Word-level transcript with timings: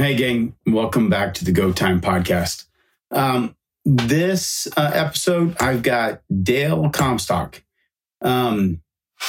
Hey, 0.00 0.14
gang, 0.14 0.56
welcome 0.64 1.10
back 1.10 1.34
to 1.34 1.44
the 1.44 1.52
Go 1.52 1.72
Time 1.72 2.00
podcast. 2.00 2.64
Um, 3.10 3.54
this 3.84 4.66
uh, 4.74 4.90
episode, 4.94 5.54
I've 5.60 5.82
got 5.82 6.22
Dale 6.42 6.88
Comstock. 6.88 7.62
Um, 8.22 8.80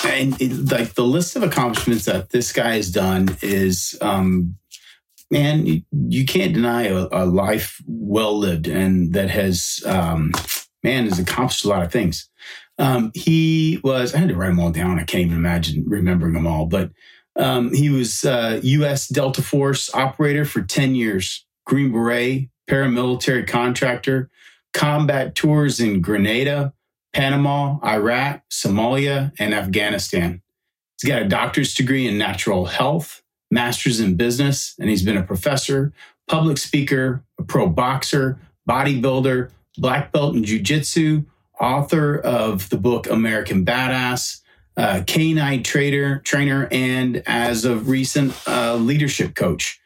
and 0.07 0.41
it, 0.41 0.71
like 0.71 0.93
the 0.93 1.03
list 1.03 1.35
of 1.35 1.43
accomplishments 1.43 2.05
that 2.05 2.29
this 2.29 2.53
guy 2.53 2.75
has 2.75 2.89
done 2.89 3.37
is, 3.41 3.97
um, 3.99 4.55
man, 5.29 5.65
you, 5.65 5.81
you 5.91 6.25
can't 6.25 6.53
deny 6.53 6.83
a, 6.83 7.05
a, 7.11 7.25
life 7.25 7.81
well 7.85 8.39
lived 8.39 8.69
and 8.69 9.11
that 9.11 9.29
has, 9.29 9.83
um, 9.85 10.31
man, 10.83 11.03
has 11.03 11.19
accomplished 11.19 11.65
a 11.65 11.67
lot 11.67 11.83
of 11.83 11.91
things. 11.91 12.29
Um, 12.77 13.11
he 13.13 13.81
was, 13.83 14.15
I 14.15 14.19
had 14.19 14.29
to 14.29 14.37
write 14.37 14.47
them 14.47 14.61
all 14.61 14.71
down. 14.71 14.99
I 14.99 15.03
can't 15.03 15.25
even 15.25 15.37
imagine 15.37 15.83
remembering 15.85 16.31
them 16.31 16.47
all, 16.47 16.65
but 16.65 16.91
um, 17.35 17.73
he 17.73 17.89
was 17.89 18.23
uh, 18.23 18.59
U.S. 18.61 19.07
Delta 19.07 19.41
Force 19.41 19.93
operator 19.93 20.45
for 20.45 20.61
10 20.61 20.95
years, 20.95 21.45
Green 21.65 21.91
Beret, 21.91 22.49
paramilitary 22.69 23.47
contractor, 23.47 24.29
combat 24.73 25.35
tours 25.35 25.79
in 25.79 26.01
Grenada, 26.01 26.73
Panama, 27.13 27.77
Iraq, 27.83 28.43
Somalia, 28.49 29.31
and 29.39 29.53
Afghanistan. 29.53 30.41
He's 31.01 31.09
got 31.09 31.21
a 31.21 31.27
doctor's 31.27 31.73
degree 31.73 32.07
in 32.07 32.17
natural 32.17 32.65
health, 32.65 33.23
master's 33.49 33.99
in 33.99 34.15
business, 34.15 34.75
and 34.79 34.89
he's 34.89 35.03
been 35.03 35.17
a 35.17 35.23
professor, 35.23 35.93
public 36.27 36.57
speaker, 36.57 37.23
a 37.39 37.43
pro 37.43 37.67
boxer, 37.67 38.39
bodybuilder, 38.69 39.49
black 39.77 40.11
belt 40.11 40.35
in 40.35 40.43
jujitsu, 40.43 41.25
author 41.59 42.17
of 42.19 42.69
the 42.69 42.77
book 42.77 43.09
American 43.09 43.65
Badass, 43.65 44.40
uh, 44.77 45.03
canine 45.05 45.63
trader, 45.63 46.19
trainer, 46.19 46.67
and 46.71 47.23
as 47.25 47.65
of 47.65 47.89
recent, 47.89 48.33
uh, 48.47 48.75
leadership 48.75 49.35
coach. 49.35 49.79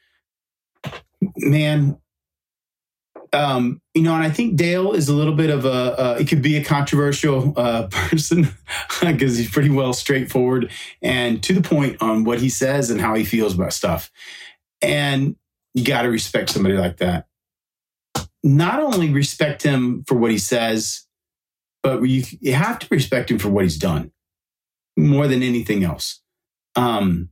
Man, 1.37 1.97
um, 3.33 3.81
you 3.93 4.01
know, 4.01 4.13
and 4.13 4.23
I 4.23 4.29
think 4.29 4.55
Dale 4.55 4.93
is 4.93 5.09
a 5.09 5.13
little 5.13 5.33
bit 5.33 5.49
of 5.49 5.65
a, 5.65 5.69
uh, 5.69 6.17
it 6.19 6.27
could 6.27 6.41
be 6.41 6.55
a 6.55 6.63
controversial 6.63 7.53
uh, 7.57 7.87
person 7.91 8.47
because 9.01 9.37
he's 9.37 9.49
pretty 9.49 9.69
well 9.69 9.93
straightforward 9.93 10.71
and 11.01 11.43
to 11.43 11.53
the 11.53 11.61
point 11.61 12.01
on 12.01 12.23
what 12.23 12.39
he 12.39 12.49
says 12.49 12.89
and 12.89 13.01
how 13.01 13.15
he 13.15 13.25
feels 13.25 13.55
about 13.55 13.73
stuff. 13.73 14.11
And 14.81 15.35
you 15.73 15.83
got 15.83 16.03
to 16.03 16.09
respect 16.09 16.49
somebody 16.49 16.77
like 16.77 16.97
that. 16.97 17.27
Not 18.43 18.79
only 18.79 19.11
respect 19.11 19.63
him 19.63 20.03
for 20.07 20.15
what 20.15 20.31
he 20.31 20.37
says, 20.37 21.05
but 21.81 22.01
you, 22.03 22.23
you 22.39 22.53
have 22.53 22.79
to 22.79 22.87
respect 22.91 23.31
him 23.31 23.39
for 23.39 23.49
what 23.49 23.63
he's 23.63 23.77
done 23.77 24.11
more 24.97 25.27
than 25.27 25.43
anything 25.43 25.83
else. 25.83 26.21
Um, 26.75 27.29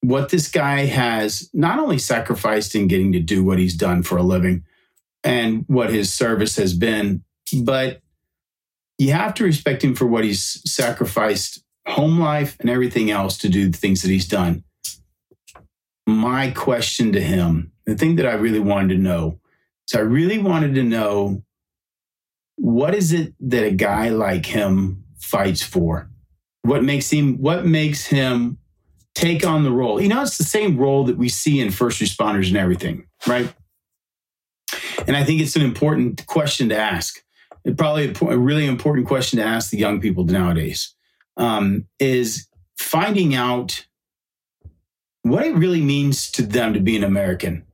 what 0.00 0.28
this 0.28 0.48
guy 0.48 0.84
has 0.86 1.50
not 1.52 1.78
only 1.78 1.98
sacrificed 1.98 2.74
in 2.74 2.86
getting 2.86 3.12
to 3.12 3.20
do 3.20 3.42
what 3.42 3.58
he's 3.58 3.74
done 3.74 4.02
for 4.02 4.16
a 4.16 4.22
living 4.22 4.64
and 5.24 5.64
what 5.66 5.90
his 5.90 6.12
service 6.12 6.56
has 6.56 6.74
been, 6.74 7.24
but 7.62 8.00
you 8.98 9.12
have 9.12 9.34
to 9.34 9.44
respect 9.44 9.82
him 9.82 9.94
for 9.94 10.06
what 10.06 10.24
he's 10.24 10.62
sacrificed 10.70 11.62
home 11.86 12.18
life 12.18 12.56
and 12.60 12.70
everything 12.70 13.10
else 13.10 13.38
to 13.38 13.48
do 13.48 13.68
the 13.68 13.76
things 13.76 14.02
that 14.02 14.10
he's 14.10 14.28
done. 14.28 14.64
My 16.06 16.50
question 16.50 17.12
to 17.12 17.20
him, 17.20 17.72
the 17.84 17.96
thing 17.96 18.16
that 18.16 18.26
I 18.26 18.34
really 18.34 18.60
wanted 18.60 18.94
to 18.94 19.02
know, 19.02 19.40
so 19.86 19.98
I 19.98 20.02
really 20.02 20.38
wanted 20.38 20.74
to 20.76 20.82
know 20.82 21.42
what 22.56 22.94
is 22.94 23.12
it 23.12 23.34
that 23.40 23.64
a 23.64 23.70
guy 23.70 24.08
like 24.08 24.46
him 24.46 25.04
fights 25.18 25.62
for? 25.62 26.10
What 26.66 26.82
makes 26.82 27.10
him 27.10 27.38
what 27.38 27.66
makes 27.66 28.06
him 28.06 28.58
take 29.14 29.46
on 29.46 29.64
the 29.64 29.72
role. 29.72 30.00
You 30.00 30.08
know, 30.08 30.22
it's 30.22 30.38
the 30.38 30.44
same 30.44 30.76
role 30.76 31.04
that 31.04 31.16
we 31.16 31.28
see 31.28 31.58
in 31.58 31.70
first 31.70 32.00
responders 32.00 32.48
and 32.48 32.56
everything, 32.56 33.06
right? 33.26 33.52
And 35.06 35.16
I 35.16 35.24
think 35.24 35.40
it's 35.40 35.56
an 35.56 35.62
important 35.62 36.26
question 36.26 36.68
to 36.68 36.76
ask. 36.76 37.22
It 37.64 37.78
probably 37.78 38.14
a, 38.20 38.38
really 38.38 38.66
important 38.66 39.06
question 39.06 39.38
to 39.38 39.44
ask 39.44 39.70
the 39.70 39.78
young 39.78 40.00
people 40.00 40.24
nowadays 40.24 40.94
um, 41.36 41.86
is 41.98 42.46
finding 42.78 43.34
out 43.34 43.86
what 45.22 45.44
it 45.44 45.54
really 45.56 45.80
means 45.80 46.30
to 46.32 46.42
them 46.42 46.74
to 46.74 46.80
be 46.80 46.96
an 46.96 47.02
American. 47.02 47.64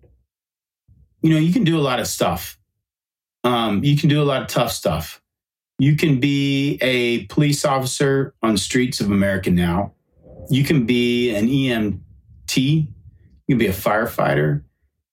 You 1.21 1.31
know, 1.31 1.39
you 1.39 1.53
can 1.53 1.65
do 1.65 1.79
a 1.79 1.83
lot 1.83 2.01
of 2.01 2.07
stuff. 2.07 2.59
Um, 3.45 3.85
you 3.85 3.97
can 3.97 4.09
do 4.09 4.23
a 4.23 4.25
lot 4.25 4.43
of 4.43 4.49
tough 4.49 4.73
stuff. 4.73 5.22
You 5.83 5.97
can 5.97 6.21
be 6.21 6.79
a 6.81 7.25
police 7.25 7.65
officer 7.65 8.35
on 8.41 8.57
streets 8.57 9.01
of 9.01 9.11
America 9.11 9.51
now. 9.51 9.95
You 10.49 10.63
can 10.63 10.87
be 10.87 11.35
an 11.35 11.49
EMT. 11.49 12.57
You 12.57 12.87
can 13.49 13.59
be 13.59 13.67
a 13.67 13.73
firefighter. 13.73 14.63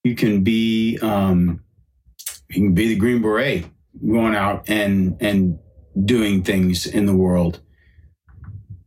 You 0.03 0.13
can 0.13 0.43
be 0.43 0.99
um, 1.01 1.63
you 2.49 2.61
can 2.61 2.75
be 2.75 2.89
the 2.89 2.97
Green 2.97 3.19
Beret, 3.19 3.65
going 4.07 4.35
out 4.35 4.69
and 4.69 5.17
and 5.19 5.57
doing 6.05 6.43
things 6.43 6.85
in 6.85 7.07
the 7.07 7.15
world. 7.15 7.61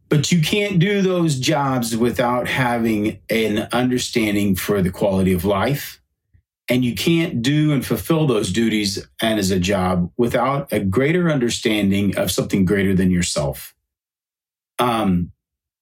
But 0.09 0.31
you 0.31 0.41
can't 0.41 0.79
do 0.79 1.03
those 1.03 1.37
jobs 1.37 1.97
without 1.97 2.47
having 2.47 3.19
an 3.29 3.67
understanding 3.73 4.55
for 4.55 4.83
the 4.83 4.91
quality 4.91 5.33
of 5.33 5.45
life 5.45 6.01
and 6.69 6.85
you 6.85 6.95
can't 6.95 7.43
do 7.43 7.73
and 7.73 7.85
fulfill 7.85 8.27
those 8.27 8.53
duties 8.53 9.07
and 9.21 9.39
as 9.39 9.51
a 9.51 9.59
job 9.59 10.11
without 10.17 10.73
a 10.73 10.81
greater 10.81 11.31
understanding 11.31 12.17
of 12.17 12.31
something 12.31 12.65
greater 12.65 12.95
than 12.95 13.11
yourself. 13.11 13.75
Um, 14.79 15.33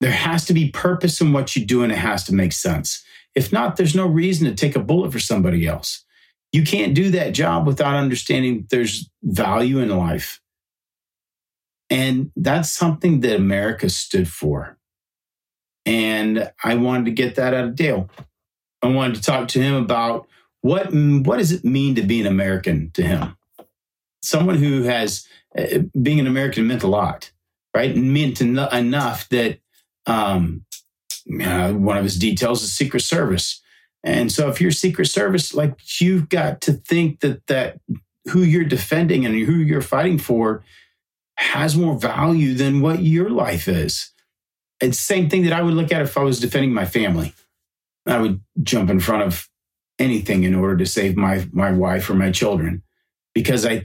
there 0.01 0.11
has 0.11 0.47
to 0.47 0.55
be 0.55 0.71
purpose 0.71 1.21
in 1.21 1.33
what 1.33 1.55
you 1.55 1.65
do 1.65 1.83
and 1.83 1.93
it 1.93 1.99
has 1.99 2.25
to 2.25 2.35
make 2.35 2.53
sense. 2.53 3.05
If 3.35 3.53
not, 3.53 3.77
there's 3.77 3.95
no 3.95 4.07
reason 4.07 4.49
to 4.49 4.55
take 4.55 4.75
a 4.75 4.83
bullet 4.83 5.13
for 5.13 5.21
somebody 5.21 5.67
else. 5.67 6.05
You 6.53 6.65
can't 6.65 6.95
do 6.95 7.11
that 7.11 7.35
job 7.35 7.67
without 7.67 7.95
understanding 7.95 8.67
there's 8.71 9.09
value 9.23 9.79
in 9.79 9.91
life. 9.91 10.41
And 11.89 12.33
that's 12.35 12.71
something 12.71 13.21
that 13.21 13.37
America 13.37 13.89
stood 13.91 14.29
for. 14.29 14.79
And 15.87 16.51
I 16.63 16.75
wanted 16.77 17.07
to 17.07 17.11
get 17.13 17.37
that 17.37 17.55
out 17.55 17.65
of 17.65 17.75
Dale. 17.75 18.09
I 18.83 18.89
wanted 18.89 19.17
to 19.17 19.23
talk 19.23 19.49
to 19.49 19.63
him 19.63 19.75
about 19.75 20.27
what 20.63 20.93
what 20.93 21.39
does 21.39 21.53
it 21.53 21.65
mean 21.65 21.95
to 21.95 22.03
be 22.03 22.21
an 22.21 22.27
American 22.27 22.91
to 22.93 23.03
him? 23.03 23.37
Someone 24.23 24.57
who 24.57 24.83
has 24.83 25.27
uh, 25.59 25.81
being 26.01 26.21
an 26.21 26.27
American 26.27 26.67
meant 26.67 26.83
a 26.83 26.89
lot, 26.89 27.33
right? 27.75 27.97
Meant 27.97 28.41
en- 28.41 28.59
enough 28.59 29.29
that 29.31 29.59
um, 30.07 30.65
uh, 31.43 31.73
one 31.73 31.97
of 31.97 32.05
his 32.05 32.19
details 32.19 32.63
is 32.63 32.73
Secret 32.73 33.01
Service. 33.01 33.63
And 34.03 34.33
so, 34.33 34.49
if 34.49 34.61
you're 34.61 34.71
Secret 34.71 35.07
Service, 35.07 35.55
like 35.55 36.01
you've 36.01 36.29
got 36.29 36.61
to 36.63 36.73
think 36.73 37.21
that 37.21 37.47
that 37.47 37.81
who 38.29 38.41
you're 38.41 38.65
defending 38.65 39.27
and 39.27 39.35
who 39.35 39.55
you're 39.55 39.81
fighting 39.81 40.19
for 40.19 40.63
has 41.37 41.77
more 41.77 41.99
value 41.99 42.55
than 42.55 42.81
what 42.81 43.03
your 43.03 43.31
life 43.31 43.67
is. 43.67 44.13
It's 44.81 44.99
the 44.99 45.03
same 45.03 45.31
thing 45.31 45.43
that 45.45 45.53
I 45.53 45.63
would 45.63 45.75
look 45.75 45.93
at 45.93 46.03
if 46.03 46.17
I 46.17 46.23
was 46.23 46.41
defending 46.41 46.73
my 46.73 46.85
family. 46.85 47.35
I 48.07 48.19
would 48.19 48.41
jump 48.63 48.91
in 48.91 49.01
front 49.01 49.25
of 49.25 49.50
anything 50.01 50.45
in 50.45 50.55
order 50.55 50.77
to 50.79 50.87
save 50.87 51.17
my 51.17 51.47
my 51.53 51.71
wife 51.71 52.11
or 52.11 52.15
my 52.15 52.31
children 52.33 52.83
because 53.35 53.65
I 53.65 53.85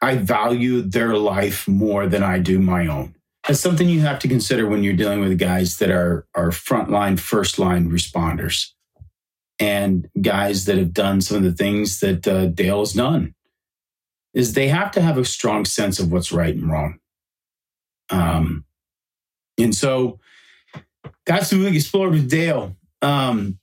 I 0.00 0.16
value 0.16 0.82
their 0.82 1.16
life 1.16 1.68
more 1.68 2.08
than 2.08 2.24
I 2.24 2.40
do 2.40 2.58
my 2.58 2.88
own. 2.88 3.14
That's 3.46 3.60
something 3.60 3.88
you 3.88 4.00
have 4.00 4.18
to 4.20 4.28
consider 4.28 4.66
when 4.66 4.82
you're 4.82 4.94
dealing 4.94 5.20
with 5.20 5.38
guys 5.38 5.78
that 5.78 5.90
are 5.90 6.26
are 6.34 6.50
frontline, 6.50 7.20
first 7.20 7.58
line 7.58 7.90
responders, 7.90 8.70
and 9.60 10.08
guys 10.20 10.64
that 10.64 10.78
have 10.78 10.92
done 10.92 11.20
some 11.20 11.36
of 11.36 11.42
the 11.42 11.52
things 11.52 12.00
that 12.00 12.26
uh, 12.26 12.46
Dale 12.46 12.80
has 12.80 12.94
done. 12.94 13.34
Is 14.34 14.54
they 14.54 14.68
have 14.68 14.90
to 14.92 15.02
have 15.02 15.18
a 15.18 15.24
strong 15.26 15.66
sense 15.66 16.00
of 16.00 16.10
what's 16.10 16.32
right 16.32 16.54
and 16.54 16.70
wrong. 16.70 16.98
Um, 18.08 18.64
and 19.58 19.74
so 19.74 20.18
that's 21.26 21.52
what 21.52 21.60
we 21.60 21.76
explored 21.76 22.12
with 22.12 22.30
Dale. 22.30 22.74
Um, 23.02 23.58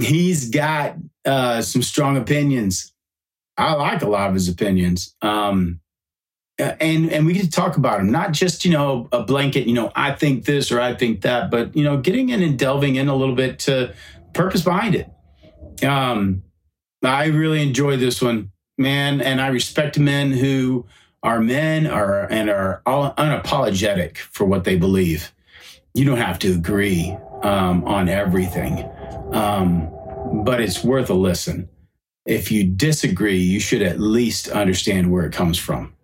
he's 0.00 0.48
got 0.48 0.96
uh, 1.24 1.60
some 1.62 1.82
strong 1.82 2.16
opinions. 2.16 2.92
I 3.58 3.74
like 3.74 4.02
a 4.02 4.08
lot 4.08 4.28
of 4.28 4.34
his 4.34 4.48
opinions. 4.48 5.14
Um, 5.20 5.80
and 6.58 7.10
and 7.10 7.26
we 7.26 7.32
get 7.32 7.44
to 7.44 7.50
talk 7.50 7.76
about 7.76 7.98
them, 7.98 8.10
not 8.10 8.32
just 8.32 8.64
you 8.64 8.70
know 8.70 9.08
a 9.10 9.22
blanket, 9.22 9.66
you 9.66 9.74
know 9.74 9.90
I 9.94 10.12
think 10.12 10.44
this 10.44 10.70
or 10.70 10.80
I 10.80 10.94
think 10.94 11.22
that, 11.22 11.50
but 11.50 11.74
you 11.76 11.82
know 11.82 11.96
getting 11.96 12.28
in 12.28 12.42
and 12.42 12.58
delving 12.58 12.96
in 12.96 13.08
a 13.08 13.16
little 13.16 13.34
bit 13.34 13.58
to 13.60 13.94
purpose 14.32 14.62
behind 14.62 14.94
it. 14.94 15.10
Um, 15.84 16.42
I 17.02 17.26
really 17.26 17.62
enjoy 17.62 17.96
this 17.96 18.22
one, 18.22 18.52
man, 18.78 19.20
and 19.20 19.40
I 19.40 19.48
respect 19.48 19.98
men 19.98 20.30
who 20.30 20.86
are 21.22 21.40
men 21.40 21.86
are 21.86 22.30
and 22.30 22.50
are 22.50 22.82
all 22.86 23.12
unapologetic 23.14 24.18
for 24.18 24.44
what 24.44 24.64
they 24.64 24.76
believe. 24.76 25.32
You 25.94 26.04
don't 26.04 26.18
have 26.18 26.38
to 26.40 26.52
agree 26.52 27.16
um, 27.42 27.84
on 27.84 28.08
everything. 28.08 28.88
Um, 29.32 29.90
but 30.44 30.60
it's 30.60 30.84
worth 30.84 31.10
a 31.10 31.14
listen. 31.14 31.68
If 32.26 32.52
you 32.52 32.64
disagree, 32.64 33.38
you 33.38 33.60
should 33.60 33.82
at 33.82 33.98
least 33.98 34.48
understand 34.48 35.10
where 35.10 35.26
it 35.26 35.32
comes 35.32 35.58
from, 35.58 35.94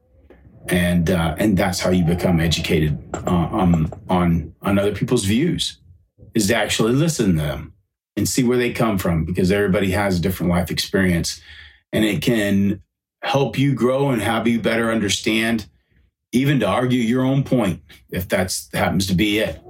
and 0.69 1.10
uh, 1.10 1.36
and 1.38 1.56
that's 1.56 1.80
how 1.80 1.90
you 1.90 2.04
become 2.04 2.40
educated 2.40 2.98
uh, 3.14 3.30
on 3.30 3.92
on 4.08 4.54
on 4.62 4.78
other 4.78 4.94
people's 4.94 5.25
views. 5.25 5.78
Is 6.34 6.48
to 6.48 6.56
actually 6.56 6.92
listen 6.92 7.36
to 7.36 7.42
them 7.42 7.75
and 8.19 8.28
see 8.28 8.44
where 8.44 8.58
they 8.58 8.72
come 8.72 8.98
from 8.98 9.25
because 9.25 9.50
everybody 9.50 9.92
has 9.92 10.19
a 10.19 10.20
different 10.20 10.50
life 10.50 10.70
experience. 10.70 11.40
And 11.92 12.04
it 12.04 12.20
can 12.20 12.82
help 13.22 13.56
you 13.56 13.75
grow 13.75 14.10
and 14.10 14.20
have 14.20 14.46
you 14.46 14.60
better 14.60 14.90
understand, 14.90 15.66
even 16.32 16.60
to 16.60 16.66
argue 16.66 17.00
your 17.00 17.22
own 17.22 17.44
point, 17.44 17.82
if 18.10 18.28
that's 18.28 18.69
happens 18.75 19.06
to 19.06 19.14
be 19.14 19.38
it. 19.38 19.60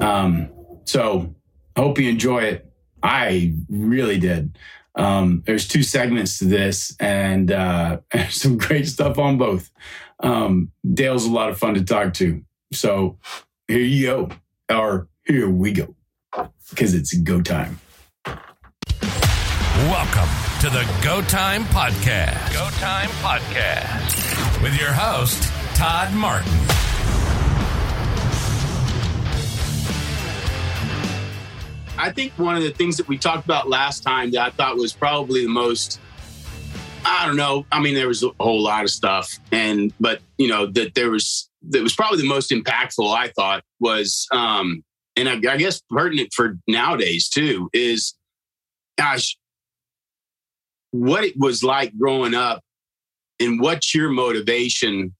Um, 0.00 0.50
so 0.84 1.34
hope 1.76 1.98
you 1.98 2.08
enjoy 2.08 2.42
it. 2.42 2.69
I 3.02 3.54
really 3.68 4.18
did. 4.18 4.58
Um, 4.94 5.42
there's 5.46 5.68
two 5.68 5.82
segments 5.82 6.38
to 6.38 6.44
this, 6.44 6.94
and 7.00 7.50
uh, 7.50 7.98
some 8.30 8.58
great 8.58 8.86
stuff 8.86 9.18
on 9.18 9.38
both. 9.38 9.70
Um, 10.20 10.72
Dale's 10.92 11.24
a 11.24 11.30
lot 11.30 11.48
of 11.48 11.58
fun 11.58 11.74
to 11.74 11.84
talk 11.84 12.14
to. 12.14 12.42
So 12.72 13.18
here 13.68 13.80
you 13.80 14.06
go, 14.06 14.28
or 14.68 15.08
here 15.24 15.48
we 15.48 15.72
go 15.72 15.94
because 16.70 16.94
it's 16.94 17.12
go 17.14 17.40
time. 17.40 17.80
Welcome 19.86 20.28
to 20.60 20.68
the 20.68 20.86
Go 21.02 21.22
Time 21.22 21.64
Podcast. 21.64 22.52
Go 22.52 22.68
Time 22.78 23.08
Podcast 23.22 24.62
with 24.62 24.78
your 24.78 24.92
host, 24.92 25.42
Todd 25.74 26.12
Martin. 26.12 26.52
I 32.00 32.10
think 32.10 32.32
one 32.38 32.56
of 32.56 32.62
the 32.62 32.70
things 32.70 32.96
that 32.96 33.08
we 33.08 33.18
talked 33.18 33.44
about 33.44 33.68
last 33.68 34.02
time 34.02 34.30
that 34.30 34.40
I 34.40 34.50
thought 34.50 34.76
was 34.76 34.92
probably 34.92 35.42
the 35.42 35.50
most 35.50 36.00
I 37.04 37.26
don't 37.26 37.36
know. 37.36 37.64
I 37.72 37.80
mean, 37.80 37.94
there 37.94 38.08
was 38.08 38.22
a 38.22 38.30
whole 38.40 38.62
lot 38.62 38.84
of 38.84 38.90
stuff, 38.90 39.38
and 39.52 39.92
but 40.00 40.20
you 40.38 40.48
know 40.48 40.66
that 40.66 40.94
there 40.94 41.10
was 41.10 41.48
that 41.68 41.82
was 41.82 41.94
probably 41.94 42.18
the 42.18 42.28
most 42.28 42.50
impactful. 42.50 43.14
I 43.14 43.28
thought 43.28 43.62
was 43.80 44.26
um, 44.32 44.84
and 45.16 45.28
I, 45.28 45.34
I 45.34 45.56
guess 45.56 45.82
pertinent 45.90 46.32
for 46.34 46.58
nowadays 46.66 47.28
too, 47.28 47.70
is 47.72 48.14
gosh, 48.98 49.36
what 50.90 51.24
it 51.24 51.38
was 51.38 51.62
like 51.62 51.96
growing 51.98 52.34
up 52.34 52.62
and 53.38 53.60
what's 53.60 53.94
your 53.94 54.10
motivation 54.10 55.14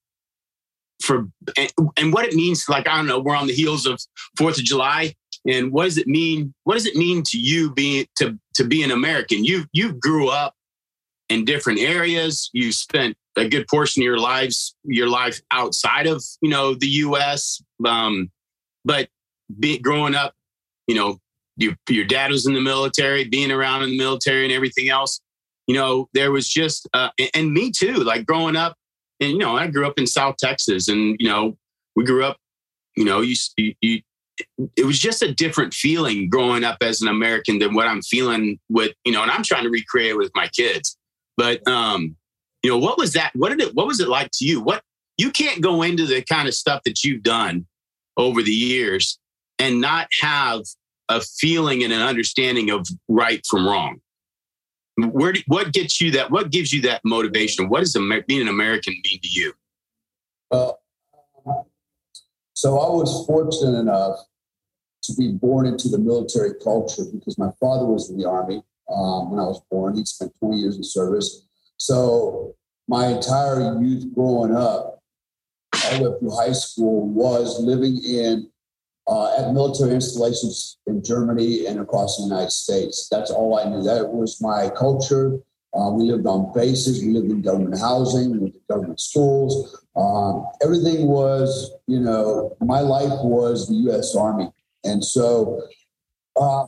for 1.02 1.28
and, 1.56 1.72
and, 1.96 2.12
what 2.12 2.26
it 2.26 2.34
means 2.34 2.68
like 2.68 2.86
i 2.86 2.94
don't 2.96 3.06
know 3.06 3.18
we're 3.18 3.34
on 3.34 3.46
the 3.46 3.54
heels 3.54 3.86
of 3.86 3.98
fourth 4.36 4.58
of 4.58 4.64
july 4.64 5.14
and 5.46 5.72
what 5.72 5.84
does 5.84 5.98
it 5.98 6.06
mean 6.06 6.54
what 6.64 6.74
does 6.74 6.86
it 6.86 6.96
mean 6.96 7.22
to 7.24 7.38
you 7.38 7.72
being 7.72 8.06
to 8.16 8.38
to 8.54 8.64
be 8.64 8.82
an 8.82 8.90
american? 8.90 9.44
You 9.44 9.64
you 9.72 9.92
grew 9.92 10.28
up 10.28 10.54
in 11.28 11.44
different 11.44 11.78
areas. 11.78 12.50
You 12.52 12.72
spent 12.72 13.16
a 13.36 13.48
good 13.48 13.66
portion 13.68 14.02
of 14.02 14.04
your 14.04 14.18
lives 14.18 14.74
your 14.84 15.08
life 15.08 15.40
outside 15.50 16.06
of 16.06 16.22
you 16.42 16.50
know 16.50 16.74
the 16.74 16.88
us 16.88 17.62
um, 17.86 18.30
but 18.84 19.08
be, 19.58 19.78
growing 19.78 20.14
up, 20.14 20.34
you 20.86 20.94
know, 20.94 21.18
your, 21.56 21.74
your 21.88 22.04
dad 22.04 22.30
was 22.30 22.46
in 22.46 22.54
the 22.54 22.60
military, 22.60 23.24
being 23.24 23.50
around 23.50 23.82
in 23.82 23.90
the 23.90 23.98
military 23.98 24.44
and 24.44 24.52
everything 24.52 24.88
else, 24.88 25.20
you 25.66 25.74
know, 25.74 26.08
there 26.14 26.32
was 26.32 26.48
just, 26.48 26.88
uh, 26.94 27.10
and, 27.18 27.30
and 27.34 27.52
me 27.52 27.70
too, 27.70 27.94
like 27.94 28.26
growing 28.26 28.56
up, 28.56 28.76
and, 29.20 29.32
you 29.32 29.38
know, 29.38 29.56
I 29.56 29.66
grew 29.66 29.86
up 29.86 29.98
in 29.98 30.06
South 30.06 30.36
Texas 30.38 30.88
and, 30.88 31.16
you 31.18 31.28
know, 31.28 31.56
we 31.94 32.04
grew 32.04 32.24
up, 32.24 32.38
you 32.96 33.04
know, 33.04 33.20
you, 33.20 33.34
you, 33.56 33.74
you 33.80 34.00
it 34.76 34.84
was 34.84 34.98
just 34.98 35.22
a 35.22 35.32
different 35.32 35.74
feeling 35.74 36.28
growing 36.28 36.64
up 36.64 36.78
as 36.82 37.00
an 37.02 37.08
American 37.08 37.58
than 37.58 37.74
what 37.74 37.86
I'm 37.86 38.02
feeling 38.02 38.58
with, 38.68 38.92
you 39.04 39.12
know, 39.12 39.22
and 39.22 39.30
I'm 39.30 39.42
trying 39.42 39.64
to 39.64 39.70
recreate 39.70 40.16
with 40.16 40.30
my 40.34 40.48
kids. 40.48 40.96
But 41.36 41.66
um, 41.66 42.16
you 42.62 42.70
know, 42.70 42.78
what 42.78 42.98
was 42.98 43.12
that? 43.14 43.32
What 43.34 43.50
did 43.50 43.60
it 43.60 43.74
what 43.74 43.86
was 43.86 44.00
it 44.00 44.08
like 44.08 44.30
to 44.34 44.44
you? 44.44 44.60
What 44.60 44.82
you 45.16 45.30
can't 45.30 45.60
go 45.60 45.82
into 45.82 46.06
the 46.06 46.22
kind 46.22 46.48
of 46.48 46.54
stuff 46.54 46.82
that 46.84 47.04
you've 47.04 47.22
done 47.22 47.66
over 48.16 48.42
the 48.42 48.52
years 48.52 49.18
and 49.58 49.80
not 49.80 50.08
have 50.20 50.62
a 51.08 51.20
feeling 51.20 51.82
and 51.82 51.92
an 51.92 52.00
understanding 52.00 52.70
of 52.70 52.86
right 53.08 53.44
from 53.46 53.66
wrong. 53.66 54.00
Where 54.96 55.32
do, 55.32 55.40
what 55.46 55.72
gets 55.72 56.00
you 56.00 56.10
that? 56.12 56.30
What 56.30 56.50
gives 56.50 56.72
you 56.72 56.82
that 56.82 57.00
motivation? 57.04 57.68
What 57.68 57.80
does 57.80 57.96
being 58.26 58.42
an 58.42 58.48
American 58.48 58.94
mean 59.04 59.20
to 59.20 59.28
you? 59.28 59.52
Well, 60.50 60.80
so 62.54 62.78
I 62.78 62.90
was 62.90 63.26
fortunate 63.26 63.78
enough 63.78 64.18
to 65.02 65.14
be 65.14 65.32
born 65.32 65.66
into 65.66 65.88
the 65.88 65.98
military 65.98 66.54
culture 66.62 67.04
because 67.12 67.38
my 67.38 67.50
father 67.60 67.86
was 67.86 68.10
in 68.10 68.18
the 68.18 68.28
army 68.28 68.62
um, 68.92 69.30
when 69.30 69.40
I 69.40 69.44
was 69.44 69.62
born. 69.70 69.96
He 69.96 70.04
spent 70.04 70.32
20 70.38 70.56
years 70.56 70.76
in 70.76 70.84
service. 70.84 71.46
So 71.76 72.54
my 72.88 73.06
entire 73.06 73.80
youth 73.82 74.12
growing 74.14 74.54
up, 74.54 75.02
all 75.84 75.98
the 75.98 76.10
way 76.10 76.18
through 76.18 76.36
high 76.36 76.52
school, 76.52 77.08
was 77.08 77.60
living 77.60 78.02
in 78.04 78.50
uh, 79.06 79.36
at 79.38 79.52
military 79.52 79.94
installations 79.94 80.78
in 80.86 81.02
Germany 81.02 81.66
and 81.66 81.80
across 81.80 82.16
the 82.16 82.24
United 82.24 82.52
States. 82.52 83.08
That's 83.10 83.30
all 83.30 83.58
I 83.58 83.64
knew. 83.68 83.82
That 83.82 84.08
was 84.08 84.40
my 84.40 84.70
culture. 84.70 85.38
Uh, 85.72 85.90
we 85.90 86.04
lived 86.04 86.26
on 86.26 86.52
bases. 86.52 87.02
We 87.02 87.12
lived 87.12 87.30
in 87.30 87.42
government 87.42 87.78
housing. 87.78 88.32
We 88.32 88.38
went 88.38 88.54
to 88.54 88.60
government 88.68 89.00
schools. 89.00 89.84
Um, 89.96 90.46
everything 90.62 91.06
was, 91.06 91.72
you 91.86 92.00
know, 92.00 92.56
my 92.60 92.80
life 92.80 93.18
was 93.22 93.68
the 93.68 93.74
U.S. 93.90 94.14
Army, 94.14 94.50
and 94.84 95.04
so. 95.04 95.62
Uh, 96.36 96.66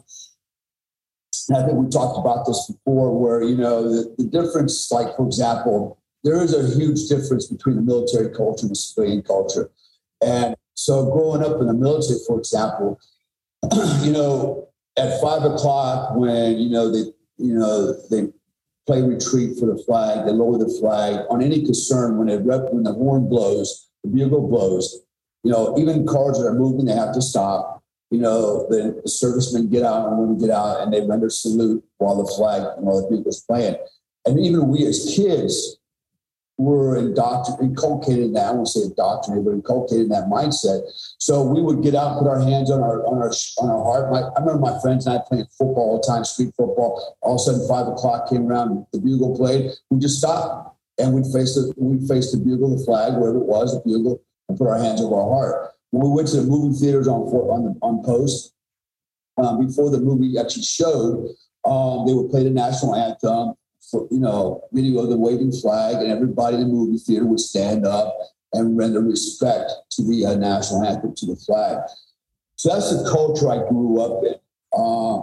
I 1.50 1.62
think 1.64 1.72
we 1.72 1.88
talked 1.88 2.18
about 2.18 2.46
this 2.46 2.70
before, 2.70 3.18
where 3.18 3.42
you 3.42 3.56
know 3.56 3.82
the, 3.82 4.14
the 4.18 4.24
difference. 4.24 4.90
Like 4.92 5.16
for 5.16 5.26
example, 5.26 5.98
there 6.22 6.40
is 6.42 6.54
a 6.54 6.76
huge 6.76 7.08
difference 7.08 7.46
between 7.46 7.76
the 7.76 7.82
military 7.82 8.34
culture 8.34 8.62
and 8.62 8.70
the 8.70 8.76
civilian 8.76 9.22
culture, 9.22 9.70
and 10.22 10.54
so 10.74 11.10
growing 11.10 11.42
up 11.42 11.60
in 11.60 11.66
the 11.66 11.74
military, 11.74 12.18
for 12.26 12.38
example, 12.38 13.00
you 14.02 14.12
know, 14.12 14.68
at 14.96 15.20
five 15.20 15.44
o'clock 15.44 16.14
when 16.16 16.58
you 16.58 16.70
know 16.70 16.90
they 16.90 17.10
you 17.38 17.54
know 17.54 17.92
they 18.10 18.28
play 18.86 19.02
retreat 19.02 19.58
for 19.58 19.66
the 19.66 19.82
flag, 19.84 20.26
they 20.26 20.32
lower 20.32 20.58
the 20.58 20.76
flag 20.80 21.24
on 21.30 21.42
any 21.42 21.64
concern 21.64 22.18
when 22.18 22.28
it 22.28 22.42
when 22.42 22.82
the 22.82 22.92
horn 22.92 23.28
blows, 23.28 23.88
the 24.04 24.10
bugle 24.10 24.48
blows. 24.48 25.02
You 25.44 25.50
know, 25.50 25.76
even 25.78 26.06
cars 26.06 26.38
that 26.38 26.46
are 26.46 26.54
moving, 26.54 26.86
they 26.86 26.94
have 26.94 27.14
to 27.14 27.22
stop. 27.22 27.81
You 28.12 28.20
know, 28.20 28.66
the, 28.68 29.00
the 29.02 29.08
servicemen 29.08 29.70
get 29.70 29.82
out 29.82 30.08
and 30.08 30.18
women 30.18 30.38
get 30.38 30.50
out 30.50 30.82
and 30.82 30.92
they 30.92 31.00
render 31.00 31.30
salute 31.30 31.82
while 31.98 32.22
the 32.22 32.30
flag 32.34 32.62
and 32.76 32.86
while 32.86 33.00
the 33.02 33.16
bugle's 33.16 33.42
playing. 33.42 33.76
And 34.26 34.38
even 34.38 34.68
we 34.68 34.86
as 34.86 35.12
kids, 35.16 35.78
were 36.58 36.96
indoctr- 36.96 37.60
inculcated 37.60 38.34
that. 38.34 38.46
I 38.46 38.52
won't 38.52 38.68
say 38.68 38.82
indoctrinated, 38.82 39.44
but 39.44 39.52
inculcated 39.52 40.04
in 40.04 40.08
that 40.10 40.28
mindset. 40.28 40.82
So 41.18 41.42
we 41.42 41.62
would 41.62 41.82
get 41.82 41.94
out, 41.94 42.18
put 42.18 42.28
our 42.28 42.40
hands 42.40 42.70
on 42.70 42.80
our 42.82 43.04
on 43.06 43.18
our 43.18 43.32
on 43.58 43.70
our 43.70 43.84
heart. 43.84 44.12
My, 44.12 44.20
I 44.20 44.40
remember 44.40 44.60
my 44.60 44.80
friends 44.80 45.06
and 45.06 45.18
I 45.18 45.22
playing 45.26 45.46
football 45.58 45.90
all 45.90 46.00
the 46.00 46.06
time, 46.06 46.24
street 46.24 46.52
football. 46.56 47.16
All 47.20 47.34
of 47.34 47.40
a 47.40 47.42
sudden, 47.42 47.68
five 47.68 47.88
o'clock 47.88 48.28
came 48.28 48.46
around, 48.46 48.86
the 48.92 49.00
bugle 49.00 49.36
played. 49.36 49.70
We 49.90 49.98
just 49.98 50.18
stopped 50.18 50.76
and 50.98 51.14
we'd 51.14 51.26
face 51.32 51.54
the 51.54 51.72
we'd 51.76 52.06
face 52.06 52.32
the 52.32 52.38
bugle, 52.38 52.76
the 52.76 52.84
flag, 52.84 53.14
wherever 53.14 53.38
it 53.38 53.46
was, 53.46 53.72
the 53.72 53.80
bugle, 53.80 54.22
and 54.48 54.58
put 54.58 54.68
our 54.68 54.78
hands 54.78 55.00
over 55.00 55.16
our 55.16 55.28
heart. 55.28 55.72
We 55.92 56.08
went 56.08 56.28
to 56.28 56.38
the 56.38 56.46
movie 56.46 56.78
theaters 56.78 57.06
on 57.06 57.20
on 57.22 57.64
the, 57.64 57.78
on 57.82 58.02
post 58.02 58.54
um, 59.36 59.66
before 59.66 59.90
the 59.90 60.00
movie 60.00 60.38
actually 60.38 60.62
showed, 60.62 61.28
um, 61.64 62.06
they 62.06 62.14
would 62.14 62.30
play 62.30 62.44
the 62.44 62.50
national 62.50 62.94
anthem 62.94 63.54
for, 63.90 64.06
you 64.10 64.20
know, 64.20 64.62
video 64.72 65.02
of 65.02 65.10
the 65.10 65.16
waving 65.16 65.52
flag, 65.52 65.96
and 65.96 66.10
everybody 66.10 66.56
in 66.56 66.62
the 66.62 66.68
movie 66.68 66.98
theater 66.98 67.26
would 67.26 67.40
stand 67.40 67.86
up 67.86 68.16
and 68.52 68.76
render 68.76 69.00
respect 69.00 69.70
to 69.90 70.02
the 70.02 70.26
uh, 70.26 70.34
national 70.34 70.84
anthem, 70.84 71.14
to 71.14 71.26
the 71.26 71.36
flag. 71.36 71.78
So 72.56 72.68
that's 72.68 72.90
the 72.90 73.08
culture 73.10 73.50
I 73.50 73.68
grew 73.68 74.00
up 74.00 74.24
in. 74.24 74.34
Uh, 74.72 75.22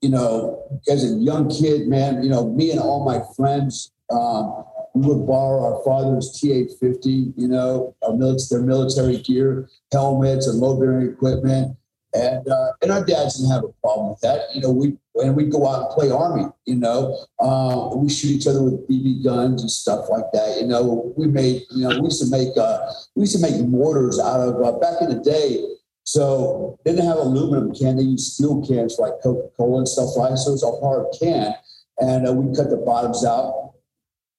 you 0.00 0.10
know, 0.10 0.80
as 0.88 1.04
a 1.04 1.14
young 1.14 1.48
kid, 1.48 1.88
man, 1.88 2.22
you 2.22 2.30
know, 2.30 2.48
me 2.48 2.70
and 2.70 2.80
all 2.80 3.04
my 3.04 3.22
friends, 3.36 3.92
um, 4.10 4.64
would 4.94 5.26
borrow 5.26 5.64
our 5.64 5.84
father's 5.84 6.40
TA-50, 6.40 7.34
you 7.36 7.48
know, 7.48 7.94
our 8.02 8.14
military, 8.14 8.46
their 8.50 8.66
military 8.66 9.18
gear, 9.18 9.68
helmets 9.92 10.46
and 10.46 10.58
load 10.58 10.80
bearing 10.80 11.10
equipment. 11.10 11.76
And 12.14 12.48
uh, 12.48 12.72
and 12.80 12.90
our 12.90 13.04
dads 13.04 13.36
didn't 13.36 13.52
have 13.52 13.64
a 13.64 13.72
problem 13.82 14.10
with 14.10 14.20
that. 14.20 14.40
You 14.54 14.62
know, 14.62 14.70
we 14.70 14.96
and 15.16 15.36
we 15.36 15.44
go 15.44 15.66
out 15.68 15.82
and 15.82 15.90
play 15.90 16.10
army. 16.10 16.46
You 16.64 16.76
know, 16.76 17.18
uh, 17.38 17.94
we 17.94 18.08
shoot 18.08 18.30
each 18.30 18.46
other 18.46 18.62
with 18.62 18.88
BB 18.88 19.24
guns 19.24 19.60
and 19.60 19.70
stuff 19.70 20.06
like 20.08 20.24
that. 20.32 20.58
You 20.60 20.68
know, 20.68 21.12
we 21.16 21.26
made 21.26 21.62
you 21.70 21.86
know 21.86 21.98
we 22.00 22.06
used 22.06 22.22
to 22.22 22.30
make 22.30 22.56
uh, 22.56 22.78
we 23.14 23.22
used 23.22 23.36
to 23.36 23.42
make 23.42 23.60
mortars 23.66 24.18
out 24.18 24.40
of 24.40 24.62
uh, 24.62 24.78
back 24.78 25.02
in 25.02 25.10
the 25.10 25.20
day. 25.20 25.62
So 26.04 26.78
they 26.84 26.92
didn't 26.92 27.06
have 27.06 27.18
aluminum 27.18 27.74
can; 27.74 27.96
they 27.96 28.02
used 28.02 28.32
steel 28.32 28.66
cans 28.66 28.98
like 28.98 29.12
Coca 29.22 29.48
Cola 29.58 29.78
and 29.78 29.88
stuff 29.88 30.16
like. 30.16 30.38
So 30.38 30.50
it 30.50 30.52
was 30.52 30.62
a 30.62 30.80
hard 30.80 31.06
can, 31.20 31.54
and 31.98 32.26
uh, 32.26 32.32
we 32.32 32.56
cut 32.56 32.70
the 32.70 32.78
bottoms 32.78 33.26
out, 33.26 33.67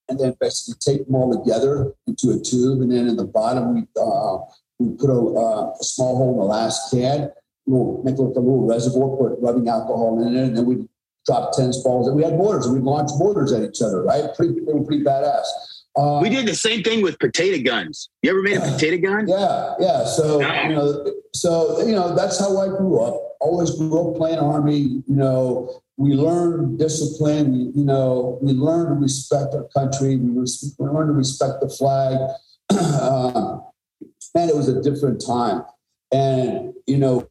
and 0.09 0.19
then 0.19 0.35
basically 0.39 0.75
tape 0.79 1.05
them 1.05 1.15
all 1.15 1.31
together 1.31 1.93
into 2.07 2.31
a 2.31 2.39
tube, 2.39 2.81
and 2.81 2.91
then 2.91 3.07
in 3.07 3.15
the 3.15 3.25
bottom 3.25 3.75
we 3.75 3.81
uh, 4.01 4.37
we 4.79 4.95
put 4.95 5.09
a, 5.09 5.13
uh, 5.13 5.73
a 5.79 5.83
small 5.83 6.17
hole 6.17 6.33
in 6.33 6.39
the 6.39 6.45
last 6.45 6.91
can 6.91 7.29
little, 7.69 8.01
make 8.03 8.15
it 8.15 8.21
like 8.21 8.35
a 8.35 8.39
little 8.39 8.65
reservoir, 8.65 9.15
put 9.17 9.39
rubbing 9.39 9.67
alcohol 9.67 10.21
in 10.21 10.35
it, 10.35 10.43
and 10.43 10.57
then 10.57 10.65
we'd 10.65 10.87
drop 11.25 11.53
tennis 11.53 11.81
balls. 11.83 12.07
And 12.07 12.15
we 12.15 12.23
had 12.23 12.33
mortars, 12.33 12.67
we'd 12.67 12.83
launch 12.83 13.11
mortars 13.17 13.51
at 13.51 13.63
each 13.63 13.81
other, 13.81 14.03
right? 14.03 14.33
Pretty, 14.35 14.59
they 14.65 14.73
were 14.73 14.83
pretty 14.83 15.03
badass. 15.03 15.45
Uh, 15.95 16.19
we 16.21 16.29
did 16.29 16.45
the 16.45 16.55
same 16.55 16.83
thing 16.83 17.01
with 17.01 17.19
potato 17.19 17.61
guns. 17.63 18.09
You 18.21 18.29
ever 18.31 18.41
made 18.41 18.57
a 18.57 18.61
potato 18.61 18.97
gun? 18.97 19.27
Yeah, 19.27 19.73
yeah. 19.79 20.05
So 20.05 20.39
you 20.39 20.69
know, 20.69 21.13
so 21.33 21.81
you 21.85 21.93
know, 21.93 22.15
that's 22.15 22.39
how 22.39 22.57
I 22.57 22.67
grew 22.67 23.01
up. 23.01 23.35
always 23.41 23.71
grew 23.71 24.09
up 24.11 24.15
playing 24.15 24.37
Army. 24.37 24.77
You 24.77 25.03
know, 25.07 25.81
we 25.99 26.13
learned 26.13 26.79
discipline. 26.79 27.51
We, 27.51 27.57
you 27.75 27.85
know, 27.85 28.39
we 28.41 28.53
learned 28.53 28.87
to 28.87 29.03
respect 29.03 29.53
our 29.53 29.67
country. 29.75 30.15
We, 30.15 30.39
res- 30.39 30.73
we 30.79 30.87
learned 30.87 31.09
to 31.09 31.13
respect 31.13 31.59
the 31.59 31.67
flag. 31.67 32.17
uh, 32.71 33.57
and 34.33 34.49
it 34.49 34.55
was 34.55 34.69
a 34.69 34.81
different 34.81 35.21
time. 35.23 35.63
And, 36.13 36.73
you 36.87 36.97
know, 36.97 37.27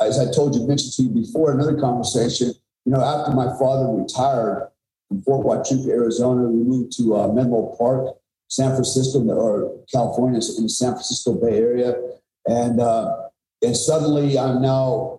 as 0.00 0.18
I 0.18 0.32
told 0.32 0.54
you, 0.54 0.66
mentioned 0.66 0.94
to 0.94 1.02
you 1.02 1.10
before, 1.10 1.52
another 1.52 1.78
conversation, 1.78 2.54
you 2.86 2.92
know, 2.92 3.02
after 3.02 3.32
my 3.32 3.46
father 3.58 3.86
retired 3.92 4.70
from 5.08 5.22
Fort 5.22 5.46
Huachuca, 5.46 5.90
Arizona, 5.90 6.48
we 6.48 6.64
moved 6.64 6.96
to 6.96 7.14
uh, 7.14 7.28
Menlo 7.28 7.76
Park, 7.78 8.16
San 8.48 8.70
Francisco, 8.70 9.22
or 9.28 9.84
California, 9.92 10.40
in 10.56 10.62
the 10.62 10.68
San 10.70 10.92
Francisco 10.92 11.34
Bay 11.34 11.58
Area. 11.58 11.94
And, 12.46 12.80
uh, 12.80 13.14
and 13.60 13.76
suddenly 13.76 14.38
I'm 14.38 14.62
now 14.62 15.17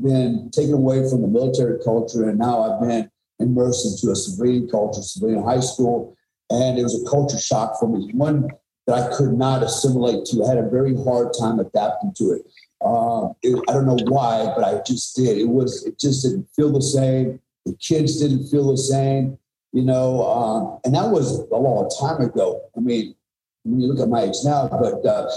been 0.00 0.50
taken 0.50 0.74
away 0.74 1.08
from 1.08 1.22
the 1.22 1.28
military 1.28 1.78
culture, 1.82 2.28
and 2.28 2.38
now 2.38 2.62
I've 2.62 2.80
been 2.80 3.10
immersed 3.38 3.86
into 3.86 4.12
a 4.12 4.16
civilian 4.16 4.68
culture, 4.68 5.02
civilian 5.02 5.42
high 5.42 5.60
school. 5.60 6.16
And 6.50 6.78
it 6.78 6.82
was 6.82 7.00
a 7.00 7.10
culture 7.10 7.38
shock 7.38 7.78
for 7.80 7.88
me. 7.88 8.10
One 8.12 8.48
that 8.86 8.98
I 8.98 9.16
could 9.16 9.32
not 9.32 9.62
assimilate 9.62 10.24
to. 10.26 10.44
I 10.44 10.48
had 10.48 10.58
a 10.58 10.68
very 10.68 10.94
hard 11.04 11.32
time 11.38 11.58
adapting 11.58 12.12
to 12.18 12.32
it. 12.32 12.42
Uh, 12.84 13.32
it, 13.42 13.58
I 13.68 13.72
don't 13.72 13.86
know 13.86 13.96
why, 14.08 14.52
but 14.54 14.64
I 14.64 14.82
just 14.86 15.16
did. 15.16 15.38
It 15.38 15.48
was 15.48 15.84
it 15.86 15.98
just 15.98 16.22
didn't 16.22 16.46
feel 16.54 16.70
the 16.70 16.82
same. 16.82 17.40
The 17.64 17.74
kids 17.76 18.20
didn't 18.20 18.48
feel 18.48 18.70
the 18.70 18.76
same, 18.76 19.38
you 19.72 19.82
know. 19.82 20.22
Um, 20.26 20.80
and 20.84 20.94
that 20.94 21.10
was 21.10 21.38
a 21.50 21.56
long 21.56 21.88
time 21.98 22.20
ago. 22.20 22.60
I 22.76 22.80
mean, 22.80 23.14
when 23.62 23.80
you 23.80 23.88
look 23.88 24.00
at 24.00 24.10
my 24.10 24.24
age 24.24 24.36
now, 24.44 24.68
but 24.68 25.04
uh, 25.06 25.30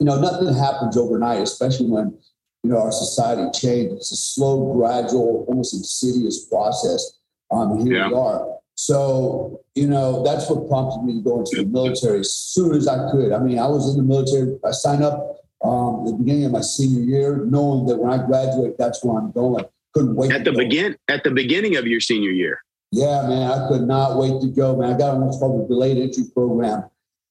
you 0.00 0.06
know, 0.06 0.20
nothing 0.20 0.52
happens 0.52 0.96
overnight, 0.96 1.40
especially 1.42 1.86
when 1.86 2.18
you 2.62 2.70
know 2.70 2.78
our 2.78 2.92
society 2.92 3.48
changed. 3.58 3.94
It's 3.94 4.12
a 4.12 4.16
slow, 4.16 4.74
gradual, 4.74 5.44
almost 5.48 5.74
insidious 5.74 6.44
process. 6.46 7.18
Um, 7.50 7.86
here 7.86 7.98
yeah. 7.98 8.08
we 8.08 8.14
are. 8.14 8.56
So, 8.74 9.60
you 9.74 9.86
know, 9.86 10.22
that's 10.22 10.50
what 10.50 10.68
prompted 10.68 11.02
me 11.02 11.14
to 11.14 11.20
go 11.22 11.38
into 11.38 11.56
the 11.56 11.64
military 11.64 12.20
as 12.20 12.32
soon 12.32 12.74
as 12.74 12.86
I 12.86 13.10
could. 13.10 13.32
I 13.32 13.38
mean, 13.38 13.58
I 13.58 13.66
was 13.66 13.90
in 13.90 13.96
the 13.96 14.02
military. 14.02 14.58
I 14.64 14.72
signed 14.72 15.02
up 15.02 15.46
um, 15.64 16.00
at 16.00 16.12
the 16.12 16.16
beginning 16.18 16.44
of 16.44 16.52
my 16.52 16.60
senior 16.60 17.02
year, 17.02 17.46
knowing 17.46 17.86
that 17.86 17.96
when 17.96 18.12
I 18.12 18.24
graduate, 18.24 18.76
that's 18.78 19.02
where 19.02 19.18
I'm 19.18 19.32
going. 19.32 19.64
Couldn't 19.94 20.14
wait. 20.14 20.30
At 20.30 20.44
the 20.44 20.52
begin 20.52 20.96
at 21.08 21.24
the 21.24 21.30
beginning 21.30 21.76
of 21.76 21.86
your 21.86 22.00
senior 22.00 22.30
year. 22.30 22.62
Yeah, 22.92 23.26
man, 23.26 23.50
I 23.50 23.66
could 23.68 23.82
not 23.82 24.18
wait 24.18 24.40
to 24.42 24.48
go, 24.48 24.76
man. 24.76 24.94
I 24.94 24.98
got 24.98 25.14
on 25.14 25.24
what's 25.24 25.38
called 25.38 25.64
the 25.64 25.68
delayed 25.68 25.96
entry 25.96 26.24
program. 26.32 26.84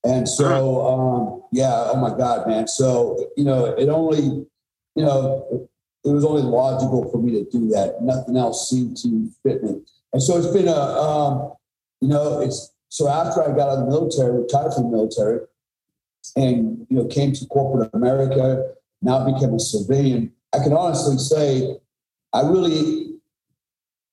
And 0.04 0.28
so, 0.28 0.86
um, 0.86 1.44
yeah, 1.52 1.90
oh 1.92 1.96
my 1.96 2.16
God, 2.16 2.48
man. 2.48 2.68
So, 2.68 3.32
you 3.38 3.44
know, 3.44 3.66
it 3.66 3.90
only, 3.90 4.46
you 4.96 5.04
know, 5.04 5.70
it 6.04 6.10
was 6.10 6.24
only 6.24 6.44
logical 6.44 7.10
for 7.12 7.18
me 7.18 7.32
to 7.32 7.50
do 7.50 7.68
that. 7.70 8.02
Nothing 8.02 8.38
else 8.38 8.70
seemed 8.70 8.98
to 8.98 9.30
fit 9.44 9.64
me. 9.64 9.82
And 10.14 10.22
so 10.22 10.38
it's 10.38 10.48
been 10.48 10.68
a, 10.68 10.72
um, 10.72 11.54
you 12.02 12.08
know, 12.08 12.40
it's 12.40 12.72
so 12.90 13.10
after 13.10 13.44
I 13.44 13.48
got 13.48 13.70
out 13.70 13.80
of 13.80 13.80
the 13.80 13.86
military, 13.88 14.42
retired 14.42 14.74
from 14.74 14.84
the 14.84 14.98
military, 14.98 15.40
and 16.36 16.86
you 16.90 16.98
know, 16.98 17.06
came 17.06 17.34
to 17.34 17.46
corporate 17.48 17.90
America, 17.94 18.74
now 19.02 19.26
became 19.26 19.54
a 19.54 19.60
civilian. 19.60 20.32
I 20.54 20.60
can 20.60 20.74
honestly 20.74 21.18
say, 21.18 21.76
I 22.34 22.42
really, 22.42 23.16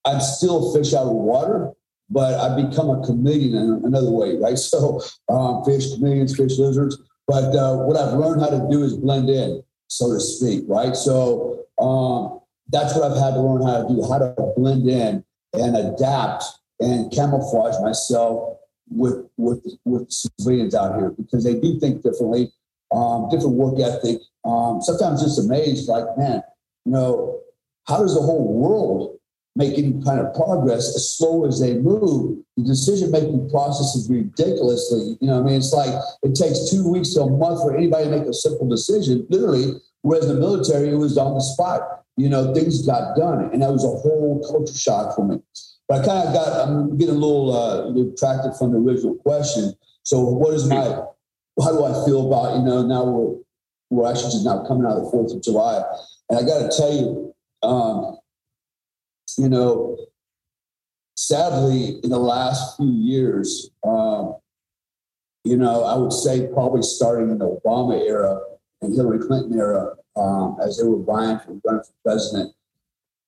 I'm 0.05 0.19
still 0.19 0.73
fish 0.73 0.93
out 0.93 1.07
of 1.07 1.13
water, 1.13 1.71
but 2.09 2.33
I've 2.39 2.69
become 2.69 2.89
a 2.89 3.01
chameleon 3.05 3.55
in 3.55 3.85
another 3.85 4.11
way, 4.11 4.35
right? 4.37 4.57
So, 4.57 5.01
um, 5.29 5.63
fish, 5.63 5.91
chameleons, 5.93 6.35
fish, 6.35 6.57
lizards. 6.57 6.97
But 7.27 7.55
uh, 7.55 7.77
what 7.77 7.95
I've 7.95 8.13
learned 8.17 8.41
how 8.41 8.49
to 8.49 8.67
do 8.69 8.83
is 8.83 8.97
blend 8.97 9.29
in, 9.29 9.63
so 9.93 10.13
to 10.13 10.19
speak, 10.19 10.63
right? 10.67 10.95
So 10.95 11.65
um, 11.79 12.39
that's 12.69 12.95
what 12.95 13.11
I've 13.11 13.17
had 13.17 13.35
to 13.35 13.41
learn 13.41 13.61
how 13.61 13.83
to 13.83 13.87
do, 13.87 14.01
how 14.09 14.17
to 14.17 14.53
blend 14.57 14.89
in 14.89 15.23
and 15.53 15.77
adapt 15.77 16.45
and 16.79 17.11
camouflage 17.11 17.79
myself 17.81 18.57
with 18.89 19.25
with 19.37 19.63
with 19.85 20.11
civilians 20.11 20.75
out 20.75 20.95
here 20.97 21.11
because 21.11 21.43
they 21.43 21.59
do 21.59 21.79
think 21.79 22.01
differently, 22.01 22.51
um, 22.91 23.29
different 23.29 23.55
work 23.55 23.79
ethic. 23.79 24.19
Um, 24.45 24.81
sometimes 24.81 25.21
just 25.21 25.39
amazed, 25.39 25.87
like 25.87 26.05
man, 26.17 26.41
you 26.85 26.91
know, 26.91 27.39
how 27.87 27.99
does 27.99 28.15
the 28.15 28.21
whole 28.21 28.51
world 28.51 29.17
make 29.55 29.77
any 29.77 30.01
kind 30.03 30.19
of 30.19 30.33
progress 30.33 30.95
as 30.95 31.15
slow 31.15 31.45
as 31.45 31.59
they 31.59 31.75
move? 31.75 32.42
The 32.57 32.63
decision 32.63 33.09
making 33.09 33.49
process 33.49 33.95
is 33.95 34.09
ridiculously, 34.09 35.17
you 35.19 35.27
know, 35.27 35.39
I 35.39 35.43
mean, 35.43 35.55
it's 35.55 35.73
like 35.73 35.93
it 36.21 36.35
takes 36.35 36.69
two 36.69 36.87
weeks 36.87 37.13
to 37.15 37.21
a 37.21 37.29
month 37.29 37.61
for 37.61 37.75
anybody 37.75 38.05
to 38.05 38.11
make 38.11 38.27
a 38.27 38.33
simple 38.33 38.69
decision, 38.69 39.25
literally. 39.29 39.81
Whereas 40.01 40.27
the 40.27 40.35
military, 40.35 40.89
it 40.89 40.95
was 40.95 41.17
on 41.17 41.33
the 41.33 41.41
spot 41.41 42.03
you 42.17 42.29
know, 42.29 42.53
things 42.53 42.85
got 42.85 43.15
done. 43.15 43.49
And 43.51 43.61
that 43.61 43.71
was 43.71 43.83
a 43.83 43.87
whole 43.87 44.45
culture 44.49 44.77
shock 44.77 45.15
for 45.15 45.25
me. 45.25 45.39
But 45.87 46.01
I 46.01 46.05
kind 46.05 46.27
of 46.27 46.33
got, 46.33 46.67
I'm 46.67 46.97
getting 46.97 47.15
a 47.15 47.17
little 47.17 47.55
uh, 47.55 48.11
attracted 48.11 48.55
from 48.57 48.71
the 48.71 48.77
original 48.77 49.15
question. 49.15 49.73
So 50.03 50.21
what 50.21 50.53
is 50.53 50.67
my, 50.67 51.03
how 51.61 51.71
do 51.71 51.83
I 51.83 52.05
feel 52.05 52.27
about, 52.27 52.57
you 52.57 52.63
know, 52.63 52.85
now 52.85 53.03
we're, 53.03 53.35
we're 53.89 54.09
actually 54.09 54.31
just 54.31 54.45
now 54.45 54.65
coming 54.65 54.85
out 54.85 54.97
of 54.97 55.11
the 55.11 55.17
4th 55.17 55.35
of 55.35 55.43
July. 55.43 55.83
And 56.29 56.39
I 56.39 56.43
got 56.43 56.71
to 56.71 56.77
tell 56.77 56.93
you, 56.93 57.35
um, 57.63 58.17
you 59.37 59.49
know, 59.49 59.97
sadly, 61.27 61.99
in 62.03 62.09
the 62.09 62.19
last 62.19 62.77
few 62.77 62.91
years, 62.91 63.69
um, 63.83 64.35
you 65.43 65.57
know, 65.57 65.83
I 65.83 65.95
would 65.95 66.13
say 66.13 66.47
probably 66.53 66.81
starting 66.81 67.29
in 67.29 67.37
the 67.37 67.49
Obama 67.49 67.99
era 67.99 68.39
and 68.81 68.93
Hillary 68.95 69.19
Clinton 69.19 69.57
era, 69.57 69.95
um, 70.15 70.57
as 70.61 70.77
they 70.77 70.87
were 70.87 71.01
vying 71.03 71.39
for 71.39 71.59
running 71.65 71.83
for 71.83 71.93
president. 72.03 72.53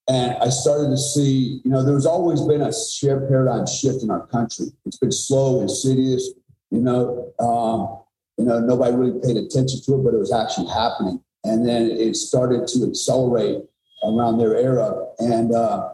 And 0.07 0.37
I 0.37 0.49
started 0.49 0.89
to 0.89 0.97
see, 0.97 1.61
you 1.63 1.71
know, 1.71 1.83
there's 1.83 2.05
always 2.05 2.41
been 2.41 2.61
a 2.61 2.71
shared 2.71 3.27
paradigm 3.27 3.65
shift 3.65 4.03
in 4.03 4.11
our 4.11 4.27
country. 4.27 4.67
It's 4.85 4.97
been 4.97 5.11
slow, 5.11 5.61
and 5.61 5.69
insidious, 5.69 6.29
you 6.69 6.79
know, 6.79 7.33
um, 7.39 8.03
you 8.37 8.45
know, 8.45 8.59
nobody 8.59 8.95
really 8.95 9.19
paid 9.21 9.37
attention 9.37 9.81
to 9.81 9.95
it, 9.95 10.03
but 10.03 10.13
it 10.13 10.19
was 10.19 10.33
actually 10.33 10.67
happening. 10.67 11.23
And 11.43 11.67
then 11.67 11.89
it 11.89 12.15
started 12.15 12.67
to 12.67 12.87
accelerate 12.87 13.63
around 14.03 14.37
their 14.37 14.55
era. 14.55 15.05
And 15.19 15.53
uh, 15.53 15.89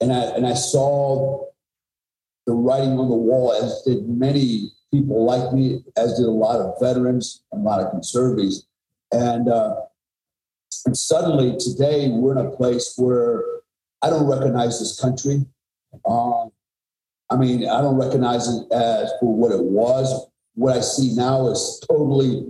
and 0.00 0.12
I 0.12 0.20
and 0.36 0.46
I 0.46 0.54
saw 0.54 1.45
the 2.46 2.54
writing 2.54 2.98
on 2.98 3.08
the 3.08 3.16
wall, 3.16 3.52
as 3.52 3.82
did 3.82 4.08
many 4.08 4.70
people 4.92 5.24
like 5.24 5.52
me, 5.52 5.82
as 5.96 6.16
did 6.16 6.26
a 6.26 6.30
lot 6.30 6.60
of 6.60 6.74
veterans 6.80 7.42
a 7.52 7.56
lot 7.56 7.80
of 7.80 7.90
conservatives. 7.90 8.66
And 9.12 9.48
uh, 9.48 9.74
and 10.84 10.96
suddenly 10.96 11.56
today 11.58 12.08
we're 12.08 12.38
in 12.38 12.46
a 12.46 12.50
place 12.50 12.94
where 12.96 13.42
I 14.02 14.10
don't 14.10 14.28
recognize 14.28 14.78
this 14.78 15.00
country. 15.00 15.44
Um, 16.08 16.50
I 17.30 17.36
mean, 17.36 17.68
I 17.68 17.80
don't 17.80 17.96
recognize 17.96 18.48
it 18.48 18.72
as 18.72 19.12
for 19.18 19.34
what 19.34 19.52
it 19.52 19.62
was. 19.62 20.28
What 20.54 20.76
I 20.76 20.80
see 20.80 21.14
now 21.14 21.48
is 21.48 21.82
totally 21.88 22.46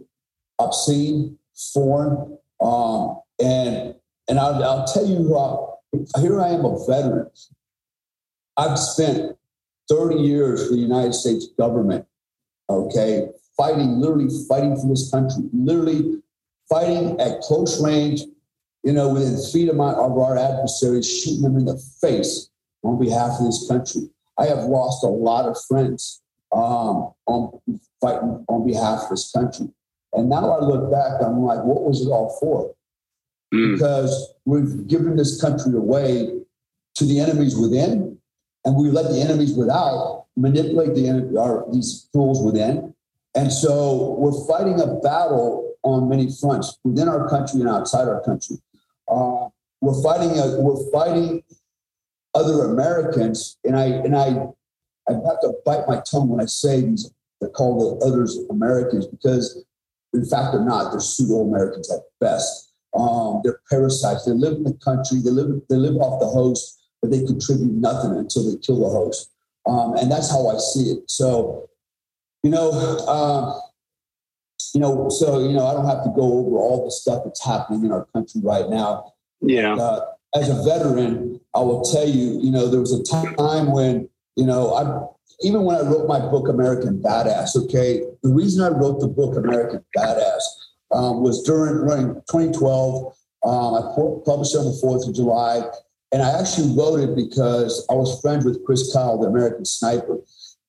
obscene, 0.58 1.38
foreign, 1.72 2.38
um, 2.60 3.20
and 3.42 3.94
and 4.28 4.38
I'll, 4.38 4.62
I'll 4.62 4.86
tell 4.86 5.06
you, 5.06 5.36
uh, 5.36 6.20
here 6.20 6.40
I 6.40 6.48
am 6.48 6.64
a 6.64 6.84
veteran. 6.86 7.30
I've 8.56 8.78
spent 8.78 9.36
30 9.88 10.16
years 10.16 10.68
for 10.68 10.74
the 10.74 10.80
United 10.80 11.14
States 11.14 11.48
government, 11.58 12.06
okay, 12.68 13.28
fighting, 13.56 14.00
literally 14.00 14.28
fighting 14.48 14.76
for 14.76 14.88
this 14.88 15.10
country, 15.10 15.44
literally 15.52 16.20
fighting 16.68 17.20
at 17.20 17.40
close 17.40 17.82
range, 17.82 18.22
you 18.82 18.92
know, 18.92 19.12
within 19.12 19.40
feet 19.52 19.68
of, 19.68 19.76
my, 19.76 19.92
of 19.92 20.18
our 20.18 20.36
adversaries, 20.36 21.08
shooting 21.08 21.42
them 21.42 21.56
in 21.56 21.64
the 21.64 21.78
face 22.00 22.50
on 22.82 22.98
behalf 22.98 23.38
of 23.38 23.46
this 23.46 23.66
country. 23.68 24.08
I 24.38 24.46
have 24.46 24.64
lost 24.64 25.02
a 25.02 25.08
lot 25.08 25.46
of 25.46 25.56
friends 25.66 26.20
um, 26.52 27.12
on 27.26 27.58
fighting 28.00 28.44
on 28.48 28.66
behalf 28.66 29.04
of 29.04 29.10
this 29.10 29.32
country. 29.32 29.68
And 30.12 30.28
now 30.28 30.50
I 30.50 30.64
look 30.64 30.90
back, 30.90 31.22
I'm 31.22 31.42
like, 31.42 31.62
what 31.64 31.82
was 31.82 32.00
it 32.00 32.10
all 32.10 32.36
for? 32.40 32.74
Mm. 33.52 33.74
Because 33.74 34.34
we've 34.44 34.86
given 34.86 35.16
this 35.16 35.40
country 35.40 35.74
away 35.74 36.40
to 36.94 37.04
the 37.04 37.20
enemies 37.20 37.56
within, 37.56 38.15
and 38.66 38.76
we 38.76 38.90
let 38.90 39.10
the 39.10 39.20
enemies 39.20 39.54
without 39.54 40.26
manipulate 40.36 40.94
the 40.94 41.38
our, 41.40 41.64
these 41.72 42.08
tools 42.12 42.42
within. 42.44 42.92
And 43.34 43.50
so 43.52 44.16
we're 44.18 44.46
fighting 44.46 44.80
a 44.80 44.86
battle 44.96 45.72
on 45.82 46.08
many 46.08 46.30
fronts 46.40 46.78
within 46.84 47.08
our 47.08 47.28
country 47.30 47.60
and 47.60 47.68
outside 47.68 48.08
our 48.08 48.20
country. 48.22 48.56
Uh, 49.08 49.48
we're 49.80 50.02
fighting. 50.02 50.38
A, 50.38 50.60
we're 50.60 50.90
fighting 50.90 51.44
other 52.34 52.64
Americans, 52.64 53.56
and 53.64 53.76
I 53.76 53.84
and 53.84 54.16
I 54.16 54.26
I 55.08 55.12
have 55.12 55.40
to 55.42 55.54
bite 55.64 55.86
my 55.86 56.02
tongue 56.10 56.28
when 56.28 56.40
I 56.40 56.46
say 56.46 56.80
these. 56.80 57.10
They're 57.40 57.50
called 57.50 58.00
the 58.00 58.06
others 58.06 58.38
Americans 58.50 59.06
because, 59.06 59.64
in 60.14 60.24
fact, 60.24 60.52
they're 60.52 60.64
not. 60.64 60.90
They're 60.90 61.00
pseudo 61.00 61.42
Americans 61.42 61.92
at 61.92 62.00
best. 62.18 62.72
Um, 62.98 63.42
they're 63.44 63.60
parasites. 63.70 64.24
They 64.24 64.32
live 64.32 64.54
in 64.54 64.64
the 64.64 64.72
country. 64.82 65.20
They 65.22 65.30
live. 65.30 65.60
They 65.68 65.76
live 65.76 65.96
off 65.96 66.18
the 66.18 66.26
host, 66.26 66.80
but 67.00 67.10
they 67.10 67.24
contribute 67.24 67.72
nothing 67.72 68.12
until 68.12 68.50
they 68.50 68.58
kill 68.58 68.80
the 68.80 68.88
host. 68.88 69.30
Um, 69.66 69.94
and 69.96 70.10
that's 70.10 70.30
how 70.30 70.48
I 70.48 70.58
see 70.58 70.92
it. 70.92 71.10
So, 71.10 71.68
you 72.42 72.50
know, 72.50 72.70
uh, 73.06 73.60
you 74.74 74.80
know, 74.80 75.08
so, 75.08 75.40
you 75.40 75.52
know, 75.52 75.66
I 75.66 75.72
don't 75.72 75.86
have 75.86 76.04
to 76.04 76.10
go 76.10 76.22
over 76.22 76.58
all 76.58 76.84
the 76.84 76.90
stuff 76.90 77.24
that's 77.24 77.44
happening 77.44 77.84
in 77.84 77.92
our 77.92 78.06
country 78.12 78.40
right 78.44 78.68
now. 78.68 79.12
Yeah. 79.40 79.74
Uh, 79.74 80.06
as 80.34 80.48
a 80.48 80.62
veteran, 80.62 81.40
I 81.54 81.60
will 81.60 81.82
tell 81.82 82.06
you, 82.06 82.40
you 82.40 82.50
know, 82.50 82.68
there 82.68 82.80
was 82.80 82.92
a 82.92 83.02
time 83.02 83.72
when, 83.72 84.08
you 84.36 84.44
know, 84.44 84.74
I 84.74 85.06
even 85.42 85.62
when 85.62 85.76
I 85.76 85.80
wrote 85.80 86.08
my 86.08 86.18
book, 86.18 86.48
American 86.48 86.98
Badass, 87.00 87.56
okay, 87.64 88.02
the 88.22 88.30
reason 88.30 88.64
I 88.64 88.68
wrote 88.68 89.00
the 89.00 89.08
book, 89.08 89.36
American 89.36 89.84
Badass, 89.96 90.40
um, 90.92 91.22
was 91.22 91.42
during, 91.42 91.86
during 91.86 92.14
2012. 92.30 93.14
Um, 93.44 93.74
I 93.74 93.80
published 94.24 94.54
it 94.54 94.58
on 94.58 94.64
the 94.64 94.80
4th 94.82 95.08
of 95.08 95.14
July. 95.14 95.62
And 96.12 96.22
I 96.22 96.38
actually 96.38 96.74
wrote 96.76 97.00
it 97.00 97.16
because 97.16 97.84
I 97.90 97.94
was 97.94 98.20
friends 98.20 98.44
with 98.44 98.64
Chris 98.64 98.92
Kyle, 98.92 99.18
the 99.18 99.26
American 99.26 99.64
Sniper. 99.64 100.18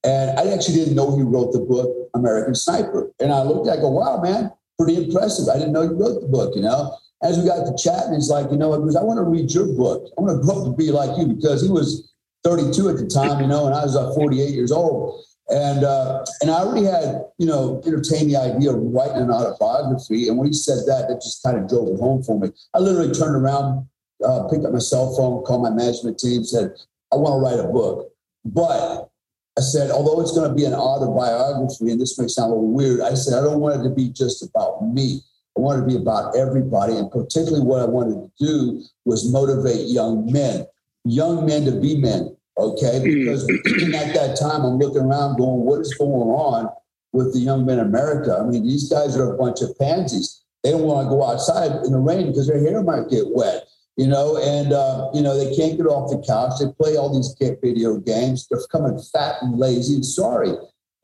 And 0.03 0.37
I 0.39 0.53
actually 0.53 0.75
didn't 0.75 0.95
know 0.95 1.15
he 1.15 1.23
wrote 1.23 1.53
the 1.53 1.59
book, 1.59 1.89
American 2.15 2.55
Sniper. 2.55 3.11
And 3.19 3.31
I 3.31 3.43
looked 3.43 3.67
at 3.67 3.75
it, 3.75 3.79
I 3.79 3.81
go, 3.81 3.89
wow, 3.89 4.21
man, 4.21 4.51
pretty 4.79 5.03
impressive. 5.03 5.47
I 5.49 5.57
didn't 5.57 5.73
know 5.73 5.83
you 5.83 5.93
wrote 5.93 6.21
the 6.21 6.27
book, 6.27 6.55
you 6.55 6.61
know? 6.61 6.97
As 7.23 7.37
we 7.37 7.45
got 7.45 7.65
to 7.65 7.75
chatting, 7.81 8.13
he's 8.13 8.29
like, 8.29 8.51
you 8.51 8.57
know, 8.57 8.73
I 8.73 8.77
want 8.77 9.17
to 9.17 9.23
read 9.23 9.51
your 9.51 9.67
book. 9.67 10.07
I 10.17 10.21
want 10.21 10.39
to 10.39 10.45
grow 10.45 10.61
up 10.61 10.65
to 10.65 10.73
be 10.77 10.91
like 10.91 11.17
you 11.17 11.27
because 11.27 11.63
he 11.63 11.69
was 11.69 12.13
32 12.43 12.89
at 12.89 12.97
the 12.97 13.07
time, 13.07 13.41
you 13.41 13.47
know, 13.47 13.65
and 13.65 13.75
I 13.75 13.83
was 13.83 13.95
like 13.95 14.13
48 14.13 14.53
years 14.53 14.71
old. 14.71 15.23
And 15.49 15.85
uh, 15.85 16.25
and 16.41 16.51
I 16.51 16.59
already 16.59 16.85
had, 16.85 17.23
you 17.37 17.45
know, 17.45 17.81
entertained 17.85 18.29
the 18.29 18.35
idea 18.35 18.71
of 18.71 18.81
writing 18.81 19.21
an 19.21 19.31
autobiography. 19.31 20.27
And 20.27 20.37
when 20.37 20.47
he 20.47 20.53
said 20.53 20.79
that, 20.87 21.07
that 21.07 21.21
just 21.21 21.41
kind 21.41 21.57
of 21.57 21.69
drove 21.69 21.87
it 21.87 21.99
home 21.99 22.21
for 22.21 22.37
me. 22.37 22.51
I 22.73 22.79
literally 22.79 23.13
turned 23.13 23.35
around, 23.35 23.87
uh, 24.25 24.47
picked 24.49 24.65
up 24.65 24.73
my 24.73 24.79
cell 24.79 25.15
phone, 25.15 25.43
called 25.43 25.63
my 25.63 25.69
management 25.69 26.19
team, 26.19 26.43
said, 26.43 26.73
I 27.11 27.15
want 27.17 27.35
to 27.35 27.39
write 27.39 27.63
a 27.63 27.71
book. 27.71 28.11
But 28.45 29.09
I 29.57 29.61
said, 29.61 29.91
although 29.91 30.21
it's 30.21 30.31
going 30.31 30.49
to 30.49 30.55
be 30.55 30.65
an 30.65 30.73
autobiography, 30.73 31.91
and 31.91 31.99
this 31.99 32.17
may 32.19 32.27
sound 32.27 32.51
a 32.51 32.55
little 32.55 32.71
weird, 32.71 33.01
I 33.01 33.13
said, 33.13 33.37
I 33.37 33.41
don't 33.41 33.59
want 33.59 33.79
it 33.79 33.89
to 33.89 33.93
be 33.93 34.09
just 34.09 34.43
about 34.43 34.87
me. 34.87 35.21
I 35.57 35.59
want 35.59 35.79
it 35.79 35.81
to 35.81 35.87
be 35.87 36.01
about 36.01 36.35
everybody. 36.35 36.95
And 36.95 37.11
particularly 37.11 37.65
what 37.65 37.81
I 37.81 37.85
wanted 37.85 38.15
to 38.15 38.45
do 38.45 38.83
was 39.05 39.31
motivate 39.31 39.87
young 39.87 40.31
men, 40.31 40.65
young 41.05 41.45
men 41.45 41.65
to 41.65 41.71
be 41.71 41.97
men. 41.97 42.35
Okay. 42.57 42.99
Hmm. 42.99 43.03
Because 43.03 43.49
at 43.49 44.13
that 44.13 44.37
time, 44.39 44.63
I'm 44.63 44.77
looking 44.77 45.01
around 45.01 45.37
going, 45.37 45.61
what 45.61 45.81
is 45.81 45.93
going 45.93 46.29
on 46.29 46.69
with 47.11 47.33
the 47.33 47.39
young 47.39 47.65
men 47.65 47.79
in 47.79 47.85
America? 47.87 48.37
I 48.39 48.43
mean, 48.43 48.63
these 48.63 48.89
guys 48.89 49.17
are 49.17 49.33
a 49.33 49.37
bunch 49.37 49.61
of 49.61 49.77
pansies. 49.79 50.43
They 50.63 50.71
don't 50.71 50.83
want 50.83 51.05
to 51.05 51.09
go 51.09 51.23
outside 51.23 51.85
in 51.85 51.91
the 51.91 51.99
rain 51.99 52.27
because 52.27 52.47
their 52.47 52.59
hair 52.59 52.83
might 52.83 53.09
get 53.09 53.25
wet 53.29 53.66
you 53.97 54.05
know, 54.05 54.37
and 54.37 54.71
uh, 54.71 55.09
you 55.13 55.21
know 55.21 55.35
they 55.35 55.55
can't 55.55 55.75
get 55.75 55.87
off 55.87 56.11
the 56.11 56.23
couch. 56.25 56.53
They 56.59 56.71
play 56.81 56.95
all 56.95 57.13
these 57.13 57.35
video 57.39 57.97
games. 57.97 58.47
They're 58.47 58.61
becoming 58.61 58.99
fat 59.11 59.41
and 59.41 59.57
lazy 59.57 59.95
and 59.95 60.05
sorry. 60.05 60.53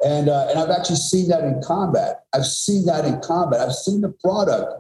And 0.06 0.30
uh, 0.30 0.48
and 0.50 0.60
I've 0.60 0.70
actually 0.70 0.98
seen 0.98 1.28
that 1.30 1.44
in 1.44 1.62
combat. 1.64 2.22
I've 2.34 2.46
seen 2.46 2.86
that 2.86 3.06
in 3.06 3.20
combat. 3.22 3.62
I've 3.62 3.74
seen 3.74 4.02
the 4.02 4.14
product 4.24 4.72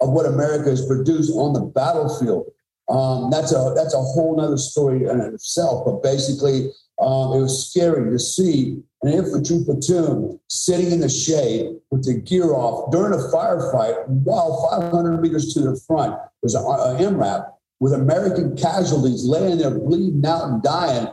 of 0.00 0.10
what 0.10 0.26
America 0.26 0.70
has 0.70 0.84
produced 0.84 1.32
on 1.34 1.52
the 1.52 1.60
battlefield. 1.60 2.46
Um, 2.88 3.30
that's 3.30 3.52
a 3.52 3.72
that's 3.76 3.94
a 3.94 4.02
whole 4.02 4.40
other 4.40 4.58
story 4.58 5.04
in 5.04 5.20
itself. 5.20 5.84
But 5.86 6.02
basically, 6.02 6.70
um, 6.98 7.34
it 7.34 7.40
was 7.40 7.70
scary 7.70 8.10
to 8.10 8.18
see 8.18 8.82
an 9.02 9.12
infantry 9.12 9.62
platoon 9.64 10.40
sitting 10.48 10.90
in 10.90 11.00
the 11.00 11.08
shade 11.08 11.76
with 11.92 12.04
the 12.04 12.14
gear 12.14 12.52
off 12.52 12.90
during 12.90 13.14
a 13.14 13.22
firefight 13.32 14.06
while 14.08 14.68
500 14.70 15.20
meters 15.20 15.54
to 15.54 15.60
the 15.60 15.80
front 15.86 16.18
there's 16.42 16.54
an 16.54 16.62
MRAP 16.62 17.46
with 17.80 17.94
American 17.94 18.56
casualties 18.56 19.24
laying 19.24 19.58
there 19.58 19.70
bleeding 19.70 20.24
out 20.24 20.44
and 20.44 20.62
dying. 20.62 21.08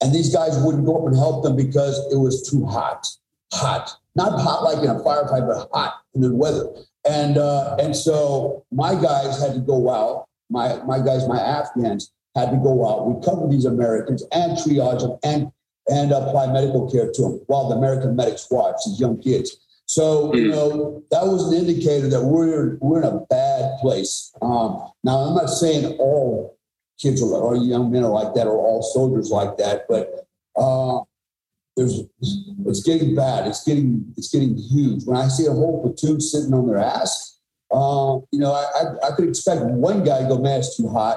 And 0.00 0.14
these 0.14 0.32
guys 0.32 0.58
wouldn't 0.58 0.84
go 0.84 1.00
up 1.00 1.06
and 1.06 1.16
help 1.16 1.42
them 1.42 1.56
because 1.56 1.98
it 2.12 2.16
was 2.16 2.48
too 2.48 2.66
hot. 2.66 3.06
Hot. 3.52 3.90
Not 4.14 4.38
hot 4.40 4.62
like 4.62 4.78
in 4.78 4.90
a 4.90 5.00
firefight, 5.00 5.46
but 5.46 5.68
hot 5.72 6.02
in 6.14 6.20
the 6.20 6.34
weather. 6.34 6.66
And 7.08 7.38
uh, 7.38 7.76
and 7.80 7.96
so 7.96 8.64
my 8.70 8.94
guys 8.94 9.40
had 9.40 9.54
to 9.54 9.60
go 9.60 9.90
out. 9.90 10.26
My 10.50 10.82
my 10.84 10.98
guys, 11.00 11.26
my 11.26 11.38
Afghans 11.38 12.12
had 12.34 12.50
to 12.50 12.56
go 12.58 12.86
out, 12.86 13.08
recover 13.08 13.48
these 13.48 13.64
Americans 13.64 14.24
and 14.32 14.58
triage 14.58 15.00
them 15.00 15.18
and 15.24 15.50
and 15.88 16.12
apply 16.12 16.52
medical 16.52 16.90
care 16.90 17.10
to 17.10 17.22
them 17.22 17.40
while 17.46 17.68
the 17.68 17.76
American 17.76 18.14
medics 18.14 18.46
watch 18.50 18.76
these 18.84 19.00
young 19.00 19.20
kids. 19.20 19.56
So, 19.88 20.34
you 20.34 20.44
hmm. 20.44 20.50
know, 20.50 21.02
that 21.10 21.26
was 21.26 21.50
an 21.50 21.58
indicator 21.58 22.08
that 22.10 22.22
we're 22.22 22.76
we're 22.80 22.98
in 22.98 23.08
a 23.08 23.20
bad 23.30 23.78
place. 23.80 24.30
Um, 24.42 24.86
now, 25.02 25.16
I'm 25.16 25.34
not 25.34 25.48
saying 25.48 25.96
all 25.98 26.58
kids 27.00 27.22
are, 27.22 27.26
or 27.26 27.56
young 27.56 27.90
men 27.90 28.04
are 28.04 28.10
like 28.10 28.34
that, 28.34 28.46
or 28.46 28.58
all 28.58 28.82
soldiers 28.82 29.30
like 29.30 29.56
that, 29.56 29.86
but 29.88 30.26
uh, 30.56 31.00
there's 31.74 32.02
it's 32.20 32.82
getting 32.82 33.14
bad. 33.14 33.46
It's 33.46 33.64
getting 33.64 34.12
it's 34.18 34.30
getting 34.30 34.58
huge. 34.58 35.04
When 35.06 35.16
I 35.16 35.28
see 35.28 35.46
a 35.46 35.52
whole 35.52 35.80
platoon 35.80 36.20
sitting 36.20 36.52
on 36.52 36.66
their 36.66 36.78
ass, 36.78 37.40
uh, 37.70 38.20
you 38.30 38.40
know, 38.40 38.52
I, 38.52 38.66
I, 38.74 39.08
I 39.08 39.16
could 39.16 39.26
expect 39.26 39.62
one 39.62 40.04
guy 40.04 40.20
to 40.20 40.28
go, 40.28 40.38
man, 40.38 40.58
it's 40.58 40.76
too 40.76 40.88
hot, 40.88 41.16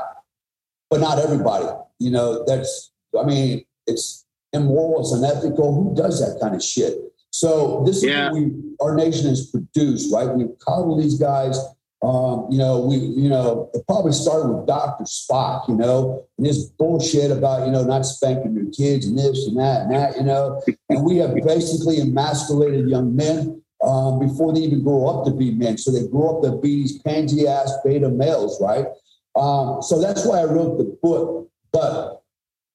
but 0.90 1.02
not 1.02 1.20
everybody. 1.20 1.68
You 2.00 2.12
know, 2.12 2.46
that's 2.48 2.90
I 3.20 3.26
mean, 3.26 3.66
it's 3.86 4.26
immoral, 4.54 5.02
it's 5.02 5.12
unethical. 5.12 5.74
Who 5.74 5.94
does 5.94 6.22
that 6.22 6.40
kind 6.40 6.56
of 6.56 6.64
shit? 6.64 7.11
So 7.32 7.84
this 7.86 8.04
yeah. 8.04 8.28
is 8.28 8.34
what 8.34 8.42
we 8.42 8.52
our 8.82 8.96
nation 8.96 9.30
has 9.30 9.48
produced, 9.48 10.14
right? 10.14 10.30
We've 10.30 10.58
coddled 10.60 11.02
these 11.02 11.18
guys. 11.18 11.58
Um, 12.04 12.48
you 12.50 12.58
know, 12.58 12.82
we, 12.82 12.96
you 12.96 13.30
know, 13.30 13.70
it 13.76 13.86
probably 13.86 14.12
started 14.12 14.52
with 14.52 14.66
Dr. 14.66 15.04
Spock, 15.04 15.68
you 15.68 15.76
know, 15.76 16.26
and 16.38 16.48
this 16.48 16.66
bullshit 16.66 17.30
about, 17.30 17.68
you 17.68 17.72
know, 17.72 17.84
not 17.84 18.08
spanking 18.08 18.56
your 18.56 18.72
kids 18.72 19.06
and 19.06 19.18
this 19.18 19.48
and 19.48 19.58
that 19.60 19.82
and 19.82 19.92
that, 19.94 20.18
you 20.18 20.24
know. 20.24 20.64
And 20.90 21.06
we 21.06 21.18
have 21.18 21.36
basically 21.36 22.00
emasculated 22.00 22.90
young 22.90 23.16
men 23.16 23.62
um, 23.84 24.18
before 24.20 24.52
they 24.52 24.62
even 24.62 24.84
grow 24.84 25.08
up 25.08 25.26
to 25.26 25.32
be 25.32 25.52
men. 25.52 25.78
So 25.78 25.92
they 25.92 26.08
grow 26.08 26.38
up 26.38 26.44
to 26.44 26.58
be 26.58 26.78
these 26.78 27.00
pansy 27.04 27.48
ass 27.48 27.72
beta 27.86 28.10
males, 28.10 28.60
right? 28.60 28.88
Um, 29.36 29.84
so 29.84 30.02
that's 30.02 30.26
why 30.26 30.40
I 30.40 30.46
wrote 30.46 30.80
the 30.80 30.98
book. 31.04 31.50
But, 31.72 32.24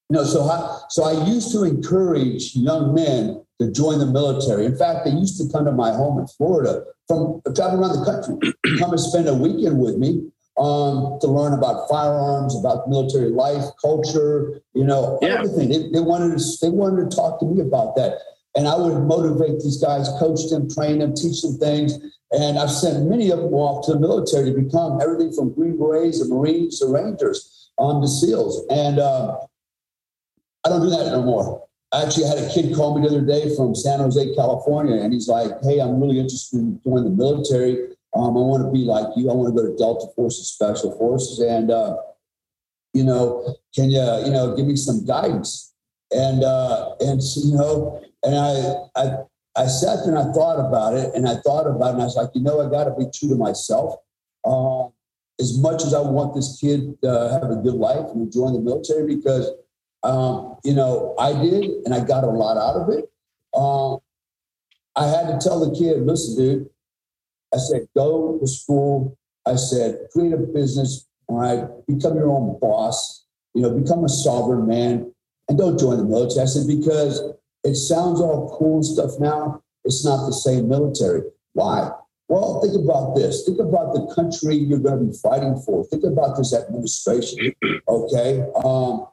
you 0.09 0.15
know, 0.15 0.23
so 0.23 0.43
I, 0.43 0.79
so 0.89 1.03
I 1.03 1.25
used 1.27 1.51
to 1.51 1.65
encourage 1.65 2.55
young 2.55 2.95
men 2.95 3.43
to 3.59 3.71
join 3.71 3.99
the 3.99 4.05
military. 4.05 4.65
In 4.65 4.77
fact, 4.77 5.05
they 5.05 5.11
used 5.11 5.37
to 5.41 5.51
come 5.51 5.65
to 5.65 5.71
my 5.71 5.91
home 5.91 6.19
in 6.19 6.27
Florida 6.27 6.83
from 7.07 7.41
travel 7.55 7.79
around 7.79 7.99
the 7.99 8.05
country, 8.05 8.53
come 8.79 8.91
and 8.91 8.99
spend 8.99 9.27
a 9.27 9.33
weekend 9.33 9.79
with 9.79 9.97
me 9.97 10.29
um, 10.57 11.17
to 11.21 11.27
learn 11.27 11.53
about 11.53 11.87
firearms, 11.89 12.57
about 12.57 12.89
military 12.89 13.29
life, 13.29 13.63
culture, 13.81 14.61
you 14.73 14.83
know, 14.83 15.17
yeah. 15.21 15.29
everything. 15.29 15.69
They, 15.69 15.89
they, 15.89 15.99
wanted 15.99 16.37
to, 16.37 16.43
they 16.61 16.69
wanted 16.69 17.09
to 17.09 17.15
talk 17.15 17.39
to 17.39 17.45
me 17.45 17.61
about 17.61 17.95
that. 17.95 18.19
And 18.55 18.67
I 18.67 18.75
would 18.75 19.03
motivate 19.03 19.59
these 19.61 19.81
guys, 19.81 20.09
coach 20.19 20.49
them, 20.49 20.69
train 20.69 20.99
them, 20.99 21.13
teach 21.13 21.41
them 21.41 21.57
things. 21.57 21.93
And 22.31 22.57
I've 22.57 22.71
sent 22.71 23.07
many 23.07 23.29
of 23.29 23.39
them 23.39 23.53
off 23.53 23.85
to 23.85 23.93
the 23.93 23.99
military 23.99 24.51
to 24.51 24.59
become 24.59 24.99
everything 25.01 25.31
from 25.31 25.53
Green 25.53 25.77
Berets 25.77 26.19
to 26.19 26.25
Marines 26.25 26.79
to 26.79 26.87
Rangers 26.87 27.69
on 27.77 27.97
um, 27.97 28.01
the 28.01 28.07
SEALs. 28.07 28.65
And 28.69 28.99
uh, 28.99 29.37
I 30.65 30.69
don't 30.69 30.81
do 30.81 30.89
that 30.89 31.11
no 31.11 31.21
more. 31.21 31.66
I 31.93 32.03
actually 32.03 32.27
had 32.27 32.37
a 32.37 32.49
kid 32.49 32.75
call 32.75 32.99
me 32.99 33.07
the 33.07 33.15
other 33.15 33.25
day 33.25 33.55
from 33.55 33.73
San 33.73 33.99
Jose, 33.99 34.35
California, 34.35 35.01
and 35.01 35.13
he's 35.13 35.27
like, 35.27 35.51
"Hey, 35.63 35.79
I'm 35.79 36.01
really 36.01 36.19
interested 36.19 36.57
in 36.59 36.81
joining 36.83 37.05
the 37.05 37.09
military. 37.11 37.95
Um, 38.13 38.35
I 38.35 38.41
want 38.41 38.65
to 38.65 38.71
be 38.71 38.83
like 38.83 39.07
you. 39.15 39.29
I 39.29 39.33
want 39.33 39.55
to 39.55 39.61
go 39.61 39.69
to 39.69 39.77
Delta 39.77 40.07
Forces, 40.15 40.49
Special 40.49 40.97
Forces, 40.97 41.39
and 41.39 41.71
uh, 41.71 41.95
you 42.93 43.03
know, 43.03 43.55
can 43.73 43.89
you, 43.89 44.01
you 44.25 44.31
know, 44.31 44.55
give 44.55 44.65
me 44.65 44.75
some 44.75 45.05
guidance?" 45.05 45.73
And 46.11 46.43
uh, 46.43 46.95
and 46.99 47.21
you 47.21 47.55
know, 47.55 48.01
and 48.23 48.35
I 48.35 49.01
I 49.01 49.17
I 49.55 49.67
sat 49.67 50.03
there 50.03 50.15
and 50.15 50.19
I 50.19 50.31
thought 50.33 50.59
about 50.59 50.93
it, 50.93 51.13
and 51.15 51.27
I 51.27 51.35
thought 51.35 51.67
about 51.67 51.89
it, 51.89 51.93
and 51.93 52.01
I 52.01 52.05
was 52.05 52.17
like, 52.17 52.31
you 52.33 52.41
know, 52.41 52.59
I 52.59 52.69
got 52.69 52.83
to 52.85 52.95
be 52.95 53.09
true 53.13 53.29
to 53.29 53.35
myself. 53.35 53.95
Um, 54.43 54.91
as 55.39 55.57
much 55.57 55.83
as 55.83 55.93
I 55.93 56.01
want 56.01 56.33
this 56.33 56.59
kid 56.59 56.99
to 57.01 57.39
have 57.41 57.51
a 57.51 57.55
good 57.55 57.75
life 57.75 58.07
and 58.13 58.31
join 58.31 58.53
the 58.53 58.59
military, 58.59 59.15
because 59.15 59.51
um, 60.03 60.57
you 60.63 60.73
know, 60.73 61.15
I 61.19 61.33
did, 61.33 61.65
and 61.85 61.93
I 61.93 62.03
got 62.03 62.23
a 62.23 62.27
lot 62.27 62.57
out 62.57 62.81
of 62.81 62.89
it. 62.89 63.05
Um, 63.53 63.99
I 64.95 65.07
had 65.07 65.27
to 65.27 65.39
tell 65.39 65.59
the 65.59 65.77
kid, 65.77 66.01
listen, 66.01 66.35
dude, 66.35 66.69
I 67.53 67.57
said, 67.57 67.87
go 67.95 68.37
to 68.39 68.47
school. 68.47 69.17
I 69.45 69.55
said, 69.55 69.99
create 70.11 70.33
a 70.33 70.37
business, 70.37 71.07
all 71.27 71.39
right, 71.39 71.63
become 71.87 72.15
your 72.17 72.29
own 72.29 72.59
boss, 72.59 73.25
you 73.53 73.61
know, 73.61 73.69
become 73.69 74.03
a 74.03 74.09
sovereign 74.09 74.67
man, 74.67 75.13
and 75.47 75.57
don't 75.57 75.79
join 75.79 75.97
the 75.97 76.03
military. 76.03 76.43
I 76.43 76.45
said, 76.45 76.67
because 76.67 77.21
it 77.63 77.75
sounds 77.75 78.19
all 78.19 78.57
cool 78.57 78.83
stuff 78.83 79.11
now. 79.19 79.63
It's 79.85 80.03
not 80.03 80.25
the 80.25 80.33
same 80.33 80.67
military. 80.67 81.21
Why? 81.53 81.89
Well, 82.27 82.59
think 82.61 82.75
about 82.75 83.15
this. 83.15 83.45
Think 83.45 83.59
about 83.59 83.93
the 83.93 84.13
country 84.13 84.55
you're 84.55 84.79
going 84.79 84.99
to 84.99 85.05
be 85.05 85.17
fighting 85.17 85.55
for. 85.65 85.85
Think 85.85 86.03
about 86.03 86.35
this 86.35 86.53
administration. 86.53 87.53
Okay. 87.87 88.45
Um, 88.63 89.07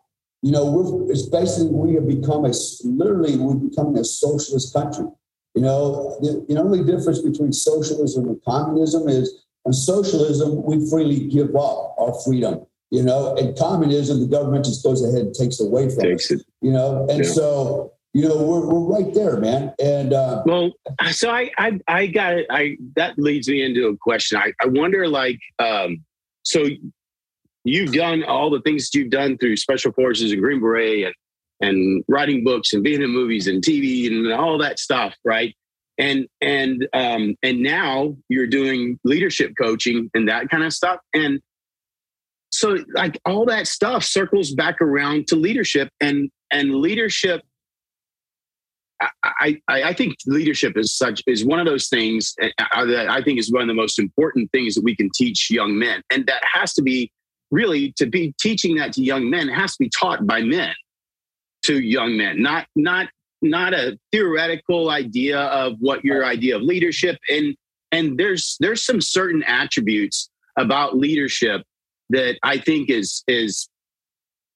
you 0.45 0.53
know, 0.53 0.67
we're, 0.67 1.11
it's 1.11 1.23
basically 1.23 1.71
we 1.71 1.95
have 1.95 2.07
become 2.07 2.45
a 2.45 2.53
literally 2.85 3.39
we're 3.39 3.55
becoming 3.55 3.97
a 3.97 4.05
socialist 4.05 4.75
country. 4.75 5.07
You 5.55 5.63
know, 5.63 6.19
the, 6.21 6.45
the 6.47 6.61
only 6.61 6.85
difference 6.85 7.23
between 7.23 7.51
socialism 7.51 8.29
and 8.29 8.39
communism 8.45 9.09
is 9.09 9.43
in 9.65 9.73
socialism 9.73 10.63
we 10.63 10.87
freely 10.91 11.29
give 11.29 11.57
up 11.57 11.95
our 11.99 12.13
freedom. 12.27 12.67
You 12.91 13.05
know, 13.05 13.35
in 13.37 13.57
communism 13.57 14.21
the 14.21 14.27
government 14.27 14.67
just 14.67 14.85
goes 14.85 15.03
ahead 15.03 15.25
and 15.25 15.35
takes 15.35 15.61
away 15.61 15.89
from 15.89 16.03
takes 16.03 16.31
it. 16.31 16.43
You 16.61 16.73
know, 16.73 17.07
and 17.09 17.25
yeah. 17.25 17.31
so 17.31 17.95
you 18.13 18.29
know 18.29 18.37
we're, 18.37 18.67
we're 18.67 19.01
right 19.01 19.15
there 19.15 19.41
man 19.41 19.73
and 19.83 20.13
uh, 20.13 20.41
well 20.47 20.71
so 21.11 21.31
I, 21.31 21.51
I 21.59 21.81
i 21.89 22.07
got 22.07 22.35
it 22.35 22.47
i 22.49 22.77
that 22.95 23.19
leads 23.19 23.49
me 23.49 23.65
into 23.65 23.89
a 23.89 23.97
question 23.97 24.39
i, 24.39 24.53
I 24.63 24.67
wonder 24.67 25.09
like 25.09 25.41
um 25.59 26.05
so 26.45 26.65
you've 27.65 27.93
done 27.93 28.25
all 28.25 28.51
the 28.51 28.61
things 28.61 28.91
that 28.91 28.99
you've 28.99 29.11
done 29.11 29.39
through 29.39 29.57
special 29.57 29.93
forces 29.93 30.33
and 30.33 30.41
Green 30.41 30.61
Beret 30.61 31.07
and 31.07 31.15
and 31.61 32.05
writing 32.09 32.45
books 32.45 32.73
and 32.73 32.83
being 32.83 33.01
in 33.01 33.11
movies 33.11 33.47
and 33.47 33.63
TV 33.63 34.07
and 34.09 34.33
all 34.33 34.59
that 34.59 34.79
stuff, 34.79 35.15
right? 35.25 35.55
And 35.99 36.27
and 36.41 36.87
um, 36.93 37.37
and 37.43 37.63
now 37.63 38.17
you're 38.29 38.49
doing 38.49 38.99
leadership 39.05 39.53
coaching 39.61 40.11
and 40.15 40.29
that 40.29 40.49
kind 40.51 40.65
of 40.65 40.73
stuff. 40.73 40.99
And 41.15 41.41
so 42.53 42.79
like 42.93 43.19
all 43.25 43.47
that 43.47 43.67
stuff 43.67 44.05
circles 44.05 44.53
back 44.53 44.81
around 44.81 45.29
to 45.29 45.37
leadership 45.37 45.89
and 46.01 46.31
and 46.51 46.75
leadership 46.77 47.43
I, 49.23 49.61
I, 49.69 49.83
I 49.83 49.93
think 49.93 50.15
leadership 50.27 50.77
is 50.77 50.97
such 50.97 51.23
is 51.27 51.45
one 51.45 51.59
of 51.59 51.67
those 51.67 51.89
things 51.89 52.35
uh, 52.41 52.49
uh, 52.75 52.85
that 52.87 53.09
I 53.11 53.23
think 53.23 53.39
is 53.39 53.53
one 53.53 53.63
of 53.63 53.69
the 53.69 53.75
most 53.75 53.99
important 53.99 54.51
things 54.53 54.75
that 54.75 54.85
we 54.85 54.95
can 54.95 55.11
teach 55.15 55.51
young 55.51 55.79
men, 55.79 56.03
and 56.11 56.27
that 56.27 56.43
has 56.53 56.73
to 56.75 56.83
be 56.83 57.11
really 57.55 57.93
to 57.97 58.07
be 58.07 58.35
teaching 58.41 58.77
that 58.77 58.93
to 58.95 59.03
young 59.03 59.31
men 59.31 59.49
has 59.49 59.73
to 59.73 59.85
be 59.85 59.89
taught 59.89 60.27
by 60.27 60.43
men 60.43 60.75
to 61.63 61.81
young 61.81 62.17
men, 62.17 62.43
not 62.43 62.67
not 62.75 63.09
not 63.41 63.73
a 63.73 63.99
theoretical 64.11 64.91
idea 64.91 65.39
of 65.39 65.77
what 65.79 66.05
your 66.05 66.25
idea 66.25 66.57
of 66.57 66.63
leadership 66.63 67.17
and 67.29 67.57
and 67.93 68.19
there's 68.19 68.57
there's 68.61 68.85
some 68.85 69.01
certain 69.01 69.43
attributes 69.45 70.31
about 70.59 70.97
leadership 70.97 71.63
that 72.11 72.39
I 72.43 72.59
think 72.59 72.91
is 72.91 73.23
is 73.29 73.69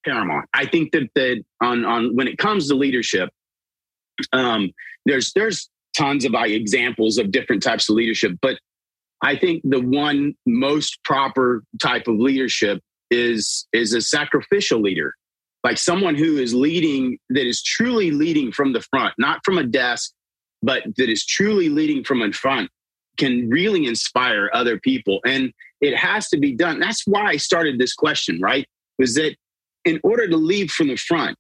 paramount. 0.04 0.48
I 0.52 0.66
think 0.66 0.92
that 0.92 1.08
that 1.14 1.44
on 1.62 1.84
on 1.84 2.16
when 2.16 2.26
it 2.26 2.36
comes 2.36 2.68
to 2.68 2.74
leadership, 2.74 3.30
um, 4.32 4.70
there's 5.06 5.32
there's 5.32 5.70
tons 5.96 6.24
of 6.24 6.34
examples 6.34 7.18
of 7.18 7.30
different 7.30 7.62
types 7.62 7.88
of 7.88 7.96
leadership, 7.96 8.32
but 8.42 8.58
I 9.22 9.36
think 9.36 9.62
the 9.64 9.80
one 9.80 10.34
most 10.46 11.02
proper 11.04 11.64
type 11.80 12.06
of 12.06 12.16
leadership 12.18 12.80
is 13.10 13.66
is 13.72 13.92
a 13.94 14.00
sacrificial 14.00 14.80
leader, 14.80 15.14
like 15.64 15.78
someone 15.78 16.14
who 16.14 16.38
is 16.38 16.54
leading 16.54 17.18
that 17.30 17.46
is 17.46 17.62
truly 17.62 18.10
leading 18.10 18.52
from 18.52 18.72
the 18.72 18.82
front, 18.82 19.14
not 19.18 19.40
from 19.44 19.58
a 19.58 19.64
desk, 19.64 20.12
but 20.62 20.82
that 20.96 21.08
is 21.08 21.24
truly 21.24 21.68
leading 21.68 22.04
from 22.04 22.22
in 22.22 22.32
front, 22.32 22.70
can 23.16 23.48
really 23.48 23.86
inspire 23.86 24.50
other 24.52 24.78
people, 24.78 25.20
and 25.26 25.52
it 25.80 25.96
has 25.96 26.28
to 26.28 26.38
be 26.38 26.54
done. 26.54 26.80
That's 26.80 27.06
why 27.06 27.24
I 27.24 27.36
started 27.36 27.78
this 27.78 27.94
question. 27.94 28.40
Right, 28.40 28.66
was 28.98 29.14
that 29.14 29.36
in 29.84 30.00
order 30.02 30.28
to 30.28 30.36
lead 30.36 30.70
from 30.70 30.88
the 30.88 30.96
front, 30.96 31.36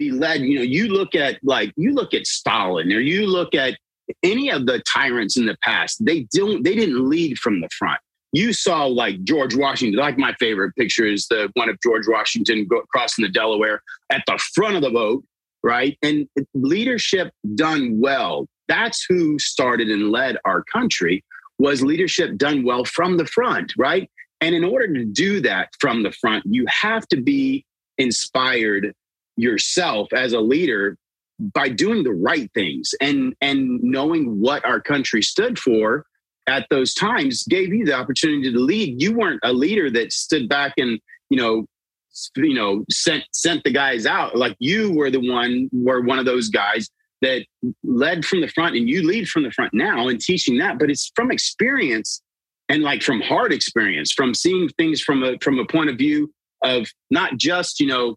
be 0.00 0.10
led. 0.10 0.40
You 0.40 0.56
know, 0.56 0.62
you 0.62 0.88
look 0.88 1.14
at 1.14 1.38
like 1.44 1.72
you 1.76 1.92
look 1.92 2.12
at 2.14 2.26
Stalin 2.26 2.90
or 2.92 2.98
you 2.98 3.26
look 3.26 3.54
at 3.54 3.78
any 4.24 4.50
of 4.50 4.66
the 4.66 4.80
tyrants 4.80 5.36
in 5.36 5.46
the 5.46 5.56
past. 5.62 6.04
They 6.04 6.26
don't. 6.34 6.64
They 6.64 6.74
didn't 6.74 7.08
lead 7.08 7.38
from 7.38 7.60
the 7.60 7.68
front. 7.78 8.00
You 8.32 8.52
saw 8.52 8.84
like 8.84 9.22
George 9.24 9.56
Washington. 9.56 9.98
Like 9.98 10.18
my 10.18 10.34
favorite 10.38 10.74
picture 10.76 11.06
is 11.06 11.26
the 11.28 11.50
one 11.54 11.68
of 11.68 11.78
George 11.82 12.06
Washington 12.06 12.68
crossing 12.92 13.24
the 13.24 13.28
Delaware 13.28 13.82
at 14.10 14.22
the 14.26 14.38
front 14.54 14.76
of 14.76 14.82
the 14.82 14.90
boat, 14.90 15.24
right? 15.62 15.98
And 16.02 16.28
leadership 16.54 17.32
done 17.54 18.00
well. 18.00 18.46
That's 18.68 19.04
who 19.08 19.38
started 19.38 19.90
and 19.90 20.10
led 20.12 20.36
our 20.44 20.62
country. 20.72 21.24
Was 21.58 21.82
leadership 21.82 22.36
done 22.38 22.64
well 22.64 22.84
from 22.84 23.16
the 23.16 23.26
front, 23.26 23.74
right? 23.76 24.08
And 24.40 24.54
in 24.54 24.64
order 24.64 24.92
to 24.94 25.04
do 25.04 25.40
that 25.42 25.68
from 25.78 26.02
the 26.02 26.12
front, 26.12 26.44
you 26.46 26.64
have 26.68 27.06
to 27.08 27.20
be 27.20 27.66
inspired 27.98 28.94
yourself 29.36 30.12
as 30.12 30.32
a 30.32 30.40
leader 30.40 30.96
by 31.40 31.68
doing 31.68 32.04
the 32.04 32.12
right 32.12 32.50
things 32.54 32.94
and 33.00 33.34
and 33.40 33.82
knowing 33.82 34.40
what 34.40 34.64
our 34.64 34.80
country 34.80 35.22
stood 35.22 35.58
for 35.58 36.04
at 36.46 36.66
those 36.70 36.94
times 36.94 37.44
gave 37.44 37.72
you 37.72 37.84
the 37.84 37.94
opportunity 37.94 38.52
to 38.52 38.58
lead. 38.58 39.00
You 39.00 39.16
weren't 39.16 39.40
a 39.44 39.52
leader 39.52 39.90
that 39.90 40.12
stood 40.12 40.48
back 40.48 40.74
and 40.78 41.00
you 41.28 41.38
know 41.38 41.66
you 42.36 42.54
know 42.54 42.84
sent 42.90 43.24
sent 43.32 43.64
the 43.64 43.72
guys 43.72 44.06
out. 44.06 44.36
Like 44.36 44.56
you 44.58 44.92
were 44.92 45.10
the 45.10 45.20
one 45.20 45.68
were 45.72 46.00
one 46.00 46.18
of 46.18 46.24
those 46.24 46.48
guys 46.48 46.88
that 47.22 47.44
led 47.84 48.24
from 48.24 48.40
the 48.40 48.48
front 48.48 48.76
and 48.76 48.88
you 48.88 49.06
lead 49.06 49.28
from 49.28 49.42
the 49.42 49.50
front 49.50 49.74
now 49.74 50.08
and 50.08 50.20
teaching 50.20 50.58
that. 50.58 50.78
But 50.78 50.90
it's 50.90 51.12
from 51.14 51.30
experience 51.30 52.22
and 52.70 52.82
like 52.82 53.02
from 53.02 53.20
hard 53.20 53.52
experience 53.52 54.12
from 54.12 54.32
seeing 54.32 54.68
things 54.78 55.00
from 55.00 55.22
a 55.22 55.36
from 55.40 55.58
a 55.58 55.66
point 55.66 55.90
of 55.90 55.98
view 55.98 56.32
of 56.62 56.88
not 57.10 57.36
just 57.36 57.80
you 57.80 57.86
know 57.86 58.16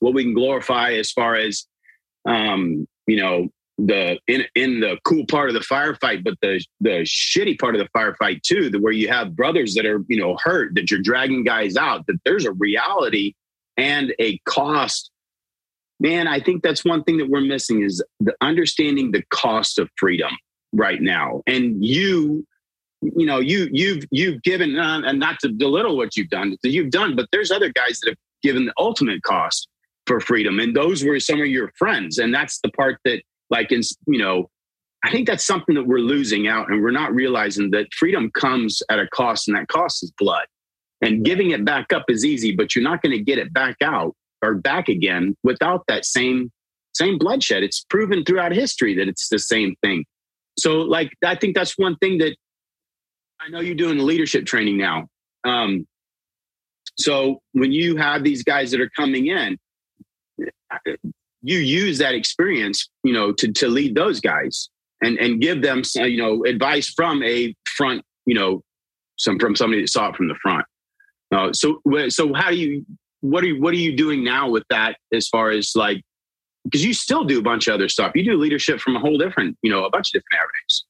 what 0.00 0.14
we 0.14 0.24
can 0.24 0.34
glorify 0.34 0.92
as 0.92 1.12
far 1.12 1.34
as 1.34 1.66
um, 2.26 2.86
you 3.06 3.16
know 3.16 3.48
the 3.86 4.18
in 4.26 4.44
in 4.54 4.80
the 4.80 4.98
cool 5.04 5.24
part 5.26 5.48
of 5.48 5.54
the 5.54 5.60
firefight, 5.60 6.22
but 6.24 6.34
the 6.42 6.64
the 6.80 7.02
shitty 7.04 7.58
part 7.58 7.74
of 7.74 7.80
the 7.80 7.88
firefight 7.96 8.42
too, 8.42 8.70
the 8.70 8.80
where 8.80 8.92
you 8.92 9.08
have 9.08 9.36
brothers 9.36 9.74
that 9.74 9.86
are 9.86 10.04
you 10.08 10.18
know 10.18 10.36
hurt, 10.42 10.74
that 10.74 10.90
you're 10.90 11.00
dragging 11.00 11.44
guys 11.44 11.76
out, 11.76 12.06
that 12.06 12.20
there's 12.24 12.44
a 12.44 12.52
reality 12.52 13.34
and 13.76 14.14
a 14.18 14.38
cost. 14.44 15.10
Man, 15.98 16.26
I 16.26 16.40
think 16.40 16.62
that's 16.62 16.84
one 16.84 17.04
thing 17.04 17.18
that 17.18 17.28
we're 17.28 17.42
missing 17.42 17.82
is 17.82 18.02
the 18.20 18.34
understanding 18.40 19.10
the 19.10 19.22
cost 19.30 19.78
of 19.78 19.88
freedom 19.96 20.32
right 20.72 21.00
now. 21.00 21.42
And 21.46 21.84
you, 21.84 22.46
you 23.02 23.26
know, 23.26 23.38
you 23.38 23.68
you've 23.72 24.04
you've 24.10 24.42
given 24.42 24.78
uh, 24.78 25.02
and 25.04 25.18
not 25.18 25.38
to 25.40 25.48
belittle 25.50 25.96
what 25.96 26.16
you've 26.16 26.30
done, 26.30 26.56
you've 26.62 26.90
done, 26.90 27.16
but 27.16 27.26
there's 27.32 27.50
other 27.50 27.70
guys 27.70 28.00
that 28.00 28.10
have 28.10 28.18
given 28.42 28.66
the 28.66 28.72
ultimate 28.78 29.22
cost 29.22 29.68
for 30.06 30.20
freedom. 30.20 30.58
And 30.58 30.74
those 30.74 31.04
were 31.04 31.20
some 31.20 31.40
of 31.40 31.46
your 31.46 31.70
friends. 31.76 32.18
And 32.18 32.34
that's 32.34 32.60
the 32.60 32.70
part 32.70 32.98
that, 33.04 33.22
like, 33.50 33.72
in, 33.72 33.80
you 34.06 34.18
know, 34.18 34.48
I 35.02 35.10
think 35.10 35.26
that's 35.26 35.46
something 35.46 35.74
that 35.74 35.86
we're 35.86 35.98
losing 35.98 36.46
out 36.46 36.70
and 36.70 36.82
we're 36.82 36.90
not 36.90 37.14
realizing 37.14 37.70
that 37.70 37.86
freedom 37.94 38.30
comes 38.32 38.82
at 38.90 38.98
a 38.98 39.06
cost 39.08 39.48
and 39.48 39.56
that 39.56 39.68
cost 39.68 40.02
is 40.02 40.12
blood. 40.18 40.44
And 41.02 41.24
giving 41.24 41.50
it 41.50 41.64
back 41.64 41.92
up 41.92 42.04
is 42.08 42.24
easy, 42.24 42.54
but 42.54 42.74
you're 42.74 42.84
not 42.84 43.00
going 43.00 43.16
to 43.16 43.22
get 43.22 43.38
it 43.38 43.52
back 43.52 43.76
out 43.82 44.14
or 44.42 44.54
back 44.54 44.88
again 44.88 45.36
without 45.42 45.84
that 45.88 46.04
same 46.04 46.50
same 46.92 47.18
bloodshed. 47.18 47.62
It's 47.62 47.84
proven 47.88 48.24
throughout 48.24 48.52
history 48.52 48.94
that 48.96 49.08
it's 49.08 49.28
the 49.28 49.38
same 49.38 49.76
thing. 49.82 50.04
So 50.58 50.80
like 50.80 51.10
I 51.24 51.36
think 51.36 51.54
that's 51.54 51.78
one 51.78 51.96
thing 51.96 52.18
that 52.18 52.36
I 53.40 53.48
know 53.48 53.60
you're 53.60 53.74
doing 53.74 53.98
leadership 53.98 54.44
training 54.44 54.76
now. 54.76 55.06
Um, 55.44 55.86
so 56.98 57.40
when 57.52 57.72
you 57.72 57.96
have 57.96 58.22
these 58.22 58.42
guys 58.42 58.72
that 58.72 58.80
are 58.80 58.90
coming 58.90 59.28
in, 59.28 59.56
you 61.42 61.58
use 61.58 61.98
that 61.98 62.14
experience, 62.14 62.88
you 63.02 63.12
know, 63.12 63.32
to 63.32 63.52
to 63.52 63.68
lead 63.68 63.94
those 63.94 64.20
guys 64.20 64.68
and 65.02 65.18
and 65.18 65.40
give 65.40 65.62
them, 65.62 65.82
you 65.94 66.18
know, 66.18 66.44
advice 66.44 66.88
from 66.88 67.22
a 67.22 67.54
front, 67.76 68.02
you 68.26 68.34
know, 68.34 68.62
some 69.16 69.38
from 69.38 69.56
somebody 69.56 69.82
that 69.82 69.88
saw 69.88 70.10
it 70.10 70.16
from 70.16 70.28
the 70.28 70.36
front. 70.42 70.66
Uh, 71.32 71.52
so 71.52 71.80
so 72.08 72.32
how 72.34 72.50
do 72.50 72.56
you 72.56 72.84
what 73.20 73.44
are 73.44 73.48
you 73.48 73.60
what 73.60 73.72
are 73.72 73.78
you 73.78 73.96
doing 73.96 74.24
now 74.24 74.48
with 74.48 74.64
that 74.70 74.96
as 75.12 75.28
far 75.28 75.50
as 75.50 75.72
like 75.74 76.02
because 76.64 76.84
you 76.84 76.92
still 76.92 77.24
do 77.24 77.38
a 77.38 77.42
bunch 77.42 77.68
of 77.68 77.74
other 77.74 77.88
stuff. 77.88 78.12
You 78.14 78.24
do 78.24 78.36
leadership 78.36 78.80
from 78.80 78.96
a 78.96 79.00
whole 79.00 79.16
different, 79.16 79.56
you 79.62 79.70
know, 79.70 79.84
a 79.84 79.90
bunch 79.90 80.08
of 80.08 80.20
different 80.20 80.42
avenues. 80.42 80.84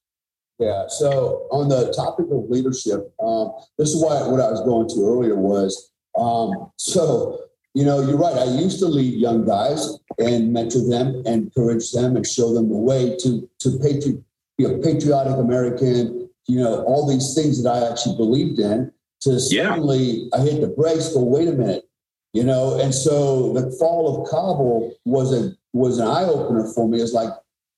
Yeah. 0.59 0.85
So 0.89 1.47
on 1.51 1.69
the 1.69 1.93
topic 1.93 2.27
of 2.31 2.51
leadership, 2.51 3.13
um, 3.23 3.53
this 3.79 3.91
is 3.91 4.03
why 4.03 4.27
what 4.27 4.41
I 4.41 4.51
was 4.51 4.61
going 4.63 4.89
to 4.89 5.07
earlier 5.07 5.37
was 5.37 5.91
um, 6.19 6.71
so 6.77 7.41
you 7.75 7.85
know, 7.85 8.01
you're 8.01 8.19
right. 8.19 8.37
I 8.37 8.45
used 8.45 8.81
to 8.81 8.87
lead 8.87 9.15
young 9.15 9.47
guys 9.47 9.99
and 10.19 10.53
mentor 10.53 10.89
them, 10.89 11.23
encourage 11.25 11.93
them, 11.93 12.17
and 12.17 12.27
show 12.27 12.53
them 12.53 12.69
the 12.69 12.77
way 12.77 13.17
to 13.19 13.49
to 13.61 13.79
patri- 13.79 14.23
be 14.59 14.65
a 14.65 14.79
patriotic 14.79 15.37
American. 15.37 16.29
You 16.47 16.59
know, 16.59 16.83
all 16.85 17.07
these 17.09 17.35
things 17.35 17.63
that 17.63 17.71
I 17.71 17.91
actually 17.91 18.17
believed 18.17 18.59
in. 18.59 18.93
To 19.23 19.39
suddenly, 19.39 19.99
yeah. 19.99 20.29
I 20.33 20.41
hit 20.41 20.61
the 20.63 20.69
brakes. 20.69 21.13
Go, 21.13 21.23
wait 21.23 21.47
a 21.47 21.53
minute. 21.53 21.85
You 22.33 22.43
know, 22.43 22.81
and 22.81 22.95
so 22.95 23.53
the 23.53 23.71
fall 23.73 24.23
of 24.23 24.31
Kabul 24.31 24.95
was 25.05 25.33
a 25.33 25.53
was 25.73 25.99
an 25.99 26.09
eye 26.09 26.25
opener 26.25 26.67
for 26.75 26.89
me. 26.89 27.01
It's 27.01 27.13
like 27.13 27.31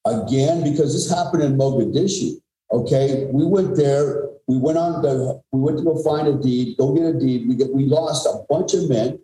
again 0.06 0.62
because 0.62 0.94
this 0.94 1.10
happened 1.10 1.42
in 1.42 1.58
Mogadishu. 1.58 2.40
Okay, 2.70 3.28
we 3.30 3.44
went 3.44 3.76
there. 3.76 4.28
We 4.46 4.56
went 4.56 4.78
on 4.78 5.02
the. 5.02 5.42
We 5.52 5.60
went 5.60 5.78
to 5.78 5.84
go 5.84 6.02
find 6.02 6.28
Aidid. 6.28 6.78
Go 6.78 6.94
get 6.94 7.02
Aidid. 7.02 7.48
We 7.48 7.56
get. 7.56 7.74
We 7.74 7.86
lost 7.86 8.26
a 8.26 8.44
bunch 8.48 8.72
of 8.72 8.88
men 8.88 9.18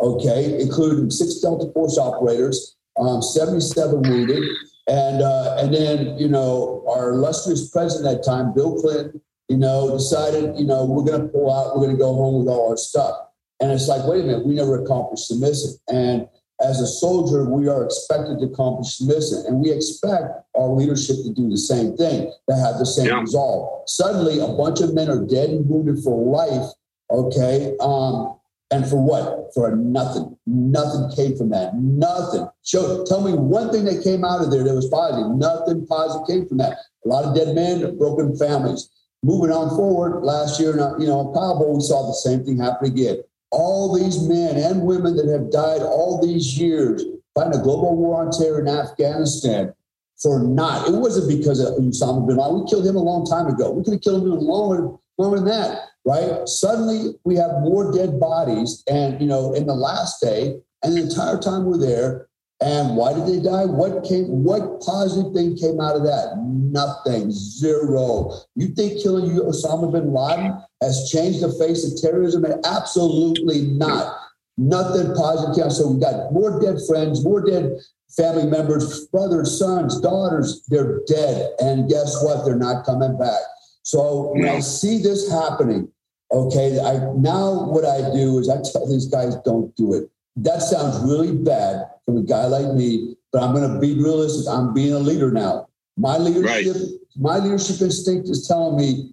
okay, 0.00 0.60
including 0.60 1.10
six 1.10 1.40
Delta 1.40 1.72
Force 1.72 1.98
operators, 1.98 2.76
um, 2.98 3.22
77 3.22 4.02
wounded. 4.02 4.42
And, 4.86 5.22
uh, 5.22 5.56
and 5.58 5.74
then, 5.74 6.18
you 6.18 6.28
know, 6.28 6.84
our 6.88 7.10
illustrious 7.10 7.70
president 7.70 8.06
at 8.06 8.18
that 8.18 8.24
time, 8.24 8.52
Bill 8.54 8.80
Clinton, 8.80 9.20
you 9.48 9.56
know, 9.56 9.90
decided, 9.90 10.58
you 10.58 10.66
know, 10.66 10.84
we're 10.84 11.04
going 11.04 11.22
to 11.22 11.28
pull 11.28 11.52
out, 11.52 11.74
we're 11.74 11.86
going 11.86 11.96
to 11.96 12.02
go 12.02 12.14
home 12.14 12.44
with 12.44 12.48
all 12.48 12.70
our 12.70 12.76
stuff. 12.76 13.16
And 13.60 13.72
it's 13.72 13.88
like, 13.88 14.04
wait 14.04 14.20
a 14.20 14.26
minute, 14.26 14.46
we 14.46 14.54
never 14.54 14.82
accomplished 14.82 15.28
the 15.28 15.36
mission. 15.36 15.70
And 15.88 16.28
as 16.60 16.80
a 16.80 16.86
soldier, 16.86 17.48
we 17.48 17.68
are 17.68 17.84
expected 17.84 18.38
to 18.40 18.46
accomplish 18.46 18.98
the 18.98 19.06
mission. 19.06 19.44
And 19.46 19.60
we 19.60 19.70
expect 19.70 20.24
our 20.56 20.68
leadership 20.68 21.16
to 21.24 21.32
do 21.32 21.48
the 21.48 21.58
same 21.58 21.96
thing, 21.96 22.32
to 22.48 22.56
have 22.56 22.78
the 22.78 22.86
same 22.86 23.06
yeah. 23.06 23.20
resolve. 23.20 23.88
Suddenly, 23.88 24.40
a 24.40 24.48
bunch 24.48 24.80
of 24.80 24.94
men 24.94 25.08
are 25.08 25.24
dead 25.24 25.50
and 25.50 25.68
wounded 25.68 26.02
for 26.02 26.16
life, 26.24 26.70
okay? 27.10 27.76
Um, 27.80 28.33
and 28.70 28.86
for 28.86 28.96
what? 28.96 29.52
For 29.54 29.74
nothing. 29.76 30.36
Nothing 30.46 31.10
came 31.14 31.36
from 31.36 31.50
that. 31.50 31.76
Nothing. 31.76 32.48
Show, 32.64 33.04
tell 33.04 33.22
me 33.22 33.32
one 33.32 33.70
thing 33.70 33.84
that 33.84 34.02
came 34.02 34.24
out 34.24 34.42
of 34.42 34.50
there 34.50 34.64
that 34.64 34.74
was 34.74 34.88
positive. 34.88 35.30
Nothing 35.36 35.86
positive 35.86 36.26
came 36.26 36.48
from 36.48 36.58
that. 36.58 36.78
A 37.04 37.08
lot 37.08 37.24
of 37.24 37.34
dead 37.36 37.54
men, 37.54 37.96
broken 37.98 38.36
families. 38.36 38.88
moving 39.22 39.50
on 39.50 39.70
forward, 39.70 40.22
last 40.22 40.58
year, 40.60 40.72
you 40.98 41.06
know, 41.06 41.28
in 41.28 41.34
Kabul, 41.34 41.74
we 41.74 41.80
saw 41.80 42.06
the 42.06 42.14
same 42.14 42.44
thing 42.44 42.58
happen 42.58 42.90
again. 42.90 43.22
All 43.50 43.94
these 43.94 44.26
men 44.28 44.56
and 44.56 44.82
women 44.82 45.16
that 45.16 45.28
have 45.28 45.50
died 45.50 45.82
all 45.82 46.20
these 46.20 46.58
years 46.58 47.04
fighting 47.34 47.58
a 47.58 47.62
global 47.62 47.96
war 47.96 48.24
on 48.24 48.30
terror 48.30 48.60
in 48.60 48.68
Afghanistan 48.68 49.72
for 50.20 50.42
not. 50.42 50.88
It 50.88 50.92
wasn't 50.94 51.28
because 51.28 51.60
of 51.60 51.74
Osama 51.74 52.26
bin 52.26 52.36
Laden. 52.36 52.62
We 52.62 52.70
killed 52.70 52.86
him 52.86 52.96
a 52.96 53.02
long 53.02 53.26
time 53.26 53.46
ago. 53.46 53.70
We 53.72 53.84
could 53.84 53.94
have 53.94 54.02
killed 54.02 54.22
him 54.22 54.38
longer, 54.38 54.96
longer 55.18 55.36
than 55.38 55.48
that, 55.48 55.88
right? 56.04 56.46
Suddenly, 56.48 57.14
we 57.24 57.36
have 57.36 57.50
more 57.60 57.92
dead 57.92 58.20
bodies, 58.20 58.82
and 58.88 59.20
you 59.20 59.26
know, 59.26 59.52
in 59.54 59.66
the 59.66 59.74
last 59.74 60.20
day, 60.20 60.56
and 60.82 60.96
the 60.96 61.02
entire 61.02 61.38
time 61.38 61.64
we're 61.64 61.78
there, 61.78 62.28
and 62.60 62.96
why 62.96 63.12
did 63.12 63.26
they 63.26 63.40
die? 63.40 63.64
What 63.64 64.04
came? 64.04 64.44
What 64.44 64.80
positive 64.80 65.32
thing 65.32 65.56
came 65.56 65.80
out 65.80 65.96
of 65.96 66.02
that? 66.04 66.36
Nothing. 66.38 67.30
Zero. 67.30 68.32
You 68.54 68.68
think 68.68 69.02
killing 69.02 69.26
you 69.34 69.42
Osama 69.42 69.92
bin 69.92 70.12
Laden 70.12 70.56
has 70.80 71.10
changed 71.10 71.40
the 71.40 71.52
face 71.52 71.84
of 71.84 72.00
terrorism? 72.00 72.44
Absolutely 72.64 73.62
not. 73.62 74.16
Nothing 74.56 75.14
positive. 75.14 75.56
Came. 75.56 75.70
So 75.70 75.88
we 75.90 76.00
got 76.00 76.32
more 76.32 76.60
dead 76.60 76.78
friends, 76.86 77.24
more 77.24 77.44
dead 77.44 77.76
family 78.16 78.46
members, 78.46 79.06
brothers, 79.08 79.58
sons, 79.58 80.00
daughters. 80.00 80.64
They're 80.68 81.00
dead, 81.06 81.50
and 81.60 81.88
guess 81.88 82.22
what? 82.22 82.44
They're 82.44 82.56
not 82.56 82.84
coming 82.84 83.18
back. 83.18 83.40
So 83.82 84.32
when 84.32 84.48
I 84.48 84.60
see 84.60 85.02
this 85.02 85.30
happening, 85.30 85.88
okay, 86.34 86.80
I 86.80 87.12
now 87.14 87.64
what 87.64 87.84
I 87.84 88.12
do 88.12 88.38
is 88.38 88.48
I 88.48 88.60
tell 88.72 88.88
these 88.88 89.06
guys, 89.06 89.36
don't 89.44 89.74
do 89.76 89.94
it 89.94 90.10
that 90.36 90.62
sounds 90.62 90.98
really 91.04 91.32
bad 91.32 91.86
from 92.04 92.18
a 92.18 92.22
guy 92.22 92.46
like 92.46 92.74
me, 92.74 93.16
but 93.32 93.42
I'm 93.42 93.54
going 93.54 93.72
to 93.72 93.78
be 93.78 93.94
realistic. 93.94 94.52
I'm 94.52 94.74
being 94.74 94.92
a 94.92 94.98
leader 94.98 95.30
now. 95.30 95.68
My 95.96 96.18
leadership, 96.18 96.74
right. 96.74 96.86
my 97.16 97.38
leadership 97.38 97.80
instinct 97.80 98.28
is 98.28 98.48
telling 98.48 98.76
me, 98.76 99.12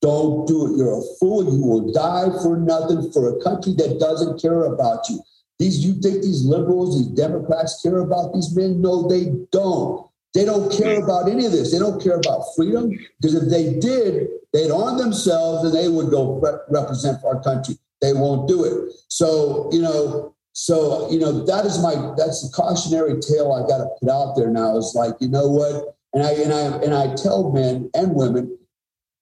don't 0.00 0.46
do 0.46 0.66
it. 0.66 0.76
You're 0.76 0.98
a 0.98 1.02
fool. 1.18 1.44
You 1.44 1.62
will 1.62 1.92
die 1.92 2.28
for 2.42 2.56
nothing 2.56 3.10
for 3.12 3.36
a 3.36 3.42
country 3.42 3.74
that 3.74 3.98
doesn't 4.00 4.40
care 4.40 4.64
about 4.64 5.08
you. 5.08 5.20
These, 5.58 5.84
you 5.84 5.94
think 5.94 6.22
these 6.22 6.44
liberals, 6.44 6.98
these 6.98 7.06
Democrats 7.08 7.80
care 7.82 7.98
about 7.98 8.34
these 8.34 8.54
men? 8.54 8.82
No, 8.82 9.06
they 9.08 9.32
don't. 9.52 10.06
They 10.34 10.44
don't 10.44 10.72
care 10.72 10.96
hmm. 10.96 11.04
about 11.04 11.28
any 11.28 11.46
of 11.46 11.52
this. 11.52 11.70
They 11.70 11.78
don't 11.78 12.02
care 12.02 12.16
about 12.16 12.44
freedom 12.56 12.90
because 13.20 13.34
if 13.34 13.48
they 13.48 13.78
did, 13.78 14.28
they'd 14.52 14.70
arm 14.70 14.98
themselves 14.98 15.64
and 15.64 15.74
they 15.74 15.88
would 15.88 16.10
go 16.10 16.40
represent 16.68 17.24
our 17.24 17.42
country. 17.42 17.76
They 18.00 18.12
won't 18.12 18.48
do 18.48 18.64
it. 18.64 18.94
So, 19.08 19.70
you 19.72 19.80
know, 19.80 20.34
so, 20.52 21.10
you 21.10 21.18
know, 21.18 21.44
that 21.46 21.64
is 21.64 21.80
my, 21.80 21.94
that's 22.16 22.42
the 22.42 22.52
cautionary 22.54 23.20
tale 23.20 23.52
I 23.52 23.66
got 23.66 23.78
to 23.78 23.88
put 24.00 24.10
out 24.10 24.34
there 24.36 24.50
now 24.50 24.76
is 24.76 24.92
like, 24.94 25.14
you 25.20 25.28
know 25.28 25.48
what? 25.48 25.96
And 26.12 26.22
I, 26.22 26.32
and 26.32 26.52
I, 26.52 26.60
and 26.84 26.94
I 26.94 27.14
tell 27.14 27.50
men 27.52 27.90
and 27.94 28.14
women, 28.14 28.58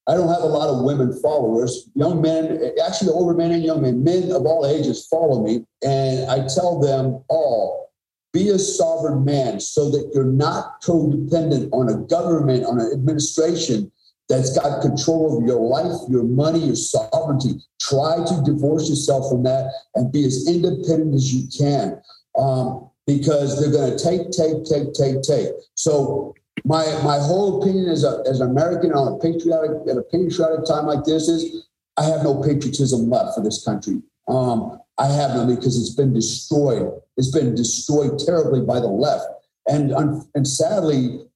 I 0.09 0.15
don't 0.15 0.29
have 0.29 0.43
a 0.43 0.47
lot 0.47 0.69
of 0.69 0.85
women 0.85 1.13
followers. 1.23 1.89
Young 1.95 2.21
men, 2.21 2.73
actually 2.85 3.13
older 3.13 3.35
men 3.35 3.53
and 3.53 3.63
young 3.63 3.83
men, 3.83 4.03
men 4.03 4.33
of 4.33 4.45
all 4.45 4.67
ages 4.67 5.07
follow 5.07 5.45
me. 5.45 5.65
And 5.85 6.29
I 6.29 6.49
tell 6.53 6.81
them 6.81 7.23
all, 7.29 7.93
be 8.33 8.49
a 8.49 8.59
sovereign 8.59 9.25
man 9.25 9.61
so 9.61 9.91
that 9.91 10.11
you're 10.15 10.25
not 10.25 10.83
codependent 10.83 11.69
on 11.73 11.89
a 11.89 11.99
government, 12.07 12.65
on 12.65 12.81
an 12.81 12.91
administration 12.93 13.93
that's 14.31 14.57
got 14.57 14.81
control 14.81 15.37
of 15.37 15.45
your 15.45 15.61
life, 15.61 16.01
your 16.09 16.23
money, 16.23 16.61
your 16.61 16.77
sovereignty. 16.77 17.61
Try 17.81 18.25
to 18.25 18.43
divorce 18.45 18.89
yourself 18.89 19.29
from 19.29 19.43
that 19.43 19.73
and 19.97 20.13
be 20.13 20.25
as 20.25 20.47
independent 20.49 21.17
as 21.17 21.35
you 21.35 21.49
can 21.59 22.01
um, 22.39 22.89
because 23.09 23.61
they're 23.61 23.73
going 23.73 23.91
to 23.91 24.03
take, 24.03 24.31
take, 24.31 24.65
take, 24.65 24.95
take, 24.95 25.23
take. 25.23 25.49
So 25.75 26.35
my 26.65 26.85
my 27.03 27.19
whole 27.19 27.61
opinion 27.61 27.89
as, 27.89 28.05
a, 28.05 28.23
as 28.29 28.41
an 28.41 28.51
American 28.51 28.93
on 28.93 29.13
a 29.13 29.19
patriotic 29.19 29.89
at 29.89 29.97
a 29.97 30.03
patriotic 30.03 30.65
time 30.65 30.87
like 30.87 31.05
this 31.05 31.27
is 31.29 31.67
I 31.97 32.05
have 32.05 32.23
no 32.23 32.41
patriotism 32.41 33.11
left 33.11 33.35
for 33.35 33.43
this 33.43 33.65
country. 33.65 34.01
Um, 34.29 34.79
I 34.97 35.07
have 35.07 35.31
none 35.31 35.55
because 35.55 35.81
it's 35.81 35.95
been 35.95 36.13
destroyed. 36.13 36.93
It's 37.17 37.31
been 37.31 37.55
destroyed 37.55 38.19
terribly 38.19 38.61
by 38.61 38.79
the 38.79 38.87
left, 38.87 39.27
and 39.67 39.91
and 40.35 40.47
sadly, 40.47 41.27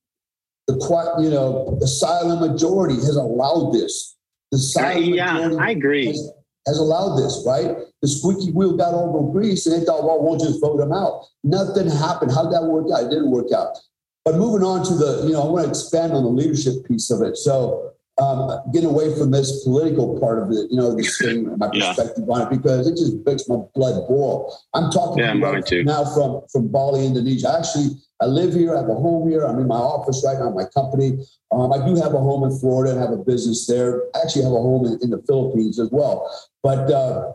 the 0.67 0.77
quiet, 0.77 1.21
you 1.21 1.31
know 1.31 1.77
the 1.81 1.89
silent 1.89 2.41
majority 2.41 2.97
has 2.97 3.17
allowed 3.17 3.73
this. 3.73 4.17
The 4.51 4.59
silent 4.59 5.07
yeah, 5.07 5.33
majority 5.33 5.57
I 5.59 5.71
agree. 5.71 6.07
Has, 6.07 6.33
has, 6.67 6.79
allowed 6.79 7.17
this, 7.17 7.45
right? 7.47 7.77
The 8.03 8.09
squeaky 8.09 8.53
wheel 8.53 8.77
got 8.77 8.95
over 8.95 9.31
grease, 9.33 9.67
and 9.67 9.81
they 9.81 9.85
thought, 9.85 10.05
well, 10.05 10.23
we'll 10.23 10.39
just 10.39 10.61
vote 10.61 10.79
them 10.79 10.93
out. 10.93 11.27
Nothing 11.43 11.91
happened. 11.91 12.33
How'd 12.33 12.53
that 12.53 12.65
work 12.65 12.87
out? 12.95 13.05
It 13.05 13.11
didn't 13.11 13.31
work 13.31 13.53
out. 13.53 13.77
But 14.25 14.37
moving 14.37 14.65
on 14.67 14.85
to 14.87 14.95
the, 14.95 15.25
you 15.27 15.33
know, 15.35 15.43
I 15.43 15.47
want 15.51 15.65
to 15.65 15.71
expand 15.71 16.13
on 16.13 16.23
the 16.23 16.31
leadership 16.31 16.87
piece 16.89 17.11
of 17.11 17.21
it. 17.21 17.37
So 17.37 17.93
um, 18.19 18.61
getting 18.73 18.89
away 18.89 19.17
from 19.19 19.31
this 19.31 19.65
political 19.65 20.19
part 20.21 20.39
of 20.39 20.51
it, 20.51 20.71
you 20.71 20.79
know, 20.79 20.95
this 20.95 21.19
thing, 21.19 21.59
my 21.59 21.69
perspective 21.69 22.25
yeah. 22.27 22.35
on 22.35 22.43
it, 22.43 22.51
because 22.57 22.87
it 22.87 22.97
just 22.97 23.17
makes 23.27 23.49
my 23.49 23.57
blood 23.75 24.07
boil. 24.09 24.57
I'm 24.73 24.91
talking 24.91 25.25
yeah, 25.25 25.35
about 25.35 25.71
now 25.71 26.05
from 26.15 26.43
from 26.51 26.69
Bali, 26.69 27.07
Indonesia. 27.07 27.55
Actually, 27.59 28.01
I 28.25 28.27
live 28.27 28.55
here. 28.55 28.75
I 28.75 28.81
have 28.81 28.89
a 28.89 28.95
home 28.95 29.29
here. 29.29 29.45
I'm 29.45 29.59
in 29.59 29.69
my 29.69 29.77
office 29.77 30.25
right 30.25 30.39
now, 30.39 30.49
my 30.49 30.65
company. 30.65 31.19
Um, 31.53 31.75
I 31.75 31.87
do 31.87 31.95
have 31.97 32.15
a 32.15 32.19
home 32.19 32.43
in 32.51 32.59
Florida 32.59 32.93
and 32.93 33.01
have 33.01 33.13
a 33.13 33.23
business 33.23 33.67
there. 33.67 34.01
I 34.15 34.21
actually 34.25 34.45
have 34.45 34.53
a 34.53 34.65
home 34.65 34.87
in, 34.87 34.99
in 35.03 35.11
the 35.11 35.23
Philippines 35.27 35.79
as 35.79 35.91
well. 35.93 36.33
But 36.63 36.91
uh, 36.91 37.33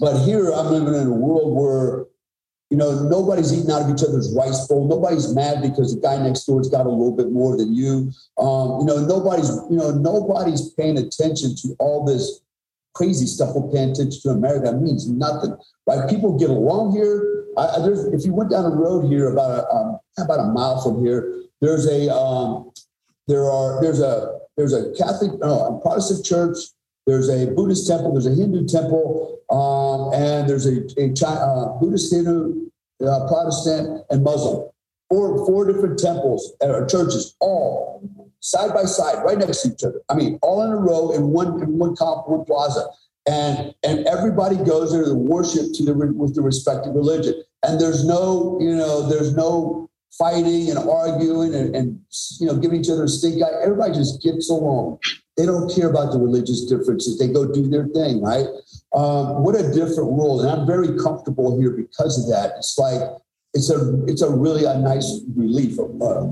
but 0.00 0.24
here 0.24 0.50
I'm 0.50 0.66
living 0.66 1.00
in 1.00 1.06
a 1.06 1.12
world 1.12 1.54
where 1.54 2.06
you 2.70 2.76
know 2.76 3.04
nobody's 3.08 3.52
eating 3.52 3.70
out 3.70 3.82
of 3.82 3.90
each 3.90 4.02
other's 4.02 4.34
rice 4.34 4.66
bowl. 4.66 4.88
Nobody's 4.88 5.32
mad 5.32 5.62
because 5.62 5.94
the 5.94 6.00
guy 6.00 6.20
next 6.20 6.44
door's 6.44 6.68
got 6.68 6.86
a 6.86 6.90
little 6.90 7.16
bit 7.16 7.30
more 7.30 7.56
than 7.56 7.72
you. 7.72 8.10
Um, 8.36 8.80
you 8.80 8.86
know 8.86 8.98
nobody's 9.06 9.50
you 9.70 9.76
know 9.76 9.92
nobody's 9.92 10.70
paying 10.70 10.98
attention 10.98 11.54
to 11.62 11.76
all 11.78 12.04
this 12.04 12.40
crazy 12.96 13.26
stuff 13.26 13.54
we're 13.54 13.70
paying 13.70 13.90
attention 13.90 14.20
to 14.22 14.30
in 14.30 14.38
America. 14.38 14.72
Means 14.72 15.08
nothing, 15.08 15.56
right? 15.86 16.10
People 16.10 16.36
get 16.36 16.50
along 16.50 16.96
here 16.96 17.45
I, 17.56 17.80
there's, 17.80 18.04
if 18.06 18.24
you 18.24 18.34
went 18.34 18.50
down 18.50 18.64
a 18.64 18.70
road 18.70 19.08
here 19.08 19.32
about 19.32 19.50
a, 19.50 19.74
um, 19.74 19.98
about 20.18 20.40
a 20.40 20.44
mile 20.44 20.82
from 20.82 21.04
here, 21.04 21.42
there's 21.60 21.86
a 21.86 22.14
um, 22.14 22.70
there 23.26 23.50
are 23.50 23.80
there's 23.80 24.00
a 24.00 24.38
there's 24.56 24.72
a 24.72 24.92
Catholic 24.92 25.32
a 25.42 25.78
Protestant 25.82 26.24
church, 26.24 26.58
there's 27.06 27.28
a 27.28 27.46
Buddhist 27.52 27.86
temple, 27.86 28.12
there's 28.12 28.26
a 28.26 28.34
Hindu 28.34 28.66
temple, 28.66 29.38
um, 29.50 30.12
and 30.20 30.48
there's 30.48 30.66
a, 30.66 30.84
a 30.98 31.12
China, 31.14 31.40
uh, 31.40 31.78
Buddhist, 31.78 32.12
Hindu, 32.12 32.68
uh, 33.06 33.26
Protestant, 33.28 34.04
and 34.10 34.22
Muslim. 34.22 34.68
Four 35.08 35.46
four 35.46 35.70
different 35.70 35.98
temples 35.98 36.52
or 36.60 36.84
uh, 36.84 36.88
churches, 36.88 37.36
all 37.40 38.10
side 38.40 38.74
by 38.74 38.84
side, 38.84 39.22
right 39.24 39.38
next 39.38 39.62
to 39.62 39.72
each 39.72 39.84
other. 39.84 40.00
I 40.08 40.14
mean, 40.14 40.38
all 40.42 40.62
in 40.62 40.72
a 40.72 40.76
row 40.76 41.12
in 41.12 41.28
one 41.28 41.62
in 41.62 41.78
one 41.78 41.94
comp, 41.96 42.28
one 42.28 42.44
plaza 42.44 42.86
and 43.26 43.74
and 43.82 44.06
everybody 44.06 44.56
goes 44.56 44.92
there 44.92 45.04
to 45.04 45.14
worship 45.14 45.72
to 45.74 45.84
the 45.84 45.94
with 45.94 46.34
the 46.34 46.42
respective 46.42 46.94
religion. 46.94 47.34
And 47.62 47.80
there's 47.80 48.04
no 48.04 48.58
you 48.60 48.74
know 48.74 49.08
there's 49.08 49.34
no 49.34 49.90
fighting 50.16 50.70
and 50.70 50.78
arguing 50.78 51.54
and, 51.54 51.74
and 51.74 52.00
you 52.40 52.46
know 52.46 52.56
giving 52.56 52.80
each 52.80 52.90
other 52.90 53.04
a 53.04 53.08
stink 53.08 53.42
eye. 53.42 53.62
Everybody 53.62 53.94
just 53.94 54.22
gets 54.22 54.48
along. 54.48 54.98
They 55.36 55.44
don't 55.44 55.72
care 55.74 55.90
about 55.90 56.12
the 56.12 56.18
religious 56.18 56.64
differences. 56.64 57.18
They 57.18 57.28
go 57.28 57.52
do 57.52 57.68
their 57.68 57.86
thing 57.88 58.22
right? 58.22 58.46
Um, 58.94 59.42
what 59.42 59.54
a 59.54 59.72
different 59.72 60.12
world. 60.12 60.40
And 60.40 60.50
i'm 60.50 60.66
very 60.66 60.96
comfortable 60.98 61.58
here 61.60 61.70
because 61.70 62.22
of 62.22 62.30
that. 62.30 62.56
It's 62.58 62.78
like 62.78 63.02
it's 63.54 63.70
a 63.70 64.04
it's 64.06 64.22
a 64.22 64.30
really 64.30 64.64
a 64.64 64.78
nice 64.78 65.20
relief 65.34 65.78
of, 65.78 66.00
uh, 66.00 66.28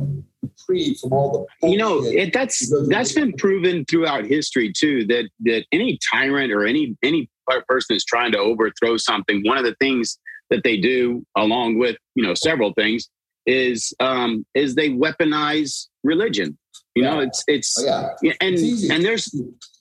reprieve 0.59 0.99
from 0.99 1.13
all 1.13 1.47
the 1.61 1.69
you 1.69 1.77
know 1.77 2.03
it, 2.05 2.33
that's 2.33 2.73
that's 2.89 3.13
been 3.13 3.33
proven 3.35 3.85
throughout 3.85 4.25
history 4.25 4.73
too 4.73 5.07
that 5.07 5.29
that 5.41 5.65
any 5.73 5.99
tyrant 6.13 6.53
or 6.53 6.65
any 6.65 6.97
any 7.03 7.29
person 7.69 7.95
that's 7.95 8.05
trying 8.05 8.33
to 8.33 8.39
overthrow 8.39 8.97
something 8.97 9.43
one 9.45 9.59
of 9.59 9.65
the 9.65 9.75
things 9.81 10.19
that 10.51 10.63
they 10.65 10.77
do 10.77 11.25
along 11.37 11.79
with 11.79 11.97
you 12.15 12.25
know 12.25 12.35
several 12.35 12.73
things 12.75 13.09
is 13.47 13.93
um 14.01 14.45
is 14.55 14.75
they 14.75 14.91
weaponize 14.91 15.89
religion 16.03 16.57
you 16.95 17.05
yeah. 17.05 17.11
know 17.11 17.21
it's 17.21 17.45
it's 17.47 17.77
oh, 17.79 18.09
yeah. 18.23 18.33
and 18.41 18.55
it's 18.55 18.91
and 18.91 19.05
there's 19.05 19.35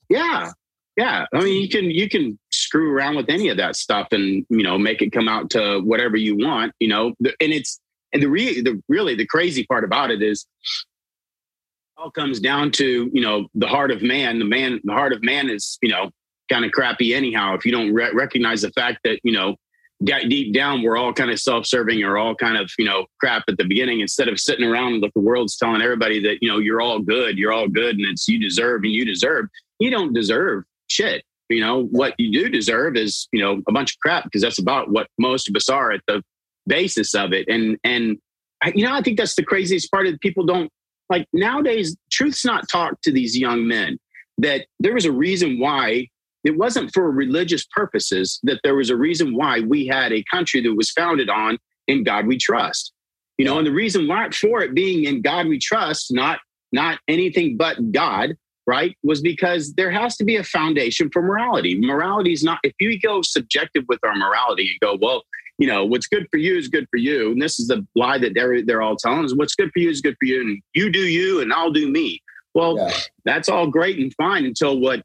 yeah 0.09 0.51
yeah 0.97 1.25
i 1.33 1.39
mean 1.39 1.61
you 1.61 1.69
can 1.69 1.85
you 1.85 2.09
can 2.09 2.37
screw 2.51 2.91
around 2.91 3.15
with 3.15 3.29
any 3.29 3.49
of 3.49 3.57
that 3.57 3.75
stuff 3.75 4.07
and 4.11 4.45
you 4.49 4.63
know 4.63 4.77
make 4.77 5.01
it 5.01 5.11
come 5.11 5.29
out 5.29 5.49
to 5.49 5.79
whatever 5.81 6.17
you 6.17 6.35
want 6.35 6.73
you 6.79 6.87
know 6.87 7.13
and 7.21 7.53
it's 7.53 7.79
and 8.13 8.21
the, 8.21 8.29
re- 8.29 8.61
the 8.61 8.81
really 8.87 9.15
the 9.15 9.25
crazy 9.25 9.65
part 9.65 9.83
about 9.83 10.11
it 10.11 10.21
is 10.21 10.45
it 10.63 12.01
all 12.01 12.11
comes 12.11 12.39
down 12.39 12.71
to 12.71 13.09
you 13.11 13.21
know 13.21 13.47
the 13.55 13.67
heart 13.67 13.91
of 13.91 14.01
man. 14.01 14.39
The 14.39 14.45
man, 14.45 14.79
the 14.83 14.93
heart 14.93 15.13
of 15.13 15.23
man 15.23 15.49
is 15.49 15.77
you 15.81 15.89
know 15.89 16.11
kind 16.49 16.63
of 16.65 16.71
crappy 16.71 17.13
anyhow. 17.13 17.55
If 17.55 17.65
you 17.65 17.71
don't 17.71 17.93
re- 17.93 18.11
recognize 18.13 18.61
the 18.61 18.71
fact 18.71 18.99
that 19.03 19.19
you 19.23 19.33
know 19.33 19.55
deep 20.03 20.53
down 20.53 20.81
we're 20.81 20.97
all 20.97 21.13
kind 21.13 21.31
of 21.31 21.39
self-serving 21.39 22.03
or 22.03 22.17
all 22.17 22.35
kind 22.35 22.57
of 22.57 22.69
you 22.77 22.85
know 22.85 23.05
crap 23.19 23.43
at 23.47 23.57
the 23.57 23.63
beginning 23.63 24.01
instead 24.01 24.27
of 24.27 24.39
sitting 24.39 24.65
around 24.65 25.01
like 25.01 25.13
the 25.13 25.21
world's 25.21 25.55
telling 25.55 25.81
everybody 25.81 26.19
that 26.19 26.39
you 26.41 26.49
know 26.49 26.57
you're 26.57 26.81
all 26.81 26.99
good 26.99 27.37
you're 27.37 27.53
all 27.53 27.69
good 27.69 27.95
and 27.95 28.05
it's 28.05 28.27
you 28.27 28.39
deserve 28.39 28.83
and 28.83 28.91
you 28.91 29.05
deserve 29.05 29.45
you 29.79 29.89
don't 29.89 30.13
deserve 30.13 30.63
shit 30.87 31.23
you 31.49 31.61
know 31.61 31.83
what 31.85 32.13
you 32.17 32.31
do 32.31 32.49
deserve 32.49 32.97
is 32.97 33.27
you 33.31 33.41
know 33.41 33.61
a 33.67 33.71
bunch 33.71 33.91
of 33.93 33.99
crap 33.99 34.25
because 34.25 34.41
that's 34.41 34.59
about 34.59 34.91
what 34.91 35.07
most 35.17 35.47
of 35.47 35.55
us 35.55 35.69
are 35.69 35.91
at 35.91 36.01
the 36.07 36.21
basis 36.67 37.13
of 37.15 37.33
it. 37.33 37.47
And 37.47 37.77
and 37.83 38.17
I, 38.61 38.71
you 38.75 38.85
know, 38.85 38.93
I 38.93 39.01
think 39.01 39.17
that's 39.17 39.35
the 39.35 39.43
craziest 39.43 39.91
part 39.91 40.07
of 40.07 40.19
people 40.19 40.45
don't 40.45 40.71
like 41.09 41.27
nowadays. 41.33 41.95
Truth's 42.11 42.45
not 42.45 42.69
taught 42.69 43.01
to 43.03 43.11
these 43.11 43.37
young 43.37 43.67
men. 43.67 43.97
that 44.37 44.65
there 44.79 44.93
was 44.93 45.05
a 45.05 45.11
reason 45.11 45.59
why 45.59 46.07
it 46.43 46.57
wasn't 46.57 46.91
for 46.93 47.09
religious 47.11 47.65
purposes, 47.65 48.39
that 48.43 48.59
there 48.63 48.75
was 48.75 48.89
a 48.89 48.97
reason 48.97 49.35
why 49.35 49.61
we 49.61 49.87
had 49.87 50.11
a 50.11 50.23
country 50.31 50.61
that 50.61 50.73
was 50.75 50.91
founded 50.91 51.29
on 51.29 51.57
in 51.87 52.03
God 52.03 52.27
we 52.27 52.37
trust. 52.37 52.93
You 53.37 53.45
know, 53.45 53.57
and 53.57 53.65
the 53.65 53.71
reason 53.71 54.07
why 54.07 54.29
for 54.31 54.61
it 54.61 54.75
being 54.75 55.05
in 55.05 55.21
God 55.21 55.47
we 55.47 55.59
trust, 55.59 56.13
not 56.13 56.39
not 56.71 56.99
anything 57.07 57.55
but 57.55 57.91
God, 57.91 58.35
right, 58.65 58.97
was 59.03 59.21
because 59.21 59.73
there 59.75 59.91
has 59.91 60.17
to 60.17 60.23
be 60.23 60.37
a 60.37 60.43
foundation 60.43 61.09
for 61.11 61.21
morality. 61.21 61.79
Morality 61.79 62.33
is 62.33 62.43
not 62.43 62.59
if 62.63 62.73
you 62.79 62.99
go 62.99 63.21
subjective 63.21 63.83
with 63.87 63.99
our 64.03 64.15
morality, 64.15 64.69
and 64.69 64.79
go, 64.79 64.97
well, 65.01 65.23
you 65.57 65.67
know, 65.67 65.85
what's 65.85 66.07
good 66.07 66.27
for 66.31 66.37
you 66.37 66.57
is 66.57 66.67
good 66.67 66.87
for 66.89 66.97
you. 66.97 67.31
And 67.31 67.41
this 67.41 67.59
is 67.59 67.67
the 67.67 67.85
lie 67.95 68.17
that 68.17 68.33
they're 68.33 68.63
they're 68.63 68.81
all 68.81 68.95
telling 68.95 69.23
is 69.23 69.35
What's 69.35 69.55
good 69.55 69.71
for 69.71 69.79
you 69.79 69.89
is 69.89 70.01
good 70.01 70.15
for 70.19 70.25
you, 70.25 70.41
and 70.41 70.61
you 70.73 70.91
do 70.91 70.99
you, 70.99 71.41
and 71.41 71.53
I'll 71.53 71.71
do 71.71 71.89
me. 71.89 72.21
Well, 72.53 72.77
yeah. 72.77 72.91
that's 73.25 73.49
all 73.49 73.67
great 73.67 73.97
and 73.99 74.13
fine 74.15 74.45
until 74.45 74.79
what 74.79 75.03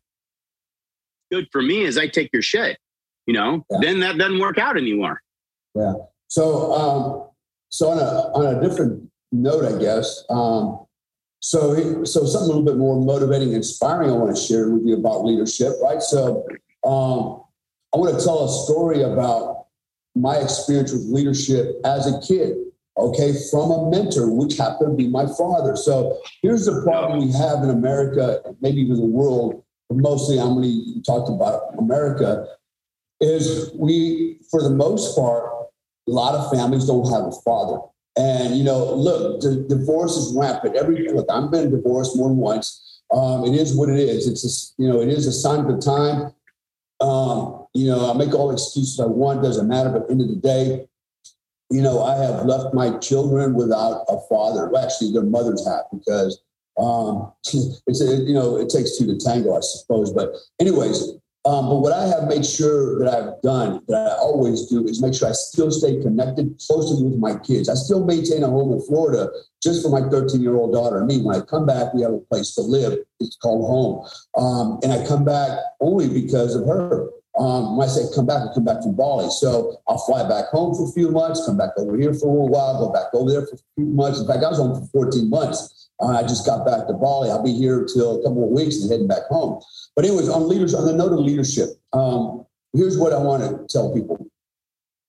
good 1.30 1.46
for 1.52 1.62
me 1.62 1.82
is 1.82 1.98
I 1.98 2.08
take 2.08 2.30
your 2.32 2.42
shit. 2.42 2.78
You 3.26 3.34
know, 3.34 3.64
yeah. 3.70 3.78
then 3.82 4.00
that 4.00 4.16
doesn't 4.16 4.38
work 4.38 4.58
out 4.58 4.78
anymore. 4.78 5.20
Yeah. 5.74 5.94
So, 6.28 6.72
um, 6.72 7.28
so 7.68 7.90
on 7.90 7.98
a 7.98 8.02
on 8.02 8.56
a 8.56 8.66
different 8.66 9.10
note, 9.32 9.64
I 9.64 9.78
guess. 9.78 10.24
Um, 10.30 10.86
so, 11.40 12.04
so 12.04 12.24
something 12.26 12.44
a 12.44 12.46
little 12.46 12.64
bit 12.64 12.76
more 12.76 13.00
motivating, 13.00 13.52
inspiring. 13.52 14.10
I 14.10 14.14
want 14.14 14.34
to 14.34 14.42
share 14.42 14.70
with 14.70 14.84
you 14.84 14.96
about 14.96 15.24
leadership, 15.24 15.74
right? 15.82 16.02
So, 16.02 16.44
um, 16.84 17.44
I 17.94 17.98
want 17.98 18.18
to 18.18 18.24
tell 18.24 18.44
a 18.44 18.64
story 18.64 19.02
about 19.02 19.57
my 20.20 20.36
experience 20.36 20.92
with 20.92 21.02
leadership 21.02 21.76
as 21.84 22.06
a 22.06 22.20
kid. 22.20 22.56
Okay, 22.96 23.32
from 23.50 23.70
a 23.70 23.90
mentor, 23.90 24.28
which 24.28 24.56
happened 24.56 24.90
to 24.90 24.96
be 24.96 25.08
my 25.08 25.24
father. 25.24 25.76
So 25.76 26.18
here's 26.42 26.66
the 26.66 26.82
problem 26.82 27.20
we 27.20 27.32
have 27.32 27.62
in 27.62 27.70
America, 27.70 28.42
maybe 28.60 28.80
even 28.80 28.96
the 28.96 29.06
world. 29.06 29.62
But 29.88 29.98
mostly, 29.98 30.38
I'm 30.40 30.54
going 30.54 30.64
to 30.64 31.02
talk 31.02 31.28
about 31.28 31.78
America. 31.78 32.46
Is 33.20 33.70
we, 33.74 34.38
for 34.50 34.62
the 34.62 34.70
most 34.70 35.16
part, 35.16 35.44
a 36.08 36.10
lot 36.10 36.34
of 36.34 36.50
families 36.50 36.86
don't 36.86 37.08
have 37.10 37.26
a 37.26 37.32
father. 37.44 37.78
And 38.16 38.56
you 38.56 38.64
know, 38.64 38.92
look, 38.94 39.40
the 39.40 39.64
divorce 39.68 40.16
is 40.16 40.34
rampant. 40.36 40.74
Every 40.74 41.08
look, 41.12 41.26
I've 41.30 41.52
been 41.52 41.70
divorced 41.70 42.16
more 42.16 42.28
than 42.28 42.38
once. 42.38 43.00
Um, 43.12 43.44
it 43.44 43.54
is 43.54 43.76
what 43.76 43.88
it 43.88 43.98
is. 43.98 44.26
It's 44.26 44.44
a, 44.44 44.82
you 44.82 44.88
know, 44.88 45.00
it 45.00 45.08
is 45.08 45.26
a 45.26 45.32
sign 45.32 45.60
of 45.60 45.66
the 45.68 45.80
time. 45.80 46.34
Um, 47.00 47.57
you 47.74 47.86
know, 47.86 48.10
I 48.10 48.16
make 48.16 48.34
all 48.34 48.50
excuses 48.50 49.00
I 49.00 49.06
want. 49.06 49.42
Doesn't 49.42 49.68
matter. 49.68 49.90
But 49.90 50.10
end 50.10 50.20
of 50.20 50.28
the 50.28 50.36
day, 50.36 50.86
you 51.70 51.82
know, 51.82 52.02
I 52.02 52.16
have 52.16 52.44
left 52.44 52.74
my 52.74 52.96
children 52.98 53.54
without 53.54 54.04
a 54.08 54.18
father. 54.28 54.68
Well, 54.68 54.84
actually, 54.84 55.12
their 55.12 55.22
mothers 55.22 55.66
have 55.66 55.84
because 55.92 56.40
um, 56.78 57.32
it's 57.86 58.00
a, 58.00 58.16
you 58.16 58.34
know 58.34 58.56
it 58.56 58.68
takes 58.70 58.98
two 58.98 59.06
to 59.06 59.18
tango, 59.18 59.56
I 59.56 59.60
suppose. 59.60 60.12
But 60.12 60.34
anyways, 60.60 61.18
um, 61.44 61.68
but 61.68 61.76
what 61.76 61.92
I 61.92 62.06
have 62.06 62.28
made 62.28 62.44
sure 62.44 62.98
that 62.98 63.08
I've 63.08 63.40
done, 63.42 63.80
that 63.88 64.12
I 64.12 64.14
always 64.16 64.66
do, 64.66 64.84
is 64.84 65.00
make 65.00 65.14
sure 65.14 65.28
I 65.28 65.32
still 65.32 65.70
stay 65.70 66.00
connected 66.02 66.60
closely 66.66 67.02
with 67.02 67.18
my 67.18 67.38
kids. 67.38 67.68
I 67.68 67.74
still 67.74 68.04
maintain 68.04 68.42
a 68.42 68.48
home 68.48 68.72
in 68.72 68.80
Florida 68.82 69.30
just 69.62 69.82
for 69.82 69.88
my 69.88 70.08
13 70.10 70.42
year 70.42 70.56
old 70.56 70.72
daughter 70.72 70.98
and 70.98 71.06
me. 71.06 71.22
When 71.22 71.36
I 71.36 71.40
come 71.40 71.64
back, 71.64 71.94
we 71.94 72.02
have 72.02 72.12
a 72.12 72.18
place 72.18 72.54
to 72.56 72.60
live. 72.60 72.98
It's 73.20 73.36
called 73.36 73.66
home. 73.66 74.06
Um, 74.36 74.78
and 74.82 74.92
I 74.92 75.06
come 75.06 75.24
back 75.24 75.58
only 75.80 76.08
because 76.08 76.54
of 76.54 76.66
her. 76.66 77.08
Um, 77.38 77.76
when 77.76 77.88
I 77.88 77.90
say 77.90 78.02
come 78.14 78.26
back, 78.26 78.42
I 78.42 78.52
come 78.52 78.64
back 78.64 78.82
from 78.82 78.96
Bali. 78.96 79.30
So 79.30 79.80
I'll 79.86 79.98
fly 79.98 80.28
back 80.28 80.46
home 80.46 80.74
for 80.74 80.88
a 80.88 80.92
few 80.92 81.10
months, 81.10 81.46
come 81.46 81.56
back 81.56 81.70
over 81.76 81.96
here 81.96 82.12
for 82.12 82.28
a 82.28 82.32
little 82.32 82.48
while, 82.48 82.78
go 82.78 82.92
back 82.92 83.14
over 83.14 83.30
there 83.30 83.46
for 83.46 83.54
a 83.54 83.58
few 83.76 83.86
months. 83.86 84.20
In 84.20 84.26
fact, 84.26 84.42
I 84.42 84.48
was 84.48 84.58
home 84.58 84.74
for 84.74 85.06
14 85.06 85.30
months. 85.30 85.90
Uh, 86.00 86.18
I 86.18 86.22
just 86.22 86.44
got 86.46 86.66
back 86.66 86.86
to 86.88 86.94
Bali. 86.94 87.30
I'll 87.30 87.42
be 87.42 87.52
here 87.52 87.86
till 87.92 88.20
a 88.20 88.22
couple 88.22 88.44
of 88.44 88.50
weeks 88.50 88.80
and 88.80 88.90
heading 88.90 89.06
back 89.06 89.26
home. 89.28 89.60
But 89.94 90.04
anyways, 90.04 90.28
on 90.28 90.48
leaders, 90.48 90.74
on 90.74 90.84
the 90.84 90.92
note 90.92 91.12
of 91.12 91.20
leadership, 91.20 91.70
um, 91.92 92.44
here's 92.72 92.98
what 92.98 93.12
I 93.12 93.18
want 93.18 93.42
to 93.42 93.66
tell 93.72 93.92
people: 93.92 94.26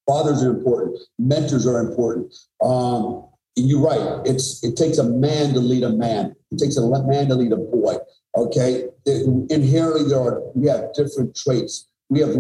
fathers 0.08 0.44
are 0.44 0.50
important, 0.50 1.00
mentors 1.18 1.68
are 1.68 1.80
important. 1.80 2.34
Um, 2.64 3.28
you're 3.56 3.82
right. 3.82 4.22
It's 4.26 4.64
it 4.64 4.78
takes 4.78 4.98
a 4.98 5.04
man 5.04 5.54
to 5.54 5.60
lead 5.60 5.84
a 5.84 5.92
man. 5.92 6.36
It 6.52 6.60
takes 6.60 6.78
a 6.78 6.82
man 6.82 7.28
to 7.28 7.36
lead 7.36 7.52
a 7.52 7.58
boy. 7.58 7.96
Okay, 8.36 8.86
inherently 9.06 10.04
there 10.08 10.20
are 10.20 10.42
we 10.56 10.68
have 10.70 10.94
different 10.94 11.36
traits. 11.36 11.89
We 12.10 12.22
have 12.22 12.34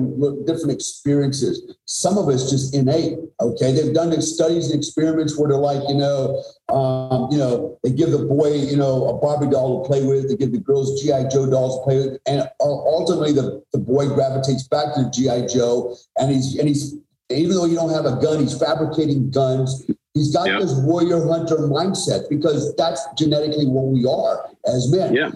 different 0.45 0.71
experiences. 0.71 1.75
Some 1.85 2.17
of 2.17 2.27
us 2.27 2.49
just 2.49 2.73
innate. 2.73 3.19
Okay, 3.39 3.71
they've 3.71 3.93
done 3.93 4.19
studies 4.19 4.71
and 4.71 4.79
experiments 4.79 5.37
where 5.37 5.49
they're 5.49 5.59
like, 5.59 5.87
you 5.87 5.93
know, 5.93 6.43
um, 6.69 7.31
you 7.31 7.37
know, 7.37 7.77
they 7.83 7.91
give 7.91 8.09
the 8.09 8.25
boy, 8.25 8.53
you 8.53 8.77
know, 8.77 9.07
a 9.09 9.17
Barbie 9.19 9.51
doll 9.51 9.83
to 9.83 9.87
play 9.87 10.03
with. 10.03 10.27
They 10.27 10.35
give 10.37 10.51
the 10.51 10.59
girls 10.59 10.99
GI 11.01 11.29
Joe 11.31 11.47
dolls 11.49 11.79
to 11.79 11.83
play 11.83 11.97
with, 11.97 12.19
and 12.25 12.49
ultimately 12.59 13.31
the, 13.31 13.63
the 13.71 13.77
boy 13.77 14.07
gravitates 14.07 14.67
back 14.67 14.95
to 14.95 15.03
the 15.03 15.09
GI 15.11 15.53
Joe, 15.53 15.95
and 16.17 16.31
he's 16.31 16.57
and 16.57 16.67
he's 16.67 16.95
even 17.29 17.55
though 17.55 17.65
you 17.65 17.75
don't 17.75 17.91
have 17.91 18.05
a 18.05 18.19
gun, 18.19 18.39
he's 18.39 18.57
fabricating 18.57 19.29
guns. 19.29 19.85
He's 20.15 20.33
got 20.33 20.47
yep. 20.47 20.61
this 20.61 20.73
warrior 20.73 21.27
hunter 21.27 21.57
mindset 21.57 22.27
because 22.27 22.75
that's 22.75 23.05
genetically 23.15 23.67
what 23.67 23.85
we 23.85 24.05
are 24.05 24.49
as 24.65 24.91
men. 24.91 25.13
Yeah. 25.13 25.29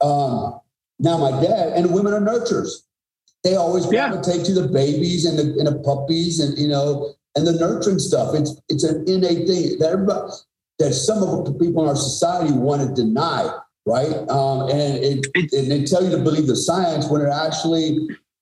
Um, 0.00 0.60
now 0.98 1.16
my 1.18 1.30
dad 1.40 1.74
and 1.74 1.94
women 1.94 2.12
are 2.12 2.20
nurturers 2.20 2.82
they 3.44 3.56
always 3.56 3.86
gravitate 3.86 4.38
yeah. 4.38 4.44
to 4.44 4.54
the 4.54 4.68
babies 4.68 5.24
and 5.24 5.38
the, 5.38 5.42
and 5.58 5.66
the 5.66 5.78
puppies 5.84 6.40
and 6.40 6.58
you 6.58 6.68
know 6.68 7.14
and 7.36 7.46
the 7.46 7.52
nurturing 7.52 7.98
stuff. 7.98 8.34
It's 8.34 8.60
it's 8.68 8.84
an 8.84 9.04
innate 9.08 9.46
thing 9.46 9.78
that 9.78 9.90
everybody 9.92 10.32
that 10.78 10.92
some 10.92 11.22
of 11.22 11.44
the 11.44 11.52
people 11.52 11.82
in 11.82 11.88
our 11.88 11.96
society 11.96 12.52
want 12.52 12.82
to 12.82 12.94
deny, 12.94 13.50
right? 13.86 14.14
Um, 14.28 14.68
and 14.70 14.98
it, 15.02 15.26
and 15.34 15.70
they 15.70 15.84
tell 15.84 16.04
you 16.04 16.10
to 16.10 16.22
believe 16.22 16.46
the 16.46 16.56
science 16.56 17.08
when 17.08 17.22
they're 17.22 17.30
actually 17.30 17.98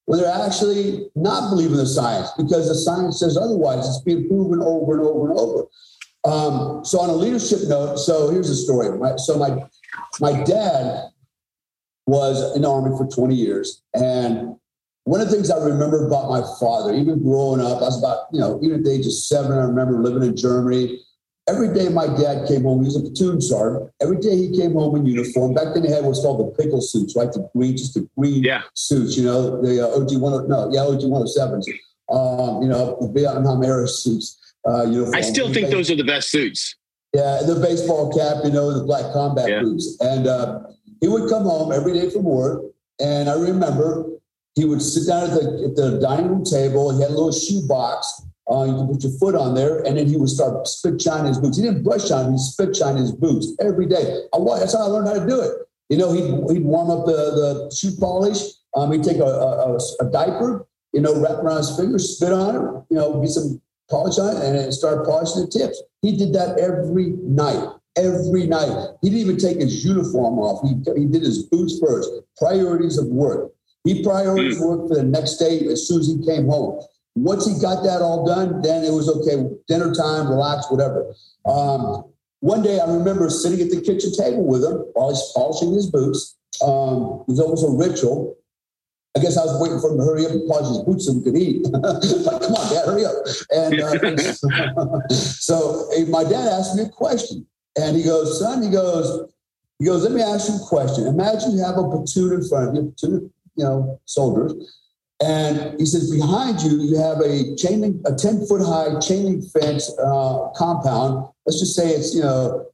when 0.06 0.20
they're 0.20 0.46
actually 0.46 1.10
not 1.14 1.50
believing 1.50 1.76
the 1.76 1.86
science 1.86 2.30
because 2.36 2.68
the 2.68 2.74
science 2.74 3.20
says 3.20 3.36
otherwise. 3.36 3.86
It's 3.86 4.00
being 4.00 4.28
proven 4.28 4.60
over 4.60 4.94
and 4.94 5.02
over 5.02 5.30
and 5.30 5.38
over. 5.38 5.66
Um, 6.24 6.84
so 6.84 7.00
on 7.00 7.10
a 7.10 7.14
leadership 7.14 7.60
note, 7.68 7.96
so 7.98 8.30
here's 8.30 8.50
a 8.50 8.56
story. 8.56 8.96
My, 8.98 9.16
so 9.16 9.38
my 9.38 9.64
my 10.20 10.42
dad 10.44 11.10
was 12.06 12.54
in 12.54 12.62
the 12.62 12.70
army 12.70 12.96
for 12.96 13.06
20 13.06 13.34
years, 13.34 13.82
and 13.94 14.56
one 15.06 15.20
of 15.20 15.30
the 15.30 15.36
things 15.36 15.52
I 15.52 15.64
remember 15.64 16.04
about 16.04 16.28
my 16.28 16.42
father, 16.58 16.92
even 16.92 17.22
growing 17.22 17.60
up, 17.60 17.78
I 17.78 17.86
was 17.86 17.98
about, 18.00 18.26
you 18.32 18.40
know, 18.40 18.58
even 18.60 18.78
at 18.78 18.84
the 18.84 18.90
age 18.90 19.06
of 19.06 19.12
seven, 19.12 19.52
I 19.52 19.62
remember 19.62 20.02
living 20.02 20.28
in 20.28 20.36
Germany. 20.36 20.98
Every 21.48 21.72
day 21.72 21.88
my 21.88 22.08
dad 22.08 22.48
came 22.48 22.64
home, 22.64 22.80
he 22.80 22.86
was 22.86 22.96
a 22.96 23.02
platoon 23.02 23.40
sergeant. 23.40 23.92
Every 24.02 24.18
day 24.18 24.36
he 24.36 24.58
came 24.58 24.72
home 24.72 24.96
in 24.96 25.06
uniform. 25.06 25.54
Back 25.54 25.74
then 25.74 25.84
they 25.84 25.92
had 25.92 26.02
what's 26.02 26.20
called 26.20 26.40
the 26.40 26.60
pickle 26.60 26.80
suits, 26.80 27.14
right? 27.14 27.30
The 27.30 27.48
green, 27.54 27.76
just 27.76 27.94
the 27.94 28.08
green 28.18 28.42
yeah. 28.42 28.62
suits, 28.74 29.16
you 29.16 29.24
know, 29.24 29.62
the 29.62 29.80
uh, 29.80 29.94
OG 29.94 30.08
10, 30.08 30.20
no, 30.48 30.70
yeah, 30.72 30.82
OG 30.82 31.02
107s, 31.02 31.68
um, 32.10 32.62
you 32.64 32.68
know, 32.68 32.98
the 33.00 33.12
Vietnam 33.14 33.62
era 33.62 33.86
suits. 33.86 34.36
Uh, 34.68 34.86
uniform. 34.86 35.14
I 35.14 35.20
still 35.20 35.54
think 35.54 35.70
those 35.70 35.88
are 35.88 35.94
the 35.94 36.02
best 36.02 36.32
suits. 36.32 36.74
Yeah, 37.14 37.42
the 37.46 37.54
baseball 37.62 38.12
cap, 38.12 38.38
you 38.44 38.50
know, 38.50 38.76
the 38.76 38.82
black 38.82 39.12
combat 39.12 39.48
yeah. 39.48 39.60
boots. 39.60 39.96
And 40.00 40.26
uh, 40.26 40.62
he 41.00 41.06
would 41.06 41.30
come 41.30 41.44
home 41.44 41.70
every 41.70 41.92
day 41.92 42.10
from 42.10 42.24
work. 42.24 42.64
And 42.98 43.30
I 43.30 43.34
remember 43.34 44.15
he 44.56 44.64
would 44.64 44.80
sit 44.82 45.06
down 45.06 45.24
at 45.24 45.30
the, 45.30 45.64
at 45.68 45.76
the 45.76 46.00
dining 46.00 46.28
room 46.28 46.44
table. 46.44 46.90
He 46.94 47.02
had 47.02 47.10
a 47.10 47.14
little 47.14 47.30
shoe 47.30 47.66
box. 47.68 48.22
Uh, 48.50 48.64
you 48.64 48.74
could 48.74 48.88
put 48.88 49.02
your 49.02 49.12
foot 49.18 49.34
on 49.34 49.54
there, 49.54 49.80
and 49.86 49.98
then 49.98 50.06
he 50.06 50.16
would 50.16 50.30
start 50.30 50.66
spit 50.66 51.00
shining 51.00 51.26
his 51.26 51.38
boots. 51.38 51.58
He 51.58 51.64
didn't 51.64 51.82
brush 51.82 52.08
shine; 52.08 52.32
he 52.32 52.38
spit 52.38 52.74
shine 52.74 52.96
his 52.96 53.12
boots 53.12 53.52
every 53.60 53.86
day. 53.86 54.22
I, 54.32 54.38
that's 54.58 54.72
how 54.72 54.84
I 54.84 54.86
learned 54.86 55.08
how 55.08 55.14
to 55.14 55.26
do 55.26 55.40
it. 55.40 55.52
You 55.90 55.98
know, 55.98 56.12
he'd, 56.12 56.56
he'd 56.56 56.64
warm 56.64 56.90
up 56.90 57.06
the, 57.06 57.12
the 57.12 57.76
shoe 57.76 57.92
polish. 57.98 58.40
Um, 58.74 58.92
he'd 58.92 59.04
take 59.04 59.18
a, 59.18 59.24
a, 59.24 59.78
a, 60.00 60.10
diaper, 60.10 60.66
you 60.92 61.00
know, 61.00 61.18
wrap 61.20 61.42
around 61.42 61.58
his 61.58 61.76
fingers, 61.76 62.16
spit 62.16 62.32
on 62.32 62.54
it, 62.54 62.84
you 62.90 62.96
know, 62.98 63.20
get 63.20 63.30
some 63.30 63.60
polish 63.88 64.18
on 64.18 64.36
it, 64.36 64.42
and 64.42 64.74
start 64.74 65.06
polishing 65.06 65.42
the 65.42 65.48
tips. 65.48 65.82
He 66.02 66.16
did 66.16 66.32
that 66.34 66.58
every 66.58 67.14
night 67.22 67.68
every 67.96 68.46
night. 68.46 68.90
He 69.02 69.08
didn't 69.08 69.22
even 69.22 69.38
take 69.38 69.58
his 69.58 69.84
uniform 69.84 70.38
off. 70.38 70.62
He, 70.62 70.74
he 71.00 71.06
did 71.06 71.22
his 71.22 71.44
boots 71.44 71.80
first. 71.80 72.10
Priorities 72.36 72.98
of 72.98 73.06
work. 73.06 73.52
He 73.86 74.02
prioritized 74.02 74.58
hmm. 74.58 74.64
work 74.64 74.88
for 74.88 74.96
the 74.96 75.04
next 75.04 75.36
day 75.36 75.64
as 75.66 75.86
soon 75.86 76.00
as 76.00 76.08
he 76.08 76.26
came 76.26 76.46
home. 76.46 76.82
Once 77.14 77.46
he 77.46 77.58
got 77.60 77.82
that 77.84 78.02
all 78.02 78.26
done, 78.26 78.60
then 78.60 78.84
it 78.84 78.92
was 78.92 79.08
okay. 79.08 79.48
Dinner 79.68 79.94
time, 79.94 80.28
relax, 80.28 80.70
whatever. 80.70 81.14
Um, 81.46 82.04
one 82.40 82.62
day, 82.62 82.78
I 82.78 82.92
remember 82.92 83.30
sitting 83.30 83.60
at 83.60 83.70
the 83.70 83.80
kitchen 83.80 84.12
table 84.12 84.44
with 84.44 84.62
him 84.62 84.84
while 84.92 85.10
he's 85.10 85.32
polishing 85.34 85.72
his 85.72 85.90
boots. 85.90 86.36
Um, 86.62 87.24
it 87.26 87.30
was 87.30 87.40
almost 87.40 87.64
a 87.64 87.70
ritual. 87.70 88.36
I 89.16 89.20
guess 89.20 89.38
I 89.38 89.44
was 89.46 89.58
waiting 89.62 89.80
for 89.80 89.92
him 89.92 89.98
to 89.98 90.04
hurry 90.04 90.26
up 90.26 90.32
and 90.32 90.46
polish 90.46 90.68
his 90.68 90.84
boots 90.84 91.06
so 91.06 91.14
we 91.14 91.22
could 91.22 91.38
eat. 91.38 91.62
like, 91.72 92.42
come 92.42 92.52
on, 92.52 92.74
Dad, 92.74 92.84
hurry 92.84 93.06
up. 93.06 93.14
And 93.50 93.80
uh, 93.80 95.08
so 95.14 95.88
my 96.08 96.22
dad 96.22 96.48
asked 96.52 96.76
me 96.76 96.82
a 96.82 96.88
question. 96.88 97.46
And 97.78 97.96
he 97.96 98.02
goes, 98.02 98.40
son, 98.40 98.62
he 98.62 98.68
goes, 98.68 99.32
he 99.78 99.86
goes, 99.86 100.02
let 100.02 100.12
me 100.12 100.20
ask 100.20 100.48
you 100.48 100.56
a 100.56 100.68
question. 100.68 101.06
Imagine 101.06 101.52
you 101.52 101.64
have 101.64 101.78
a 101.78 101.88
platoon 101.88 102.34
in 102.34 102.48
front 102.48 102.68
of 102.68 102.74
you, 102.74 102.94
platoon 102.98 103.32
you 103.56 103.64
know, 103.64 104.00
soldiers. 104.04 104.54
And 105.22 105.78
he 105.80 105.86
says, 105.86 106.10
behind 106.10 106.60
you, 106.60 106.78
you 106.82 106.98
have 106.98 107.20
a 107.20 107.56
chain 107.56 108.02
a 108.04 108.14
10 108.14 108.46
foot 108.46 108.60
high 108.60 108.98
chain 109.00 109.24
link 109.24 109.44
fence 109.50 109.90
uh, 109.98 110.48
compound. 110.54 111.26
Let's 111.46 111.58
just 111.58 111.74
say 111.74 111.90
it's, 111.90 112.14
you 112.14 112.22
know, 112.22 112.66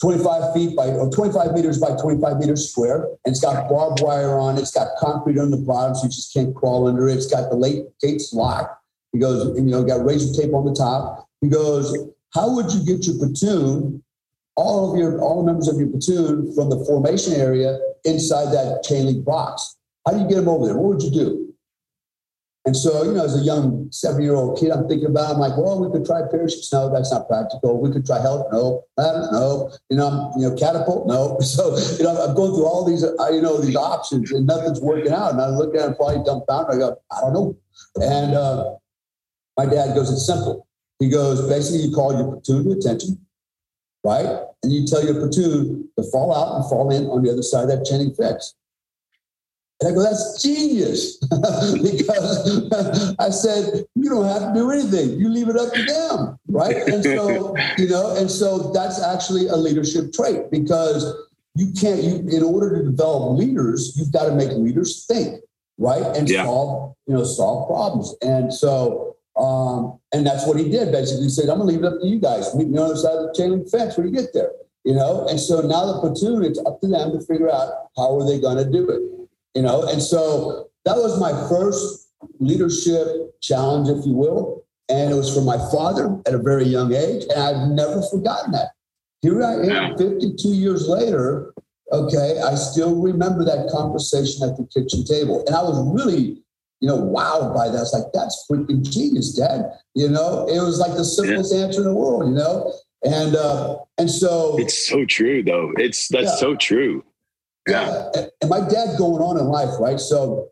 25 0.00 0.52
feet 0.54 0.76
by 0.76 0.88
or 0.88 1.10
25 1.10 1.52
meters 1.52 1.78
by 1.78 1.96
25 1.96 2.38
meters 2.38 2.70
square. 2.70 3.04
And 3.24 3.32
it's 3.32 3.40
got 3.40 3.68
barbed 3.68 4.00
wire 4.00 4.38
on 4.38 4.56
it. 4.56 4.60
It's 4.60 4.70
got 4.70 4.88
concrete 4.98 5.38
on 5.38 5.50
the 5.50 5.56
bottom, 5.56 5.94
so 5.94 6.04
you 6.04 6.10
just 6.10 6.32
can't 6.32 6.54
crawl 6.54 6.86
under 6.86 7.08
it. 7.08 7.16
It's 7.16 7.26
got 7.26 7.50
the 7.50 7.56
late 7.56 7.86
gates 8.00 8.32
locked. 8.32 8.80
He 9.12 9.18
goes, 9.18 9.56
and, 9.56 9.68
you 9.68 9.74
know, 9.74 9.82
got 9.82 10.04
razor 10.04 10.40
tape 10.40 10.54
on 10.54 10.66
the 10.66 10.74
top. 10.74 11.28
He 11.40 11.48
goes, 11.48 11.96
how 12.34 12.54
would 12.54 12.72
you 12.72 12.84
get 12.84 13.06
your 13.06 13.16
platoon, 13.16 14.04
all 14.56 14.92
of 14.92 14.98
your 14.98 15.20
all 15.20 15.42
members 15.42 15.68
of 15.68 15.78
your 15.78 15.88
platoon 15.88 16.54
from 16.54 16.70
the 16.70 16.84
formation 16.84 17.34
area 17.34 17.78
inside 18.04 18.52
that 18.52 18.82
chain 18.84 19.06
link 19.06 19.24
box? 19.24 19.75
How 20.06 20.12
do 20.12 20.20
you 20.20 20.28
get 20.28 20.36
them 20.36 20.48
over 20.48 20.66
there? 20.66 20.76
What 20.76 20.94
would 20.94 21.02
you 21.02 21.10
do? 21.10 21.46
And 22.66 22.76
so, 22.76 23.04
you 23.04 23.12
know, 23.12 23.24
as 23.24 23.40
a 23.40 23.44
young 23.44 23.88
seven 23.92 24.22
year 24.22 24.34
old 24.34 24.58
kid, 24.58 24.72
I'm 24.72 24.88
thinking 24.88 25.06
about, 25.06 25.34
I'm 25.34 25.38
like, 25.38 25.56
well, 25.56 25.78
we 25.78 25.90
could 25.92 26.04
try 26.04 26.22
parachutes. 26.28 26.72
No, 26.72 26.92
that's 26.92 27.12
not 27.12 27.28
practical. 27.28 27.80
We 27.80 27.92
could 27.92 28.04
try 28.04 28.20
help. 28.20 28.52
No, 28.52 28.84
don't 28.98 29.32
know. 29.32 29.70
You 29.88 29.96
know, 29.96 30.32
you 30.36 30.48
know, 30.48 30.56
catapult. 30.56 31.06
No. 31.06 31.38
So, 31.46 31.76
you 31.96 32.02
know, 32.02 32.20
I'm 32.20 32.34
going 32.34 32.52
through 32.52 32.66
all 32.66 32.84
these, 32.84 33.04
uh, 33.04 33.30
you 33.30 33.40
know, 33.40 33.60
these 33.60 33.76
options 33.76 34.32
and 34.32 34.46
nothing's 34.46 34.80
working 34.80 35.12
out. 35.12 35.30
And 35.30 35.40
I 35.40 35.48
look 35.48 35.76
at 35.76 35.90
it 35.90 35.96
probably 35.96 36.24
dumbfounded. 36.24 36.74
I 36.74 36.78
go, 36.78 36.96
I 37.12 37.20
don't 37.20 37.32
know. 37.34 37.56
And 38.02 38.34
uh, 38.34 38.74
my 39.56 39.66
dad 39.66 39.94
goes, 39.94 40.10
it's 40.10 40.26
simple. 40.26 40.66
He 40.98 41.08
goes, 41.08 41.48
basically, 41.48 41.86
you 41.86 41.94
call 41.94 42.18
your 42.18 42.32
platoon 42.32 42.64
to 42.64 42.72
attention, 42.72 43.24
right? 44.04 44.26
And 44.64 44.72
you 44.72 44.86
tell 44.86 45.04
your 45.04 45.14
platoon 45.14 45.88
to 45.96 46.04
fall 46.10 46.34
out 46.34 46.56
and 46.56 46.68
fall 46.68 46.90
in 46.90 47.06
on 47.06 47.22
the 47.22 47.30
other 47.30 47.42
side 47.42 47.62
of 47.62 47.68
that 47.68 47.84
chaining 47.84 48.12
fix. 48.12 48.54
And 49.80 49.90
I 49.90 49.94
go, 49.94 50.02
that's 50.02 50.42
genius. 50.42 51.18
because 51.82 53.14
I 53.18 53.28
said, 53.30 53.84
you 53.94 54.08
don't 54.08 54.24
have 54.24 54.54
to 54.54 54.54
do 54.54 54.70
anything. 54.70 55.20
You 55.20 55.28
leave 55.28 55.48
it 55.48 55.56
up 55.56 55.72
to 55.74 55.82
them. 55.82 56.38
Right. 56.48 56.76
And 56.76 57.04
so, 57.04 57.54
you 57.78 57.88
know, 57.88 58.16
and 58.16 58.30
so 58.30 58.72
that's 58.72 59.02
actually 59.02 59.48
a 59.48 59.56
leadership 59.56 60.12
trait 60.14 60.50
because 60.50 61.14
you 61.54 61.72
can't, 61.78 62.02
you, 62.02 62.26
in 62.28 62.42
order 62.42 62.78
to 62.78 62.90
develop 62.90 63.38
leaders, 63.38 63.94
you've 63.96 64.12
got 64.12 64.26
to 64.26 64.34
make 64.34 64.50
leaders 64.52 65.04
think, 65.06 65.42
right? 65.76 66.16
And 66.16 66.28
yeah. 66.28 66.44
solve, 66.44 66.94
you 67.06 67.14
know, 67.14 67.24
solve 67.24 67.68
problems. 67.68 68.14
And 68.22 68.52
so, 68.52 69.16
um, 69.36 69.98
and 70.14 70.26
that's 70.26 70.46
what 70.46 70.58
he 70.58 70.70
did. 70.70 70.90
Basically, 70.90 71.24
he 71.24 71.28
said, 71.28 71.50
I'm 71.50 71.58
gonna 71.58 71.64
leave 71.64 71.84
it 71.84 71.84
up 71.84 72.00
to 72.00 72.06
you 72.06 72.18
guys. 72.18 72.54
Meet 72.54 72.68
me 72.68 72.78
on 72.78 72.88
the 72.88 72.94
other 72.94 72.96
side 72.96 73.16
of 73.16 73.26
the 73.26 73.34
chain 73.36 73.50
link 73.50 73.68
fence 73.68 73.96
when 73.96 74.06
you 74.06 74.12
get 74.12 74.32
there. 74.32 74.50
You 74.84 74.94
know, 74.94 75.26
and 75.28 75.38
so 75.38 75.60
now 75.60 75.84
the 75.92 76.00
platoon, 76.00 76.42
it's 76.44 76.58
up 76.64 76.80
to 76.80 76.86
them 76.86 77.12
to 77.12 77.20
figure 77.26 77.50
out 77.50 77.90
how 77.96 78.18
are 78.18 78.26
they 78.26 78.40
going 78.40 78.56
to 78.56 78.70
do 78.70 78.88
it 78.88 79.16
you 79.56 79.62
know, 79.62 79.88
and 79.88 80.02
so 80.02 80.68
that 80.84 80.96
was 80.96 81.18
my 81.18 81.32
first 81.48 82.12
leadership 82.38 83.40
challenge, 83.40 83.88
if 83.88 84.04
you 84.04 84.12
will. 84.12 84.64
And 84.90 85.10
it 85.10 85.16
was 85.16 85.34
from 85.34 85.46
my 85.46 85.56
father 85.72 86.20
at 86.26 86.34
a 86.34 86.38
very 86.38 86.64
young 86.64 86.92
age. 86.92 87.24
And 87.34 87.40
I've 87.42 87.68
never 87.70 88.02
forgotten 88.02 88.52
that. 88.52 88.72
Here 89.22 89.42
I 89.42 89.54
am 89.54 89.96
52 89.96 90.48
years 90.50 90.88
later. 90.88 91.54
Okay. 91.90 92.38
I 92.40 92.54
still 92.54 93.00
remember 93.00 93.44
that 93.44 93.70
conversation 93.72 94.48
at 94.48 94.56
the 94.58 94.66
kitchen 94.66 95.04
table. 95.04 95.42
And 95.46 95.56
I 95.56 95.62
was 95.62 95.82
really, 95.90 96.42
you 96.80 96.88
know, 96.88 96.98
wowed 96.98 97.54
by 97.54 97.68
that. 97.68 97.78
I 97.78 97.80
was 97.80 97.94
like, 97.94 98.12
that's 98.12 98.46
freaking 98.48 98.88
genius, 98.88 99.34
Dad. 99.34 99.72
You 99.94 100.10
know, 100.10 100.46
it 100.46 100.60
was 100.60 100.78
like 100.78 100.92
the 100.92 101.04
simplest 101.04 101.54
yeah. 101.54 101.62
answer 101.62 101.80
in 101.80 101.86
the 101.86 101.94
world, 101.94 102.28
you 102.28 102.36
know? 102.36 102.72
And 103.04 103.36
uh, 103.36 103.78
and 103.98 104.10
so 104.10 104.58
it's 104.58 104.88
so 104.88 105.04
true 105.04 105.42
though. 105.42 105.72
It's 105.76 106.08
that's 106.08 106.32
yeah. 106.32 106.36
so 106.36 106.56
true. 106.56 107.04
Yeah. 107.66 108.10
And 108.14 108.50
my 108.50 108.60
dad 108.60 108.96
going 108.96 109.22
on 109.22 109.38
in 109.38 109.46
life, 109.46 109.80
right? 109.80 109.98
So 109.98 110.48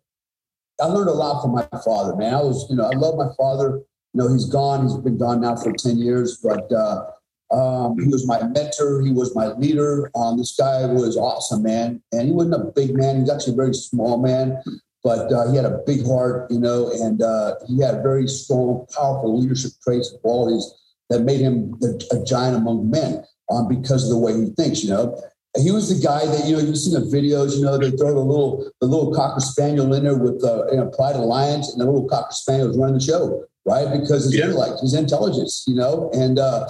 I 0.81 0.87
learned 0.87 1.09
a 1.09 1.13
lot 1.13 1.43
from 1.43 1.53
my 1.53 1.67
father, 1.85 2.17
man. 2.17 2.35
I 2.35 2.43
was, 2.43 2.67
you 2.69 2.77
know, 2.77 2.85
I 2.85 2.97
love 2.97 3.17
my 3.17 3.29
father. 3.39 3.83
You 4.13 4.23
know, 4.23 4.33
he's 4.33 4.47
gone. 4.47 4.83
He's 4.83 4.97
been 4.97 5.19
gone 5.19 5.41
now 5.41 5.57
for 5.57 5.73
10 5.73 5.99
years, 5.99 6.39
but 6.43 6.71
uh, 6.73 7.05
um, 7.53 7.99
he 7.99 8.09
was 8.09 8.27
my 8.27 8.43
mentor. 8.43 9.01
He 9.01 9.13
was 9.13 9.35
my 9.35 9.49
leader. 9.49 10.11
Um, 10.17 10.39
this 10.39 10.57
guy 10.57 10.87
was 10.87 11.17
awesome, 11.17 11.63
man. 11.63 12.03
And 12.13 12.27
he 12.27 12.33
wasn't 12.33 12.55
a 12.55 12.73
big 12.75 12.97
man. 12.97 13.21
He's 13.21 13.31
actually 13.31 13.55
a 13.55 13.57
very 13.57 13.75
small 13.75 14.21
man, 14.21 14.61
but 15.05 15.33
uh, 15.33 15.51
he 15.51 15.57
had 15.57 15.65
a 15.65 15.81
big 15.87 16.05
heart, 16.05 16.51
you 16.51 16.59
know, 16.59 16.91
and 16.91 17.23
uh, 17.23 17.55
he 17.69 17.81
had 17.81 18.03
very 18.03 18.27
strong, 18.27 18.87
powerful 18.93 19.41
leadership 19.41 19.73
traits 19.83 20.11
and 20.11 20.21
qualities 20.21 20.73
that 21.11 21.21
made 21.21 21.41
him 21.41 21.75
a 22.11 22.25
giant 22.25 22.57
among 22.57 22.91
men 22.91 23.23
um, 23.51 23.69
because 23.69 24.05
of 24.05 24.11
the 24.11 24.19
way 24.19 24.33
he 24.33 24.51
thinks, 24.57 24.83
you 24.83 24.91
know 24.91 25.17
he 25.57 25.71
was 25.71 25.89
the 25.89 26.05
guy 26.05 26.27
that 26.27 26.47
you 26.47 26.57
know 26.57 26.63
you've 26.63 26.79
seen 26.79 26.95
the 26.95 27.07
videos. 27.07 27.57
You 27.57 27.63
know 27.63 27.79
they 27.79 27.91
throw 27.91 28.13
the 28.13 28.21
little 28.21 28.71
the 28.81 28.87
little 28.87 29.15
cocker 29.15 29.41
spaniel 29.41 29.93
in 29.95 30.05
there 30.05 30.17
with 30.17 30.43
uh, 30.43 30.67
you 30.71 30.79
know 30.79 30.91
Pride 30.91 31.17
Alliance, 31.17 31.73
and 31.73 31.81
the 31.81 31.85
little 31.85 32.09
cocker 32.09 32.33
spaniel 32.33 32.71
is 32.71 32.79
running 32.79 32.95
the 32.95 33.01
show, 33.01 33.45
right? 33.65 33.89
Because 33.91 34.25
his 34.25 34.37
yeah. 34.37 34.47
intellect, 34.47 34.81
his 34.81 34.95
intelligence, 34.95 35.65
you 35.67 35.77
know, 35.77 36.11
and 36.13 36.39
uh, 36.39 36.67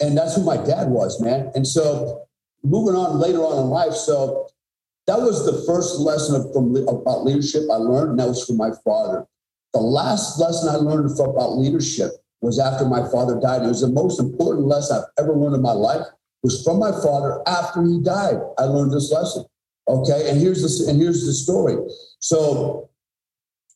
and 0.00 0.16
that's 0.16 0.36
who 0.36 0.44
my 0.44 0.56
dad 0.56 0.88
was, 0.88 1.20
man. 1.20 1.50
And 1.56 1.66
so 1.66 2.26
moving 2.62 2.94
on 2.94 3.18
later 3.18 3.40
on 3.40 3.58
in 3.58 3.70
life, 3.70 3.94
so 3.94 4.46
that 5.08 5.18
was 5.20 5.44
the 5.44 5.64
first 5.66 5.98
lesson 5.98 6.36
of, 6.36 6.52
from 6.52 6.76
about 6.76 7.24
leadership 7.24 7.62
I 7.72 7.76
learned, 7.76 8.10
and 8.10 8.20
that 8.20 8.28
was 8.28 8.46
from 8.46 8.56
my 8.56 8.70
father. 8.84 9.26
The 9.74 9.80
last 9.80 10.38
lesson 10.38 10.68
I 10.68 10.76
learned 10.76 11.10
about 11.18 11.58
leadership 11.58 12.12
was 12.40 12.60
after 12.60 12.86
my 12.86 13.02
father 13.10 13.40
died. 13.40 13.62
It 13.62 13.68
was 13.68 13.80
the 13.80 13.90
most 13.90 14.20
important 14.20 14.66
lesson 14.66 14.98
I've 14.98 15.24
ever 15.24 15.34
learned 15.34 15.56
in 15.56 15.62
my 15.62 15.72
life 15.72 16.06
was 16.42 16.62
from 16.62 16.78
my 16.78 16.90
father 16.90 17.40
after 17.46 17.82
he 17.82 18.00
died. 18.00 18.36
I 18.58 18.64
learned 18.64 18.92
this 18.92 19.10
lesson. 19.12 19.44
Okay, 19.88 20.30
and 20.30 20.38
here's 20.38 20.62
this, 20.62 20.86
and 20.86 21.00
here's 21.00 21.24
the 21.24 21.32
story. 21.32 21.76
So, 22.20 22.90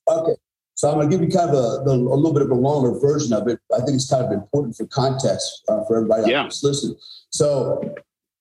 okay, 0.08 0.34
so 0.74 0.90
I'm 0.90 0.96
going 0.96 1.08
to 1.08 1.16
give 1.16 1.24
you 1.24 1.34
kind 1.34 1.48
of 1.48 1.56
a, 1.56 1.90
a, 1.90 1.94
little 1.94 2.34
bit 2.34 2.42
of 2.42 2.50
a 2.50 2.54
longer 2.54 2.98
version 3.00 3.32
of 3.32 3.48
it. 3.48 3.58
I 3.72 3.78
think 3.78 3.94
it's 3.94 4.10
kind 4.10 4.24
of 4.24 4.30
important 4.30 4.76
for 4.76 4.86
context 4.86 5.64
uh, 5.68 5.84
for 5.86 5.96
everybody 5.96 6.30
yeah. 6.30 6.42
that's 6.42 6.62
listening. 6.62 6.96
So, 7.30 7.94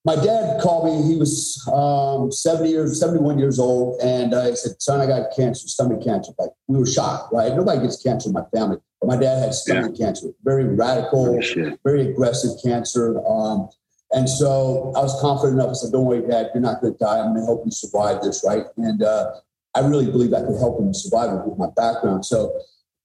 my 0.04 0.16
dad 0.16 0.60
called 0.60 0.84
me. 0.84 1.08
He 1.08 1.16
was 1.16 1.62
um, 1.72 2.32
70 2.32 2.68
years, 2.68 2.98
71 2.98 3.38
years 3.38 3.58
old, 3.58 4.00
and 4.02 4.34
uh, 4.34 4.48
he 4.48 4.56
said, 4.56 4.72
"Son, 4.82 5.00
I 5.00 5.06
got 5.06 5.34
cancer, 5.34 5.68
stomach 5.68 6.02
cancer." 6.02 6.32
Like 6.38 6.50
we 6.66 6.78
were 6.78 6.86
shocked, 6.86 7.32
right? 7.32 7.54
Nobody 7.54 7.80
gets 7.80 8.02
cancer 8.02 8.28
in 8.28 8.32
my 8.32 8.44
family, 8.54 8.78
but 9.00 9.06
my 9.06 9.16
dad 9.16 9.38
had 9.38 9.54
stomach 9.54 9.92
yeah. 9.94 10.06
cancer, 10.06 10.28
very 10.42 10.64
radical, 10.64 11.38
oh, 11.38 11.76
very 11.84 12.10
aggressive 12.10 12.50
cancer. 12.62 13.24
Um, 13.26 13.68
and 14.12 14.28
so 14.28 14.92
I 14.96 15.00
was 15.00 15.18
confident 15.20 15.60
enough. 15.60 15.70
I 15.70 15.74
said, 15.74 15.92
"Don't 15.92 16.04
worry, 16.04 16.26
Dad. 16.26 16.50
You're 16.54 16.62
not 16.62 16.80
going 16.80 16.92
to 16.94 16.98
die. 16.98 17.18
I'm 17.18 17.32
going 17.32 17.40
to 17.40 17.46
help 17.46 17.62
you 17.64 17.70
survive 17.70 18.22
this, 18.22 18.44
right?" 18.46 18.64
And 18.76 19.02
uh, 19.02 19.32
I 19.74 19.80
really 19.80 20.06
believe 20.06 20.32
I 20.32 20.40
could 20.40 20.58
help 20.58 20.80
him 20.80 20.92
survive 20.94 21.32
it 21.32 21.46
with 21.46 21.58
my 21.58 21.68
background. 21.76 22.24
So 22.24 22.52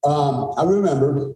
um, 0.03 0.53
I 0.57 0.63
remember, 0.63 1.33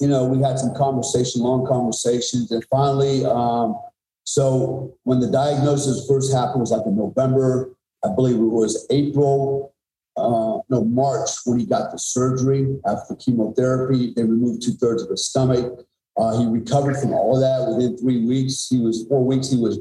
you 0.00 0.08
know, 0.08 0.24
we 0.24 0.42
had 0.42 0.58
some 0.58 0.74
conversation, 0.74 1.42
long 1.42 1.66
conversations, 1.66 2.50
and 2.50 2.64
finally, 2.70 3.24
um, 3.24 3.78
so 4.24 4.96
when 5.04 5.20
the 5.20 5.30
diagnosis 5.30 6.06
first 6.08 6.32
happened 6.32 6.60
was 6.60 6.70
like 6.70 6.86
in 6.86 6.96
November. 6.96 7.72
I 8.04 8.14
believe 8.14 8.36
it 8.36 8.38
was 8.38 8.86
April, 8.90 9.74
uh, 10.16 10.58
no 10.68 10.84
March 10.84 11.30
when 11.44 11.58
he 11.58 11.66
got 11.66 11.90
the 11.90 11.98
surgery 11.98 12.78
after 12.86 13.14
chemotherapy. 13.16 14.12
They 14.14 14.22
removed 14.22 14.62
two 14.62 14.72
thirds 14.72 15.02
of 15.02 15.10
his 15.10 15.26
stomach. 15.26 15.86
Uh, 16.18 16.38
he 16.38 16.46
recovered 16.46 16.96
from 16.96 17.12
all 17.12 17.34
of 17.34 17.40
that 17.40 17.70
within 17.70 17.96
three 17.98 18.24
weeks. 18.24 18.68
He 18.68 18.80
was 18.80 19.06
four 19.08 19.24
weeks. 19.24 19.50
He 19.50 19.58
was 19.58 19.78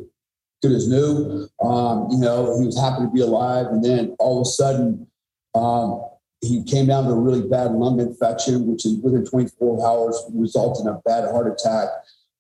good 0.61 0.71
as 0.71 0.88
new. 0.88 1.47
Um, 1.63 2.07
you 2.11 2.17
know, 2.17 2.59
he 2.59 2.65
was 2.65 2.79
happy 2.79 3.03
to 3.03 3.11
be 3.11 3.21
alive. 3.21 3.67
And 3.67 3.83
then 3.83 4.15
all 4.19 4.41
of 4.41 4.47
a 4.47 4.49
sudden, 4.49 5.07
um, 5.53 6.01
he 6.41 6.63
came 6.63 6.88
down 6.88 7.05
to 7.05 7.11
a 7.11 7.19
really 7.19 7.47
bad 7.47 7.71
lung 7.71 7.99
infection, 7.99 8.67
which 8.67 8.86
is 8.86 8.97
within 8.97 9.25
24 9.25 9.88
hours 9.88 10.21
resulted 10.33 10.86
in 10.86 10.93
a 10.93 11.01
bad 11.05 11.31
heart 11.31 11.47
attack. 11.47 11.88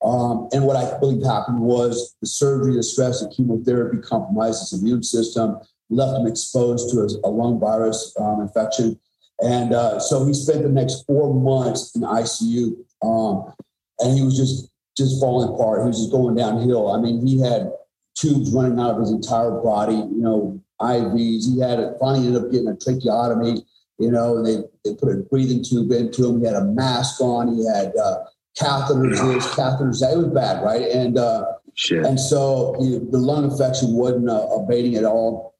Um, 0.03 0.49
and 0.51 0.65
what 0.65 0.75
I 0.75 0.99
believe 0.99 1.23
happened 1.23 1.59
was 1.59 2.15
the 2.21 2.27
surgery, 2.27 2.75
the 2.75 2.83
stress, 2.83 3.21
the 3.21 3.29
chemotherapy 3.29 3.97
compromised 3.97 4.69
his 4.69 4.79
immune 4.79 5.03
system, 5.03 5.57
left 5.89 6.19
him 6.19 6.27
exposed 6.27 6.91
to 6.91 6.99
a, 6.99 7.27
a 7.27 7.31
lung 7.31 7.59
virus 7.59 8.13
um, 8.19 8.41
infection. 8.41 8.99
And 9.41 9.73
uh, 9.73 9.99
so 9.99 10.25
he 10.25 10.33
spent 10.33 10.63
the 10.63 10.69
next 10.69 11.05
four 11.05 11.33
months 11.33 11.95
in 11.95 12.01
ICU. 12.01 12.75
Um, 13.01 13.53
and 13.99 14.17
he 14.17 14.23
was 14.23 14.37
just 14.37 14.69
just 14.97 15.19
falling 15.19 15.53
apart. 15.53 15.81
He 15.81 15.87
was 15.87 15.99
just 15.99 16.11
going 16.11 16.35
downhill. 16.35 16.91
I 16.91 16.99
mean, 16.99 17.25
he 17.25 17.39
had 17.39 17.71
tubes 18.15 18.51
running 18.53 18.79
out 18.79 18.91
of 18.91 18.99
his 18.99 19.11
entire 19.11 19.51
body. 19.61 19.95
You 19.95 20.21
know, 20.21 20.61
IVs. 20.81 21.45
He 21.45 21.59
had 21.59 21.79
it. 21.79 21.95
Finally, 21.99 22.27
ended 22.27 22.43
up 22.43 22.51
getting 22.51 22.67
a 22.67 22.75
tracheotomy. 22.75 23.65
You 23.97 24.11
know, 24.11 24.37
and 24.37 24.45
they 24.45 24.57
they 24.83 24.95
put 24.95 25.09
a 25.09 25.17
breathing 25.29 25.63
tube 25.63 25.91
into 25.91 26.27
him. 26.27 26.39
He 26.39 26.45
had 26.45 26.55
a 26.55 26.65
mask 26.65 27.21
on. 27.21 27.55
He 27.55 27.65
had 27.65 27.93
uh, 27.95 28.23
catheters. 28.59 29.33
This 29.33 29.47
catheters. 29.55 29.99
That 30.01 30.13
it 30.13 30.17
was 30.17 30.27
bad, 30.27 30.63
right? 30.63 30.89
And 30.89 31.17
uh, 31.17 31.45
Shit. 31.75 32.05
and 32.05 32.19
so 32.19 32.75
he, 32.79 32.99
the 32.99 33.17
lung 33.17 33.49
infection 33.49 33.93
wasn't 33.93 34.29
uh, 34.29 34.47
abating 34.47 34.95
at 34.95 35.05
all. 35.05 35.55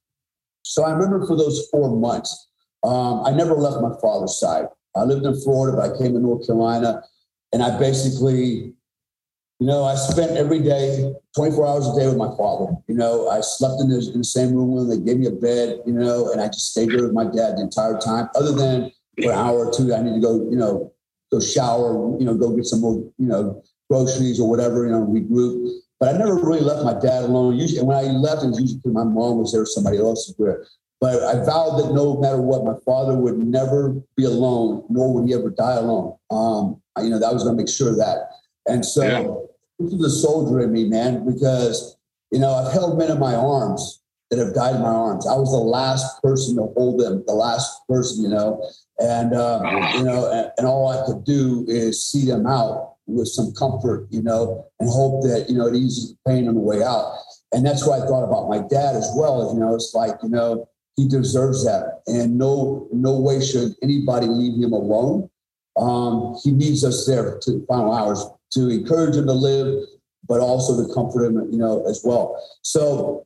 So 0.64 0.84
I 0.84 0.92
remember 0.92 1.26
for 1.26 1.38
those 1.38 1.68
four 1.70 1.96
months, 1.96 2.50
um, 2.84 3.24
I 3.26 3.32
never 3.32 3.54
left 3.54 3.82
my 3.82 3.94
father's 4.02 4.40
side. 4.40 4.66
I 4.96 5.04
lived 5.04 5.26
in 5.26 5.40
Florida, 5.42 5.78
but 5.78 5.94
I 5.94 5.98
came 5.98 6.14
to 6.14 6.20
North 6.20 6.48
Carolina. 6.48 7.04
And 7.56 7.64
I 7.64 7.80
basically, 7.80 8.74
you 9.60 9.66
know, 9.66 9.86
I 9.86 9.96
spent 9.96 10.36
every 10.36 10.60
day, 10.60 11.14
24 11.38 11.66
hours 11.66 11.88
a 11.88 11.96
day 11.98 12.06
with 12.06 12.18
my 12.18 12.36
father. 12.36 12.76
You 12.90 12.96
know, 12.96 13.30
I 13.30 13.40
slept 13.40 13.80
in, 13.80 13.90
in 13.90 14.18
the 14.18 14.26
same 14.26 14.54
room 14.54 14.74
with 14.74 14.84
him. 14.84 14.90
They 14.90 15.06
gave 15.06 15.22
me 15.22 15.28
a 15.28 15.32
bed, 15.32 15.80
you 15.86 15.94
know, 15.94 16.34
and 16.34 16.42
I 16.42 16.48
just 16.48 16.72
stayed 16.72 16.90
there 16.90 17.04
with 17.04 17.14
my 17.14 17.24
dad 17.24 17.56
the 17.56 17.62
entire 17.62 17.98
time. 17.98 18.28
Other 18.36 18.52
than 18.52 18.92
for 19.24 19.32
an 19.32 19.38
hour 19.38 19.68
or 19.68 19.72
two, 19.72 19.94
I 19.94 20.02
need 20.02 20.16
to 20.16 20.20
go, 20.20 20.36
you 20.52 20.58
know, 20.58 20.92
go 21.32 21.40
shower, 21.40 22.20
you 22.20 22.26
know, 22.26 22.36
go 22.36 22.54
get 22.54 22.66
some 22.66 22.82
more, 22.82 22.96
you 23.18 23.28
know, 23.28 23.64
groceries 23.90 24.38
or 24.38 24.50
whatever, 24.50 24.86
you 24.86 24.92
know, 24.92 25.00
we 25.00 25.22
group. 25.22 25.82
But 26.02 26.14
I 26.14 26.18
never 26.18 26.36
really 26.36 26.60
left 26.60 26.84
my 26.84 27.00
dad 27.00 27.24
alone. 27.24 27.56
Usually, 27.56 27.84
when 27.84 27.96
I 27.96 28.02
left, 28.02 28.44
it 28.44 28.48
was 28.48 28.60
usually 28.60 28.82
my 28.92 29.06
mom 29.06 29.38
was 29.38 29.54
there, 29.54 29.62
or 29.62 29.66
somebody 29.66 29.98
else 29.98 30.28
was 30.28 30.36
there. 30.38 30.68
But 31.00 31.24
I 31.24 31.46
vowed 31.46 31.80
that 31.80 31.94
no 31.94 32.20
matter 32.20 32.42
what, 32.42 32.66
my 32.66 32.76
father 32.86 33.16
would 33.16 33.38
never 33.38 33.96
be 34.18 34.26
alone, 34.26 34.84
nor 34.90 35.14
would 35.14 35.30
he 35.30 35.34
ever 35.34 35.52
die 35.52 35.76
alone. 35.76 36.18
Um, 36.30 36.82
you 37.02 37.10
know, 37.10 37.20
that 37.20 37.34
was 37.34 37.44
going 37.44 37.56
to 37.56 37.62
make 37.62 37.70
sure 37.70 37.90
of 37.90 37.98
that. 37.98 38.30
And 38.68 38.86
so 38.86 39.04
yeah. 39.04 39.24
this 39.80 39.94
is 39.94 40.00
the 40.00 40.10
soldier 40.10 40.62
in 40.62 40.72
me, 40.72 40.90
man, 40.90 41.26
because, 41.26 41.98
you 42.32 42.40
know, 42.40 42.54
I've 42.54 42.72
held 42.72 42.98
men 42.98 43.12
in 43.12 43.20
my 43.20 43.36
arms 43.36 44.02
that 44.32 44.40
have 44.40 44.56
died 44.56 44.76
in 44.76 44.82
my 44.82 44.90
arms. 44.90 45.28
I 45.28 45.36
was 45.36 45.52
the 45.52 45.58
last 45.58 46.22
person 46.22 46.56
to 46.56 46.74
hold 46.76 47.00
them, 47.00 47.24
the 47.28 47.34
last 47.34 47.82
person, 47.88 48.24
you 48.24 48.30
know, 48.30 48.68
and, 49.00 49.34
uh, 49.34 49.62
you 49.96 50.04
know, 50.04 50.32
and, 50.32 50.52
and 50.58 50.68
all 50.68 50.88
I 50.88 51.06
could 51.06 51.24
do 51.26 51.66
is 51.68 52.04
see 52.04 52.26
them 52.26 52.48
out 52.48 52.96
with 53.08 53.28
some 53.28 53.54
comfort, 53.54 54.08
you 54.10 54.24
know, 54.24 54.66
and 54.80 54.90
hope 54.90 55.22
that, 55.24 55.48
you 55.50 55.58
know, 55.58 55.68
it 55.68 55.76
eases 55.76 56.14
the 56.14 56.18
pain 56.32 56.48
on 56.48 56.56
the 56.56 56.60
way 56.60 56.82
out. 56.82 57.14
And 57.54 57.66
that's 57.66 57.86
what 57.86 58.02
I 58.02 58.08
thought 58.08 58.24
about 58.24 58.50
my 58.50 58.60
dad 58.68 58.96
as 58.96 59.12
well. 59.16 59.54
You 59.54 59.60
know, 59.60 59.76
it's 59.76 59.94
like, 59.94 60.16
you 60.24 60.30
know, 60.30 60.68
he 60.96 61.08
deserves 61.08 61.64
that. 61.66 62.02
And 62.08 62.38
no, 62.38 62.88
no 62.92 63.20
way 63.20 63.46
should 63.46 63.76
anybody 63.84 64.28
leave 64.28 64.62
him 64.62 64.74
alone. 64.74 65.30
Um, 65.78 66.38
he 66.44 66.52
needs 66.52 66.84
us 66.84 67.06
there 67.06 67.38
to 67.40 67.66
final 67.68 67.94
hours 67.94 68.26
to 68.52 68.70
encourage 68.70 69.16
him 69.16 69.28
to 69.28 69.34
live, 69.34 69.84
but 70.28 70.40
also 70.40 70.86
to 70.86 70.94
comfort 70.94 71.26
him, 71.26 71.36
you 71.52 71.58
know, 71.58 71.86
as 71.88 72.02
well. 72.04 72.42
So 72.62 73.26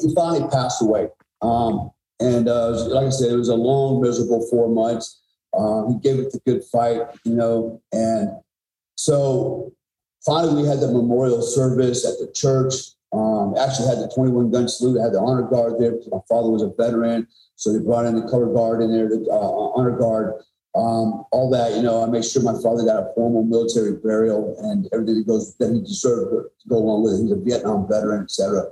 he 0.00 0.14
finally 0.14 0.48
passed 0.50 0.80
away. 0.82 1.08
Um, 1.42 1.90
and 2.20 2.48
uh, 2.48 2.86
like 2.86 3.06
I 3.06 3.10
said, 3.10 3.32
it 3.32 3.36
was 3.36 3.48
a 3.48 3.56
long, 3.56 4.00
miserable 4.00 4.46
four 4.48 4.68
months. 4.68 5.20
Uh, 5.52 5.88
he 5.88 5.98
gave 5.98 6.18
it 6.18 6.32
the 6.32 6.40
good 6.46 6.62
fight, 6.64 7.02
you 7.24 7.34
know, 7.34 7.80
and 7.92 8.30
so 8.96 9.72
finally, 10.24 10.62
we 10.62 10.68
had 10.68 10.80
the 10.80 10.88
memorial 10.88 11.42
service 11.42 12.06
at 12.06 12.18
the 12.18 12.32
church. 12.32 12.74
Um, 13.12 13.54
actually, 13.58 13.88
had 13.88 13.98
the 13.98 14.10
21 14.14 14.50
gun 14.50 14.68
salute, 14.68 15.00
had 15.00 15.12
the 15.12 15.20
honor 15.20 15.42
guard 15.42 15.74
there 15.78 15.92
my 16.10 16.18
father 16.28 16.50
was 16.50 16.62
a 16.62 16.72
veteran. 16.76 17.28
So 17.56 17.72
they 17.72 17.84
brought 17.84 18.06
in 18.06 18.16
the 18.16 18.28
color 18.28 18.52
guard 18.52 18.82
in 18.82 18.90
there, 18.90 19.08
the 19.08 19.26
uh, 19.30 19.78
honor 19.78 19.96
guard, 19.96 20.34
um, 20.74 21.24
all 21.30 21.50
that. 21.50 21.74
You 21.74 21.82
know, 21.82 22.02
I 22.02 22.06
made 22.06 22.24
sure 22.24 22.42
my 22.42 22.60
father 22.62 22.84
got 22.84 23.02
a 23.02 23.12
formal 23.14 23.44
military 23.44 23.92
burial 23.92 24.56
and 24.60 24.88
everything 24.92 25.16
that 25.16 25.26
goes 25.26 25.54
that 25.56 25.72
he 25.72 25.80
deserved 25.80 26.30
to 26.60 26.68
go 26.68 26.76
along 26.76 27.04
with 27.04 27.14
it. 27.14 27.22
He's 27.22 27.32
a 27.32 27.36
Vietnam 27.36 27.86
veteran, 27.88 28.24
etc. 28.24 28.64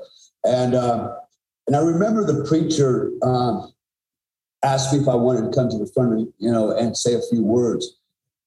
And 0.45 0.75
uh, 0.75 1.15
and 1.67 1.77
I 1.77 1.81
remember 1.81 2.25
the 2.25 2.45
preacher 2.45 3.13
um, 3.23 3.73
asked 4.65 4.93
me 4.93 5.01
if 5.01 5.09
I 5.09 5.15
wanted 5.15 5.51
to 5.51 5.57
come 5.57 5.69
to 5.71 5.79
the 5.79 5.91
front, 5.95 6.13
and, 6.13 6.33
you 6.39 6.51
know, 6.51 6.77
and 6.77 6.97
say 6.97 7.15
a 7.15 7.21
few 7.31 7.43
words. 7.43 7.99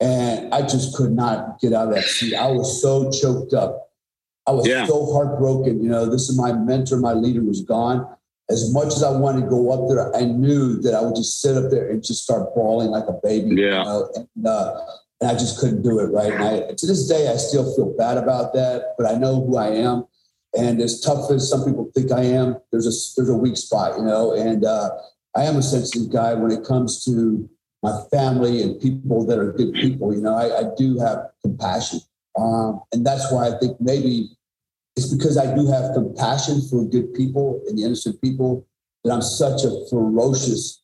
And 0.01 0.53
I 0.53 0.62
just 0.62 0.95
could 0.95 1.14
not 1.14 1.60
get 1.62 1.72
out 1.72 1.88
of 1.88 1.95
that 1.95 2.03
seat. 2.03 2.36
I 2.36 2.51
was 2.51 2.82
so 2.82 3.10
choked 3.12 3.53
up. 3.53 3.91
I 4.45 4.51
was 4.51 4.68
yeah. 4.68 4.86
so 4.86 5.12
heartbroken. 5.14 5.82
You 5.82 5.89
know, 5.89 6.06
this 6.06 6.28
is 6.30 6.38
my 6.38 6.51
mentor, 6.51 6.97
my 6.97 7.14
leader 7.14 7.41
was 7.41 7.62
gone. 7.62 8.06
As 8.50 8.72
much 8.74 8.88
as 8.88 9.04
I 9.04 9.10
wanted 9.12 9.41
to 9.41 9.48
go 9.48 9.72
up 9.72 9.89
there, 9.89 10.16
I 10.16 10.26
knew 10.26 10.80
that 10.82 10.93
I 10.93 11.02
would 11.02 11.16
just 11.16 11.41
sit 11.41 11.58
up 11.58 11.72
there 11.72 11.89
and 11.89 12.04
just 12.04 12.24
start 12.24 12.54
bawling 12.54 12.89
like 12.89 13.06
a 13.08 13.20
baby. 13.24 13.56
Yeah. 13.62 13.80
You 13.80 13.86
know? 13.86 14.10
and, 14.16 14.48
uh, 14.48 14.82
and 15.22 15.32
I 15.32 15.34
just 15.34 15.60
couldn't 15.60 15.82
do 15.82 16.00
it. 16.00 16.12
Right. 16.12 16.32
And 16.32 16.43
I, 16.43 16.60
to 16.78 16.86
this 16.86 17.08
day, 17.08 17.28
I 17.28 17.38
still 17.38 17.76
feel 17.76 17.96
bad 17.98 18.18
about 18.18 18.54
that, 18.54 18.93
but 18.98 19.08
I 19.08 19.16
know 19.16 19.43
who 19.43 19.58
I 19.58 19.70
am. 19.70 20.06
And 20.58 20.80
as 20.80 21.02
tough 21.02 21.30
as 21.32 21.50
some 21.50 21.66
people 21.66 21.91
think 21.93 22.12
I 22.12 22.24
am, 22.24 22.58
there's 22.72 22.88
a 22.88 22.96
there's 23.18 23.30
a 23.30 23.36
weak 23.36 23.58
spot, 23.58 23.98
you 23.98 24.06
know. 24.06 24.34
And 24.34 24.64
uh, 24.64 24.89
I 25.36 25.43
am 25.43 25.58
a 25.58 25.62
sensitive 25.62 26.12
guy 26.12 26.34
when 26.34 26.52
it 26.52 26.64
comes 26.64 27.04
to 27.06 27.50
my 27.84 28.00
family 28.12 28.62
and 28.62 28.80
people 28.80 29.26
that 29.26 29.38
are 29.38 29.52
good 29.52 29.74
people. 29.74 30.14
You 30.14 30.22
know, 30.22 30.36
I, 30.36 30.60
I 30.60 30.64
do 30.78 30.98
have 31.00 31.30
compassion. 31.41 32.00
Um, 32.39 32.82
and 32.93 33.06
that's 33.06 33.32
why 33.32 33.50
I 33.50 33.60
think 33.60 33.80
maybe 33.80 34.30
it's 34.96 35.14
because 35.14 35.38
I 35.38 35.54
do 35.54 35.68
have 35.68 35.93
compassion 35.93 36.62
for 36.70 36.86
good 36.86 37.14
people 37.14 37.62
and 37.68 37.78
the 37.78 37.84
innocent 37.84 38.22
people 38.22 38.66
that 39.04 39.14
I'm 39.14 39.22
such 39.22 39.64
a 39.64 39.86
ferocious 39.89 40.82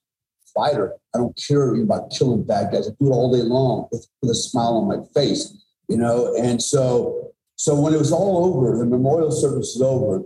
fighter. 0.53 0.93
I 1.15 1.17
don't 1.17 1.37
care 1.47 1.73
about 1.75 2.11
killing 2.11 2.43
bad 2.43 2.71
guys. 2.71 2.87
I 2.87 2.91
do 2.99 3.07
it 3.07 3.13
all 3.13 3.31
day 3.31 3.41
long 3.41 3.87
with, 3.91 4.07
with 4.21 4.31
a 4.31 4.35
smile 4.35 4.77
on 4.77 4.87
my 4.87 5.05
face, 5.13 5.57
you 5.87 5.97
know. 5.97 6.35
And 6.35 6.61
so, 6.61 7.31
so 7.55 7.79
when 7.79 7.93
it 7.93 7.99
was 7.99 8.11
all 8.11 8.45
over, 8.45 8.77
the 8.77 8.85
memorial 8.85 9.31
service 9.31 9.75
is 9.75 9.81
over. 9.81 10.23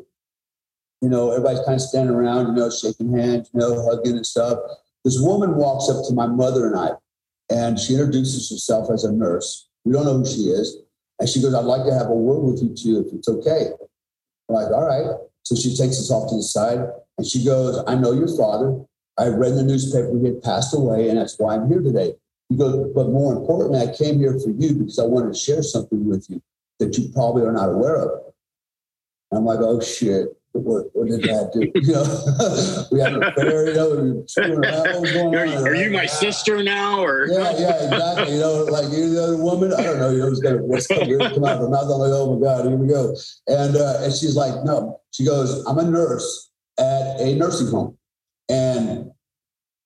You 1.02 1.10
know, 1.10 1.32
everybody's 1.32 1.64
kind 1.66 1.76
of 1.76 1.82
standing 1.82 2.16
around, 2.16 2.48
you 2.48 2.54
know, 2.54 2.72
shaking 2.72 3.16
hands, 3.16 3.50
you 3.54 3.60
know, 3.60 3.86
hugging 3.86 4.16
and 4.16 4.26
stuff. 4.26 4.58
This 5.04 5.20
woman 5.20 5.56
walks 5.56 5.90
up 5.90 6.04
to 6.08 6.14
my 6.16 6.26
mother 6.26 6.66
and 6.66 6.76
I, 6.76 6.92
and 7.54 7.78
she 7.78 7.94
introduces 7.94 8.50
herself 8.50 8.90
as 8.92 9.04
a 9.04 9.12
nurse. 9.12 9.70
We 9.84 9.94
don't 9.94 10.06
know 10.06 10.18
who 10.18 10.26
she 10.26 10.50
is. 10.50 10.78
And 11.20 11.30
she 11.30 11.42
goes, 11.42 11.54
I'd 11.54 11.66
like 11.66 11.86
to 11.86 11.94
have 11.94 12.08
a 12.08 12.14
word 12.14 12.40
with 12.40 12.62
you 12.62 12.76
too, 12.76 13.06
if 13.06 13.14
it's 13.14 13.28
okay. 13.28 13.70
I'm 14.50 14.56
like, 14.56 14.72
all 14.72 14.86
right. 14.86 15.18
So 15.44 15.56
she 15.56 15.76
takes 15.76 16.00
us 16.00 16.12
off 16.12 16.30
to 16.30 16.38
the 16.38 16.44
side 16.44 16.80
and 17.18 17.26
she 17.26 17.44
goes, 17.46 17.84
I 17.88 17.96
know 17.96 18.12
your 18.12 18.36
father. 18.36 18.84
I 19.18 19.28
read 19.28 19.52
in 19.52 19.58
the 19.58 19.64
newspaper 19.64 20.12
he 20.20 20.26
had 20.26 20.44
passed 20.44 20.76
away, 20.76 21.08
and 21.08 21.18
that's 21.18 21.40
why 21.40 21.56
I'm 21.56 21.70
here 21.70 21.82
today. 21.82 22.16
He 22.50 22.58
goes, 22.58 22.92
but 22.94 23.08
more 23.08 23.32
importantly, 23.32 23.80
I 23.80 23.96
came 23.96 24.20
here 24.20 24.38
for 24.38 24.50
you 24.50 24.74
because 24.74 25.00
I 25.00 25.06
wanted 25.06 25.34
to 25.34 25.40
share 25.40 25.64
something 25.64 26.06
with 26.06 26.30
you 26.30 26.42
that 26.80 26.98
you 26.98 27.10
probably 27.14 27.44
are 27.44 27.54
not 27.54 27.70
aware 27.70 27.96
of. 27.96 28.34
I'm 29.32 29.46
like, 29.46 29.60
oh 29.60 29.80
shit 29.80 30.36
what, 30.64 30.86
what 30.94 31.08
did 31.08 31.22
that 31.24 31.52
do? 31.54 31.72
You 31.86 31.94
know, 31.94 32.88
we 32.92 33.00
had 33.00 33.14
you 33.14 33.20
know, 33.20 33.32
we 33.38 34.50
were 34.50 34.62
around. 34.62 35.04
Going 35.04 35.36
are, 35.36 35.46
on? 35.46 35.68
Are 35.68 35.76
you 35.76 35.92
my 35.92 36.06
sister 36.06 36.64
now? 36.64 37.00
Or 37.02 37.28
yeah, 37.28 37.54
yeah, 37.58 37.84
exactly. 37.84 38.34
You 38.36 38.40
know, 38.40 38.64
like 38.64 38.86
you're 38.92 39.10
the 39.10 39.24
other 39.24 39.38
woman. 39.38 39.74
I 39.74 39.84
don't 39.84 40.00
know. 40.00 40.10
You 40.10 40.20
know, 40.20 40.28
it's 40.28 40.40
gonna 40.40 40.64
what's 40.64 40.88
gonna 40.88 41.18
come 41.34 41.44
out 41.44 41.56
of 41.56 41.60
her 41.60 41.70
mouth. 41.70 41.84
I'm 41.84 42.00
like, 42.00 42.12
oh 42.14 42.36
my 42.36 42.46
god, 42.46 42.66
here 42.66 42.78
we 42.78 42.88
go. 42.88 43.16
And 43.48 43.76
uh, 43.76 44.00
and 44.02 44.14
she's 44.14 44.36
like, 44.36 44.64
no. 44.64 45.02
She 45.12 45.26
goes, 45.26 45.66
I'm 45.66 45.78
a 45.78 45.84
nurse 45.84 46.50
at 46.80 47.20
a 47.20 47.36
nursing 47.36 47.68
home, 47.68 47.98
and 48.50 49.12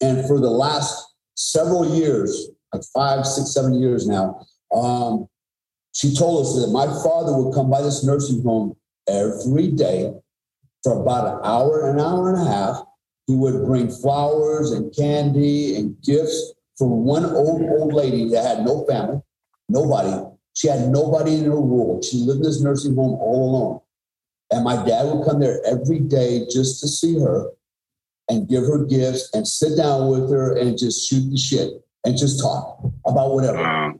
and 0.02 0.28
for 0.28 0.40
the 0.40 0.50
last 0.50 1.14
several 1.36 1.96
years, 1.96 2.50
like 2.74 2.84
five, 2.94 3.26
six, 3.26 3.54
seven 3.54 3.74
years 3.74 4.08
now, 4.08 4.46
um, 4.76 5.28
she 5.94 6.16
told 6.16 6.46
us 6.46 6.54
that 6.56 6.72
my 6.72 6.86
father 7.04 7.36
would 7.36 7.54
come 7.54 7.70
by 7.70 7.82
this 7.82 8.04
nursing 8.04 8.44
home 8.44 8.76
every 9.08 9.72
day 9.72 10.14
for 10.84 11.02
about 11.02 11.36
an 11.36 11.40
hour, 11.44 11.90
an 11.90 12.00
hour 12.00 12.34
and 12.34 12.48
a 12.48 12.52
half. 12.52 12.84
He 13.28 13.36
would 13.36 13.66
bring 13.66 13.90
flowers 13.90 14.72
and 14.72 14.96
candy 14.96 15.76
and 15.76 15.96
gifts 16.02 16.54
for 16.78 16.88
one 16.88 17.26
old, 17.26 17.62
old 17.62 17.94
lady 17.94 18.30
that 18.30 18.44
had 18.44 18.66
no 18.66 18.86
family, 18.86 19.22
nobody. 19.68 20.26
She 20.56 20.68
had 20.68 20.90
nobody 20.90 21.36
in 21.36 21.46
her 21.46 21.60
world. 21.60 22.04
She 22.04 22.18
lived 22.18 22.40
in 22.40 22.44
this 22.44 22.62
nursing 22.62 22.96
home 22.96 23.20
all 23.20 23.50
alone. 23.50 23.80
And 24.52 24.64
my 24.64 24.84
dad 24.84 25.06
would 25.06 25.26
come 25.26 25.40
there 25.40 25.62
every 25.66 26.00
day 26.00 26.48
just 26.50 26.82
to 26.82 26.88
see 26.88 27.20
her 27.20 27.52
and 28.30 28.48
give 28.48 28.64
her 28.64 28.86
gifts 28.86 29.30
and 29.34 29.48
sit 29.48 29.78
down 29.78 30.10
with 30.10 30.30
her 30.32 30.58
and 30.58 30.78
just 30.78 31.08
shoot 31.08 31.30
the 31.30 31.38
shit 31.38 31.84
and 32.06 32.18
just 32.18 32.42
talk 32.42 32.80
about 33.06 33.34
whatever. 33.34 33.94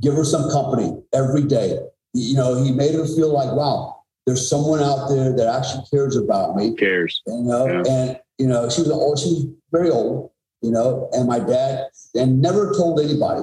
Give 0.00 0.14
her 0.14 0.24
some 0.24 0.50
company 0.50 1.02
every 1.12 1.42
day. 1.42 1.78
You 2.12 2.36
know, 2.36 2.62
he 2.62 2.72
made 2.72 2.94
her 2.94 3.06
feel 3.06 3.32
like, 3.32 3.52
wow, 3.52 3.95
there's 4.26 4.48
someone 4.48 4.82
out 4.82 5.08
there 5.08 5.34
that 5.36 5.46
actually 5.46 5.84
cares 5.90 6.16
about 6.16 6.56
me. 6.56 6.74
Cares. 6.74 7.22
You 7.26 7.42
know, 7.42 7.66
yeah. 7.66 7.82
and 7.88 8.20
you 8.38 8.46
know, 8.46 8.68
she 8.68 8.82
was 8.82 8.90
old, 8.90 9.18
she 9.18 9.28
was 9.28 9.46
very 9.72 9.90
old, 9.90 10.30
you 10.62 10.70
know, 10.70 11.08
and 11.12 11.26
my 11.28 11.38
dad 11.38 11.86
and 12.14 12.40
never 12.40 12.72
told 12.74 13.00
anybody. 13.00 13.42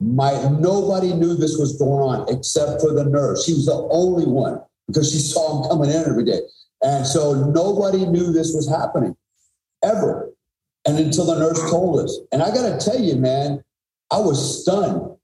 My 0.00 0.32
nobody 0.48 1.12
knew 1.12 1.34
this 1.34 1.58
was 1.58 1.76
going 1.76 2.00
on 2.00 2.34
except 2.34 2.80
for 2.80 2.92
the 2.92 3.04
nurse. 3.04 3.44
She 3.44 3.52
was 3.52 3.66
the 3.66 3.88
only 3.90 4.26
one 4.26 4.60
because 4.86 5.12
she 5.12 5.18
saw 5.18 5.62
him 5.62 5.70
coming 5.70 5.90
in 5.90 6.08
every 6.08 6.24
day. 6.24 6.40
And 6.82 7.04
so 7.04 7.34
nobody 7.52 8.06
knew 8.06 8.32
this 8.32 8.54
was 8.54 8.68
happening 8.68 9.16
ever. 9.82 10.30
And 10.86 10.98
until 10.98 11.26
the 11.26 11.38
nurse 11.38 11.60
told 11.70 11.98
us. 12.00 12.16
And 12.30 12.42
I 12.42 12.50
gotta 12.50 12.78
tell 12.78 12.98
you, 12.98 13.16
man, 13.16 13.62
I 14.10 14.18
was 14.18 14.62
stunned. 14.62 15.16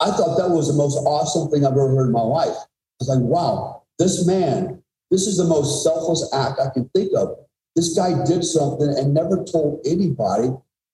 I 0.00 0.10
thought 0.10 0.38
that 0.38 0.50
was 0.50 0.66
the 0.66 0.74
most 0.74 0.96
awesome 0.96 1.50
thing 1.50 1.64
I've 1.64 1.72
ever 1.72 1.94
heard 1.94 2.06
in 2.06 2.12
my 2.12 2.22
life. 2.22 2.56
I 2.56 2.96
was 2.98 3.08
like, 3.08 3.20
wow, 3.20 3.83
this 3.98 4.26
man, 4.26 4.82
this 5.10 5.26
is 5.26 5.36
the 5.36 5.44
most 5.44 5.82
selfless 5.82 6.28
act 6.32 6.60
I 6.60 6.70
can 6.70 6.88
think 6.94 7.12
of. 7.16 7.36
This 7.76 7.94
guy 7.96 8.24
did 8.24 8.44
something 8.44 8.88
and 8.88 9.14
never 9.14 9.44
told 9.44 9.80
anybody 9.84 10.50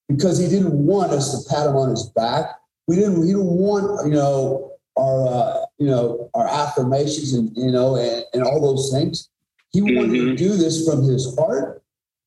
because 0.09 0.39
he 0.39 0.49
didn't 0.49 0.73
want 0.73 1.13
us 1.13 1.45
to 1.45 1.49
pat 1.49 1.67
him 1.67 1.77
on 1.77 1.91
his 1.91 2.09
back. 2.11 2.47
We 2.89 2.97
didn't. 2.97 3.23
He 3.23 3.29
didn't 3.29 3.47
want 3.47 4.07
you 4.07 4.13
know 4.13 4.73
our 4.99 5.29
uh, 5.29 5.65
you 5.79 5.87
know 5.87 6.31
our 6.35 6.49
affirmations 6.49 7.35
and 7.35 7.55
you 7.57 7.71
know 7.71 7.97
and, 7.97 8.25
and 8.33 8.43
all 8.43 8.61
those 8.61 8.91
things. 8.93 9.29
He 9.73 9.81
mm-hmm. 9.81 9.97
wanted 9.97 10.13
to 10.13 10.19
mm-hmm. 10.19 10.35
do 10.37 10.57
this 10.57 10.85
from 10.89 11.03
his 11.03 11.37
heart 11.39 11.83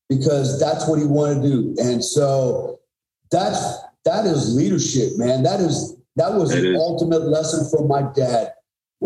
because 0.08 0.58
that's 0.58 0.88
what 0.88 0.98
he 0.98 1.04
wanted 1.04 1.42
to 1.42 1.48
do. 1.48 1.74
And 1.78 2.04
so 2.04 2.80
that's 3.30 3.78
that 4.04 4.24
is 4.24 4.54
leadership, 4.54 5.16
man. 5.16 5.42
That 5.42 5.60
is 5.60 5.96
that 6.16 6.32
was 6.32 6.52
it 6.52 6.62
the 6.62 6.74
is. 6.74 6.80
ultimate 6.80 7.22
lesson 7.22 7.68
from 7.70 7.88
my 7.88 8.02
dad 8.14 8.53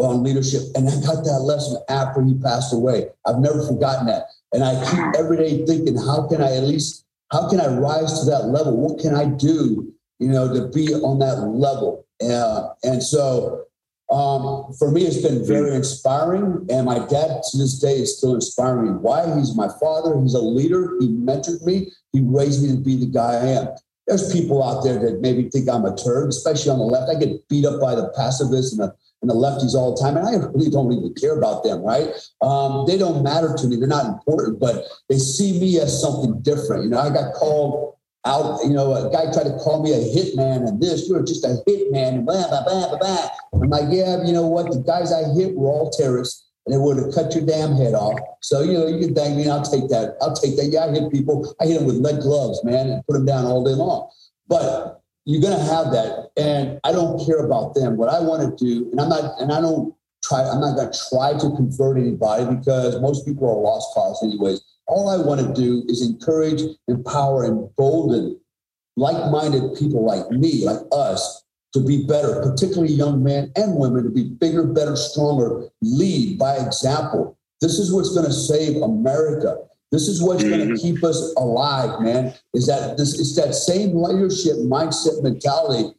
on 0.07 0.22
leadership. 0.22 0.62
And 0.74 0.88
I 0.88 0.92
got 1.01 1.24
that 1.24 1.40
lesson 1.42 1.80
after 1.88 2.22
he 2.22 2.34
passed 2.34 2.72
away. 2.72 3.09
I've 3.26 3.38
never 3.38 3.66
forgotten 3.66 4.07
that. 4.07 4.24
And 4.53 4.62
I 4.64 4.72
keep 4.90 5.20
every 5.20 5.36
day 5.36 5.66
thinking, 5.66 5.96
how 5.96 6.26
can 6.28 6.40
I 6.40 6.57
at 6.57 6.64
least, 6.64 7.05
how 7.32 7.49
can 7.51 7.61
I 7.61 7.66
rise 7.66 8.20
to 8.20 8.30
that 8.30 8.46
level? 8.46 8.76
What 8.76 9.01
can 9.01 9.14
I 9.14 9.26
do, 9.26 9.92
you 10.18 10.28
know, 10.28 10.53
to 10.55 10.68
be 10.68 10.94
on 10.94 11.18
that 11.18 11.40
level? 11.40 12.07
Uh, 12.22 12.74
and 12.82 13.03
so 13.03 13.64
Um, 14.11 14.72
for 14.78 14.90
me, 14.90 15.03
it's 15.05 15.20
been 15.20 15.44
very 15.44 15.74
inspiring, 15.76 16.64
and 16.70 16.86
my 16.86 16.99
dad 16.99 17.42
to 17.44 17.59
this 17.59 17.78
day 17.78 17.96
is 18.01 18.16
still 18.16 18.34
inspiring. 18.34 19.03
Why? 19.03 19.20
He's 19.36 19.55
my 19.55 19.68
father. 19.78 20.18
He's 20.22 20.32
a 20.32 20.40
leader. 20.40 20.96
He 20.99 21.09
mentored 21.09 21.62
me. 21.62 21.92
He 22.14 22.20
raised 22.24 22.62
me 22.62 22.70
to 22.72 22.80
be 22.80 22.96
the 22.96 23.12
guy 23.20 23.34
I 23.34 23.46
am. 23.61 23.68
There's 24.07 24.32
people 24.32 24.64
out 24.64 24.82
there 24.82 24.99
that 24.99 25.20
maybe 25.20 25.51
think 25.51 25.68
I'm 25.68 25.84
a 25.84 25.94
turd, 25.94 26.30
especially 26.30 26.72
on 26.72 26.78
the 26.78 26.86
left. 26.86 27.11
I 27.11 27.20
get 27.20 27.46
beat 27.51 27.66
up 27.66 27.82
by 27.82 27.94
the 27.94 28.09
pacifists 28.16 28.72
and 28.72 28.80
the, 28.80 28.96
and 29.20 29.30
the 29.30 29.34
lefties 29.34 29.74
all 29.74 29.94
the 29.94 30.00
time, 30.00 30.16
and 30.16 30.26
I 30.26 30.32
really 30.48 30.70
don't 30.70 30.92
even 30.92 31.12
care 31.14 31.36
about 31.36 31.64
them, 31.64 31.82
right? 31.82 32.08
Um, 32.40 32.86
they 32.86 32.96
don't 32.96 33.22
matter 33.22 33.54
to 33.56 33.66
me. 33.66 33.76
They're 33.76 33.88
not 33.88 34.06
important, 34.06 34.60
but 34.60 34.84
they 35.08 35.18
see 35.18 35.58
me 35.58 35.78
as 35.80 36.00
something 36.00 36.40
different. 36.42 36.84
You 36.84 36.90
know, 36.90 37.00
I 37.00 37.10
got 37.10 37.34
called 37.34 37.96
out, 38.24 38.60
you 38.64 38.72
know, 38.72 38.94
a 38.94 39.10
guy 39.10 39.32
tried 39.32 39.50
to 39.50 39.58
call 39.58 39.82
me 39.82 39.92
a 39.92 39.98
hitman 39.98 40.68
and 40.68 40.80
this, 40.80 41.08
you're 41.08 41.22
just 41.22 41.44
a 41.44 41.62
hitman 41.66 42.14
and 42.14 42.26
blah, 42.26 42.48
blah, 42.48 42.62
blah, 42.64 42.88
blah, 42.88 42.98
blah. 42.98 43.28
I'm 43.54 43.70
like, 43.70 43.88
yeah, 43.90 44.22
you 44.24 44.32
know 44.32 44.46
what? 44.46 44.70
The 44.70 44.82
guys 44.86 45.12
I 45.12 45.32
hit 45.34 45.54
were 45.54 45.68
all 45.68 45.90
terrorists 45.90 46.46
and 46.66 46.74
they 46.74 46.78
would 46.78 46.98
have 46.98 47.14
cut 47.14 47.34
your 47.34 47.46
damn 47.46 47.76
head 47.76 47.94
off. 47.94 48.18
So, 48.42 48.62
you 48.62 48.74
know, 48.74 48.86
you 48.86 48.98
can 48.98 49.14
thank 49.14 49.36
me. 49.36 49.48
I'll 49.48 49.62
take 49.64 49.88
that. 49.88 50.16
I'll 50.20 50.34
take 50.34 50.56
that. 50.56 50.66
Yeah, 50.66 50.84
I 50.84 50.90
hit 50.90 51.10
people. 51.10 51.54
I 51.60 51.66
hit 51.66 51.78
them 51.78 51.86
with 51.86 51.96
lead 51.96 52.20
gloves, 52.20 52.62
man, 52.64 52.90
and 52.90 53.06
put 53.06 53.14
them 53.14 53.24
down 53.24 53.46
all 53.46 53.64
day 53.64 53.72
long. 53.72 54.10
But 54.46 55.00
you're 55.28 55.42
going 55.42 55.56
to 55.56 55.64
have 55.64 55.92
that. 55.92 56.30
And 56.38 56.80
I 56.84 56.92
don't 56.92 57.24
care 57.26 57.44
about 57.44 57.74
them. 57.74 57.98
What 57.98 58.08
I 58.08 58.18
want 58.18 58.58
to 58.58 58.64
do, 58.64 58.90
and 58.90 58.98
I'm 58.98 59.10
not, 59.10 59.38
and 59.38 59.52
I 59.52 59.60
don't 59.60 59.94
try, 60.24 60.40
I'm 60.40 60.58
not 60.58 60.74
going 60.74 60.90
to 60.90 60.98
try 61.10 61.32
to 61.34 61.54
convert 61.54 61.98
anybody 61.98 62.46
because 62.56 62.98
most 63.02 63.26
people 63.26 63.46
are 63.46 63.60
lost 63.60 63.92
cause 63.92 64.22
anyways. 64.24 64.62
All 64.86 65.10
I 65.10 65.18
want 65.18 65.40
to 65.42 65.52
do 65.52 65.84
is 65.86 66.00
encourage, 66.00 66.62
empower, 66.88 67.44
embolden 67.44 68.40
like 68.96 69.30
minded 69.30 69.76
people 69.78 70.02
like 70.04 70.30
me, 70.30 70.64
like 70.64 70.80
us, 70.92 71.44
to 71.74 71.84
be 71.84 72.06
better, 72.06 72.40
particularly 72.40 72.92
young 72.94 73.22
men 73.22 73.52
and 73.54 73.76
women, 73.76 74.04
to 74.04 74.10
be 74.10 74.30
bigger, 74.30 74.64
better, 74.64 74.96
stronger, 74.96 75.68
lead 75.82 76.38
by 76.38 76.56
example. 76.56 77.38
This 77.60 77.78
is 77.78 77.92
what's 77.92 78.14
going 78.14 78.24
to 78.24 78.32
save 78.32 78.80
America. 78.80 79.58
This 79.91 80.09
is 80.09 80.22
what's 80.22 80.45
mm-hmm. 80.45 80.59
going 80.59 80.76
to 80.76 80.82
keep 80.82 81.03
us 81.03 81.32
alive, 81.36 82.01
man. 82.01 82.34
Is 82.55 82.66
that 82.66 82.97
this? 82.97 83.18
It's 83.18 83.34
that 83.36 83.55
same 83.55 83.95
leadership 83.95 84.57
mindset 84.57 85.22
mentality 85.22 85.95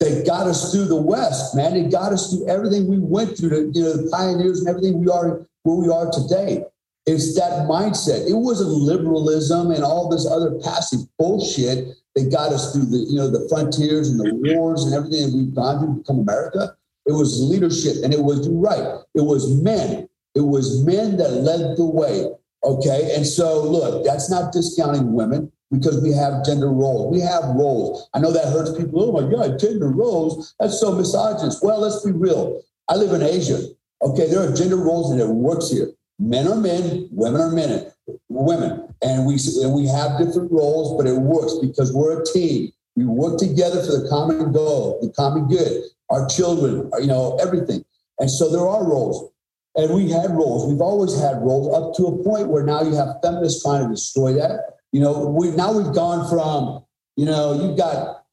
that 0.00 0.24
got 0.26 0.46
us 0.46 0.72
through 0.72 0.86
the 0.86 1.00
West, 1.00 1.54
man. 1.54 1.76
It 1.76 1.90
got 1.90 2.12
us 2.12 2.30
through 2.30 2.48
everything 2.48 2.88
we 2.88 2.98
went 2.98 3.36
through. 3.36 3.50
The, 3.50 3.72
you 3.74 3.84
know, 3.84 3.96
the 3.96 4.10
pioneers 4.10 4.60
and 4.60 4.68
everything 4.68 5.00
we 5.00 5.10
are 5.10 5.46
where 5.64 5.76
we 5.76 5.88
are 5.90 6.10
today. 6.10 6.64
It's 7.04 7.34
that 7.36 7.66
mindset. 7.66 8.28
It 8.28 8.34
wasn't 8.34 8.70
liberalism 8.70 9.70
and 9.70 9.82
all 9.82 10.08
this 10.08 10.26
other 10.26 10.58
passive 10.62 11.00
bullshit 11.18 11.88
that 12.14 12.30
got 12.30 12.52
us 12.52 12.72
through 12.72 12.86
the, 12.86 12.98
you 12.98 13.16
know, 13.16 13.28
the 13.30 13.48
frontiers 13.48 14.10
and 14.10 14.20
the 14.20 14.34
wars 14.34 14.84
and 14.84 14.94
everything 14.94 15.30
that 15.30 15.36
we've 15.36 15.54
gone 15.54 15.78
through 15.78 15.94
to 15.94 16.00
become 16.00 16.18
America. 16.20 16.76
It 17.06 17.12
was 17.12 17.40
leadership 17.40 18.04
and 18.04 18.12
it 18.12 18.22
was 18.22 18.48
right. 18.50 19.00
It 19.14 19.22
was 19.22 19.48
men. 19.62 20.08
It 20.34 20.42
was 20.42 20.84
men 20.84 21.16
that 21.16 21.32
led 21.32 21.76
the 21.76 21.86
way. 21.86 22.28
Okay. 22.68 23.12
And 23.14 23.26
so 23.26 23.62
look, 23.62 24.04
that's 24.04 24.30
not 24.30 24.52
discounting 24.52 25.12
women 25.12 25.50
because 25.70 26.02
we 26.02 26.12
have 26.12 26.44
gender 26.44 26.70
roles. 26.70 27.12
We 27.12 27.20
have 27.20 27.44
roles. 27.56 28.08
I 28.14 28.20
know 28.20 28.32
that 28.32 28.52
hurts 28.52 28.76
people. 28.76 29.02
Oh 29.02 29.12
my 29.12 29.30
God, 29.30 29.58
gender 29.58 29.90
roles. 29.90 30.54
That's 30.60 30.78
so 30.80 30.94
misogynist. 30.94 31.62
Well, 31.62 31.80
let's 31.80 32.04
be 32.04 32.12
real. 32.12 32.62
I 32.88 32.96
live 32.96 33.12
in 33.12 33.22
Asia. 33.22 33.60
Okay, 34.02 34.28
there 34.28 34.40
are 34.40 34.52
gender 34.54 34.76
roles 34.76 35.10
and 35.10 35.20
it 35.20 35.28
works 35.28 35.70
here 35.70 35.88
men 36.18 36.48
are 36.48 36.56
men, 36.56 37.08
women 37.12 37.40
are 37.40 37.50
men, 37.50 37.92
women, 38.28 38.94
and 39.02 39.26
we 39.26 39.38
and 39.62 39.72
we 39.72 39.86
have 39.86 40.18
different 40.18 40.50
roles, 40.50 40.96
but 40.96 41.06
it 41.06 41.18
works 41.18 41.54
because 41.60 41.92
we're 41.92 42.20
a 42.20 42.24
team. 42.24 42.72
We 42.96 43.04
work 43.04 43.38
together 43.38 43.82
for 43.82 43.98
the 43.98 44.08
common 44.08 44.52
goal, 44.52 44.98
the 45.00 45.10
common 45.10 45.46
good. 45.46 45.84
Our 46.10 46.26
children, 46.26 46.90
you 47.00 47.06
know, 47.06 47.36
everything, 47.36 47.84
and 48.18 48.30
so 48.30 48.50
there 48.50 48.66
are 48.66 48.88
roles, 48.88 49.30
and 49.78 49.94
we 49.94 50.10
had 50.10 50.30
roles. 50.32 50.68
We've 50.68 50.80
always 50.80 51.18
had 51.18 51.40
roles 51.40 51.72
up 51.72 51.94
to 51.96 52.06
a 52.08 52.24
point 52.24 52.48
where 52.48 52.64
now 52.64 52.82
you 52.82 52.94
have 52.96 53.20
feminists 53.22 53.62
trying 53.62 53.84
to 53.84 53.94
destroy 53.94 54.32
that. 54.34 54.78
You 54.90 55.00
know, 55.00 55.26
we 55.26 55.50
now 55.52 55.72
we've 55.72 55.94
gone 55.94 56.28
from, 56.28 56.84
you 57.16 57.24
know, 57.24 57.62
you've 57.62 57.78
got 57.78 58.24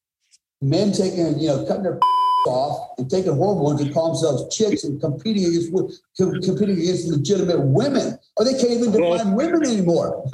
men 0.61 0.91
taking, 0.91 1.39
you 1.39 1.47
know, 1.49 1.65
cutting 1.67 1.83
their 1.83 1.99
off 2.47 2.97
and 2.97 3.09
taking 3.09 3.33
hormones 3.33 3.81
and 3.81 3.93
call 3.93 4.13
themselves 4.13 4.55
chicks 4.55 4.83
and 4.83 5.01
competing 5.01 5.45
against 5.45 5.71
competing 6.15 6.79
against 6.79 7.07
legitimate 7.07 7.59
women, 7.59 8.17
or 8.37 8.45
they 8.45 8.53
can't 8.53 8.71
even 8.71 8.91
define 8.91 9.33
well, 9.33 9.35
women 9.35 9.65
anymore. 9.65 10.23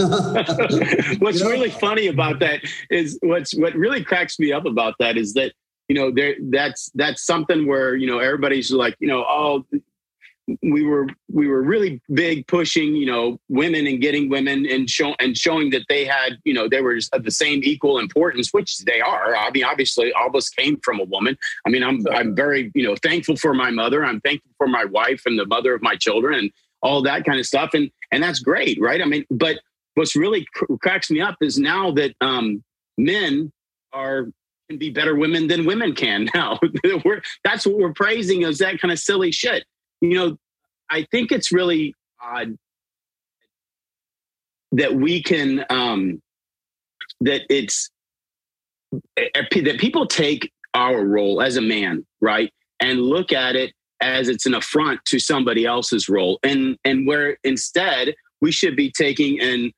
what's 1.20 1.40
you 1.40 1.46
know? 1.46 1.50
really 1.50 1.70
funny 1.70 2.08
about 2.08 2.40
that 2.40 2.62
is 2.90 3.18
what's 3.22 3.54
what 3.58 3.74
really 3.76 4.04
cracks 4.04 4.40
me 4.40 4.52
up 4.52 4.66
about 4.66 4.96
that 5.00 5.18
is 5.18 5.34
that 5.34 5.54
you 5.88 5.96
know 5.96 6.12
there 6.12 6.36
that's 6.50 6.90
that's 6.96 7.26
something 7.26 7.68
where 7.68 7.96
you 7.96 8.08
know 8.08 8.20
everybody's 8.20 8.72
like 8.72 8.96
you 9.00 9.08
know 9.08 9.26
oh 9.28 9.66
we 10.62 10.84
were 10.86 11.08
we 11.30 11.48
were 11.48 11.62
really 11.62 12.02
big 12.14 12.48
pushing 12.48 12.96
you 12.96 13.06
know 13.06 13.40
women 13.50 13.88
and 13.88 14.02
getting 14.02 14.30
women 14.30 14.66
and 14.66 14.90
show 14.90 15.16
and 15.20 15.38
showing 15.38 15.70
that 15.70 15.84
they 15.90 16.06
had 16.06 16.38
you 16.44 16.54
know 16.54 16.68
they 16.68 16.82
were 16.82 16.98
of 17.14 17.24
the 17.24 17.32
same 17.32 17.62
equal 17.64 18.00
importance 18.00 18.50
which 18.52 18.80
they 18.80 19.02
are. 19.02 19.36
I 19.36 19.50
mean 19.52 19.64
obviously 19.64 20.12
all 20.14 20.28
of 20.28 20.36
us 20.36 20.50
came 20.50 20.78
from 20.84 21.00
a 21.00 21.06
woman. 21.06 21.38
I 21.66 21.70
mean 21.70 21.84
i'm 21.84 22.06
i'm 22.12 22.36
very 22.36 22.72
you 22.74 22.84
know 22.84 22.96
thankful 23.02 23.36
for 23.36 23.54
my 23.54 23.72
mother. 23.72 24.06
I'm 24.06 24.22
thankful 24.22 24.52
for 24.58 24.68
my 24.68 24.86
wife 24.86 25.24
and 25.26 25.38
the 25.38 25.46
mother 25.46 25.74
of 25.74 25.82
my 25.82 25.96
children 25.96 26.40
and 26.40 26.52
all 26.82 27.02
that 27.04 27.26
kind 27.26 27.40
of 27.40 27.46
stuff. 27.46 27.72
And 27.74 27.90
and 28.12 28.24
that's 28.24 28.40
great 28.40 28.80
right? 28.82 29.02
I 29.02 29.06
mean 29.06 29.26
but 29.30 29.60
what's 29.96 30.16
really 30.16 30.46
cr- 30.54 30.76
cracks 30.82 31.12
me 31.12 31.22
up 31.22 31.36
is 31.42 31.58
now 31.58 31.92
that 31.92 32.16
um 32.22 32.64
men 32.98 33.52
are 33.94 34.28
can 34.72 34.80
be 34.80 34.90
better 34.90 35.16
women 35.16 35.48
than 35.48 35.66
women 35.66 35.94
can 35.94 36.30
now. 36.36 36.60
That's 37.44 37.68
what 37.68 37.78
we're 37.78 37.94
praising 37.94 38.44
is 38.44 38.58
that 38.60 38.80
kind 38.80 38.92
of 38.92 39.00
silly 39.00 39.32
shit. 39.32 39.66
You 40.00 40.16
know, 40.16 40.38
I 40.92 41.08
think 41.10 41.32
it's 41.32 41.52
really 41.52 41.96
odd 42.22 42.58
that 44.74 44.94
we 44.96 45.24
can 45.24 45.66
um, 45.70 46.22
that 47.22 47.42
it's 47.50 47.90
eh, 49.18 49.30
that 49.64 49.78
people 49.80 50.06
take 50.06 50.52
our 50.74 51.06
role 51.06 51.42
as 51.42 51.58
a 51.58 51.62
man, 51.62 52.06
right, 52.20 52.52
and 52.80 53.02
look 53.02 53.32
at 53.32 53.56
it 53.56 53.74
as 54.02 54.30
it's 54.30 54.46
an 54.46 54.54
affront 54.54 55.04
to 55.06 55.20
somebody 55.20 55.66
else's 55.66 56.10
role, 56.10 56.40
and 56.44 56.78
and 56.84 57.08
where 57.08 57.38
instead 57.44 58.14
we 58.42 58.52
should 58.52 58.76
be 58.76 58.92
taking 58.92 59.40
and 59.40 59.72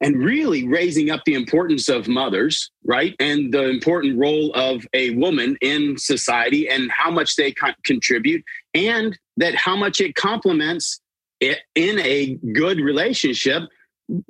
and 0.00 0.22
really 0.22 0.66
raising 0.66 1.10
up 1.10 1.20
the 1.24 1.34
importance 1.34 1.88
of 1.88 2.06
mothers, 2.06 2.70
right? 2.84 3.14
And 3.18 3.52
the 3.52 3.68
important 3.68 4.18
role 4.18 4.52
of 4.54 4.86
a 4.94 5.10
woman 5.16 5.56
in 5.60 5.98
society 5.98 6.68
and 6.68 6.90
how 6.90 7.10
much 7.10 7.34
they 7.34 7.50
con- 7.50 7.74
contribute, 7.84 8.44
and 8.86 9.18
that 9.36 9.54
how 9.54 9.76
much 9.76 10.00
it 10.00 10.14
complements 10.14 11.00
it 11.40 11.58
in 11.74 11.98
a 12.00 12.34
good 12.52 12.78
relationship 12.78 13.62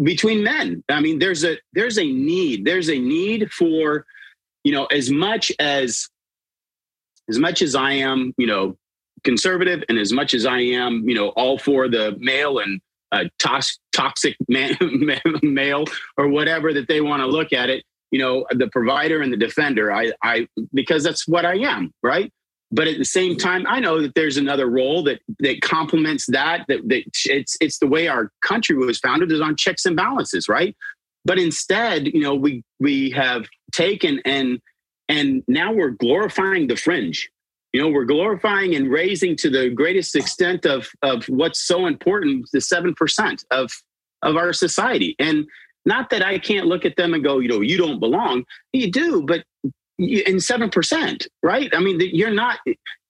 between 0.03 0.43
men. 0.43 0.83
I 0.89 1.01
mean, 1.01 1.19
there's 1.19 1.45
a 1.45 1.57
there's 1.73 1.99
a 1.99 2.05
need. 2.05 2.65
There's 2.65 2.91
a 2.91 2.99
need 2.99 3.51
for, 3.53 4.05
you 4.65 4.73
know, 4.73 4.87
as 4.87 5.11
much 5.11 5.53
as 5.59 6.09
as 7.29 7.39
much 7.39 7.63
as 7.63 7.75
I 7.75 7.93
am, 7.93 8.35
you 8.39 8.47
know, 8.47 8.77
conservative, 9.25 9.85
and 9.89 9.99
as 9.99 10.13
much 10.13 10.35
as 10.35 10.47
I 10.47 10.61
am, 10.61 11.09
you 11.09 11.15
know, 11.15 11.29
all 11.31 11.59
for 11.59 11.89
the 11.89 12.17
male 12.19 12.59
and 12.59 12.81
uh, 13.13 13.25
a 13.25 13.31
tox- 13.39 13.79
toxic 13.93 14.37
man, 14.49 14.77
male 15.43 15.85
or 16.17 16.29
whatever 16.29 16.73
that 16.73 16.89
they 16.89 17.01
want 17.01 17.21
to 17.21 17.27
look 17.27 17.53
at 17.53 17.71
it 17.71 17.85
you 18.11 18.19
know 18.19 18.47
the 18.51 18.69
provider 18.69 19.21
and 19.23 19.33
the 19.33 19.37
defender 19.37 19.93
i 19.93 20.13
i 20.23 20.47
because 20.73 21.03
that's 21.05 21.27
what 21.29 21.45
i 21.45 21.55
am 21.55 21.93
right 22.03 22.33
but 22.71 22.89
at 22.89 22.99
the 22.99 23.05
same 23.05 23.37
time 23.37 23.65
i 23.69 23.81
know 23.81 24.01
that 24.03 24.15
there's 24.15 24.37
another 24.37 24.67
role 24.67 25.03
that 25.03 25.21
that 25.39 25.61
complements 25.61 26.27
that 26.27 26.65
that, 26.69 26.87
that 26.89 27.03
it's 27.27 27.57
it's 27.61 27.79
the 27.79 27.87
way 27.87 28.09
our 28.09 28.31
country 28.43 28.77
was 28.77 28.99
founded 28.99 29.31
is 29.33 29.41
on 29.41 29.57
checks 29.57 29.87
and 29.87 29.97
balances 29.97 30.49
right? 30.49 30.77
But 31.25 31.39
instead 31.39 32.07
you 32.07 32.21
know 32.21 32.35
we 32.35 32.63
we 32.81 33.11
have 33.11 33.47
taken 33.73 34.21
and 34.25 34.61
and 35.09 35.43
now 35.49 35.73
we're 35.73 35.91
glorifying 35.91 36.67
the 36.67 36.77
fringe. 36.77 37.31
You 37.73 37.83
know 37.83 37.89
we're 37.89 38.05
glorifying 38.05 38.75
and 38.75 38.91
raising 38.91 39.37
to 39.37 39.51
the 39.51 39.71
greatest 39.71 40.17
extent 40.17 40.65
of 40.65 40.89
of 41.03 41.25
what's 41.27 41.67
so 41.67 41.87
important 41.87 42.49
the 42.53 42.59
7% 42.59 43.45
of 43.51 43.71
of 44.23 44.37
our 44.37 44.53
society. 44.53 45.15
And 45.19 45.47
not 45.85 46.11
that 46.11 46.25
i 46.25 46.39
can't 46.39 46.67
look 46.67 46.85
at 46.85 46.97
them 46.97 47.15
and 47.15 47.23
go 47.23 47.39
you 47.39 47.49
know 47.49 47.61
you 47.61 47.77
don't 47.77 48.01
belong. 48.01 48.45
You 48.73 48.91
do 48.91 49.23
but 49.23 49.45
in 49.99 50.37
7% 50.37 51.27
right 51.43 51.71
i 51.75 51.81
mean 51.81 52.01
you're 52.01 52.31
not 52.31 52.59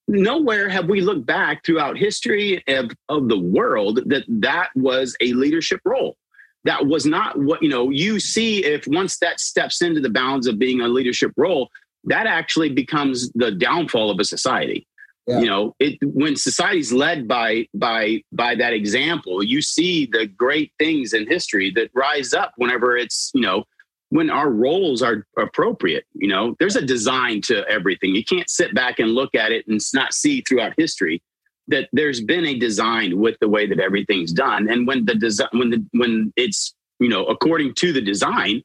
nowhere 0.09 0.69
have 0.69 0.87
we 0.87 1.01
looked 1.01 1.27
back 1.27 1.65
throughout 1.65 1.99
history 1.99 2.63
of, 2.67 2.91
of 3.09 3.29
the 3.29 3.39
world 3.39 4.01
that 4.07 4.25
that 4.29 4.71
was 4.75 5.15
a 5.21 5.33
leadership 5.35 5.81
role 5.85 6.17
that 6.65 6.87
was 6.87 7.05
not 7.05 7.39
what 7.39 7.63
you 7.63 7.69
know 7.69 7.91
you 7.91 8.19
see 8.19 8.65
if 8.65 8.87
once 8.87 9.19
that 9.19 9.39
steps 9.39 9.83
into 9.83 10.01
the 10.01 10.11
bounds 10.11 10.47
of 10.47 10.59
being 10.59 10.81
a 10.81 10.89
leadership 10.89 11.33
role 11.37 11.69
that 12.05 12.27
actually 12.27 12.71
becomes 12.71 13.31
the 13.33 13.51
downfall 13.51 14.11
of 14.11 14.19
a 14.19 14.25
society. 14.25 14.87
Yeah. 15.27 15.41
You 15.41 15.47
know, 15.47 15.75
it 15.79 15.99
when 16.03 16.37
society's 16.37 16.93
led 16.93 17.29
by 17.29 17.69
by 17.75 18.23
by 18.33 18.55
that 18.55 18.73
example, 18.73 19.43
you 19.43 19.61
see 19.61 20.07
the 20.07 20.27
great 20.27 20.73
things 20.79 21.13
in 21.13 21.27
history 21.29 21.71
that 21.73 21.91
rise 21.95 22.33
up 22.33 22.53
whenever 22.57 22.97
it's 22.97 23.31
you 23.35 23.43
know 23.43 23.65
when 24.11 24.31
our 24.31 24.51
roles 24.51 25.03
are 25.03 25.27
appropriate. 25.37 26.05
You 26.15 26.29
know, 26.29 26.57
there's 26.59 26.77
a 26.77 26.85
design 26.85 27.41
to 27.43 27.67
everything. 27.69 28.15
You 28.15 28.25
can't 28.25 28.49
sit 28.49 28.75
back 28.75 28.99
and 28.99 29.11
look 29.11 29.35
at 29.35 29.53
it 29.53 29.67
and 29.69 29.81
not 29.95 30.15
see 30.15 30.41
throughout 30.43 30.75
history 30.77 31.23
that 31.69 31.89
there's 31.93 32.21
been 32.21 32.47
a 32.47 32.59
design 32.59 33.19
with 33.19 33.37
the 33.41 33.49
way 33.49 33.67
that 33.67 33.79
everything's 33.79 34.33
done. 34.33 34.69
And 34.69 34.87
when 34.87 35.05
the 35.05 35.15
design, 35.15 35.49
when 35.53 35.71
the 35.71 35.85
when 35.93 36.33
it's 36.37 36.75
you 36.99 37.09
know 37.09 37.27
according 37.27 37.75
to 37.75 37.93
the 37.93 38.01
design, 38.01 38.63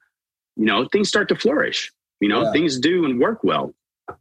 you 0.56 0.66
know 0.66 0.88
things 0.92 1.10
start 1.10 1.30
to 1.30 1.36
flourish. 1.36 1.92
You 2.20 2.30
know, 2.30 2.44
yeah. 2.44 2.52
things 2.54 2.80
do 2.80 3.06
and 3.06 3.20
work 3.20 3.44
well. 3.44 3.74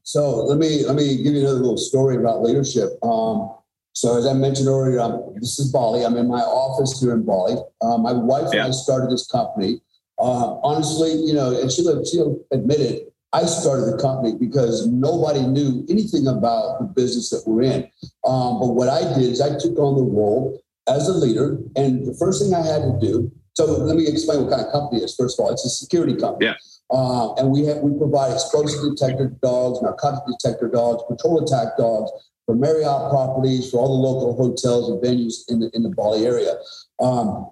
So 0.02 0.44
let 0.44 0.58
me 0.58 0.84
let 0.84 0.96
me 0.96 1.22
give 1.22 1.34
you 1.34 1.40
another 1.40 1.58
little 1.58 1.76
story 1.76 2.16
about 2.16 2.42
leadership. 2.42 2.90
Um, 3.04 3.54
so 3.94 4.16
as 4.16 4.26
I 4.26 4.32
mentioned 4.32 4.68
earlier, 4.68 5.00
um, 5.00 5.34
this 5.36 5.58
is 5.58 5.70
Bali. 5.70 6.04
I'm 6.04 6.16
in 6.16 6.26
my 6.26 6.40
office 6.40 7.00
here 7.00 7.12
in 7.12 7.24
Bali. 7.24 7.56
Uh, 7.80 7.98
my 7.98 8.12
wife 8.12 8.48
yeah. 8.52 8.64
and 8.64 8.68
I 8.68 8.70
started 8.70 9.10
this 9.10 9.26
company. 9.26 9.80
Uh, 10.22 10.60
honestly, 10.62 11.12
you 11.26 11.34
know, 11.34 11.60
and 11.60 11.70
she'll, 11.72 12.04
she'll 12.04 12.38
admit 12.52 12.78
it. 12.80 13.12
I 13.32 13.44
started 13.44 13.86
the 13.86 13.98
company 14.00 14.36
because 14.38 14.86
nobody 14.86 15.40
knew 15.40 15.84
anything 15.88 16.28
about 16.28 16.78
the 16.78 16.84
business 16.84 17.30
that 17.30 17.42
we're 17.44 17.62
in. 17.62 17.90
Um, 18.24 18.60
but 18.60 18.68
what 18.78 18.88
I 18.88 19.02
did 19.18 19.28
is 19.32 19.40
I 19.40 19.58
took 19.58 19.76
on 19.78 19.96
the 19.96 20.04
role 20.04 20.62
as 20.86 21.08
a 21.08 21.12
leader, 21.12 21.58
and 21.74 22.06
the 22.06 22.14
first 22.14 22.42
thing 22.42 22.54
I 22.54 22.64
had 22.64 22.82
to 22.82 22.98
do. 23.00 23.32
So 23.54 23.66
let 23.66 23.96
me 23.96 24.06
explain 24.06 24.42
what 24.42 24.50
kind 24.50 24.64
of 24.64 24.70
company 24.70 25.00
it 25.00 25.04
is. 25.06 25.16
First 25.16 25.38
of 25.38 25.44
all, 25.44 25.52
it's 25.52 25.64
a 25.64 25.70
security 25.70 26.14
company. 26.14 26.46
Yeah. 26.46 26.56
Uh, 26.90 27.34
and 27.34 27.50
we 27.50 27.64
have, 27.64 27.78
we 27.78 27.96
provide 27.98 28.32
explosive 28.32 28.80
detector 28.94 29.28
dogs, 29.42 29.80
narcotic 29.82 30.24
detector 30.26 30.68
dogs, 30.68 31.02
patrol 31.08 31.42
attack 31.42 31.76
dogs 31.78 32.10
for 32.46 32.54
Marriott 32.54 33.10
properties, 33.10 33.70
for 33.70 33.78
all 33.78 33.88
the 33.88 34.08
local 34.08 34.36
hotels 34.36 34.90
and 34.90 35.02
venues 35.02 35.48
in 35.48 35.60
the 35.60 35.70
in 35.74 35.82
the 35.82 35.90
Bali 35.90 36.26
area. 36.26 36.54
Um, 37.00 37.50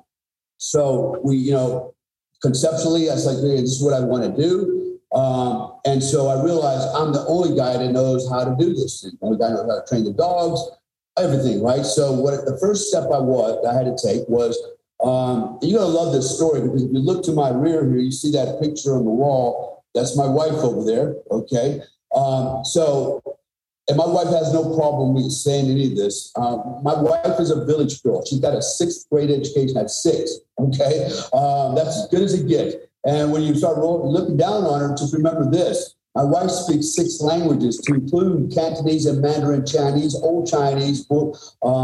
so 0.58 1.18
we, 1.24 1.36
you 1.36 1.52
know, 1.52 1.94
conceptually, 2.42 3.10
I 3.10 3.14
was 3.14 3.26
like, 3.26 3.36
hey, 3.36 3.60
this 3.60 3.72
is 3.76 3.82
what 3.82 3.94
I 3.94 4.00
want 4.00 4.24
to 4.24 4.42
do. 4.42 4.98
Um, 5.12 5.74
and 5.84 6.02
so 6.02 6.28
I 6.28 6.42
realized 6.42 6.88
I'm 6.94 7.12
the 7.12 7.24
only 7.26 7.56
guy 7.56 7.76
that 7.76 7.92
knows 7.92 8.28
how 8.30 8.44
to 8.44 8.54
do 8.56 8.74
this. 8.74 9.02
The 9.02 9.12
only 9.22 9.38
guy 9.38 9.48
knows 9.48 9.68
how 9.68 9.80
to 9.80 9.86
train 9.88 10.04
the 10.04 10.12
dogs, 10.12 10.60
everything, 11.18 11.62
right? 11.62 11.84
So 11.84 12.12
what 12.12 12.44
the 12.44 12.58
first 12.60 12.88
step 12.88 13.04
I 13.04 13.18
was 13.18 13.64
I 13.66 13.74
had 13.74 13.86
to 13.86 13.96
take 14.00 14.28
was 14.28 14.56
um, 15.02 15.58
you're 15.62 15.80
gonna 15.80 15.90
love 15.90 16.12
this 16.12 16.36
story 16.36 16.60
because 16.60 16.84
if 16.84 16.92
you 16.92 17.00
look 17.00 17.24
to 17.24 17.32
my 17.32 17.50
rear 17.50 17.88
here, 17.88 17.98
you 17.98 18.12
see 18.12 18.30
that 18.32 18.60
picture 18.60 18.94
on 18.94 19.04
the 19.04 19.10
wall. 19.10 19.84
That's 19.94 20.16
my 20.16 20.26
wife 20.26 20.62
over 20.62 20.84
there. 20.84 21.16
Okay. 21.30 21.82
Um, 22.14 22.64
so 22.64 23.22
and 23.90 23.96
my 23.96 24.06
wife 24.06 24.28
has 24.28 24.54
no 24.54 24.72
problem 24.76 25.14
with 25.14 25.32
saying 25.32 25.68
any 25.68 25.88
of 25.88 25.96
this. 25.96 26.30
Um, 26.36 26.78
my 26.84 26.94
wife 26.94 27.40
is 27.40 27.50
a 27.50 27.64
village 27.64 28.00
girl. 28.04 28.24
She's 28.24 28.38
got 28.38 28.54
a 28.54 28.62
sixth 28.62 29.10
grade 29.10 29.32
education 29.32 29.76
at 29.76 29.90
six. 29.90 30.38
Okay, 30.60 31.10
um, 31.32 31.74
that's 31.74 31.96
as 31.98 32.08
good 32.08 32.22
as 32.22 32.34
it 32.34 32.46
gets. 32.46 32.76
And 33.04 33.32
when 33.32 33.42
you 33.42 33.56
start 33.56 33.78
rolling, 33.78 34.12
looking 34.12 34.36
down 34.36 34.62
on 34.62 34.78
her, 34.78 34.94
just 34.96 35.12
remember 35.12 35.50
this: 35.50 35.96
my 36.14 36.22
wife 36.22 36.50
speaks 36.50 36.94
six 36.94 37.20
languages, 37.20 37.78
to 37.78 37.94
include 37.94 38.54
Cantonese 38.54 39.06
and 39.06 39.20
Mandarin 39.20 39.66
Chinese, 39.66 40.14
Old 40.14 40.46
Chinese, 40.46 41.04
uh, 41.10 41.16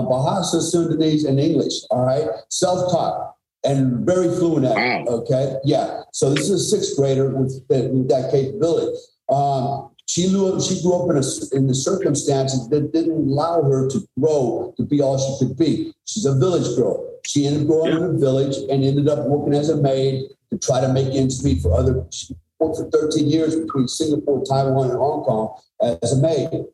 Bahasa, 0.07 0.63
Sundanese, 0.63 1.27
and 1.27 1.41
English. 1.41 1.75
All 1.91 2.07
right, 2.07 2.29
self-taught 2.51 3.35
and 3.65 4.07
very 4.07 4.29
fluent 4.29 4.65
at 4.67 4.77
it. 4.77 5.09
Okay, 5.09 5.57
yeah. 5.65 6.03
So 6.13 6.31
this 6.33 6.49
is 6.49 6.73
a 6.73 6.77
sixth 6.77 6.97
grader 6.97 7.31
with, 7.31 7.65
with 7.69 8.09
that 8.11 8.31
capability. 8.31 8.97
Um, 9.29 9.91
she 10.07 10.31
grew, 10.31 10.61
she 10.61 10.81
grew 10.83 10.95
up 10.95 11.11
in, 11.11 11.17
a, 11.17 11.57
in 11.57 11.67
the 11.67 11.75
circumstances 11.75 12.69
that 12.69 12.93
didn't 12.93 13.29
allow 13.29 13.63
her 13.63 13.89
to 13.89 14.09
grow 14.19 14.73
to 14.77 14.85
be 14.85 15.03
all 15.03 15.19
she 15.19 15.45
could 15.45 15.59
be. 15.59 15.93
She's 16.05 16.25
a 16.25 16.35
village 16.39 16.77
girl. 16.77 17.13
She 17.27 17.47
ended 17.47 17.63
up 17.63 17.67
growing 17.67 17.93
yeah. 17.93 17.99
in 17.99 18.15
a 18.15 18.19
village 18.19 18.57
and 18.71 18.85
ended 18.85 19.09
up 19.09 19.27
working 19.27 19.55
as 19.55 19.69
a 19.69 19.77
maid 19.77 20.29
to 20.51 20.59
try 20.59 20.81
to 20.81 20.93
make 20.93 21.13
ends 21.13 21.45
meet 21.45 21.61
for 21.61 21.75
other. 21.75 22.05
She 22.11 22.37
worked 22.61 22.77
for 22.77 22.91
13 22.91 23.27
years 23.27 23.57
between 23.57 23.89
Singapore, 23.89 24.45
Taiwan, 24.45 24.91
and 24.91 24.99
Hong 24.99 25.25
Kong 25.25 25.61
as 25.81 26.13
a 26.13 26.23
maid. 26.23 26.67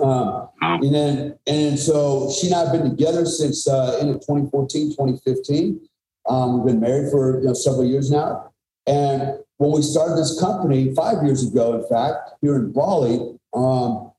Um, 0.00 0.48
and 0.62 0.94
then, 0.94 1.38
and 1.48 1.76
so 1.76 2.30
she 2.30 2.46
and 2.46 2.54
I 2.54 2.64
have 2.64 2.72
been 2.72 2.88
together 2.88 3.26
since 3.26 3.66
uh, 3.66 3.98
end 4.00 4.10
of 4.10 4.20
2014, 4.20 4.90
2015. 4.90 5.80
Um, 6.28 6.58
we've 6.58 6.74
been 6.74 6.80
married 6.80 7.10
for 7.10 7.40
you 7.40 7.46
know, 7.46 7.54
several 7.54 7.84
years 7.84 8.10
now. 8.10 8.52
And 8.86 9.40
when 9.58 9.72
we 9.72 9.82
started 9.82 10.16
this 10.16 10.40
company 10.40 10.94
five 10.94 11.22
years 11.24 11.46
ago, 11.46 11.74
in 11.74 11.86
fact, 11.88 12.30
here 12.40 12.56
in 12.56 12.72
Bali, 12.72 13.36
um, 13.54 14.12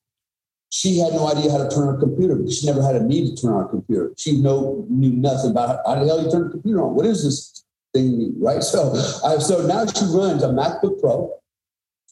she 0.70 1.00
had 1.00 1.14
no 1.14 1.28
idea 1.28 1.50
how 1.52 1.58
to 1.58 1.70
turn 1.70 1.88
on 1.88 1.96
a 1.96 1.98
computer. 1.98 2.40
She 2.52 2.66
never 2.68 2.84
had 2.84 2.96
a 2.96 3.04
need 3.04 3.36
to 3.36 3.42
turn 3.42 3.54
on 3.54 3.66
a 3.66 3.68
computer. 3.68 4.14
She 4.18 4.40
know, 4.40 4.86
knew 4.90 5.12
nothing 5.12 5.52
about 5.52 5.70
how, 5.70 5.96
how 5.96 6.00
the 6.00 6.06
hell 6.06 6.24
you 6.24 6.30
turn 6.30 6.44
the 6.44 6.50
computer 6.52 6.84
on. 6.84 6.94
What 6.94 7.06
is 7.06 7.24
this 7.24 7.64
thing, 7.94 8.36
right? 8.38 8.62
So, 8.62 8.94
uh, 9.24 9.40
so 9.40 9.66
now 9.66 9.86
she 9.88 10.06
runs 10.06 10.44
a 10.44 10.50
MacBook 10.50 11.02
Pro, 11.02 11.34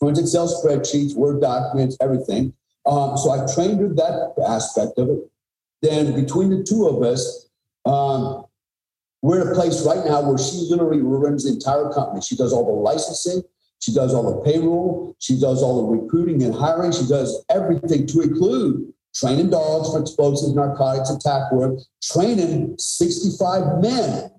runs 0.01 0.17
Excel 0.17 0.47
spreadsheets, 0.47 1.13
Word 1.13 1.41
documents, 1.41 1.97
everything. 2.01 2.53
Um, 2.85 3.17
so 3.17 3.31
I 3.31 3.53
trained 3.53 3.81
her 3.81 3.89
that 3.89 4.33
aspect 4.47 4.97
of 4.97 5.09
it. 5.09 5.19
Then 5.81 6.15
between 6.15 6.49
the 6.49 6.63
two 6.63 6.87
of 6.87 7.03
us, 7.03 7.49
um, 7.85 8.46
we're 9.21 9.41
in 9.41 9.47
a 9.47 9.53
place 9.53 9.85
right 9.85 10.05
now 10.05 10.21
where 10.21 10.37
she 10.37 10.67
literally 10.69 11.01
runs 11.01 11.43
the 11.43 11.53
entire 11.53 11.89
company. 11.89 12.21
She 12.21 12.35
does 12.35 12.53
all 12.53 12.65
the 12.65 12.71
licensing, 12.71 13.41
she 13.79 13.93
does 13.93 14.13
all 14.13 14.35
the 14.35 14.41
payroll, 14.49 15.15
she 15.19 15.39
does 15.39 15.63
all 15.63 15.81
the 15.81 16.01
recruiting 16.01 16.43
and 16.43 16.53
hiring, 16.53 16.91
she 16.91 17.07
does 17.07 17.43
everything 17.49 18.05
to 18.07 18.21
include 18.21 18.93
training 19.15 19.49
dogs 19.49 19.89
for 19.89 19.99
explosives, 19.99 20.53
narcotics, 20.53 21.09
attack 21.09 21.51
work, 21.51 21.79
training 22.03 22.75
65 22.77 23.81
men, 23.81 24.31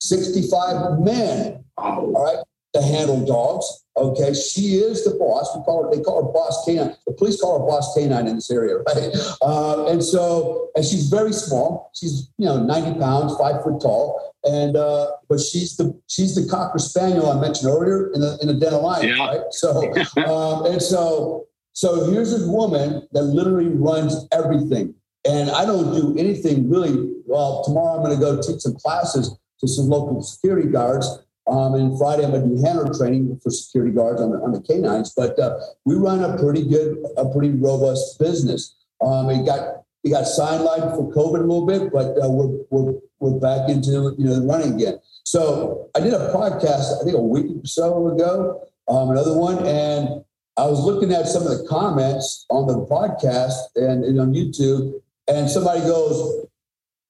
65 0.00 1.00
men, 1.00 1.64
all 1.76 2.10
right, 2.10 2.42
to 2.74 2.82
handle 2.82 3.24
dogs. 3.24 3.83
Okay, 3.96 4.34
she 4.34 4.76
is 4.76 5.04
the 5.04 5.12
boss. 5.12 5.56
We 5.56 5.62
call 5.62 5.84
her. 5.84 5.90
They 5.94 6.02
call 6.02 6.26
her 6.26 6.32
boss 6.32 6.64
canine. 6.64 6.96
The 7.06 7.12
police 7.12 7.40
call 7.40 7.60
her 7.60 7.66
boss 7.66 7.94
canine 7.94 8.26
in 8.26 8.34
this 8.36 8.50
area, 8.50 8.78
right? 8.78 9.10
Uh, 9.40 9.86
and 9.86 10.02
so, 10.02 10.70
and 10.74 10.84
she's 10.84 11.08
very 11.08 11.32
small. 11.32 11.92
She's 11.94 12.28
you 12.36 12.46
know 12.46 12.60
ninety 12.60 12.98
pounds, 12.98 13.36
five 13.36 13.62
foot 13.62 13.80
tall, 13.80 14.34
and 14.42 14.76
uh, 14.76 15.12
but 15.28 15.38
she's 15.38 15.76
the 15.76 15.96
she's 16.08 16.34
the 16.34 16.48
cocker 16.50 16.80
spaniel 16.80 17.30
I 17.30 17.40
mentioned 17.40 17.70
earlier 17.70 18.12
in 18.12 18.20
the 18.20 18.36
in 18.42 18.48
the 18.48 18.54
den 18.54 18.74
of 18.74 18.82
lions, 18.82 19.16
yeah. 19.16 19.26
right? 19.26 19.40
So, 19.50 19.92
um, 20.26 20.66
and 20.66 20.82
so 20.82 21.46
so 21.72 22.10
here's 22.10 22.32
a 22.32 22.50
woman 22.50 23.06
that 23.12 23.22
literally 23.22 23.68
runs 23.68 24.26
everything, 24.32 24.94
and 25.24 25.50
I 25.50 25.64
don't 25.64 25.94
do 25.94 26.18
anything 26.18 26.68
really. 26.68 27.12
Well, 27.26 27.62
tomorrow 27.64 27.96
I'm 27.96 28.04
going 28.04 28.14
to 28.14 28.20
go 28.20 28.42
teach 28.42 28.60
some 28.60 28.74
classes 28.74 29.34
to 29.60 29.68
some 29.68 29.88
local 29.88 30.20
security 30.22 30.68
guards 30.68 31.23
um, 31.46 31.74
and 31.74 31.98
Friday, 31.98 32.24
I'm 32.24 32.30
going 32.30 32.48
to 32.48 32.56
do 32.56 32.62
handler 32.62 32.92
training 32.94 33.38
for 33.42 33.50
security 33.50 33.92
guards 33.92 34.20
on 34.20 34.30
the, 34.30 34.38
on 34.38 34.52
the 34.52 34.62
canines. 34.62 35.12
But 35.14 35.38
uh, 35.38 35.58
we 35.84 35.94
run 35.94 36.24
a 36.24 36.38
pretty 36.38 36.66
good, 36.66 36.98
a 37.16 37.28
pretty 37.28 37.50
robust 37.50 38.18
business. 38.18 38.74
Um, 39.04 39.28
it 39.30 39.44
got 39.44 39.84
it 40.04 40.10
got 40.10 40.24
sidelined 40.24 40.94
for 40.96 41.12
COVID 41.12 41.40
a 41.40 41.46
little 41.46 41.66
bit, 41.66 41.92
but 41.92 42.16
uh, 42.22 42.30
we're, 42.30 42.58
we're 42.70 42.94
we're 43.20 43.40
back 43.40 43.68
into 43.68 44.14
you 44.18 44.24
know 44.24 44.40
running 44.46 44.74
again. 44.74 44.98
So 45.24 45.90
I 45.94 46.00
did 46.00 46.12
a 46.12 46.32
podcast, 46.32 47.00
I 47.00 47.04
think 47.04 47.16
a 47.16 47.20
week 47.20 47.46
or 47.46 47.66
so 47.66 48.08
ago, 48.08 48.62
um, 48.88 49.10
another 49.10 49.36
one, 49.36 49.66
and 49.66 50.24
I 50.56 50.66
was 50.66 50.80
looking 50.84 51.12
at 51.12 51.26
some 51.26 51.42
of 51.42 51.48
the 51.48 51.66
comments 51.68 52.46
on 52.50 52.66
the 52.66 52.86
podcast 52.86 53.54
and, 53.76 54.04
and 54.04 54.20
on 54.20 54.32
YouTube, 54.32 55.00
and 55.26 55.50
somebody 55.50 55.80
goes, 55.80 56.46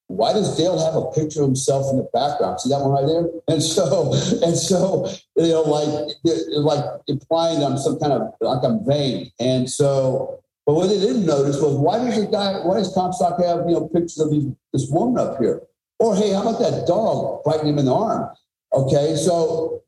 why 0.09 0.33
does 0.33 0.57
Dale 0.57 0.79
have 0.79 0.97
a 0.97 1.11
picture 1.13 1.41
of 1.43 1.49
himself 1.49 1.91
in 1.91 1.97
the 1.97 2.09
background? 2.13 2.61
See 2.61 2.69
that 2.69 2.81
one 2.81 2.91
right 2.91 3.07
there? 3.07 3.27
And 3.49 3.63
so, 3.63 4.13
and 4.43 4.57
so, 4.57 5.09
you 5.37 5.49
know, 5.49 5.63
like, 5.63 6.15
like 6.51 6.85
implying 7.09 7.63
I'm 7.63 7.79
some 7.79 7.99
kind 7.99 8.13
of 8.13 8.35
like 8.41 8.63
I'm 8.63 8.85
vain. 8.85 9.31
And 9.41 9.69
so, 9.69 10.41
but 10.67 10.75
what 10.75 10.89
they 10.89 11.01
didn't 11.01 11.27
notice 11.27 11.61
was 11.61 11.75
why 11.75 11.99
does 11.99 12.21
the 12.21 12.31
guy, 12.31 12.65
why 12.65 12.77
does 12.77 12.93
Comstock 12.93 13.41
have, 13.43 13.61
you 13.67 13.75
know, 13.75 13.89
pictures 13.89 14.19
of 14.19 14.31
these, 14.31 14.47
this 14.73 14.89
woman 14.91 15.19
up 15.19 15.39
here? 15.39 15.63
Or, 15.99 16.15
hey, 16.17 16.33
how 16.33 16.43
about 16.43 16.59
that 16.61 16.87
dog 16.87 17.43
biting 17.45 17.69
him 17.69 17.79
in 17.79 17.87
the 17.87 17.95
arm? 17.95 18.31
Okay. 18.75 19.17
So 19.17 19.83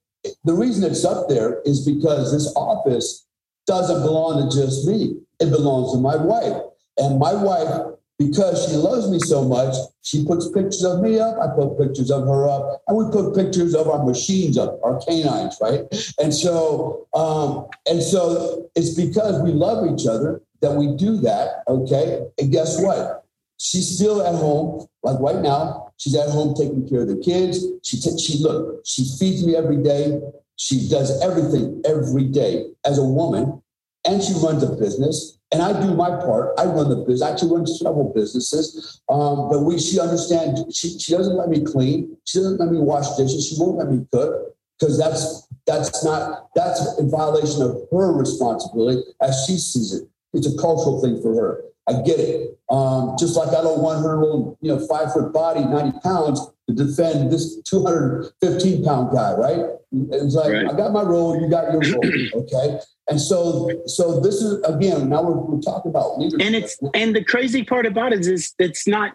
the 0.45 0.55
reason 0.55 0.89
it's 0.91 1.05
up 1.05 1.29
there 1.29 1.61
is 1.63 1.85
because 1.85 2.33
this 2.33 2.53
office 2.57 3.27
doesn't 3.67 4.03
belong 4.03 4.49
to 4.49 4.57
just 4.57 4.87
me. 4.87 5.21
It 5.41 5.51
belongs 5.51 5.93
to 5.93 5.99
my 5.99 6.17
wife. 6.17 6.63
And 6.99 7.19
my 7.19 7.35
wife 7.35 7.96
because 8.19 8.67
she 8.67 8.77
loves 8.77 9.11
me 9.11 9.19
so 9.19 9.45
much, 9.45 9.75
she 10.03 10.25
puts 10.25 10.49
pictures 10.49 10.85
of 10.85 11.01
me 11.01 11.19
up. 11.19 11.37
I 11.39 11.49
put 11.55 11.79
pictures 11.79 12.11
of 12.11 12.27
her 12.27 12.49
up, 12.49 12.83
and 12.89 12.97
we 12.97 13.11
put 13.11 13.35
pictures 13.35 13.75
of 13.75 13.89
our 13.89 14.05
machines 14.05 14.57
up, 14.57 14.81
our 14.83 14.99
canines, 15.01 15.59
right? 15.61 15.81
And 16.19 16.33
so, 16.33 17.07
um, 17.15 17.67
and 17.89 18.03
so 18.03 18.71
it's 18.75 18.95
because 18.95 19.43
we 19.43 19.53
love 19.53 19.87
each 19.93 20.07
other 20.07 20.41
that 20.63 20.73
we 20.73 20.97
do 20.97 21.19
that. 21.19 21.63
Okay, 21.69 22.27
and 22.39 22.51
guess 22.51 22.81
what? 22.81 23.25
She's 23.59 23.97
still 23.97 24.23
at 24.27 24.35
home, 24.35 24.87
like 25.03 25.19
right 25.21 25.43
now. 25.43 25.93
She's 25.99 26.15
at 26.15 26.29
home 26.29 26.55
taking 26.55 26.89
care 26.89 27.03
of 27.03 27.09
the 27.09 27.17
kids. 27.17 27.65
She 27.83 27.99
t- 27.99 28.19
she 28.19 28.39
look, 28.43 28.83
she 28.85 29.05
feeds 29.19 29.47
me 29.47 29.57
every 29.57 29.83
day. 29.83 30.21
She 30.57 30.89
does 30.89 31.21
everything 31.23 31.83
every 31.85 32.25
day 32.25 32.67
as 32.87 32.99
a 32.99 33.05
woman, 33.05 33.63
and 34.07 34.23
she 34.23 34.33
runs 34.35 34.63
a 34.63 34.75
business 34.75 35.36
and 35.53 35.63
I 35.63 35.81
do 35.81 35.95
my 35.95 36.11
part. 36.11 36.59
I 36.59 36.65
run 36.65 36.89
the 36.89 36.97
business. 36.97 37.23
I 37.23 37.31
actually 37.31 37.57
run 37.57 37.67
several 37.67 38.13
businesses. 38.13 39.01
Um, 39.09 39.49
but 39.49 39.61
we, 39.61 39.79
she 39.79 40.01
understands. 40.01 40.77
She, 40.77 40.99
she 40.99 41.13
doesn't 41.13 41.37
let 41.37 41.49
me 41.49 41.65
clean. 41.65 42.17
She 42.25 42.39
doesn't 42.39 42.59
let 42.59 42.71
me 42.71 42.79
wash 42.79 43.17
dishes. 43.17 43.49
She 43.49 43.57
won't 43.59 43.79
let 43.79 43.91
me 43.91 44.05
cook 44.13 44.57
because 44.79 44.99
that's 44.99 45.47
that's 45.67 46.05
not 46.05 46.49
that's 46.55 46.99
in 46.99 47.11
violation 47.11 47.63
of 47.63 47.77
her 47.91 48.13
responsibility 48.13 49.03
as 49.23 49.45
she 49.47 49.57
sees 49.57 49.95
it. 49.95 50.09
It's 50.33 50.53
a 50.53 50.57
cultural 50.59 51.01
thing 51.01 51.23
for 51.23 51.35
her. 51.35 51.63
I 51.89 52.03
get 52.03 52.19
it. 52.19 52.59
Um, 52.69 53.15
just 53.19 53.37
like 53.37 53.49
I 53.49 53.63
don't 53.63 53.81
want 53.81 54.03
her 54.03 54.19
little, 54.19 54.59
you 54.61 54.75
know, 54.75 54.87
five 54.89 55.13
foot 55.13 55.33
body, 55.33 55.61
90 55.65 56.01
pounds 56.01 56.41
to 56.69 56.75
defend 56.75 57.31
this 57.31 57.63
215 57.63 58.85
pound 58.85 59.13
guy, 59.13 59.33
right? 59.35 59.67
It's 59.93 60.35
like, 60.35 60.53
right. 60.53 60.67
I 60.69 60.77
got 60.77 60.93
my 60.93 61.03
role, 61.03 61.41
you 61.41 61.49
got 61.49 61.73
your 61.73 61.81
role. 61.81 62.43
Okay. 62.43 62.81
And 63.09 63.21
so, 63.21 63.71
so 63.87 64.21
this 64.21 64.37
is 64.37 64.63
again, 64.65 65.09
now 65.09 65.23
we're, 65.23 65.37
we're 65.37 65.61
talking 65.61 65.91
about 65.91 66.19
leadership. 66.19 66.45
And 66.45 66.57
it's, 66.57 66.79
and 66.95 67.15
the 67.15 67.23
crazy 67.23 67.65
part 67.65 67.87
about 67.87 68.13
it 68.13 68.27
is 68.27 68.55
it's 68.59 68.87
not, 68.87 69.13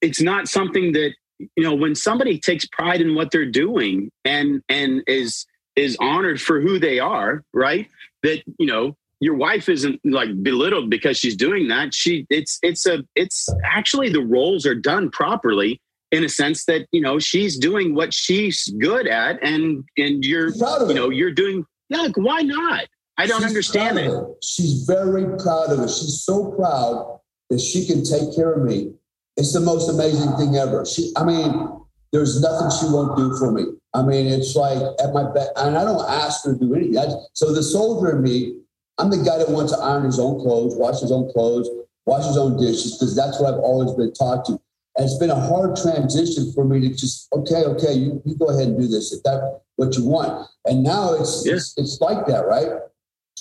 it's 0.00 0.20
not 0.20 0.48
something 0.48 0.92
that, 0.92 1.14
you 1.38 1.62
know, 1.62 1.74
when 1.74 1.94
somebody 1.94 2.38
takes 2.38 2.66
pride 2.66 3.00
in 3.00 3.14
what 3.14 3.30
they're 3.30 3.50
doing 3.50 4.10
and, 4.24 4.62
and 4.68 5.02
is, 5.06 5.46
is 5.76 5.96
honored 6.00 6.40
for 6.40 6.60
who 6.60 6.78
they 6.78 6.98
are, 6.98 7.42
right? 7.52 7.88
That, 8.22 8.42
you 8.58 8.66
know, 8.66 8.96
your 9.20 9.34
wife 9.34 9.68
isn't 9.68 10.00
like 10.04 10.42
belittled 10.42 10.90
because 10.90 11.16
she's 11.16 11.36
doing 11.36 11.68
that. 11.68 11.94
She 11.94 12.26
it's 12.28 12.58
it's 12.62 12.86
a 12.86 13.02
it's 13.14 13.48
actually 13.64 14.10
the 14.10 14.20
roles 14.20 14.66
are 14.66 14.74
done 14.74 15.10
properly 15.10 15.80
in 16.12 16.24
a 16.24 16.28
sense 16.28 16.64
that 16.66 16.86
you 16.92 17.00
know 17.00 17.18
she's 17.18 17.58
doing 17.58 17.94
what 17.94 18.12
she's 18.12 18.68
good 18.78 19.06
at 19.06 19.42
and 19.42 19.84
and 19.96 20.24
you're 20.24 20.50
you 20.50 20.94
know 20.94 21.10
you're 21.10 21.32
doing 21.32 21.64
yeah 21.88 21.98
like 21.98 22.16
why 22.16 22.42
not 22.42 22.86
i 23.18 23.26
don't 23.26 23.40
she's 23.40 23.48
understand 23.48 23.98
it 23.98 24.12
she's 24.42 24.84
very 24.84 25.24
proud 25.38 25.70
of 25.70 25.80
it 25.80 25.90
she's 25.90 26.22
so 26.22 26.52
proud 26.52 27.20
that 27.50 27.60
she 27.60 27.86
can 27.86 28.04
take 28.04 28.34
care 28.34 28.52
of 28.52 28.62
me 28.62 28.92
it's 29.36 29.52
the 29.52 29.60
most 29.60 29.88
amazing 29.88 30.36
thing 30.36 30.56
ever 30.56 30.84
she 30.84 31.12
i 31.16 31.24
mean 31.24 31.68
there's 32.12 32.40
nothing 32.40 32.70
she 32.78 32.86
won't 32.86 33.16
do 33.16 33.36
for 33.38 33.52
me 33.52 33.64
i 33.94 34.02
mean 34.02 34.26
it's 34.26 34.54
like 34.54 34.78
at 35.02 35.12
my 35.12 35.24
best 35.32 35.50
and 35.56 35.76
i 35.76 35.84
don't 35.84 36.08
ask 36.08 36.44
her 36.44 36.54
to 36.54 36.58
do 36.58 36.74
anything 36.74 36.98
I, 36.98 37.06
so 37.32 37.52
the 37.52 37.62
soldier 37.62 38.16
in 38.16 38.22
me 38.22 38.60
I'm 38.98 39.10
the 39.10 39.18
guy 39.18 39.38
that 39.38 39.50
wants 39.50 39.72
to 39.72 39.78
iron 39.78 40.04
his 40.04 40.18
own 40.18 40.40
clothes, 40.40 40.74
wash 40.74 41.00
his 41.00 41.12
own 41.12 41.30
clothes, 41.32 41.68
wash 42.06 42.26
his 42.26 42.38
own 42.38 42.56
dishes, 42.56 42.96
because 42.96 43.14
that's 43.14 43.38
what 43.40 43.52
I've 43.52 43.60
always 43.60 43.92
been 43.92 44.12
taught 44.12 44.46
to. 44.46 44.52
And 44.96 45.04
it's 45.04 45.18
been 45.18 45.30
a 45.30 45.38
hard 45.38 45.76
transition 45.76 46.50
for 46.54 46.64
me 46.64 46.80
to 46.80 46.88
just, 46.94 47.28
okay, 47.34 47.64
okay, 47.64 47.92
you, 47.92 48.22
you 48.24 48.34
go 48.36 48.48
ahead 48.48 48.68
and 48.68 48.80
do 48.80 48.88
this 48.88 49.12
if 49.12 49.22
that's 49.22 49.44
what 49.76 49.94
you 49.96 50.06
want. 50.06 50.48
And 50.64 50.82
now 50.82 51.12
it's, 51.12 51.44
yeah. 51.46 51.54
it's, 51.54 51.74
it's 51.76 52.00
like 52.00 52.26
that, 52.26 52.46
right? 52.46 52.80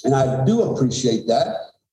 And 0.05 0.13
I 0.13 0.45
do 0.45 0.61
appreciate 0.61 1.27
that 1.27 1.47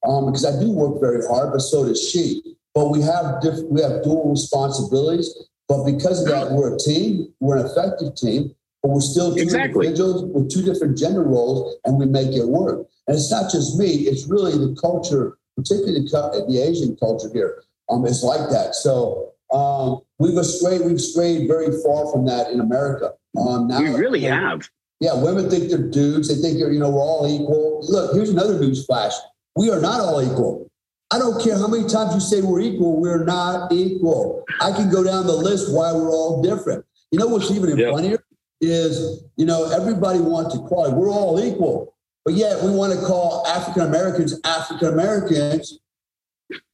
um, 0.07 0.27
because 0.27 0.45
I 0.45 0.59
do 0.61 0.71
work 0.71 1.01
very 1.01 1.27
hard, 1.27 1.53
but 1.53 1.61
so 1.61 1.85
does 1.85 2.11
she. 2.11 2.43
But 2.75 2.91
we 2.91 3.01
have 3.03 3.41
different, 3.41 3.71
we 3.71 3.83
have 3.83 4.03
dual 4.03 4.31
responsibilities. 4.31 5.35
But 5.69 5.85
because 5.85 6.23
of 6.23 6.29
that, 6.29 6.53
we're 6.53 6.75
a 6.75 6.79
team. 6.79 7.33
We're 7.41 7.59
an 7.59 7.67
effective 7.67 8.15
team. 8.15 8.55
But 8.83 8.91
we're 8.91 9.01
still 9.01 9.35
two 9.35 9.43
exactly. 9.43 9.87
individuals 9.87 10.25
with 10.25 10.51
two 10.51 10.63
different 10.63 10.99
gender 10.99 11.23
roles, 11.23 11.77
and 11.85 11.99
we 11.99 12.07
make 12.07 12.33
it 12.37 12.47
work. 12.47 12.87
And 13.07 13.17
it's 13.17 13.31
not 13.31 13.51
just 13.51 13.79
me; 13.79 14.09
it's 14.09 14.27
really 14.29 14.53
the 14.53 14.77
culture, 14.81 15.39
particularly 15.57 16.01
the, 16.01 16.45
the 16.49 16.59
Asian 16.59 16.97
culture 16.97 17.31
here. 17.33 17.63
Um, 17.89 18.07
is 18.07 18.23
like 18.23 18.49
that. 18.51 18.75
So 18.75 19.33
um, 19.53 20.01
we've 20.19 20.45
strayed 20.45 20.81
we've 20.83 21.01
strayed 21.01 21.47
very 21.47 21.71
far 21.83 22.11
from 22.11 22.27
that 22.27 22.51
in 22.51 22.61
America. 22.61 23.13
Um, 23.39 23.69
now, 23.69 23.81
we 23.81 23.91
really 23.91 24.23
have. 24.23 24.69
Yeah, 25.03 25.15
women 25.15 25.51
think 25.51 25.69
they're 25.69 25.79
dudes. 25.79 26.29
They 26.29 26.37
think 26.37 26.59
they're 26.59 26.73
you 26.73 26.79
know 26.79 26.91
we're 26.91 27.03
all 27.03 27.27
equal. 27.27 27.85
Look, 27.89 28.15
here's 28.15 28.31
another 28.31 28.59
news 28.59 28.87
flash: 28.87 29.13
we 29.57 29.71
are 29.71 29.81
not 29.81 30.01
all 30.01 30.23
equal. 30.23 30.71
I 31.11 31.19
don't 31.19 31.43
care 31.43 31.59
how 31.59 31.67
many 31.67 31.87
times 31.89 32.15
you 32.15 32.21
say 32.21 32.41
we're 32.41 32.61
equal. 32.61 33.01
We're 33.01 33.25
not 33.25 33.73
equal. 33.73 34.45
I 34.61 34.71
can 34.73 34.91
go 34.91 35.03
down 35.03 35.27
the 35.27 35.37
list 35.37 35.75
why 35.75 35.93
we're 35.93 36.11
all 36.11 36.41
different. 36.41 36.85
You 37.11 37.19
know 37.19 37.27
what's 37.27 37.51
even 37.51 37.77
yep. 37.77 37.93
funnier? 37.93 38.25
is, 38.63 39.25
you 39.37 39.45
know, 39.45 39.71
everybody 39.71 40.21
wants 40.21 40.55
equality. 40.55 40.95
We're 40.95 41.11
all 41.11 41.45
equal, 41.45 41.95
but 42.25 42.35
yet 42.35 42.63
we 42.63 42.71
want 42.71 42.93
to 42.93 43.05
call 43.05 43.45
African 43.49 43.83
Americans 43.83 44.41
African 44.45 44.89
Americans. 44.89 45.81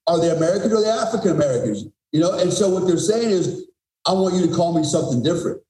Are 0.07 0.20
they 0.20 0.31
Americans 0.31 0.72
or 0.72 0.76
are 0.76 0.83
they 0.83 0.91
African 0.91 1.31
Americans? 1.31 1.87
You 2.12 2.20
know, 2.20 2.39
and 2.39 2.53
so 2.53 2.68
what 2.68 2.87
they're 2.87 2.99
saying 2.99 3.31
is, 3.31 3.66
I 4.07 4.12
want 4.12 4.35
you 4.35 4.47
to 4.47 4.55
call 4.55 4.79
me 4.79 4.85
something 4.85 5.22
different. 5.22 5.62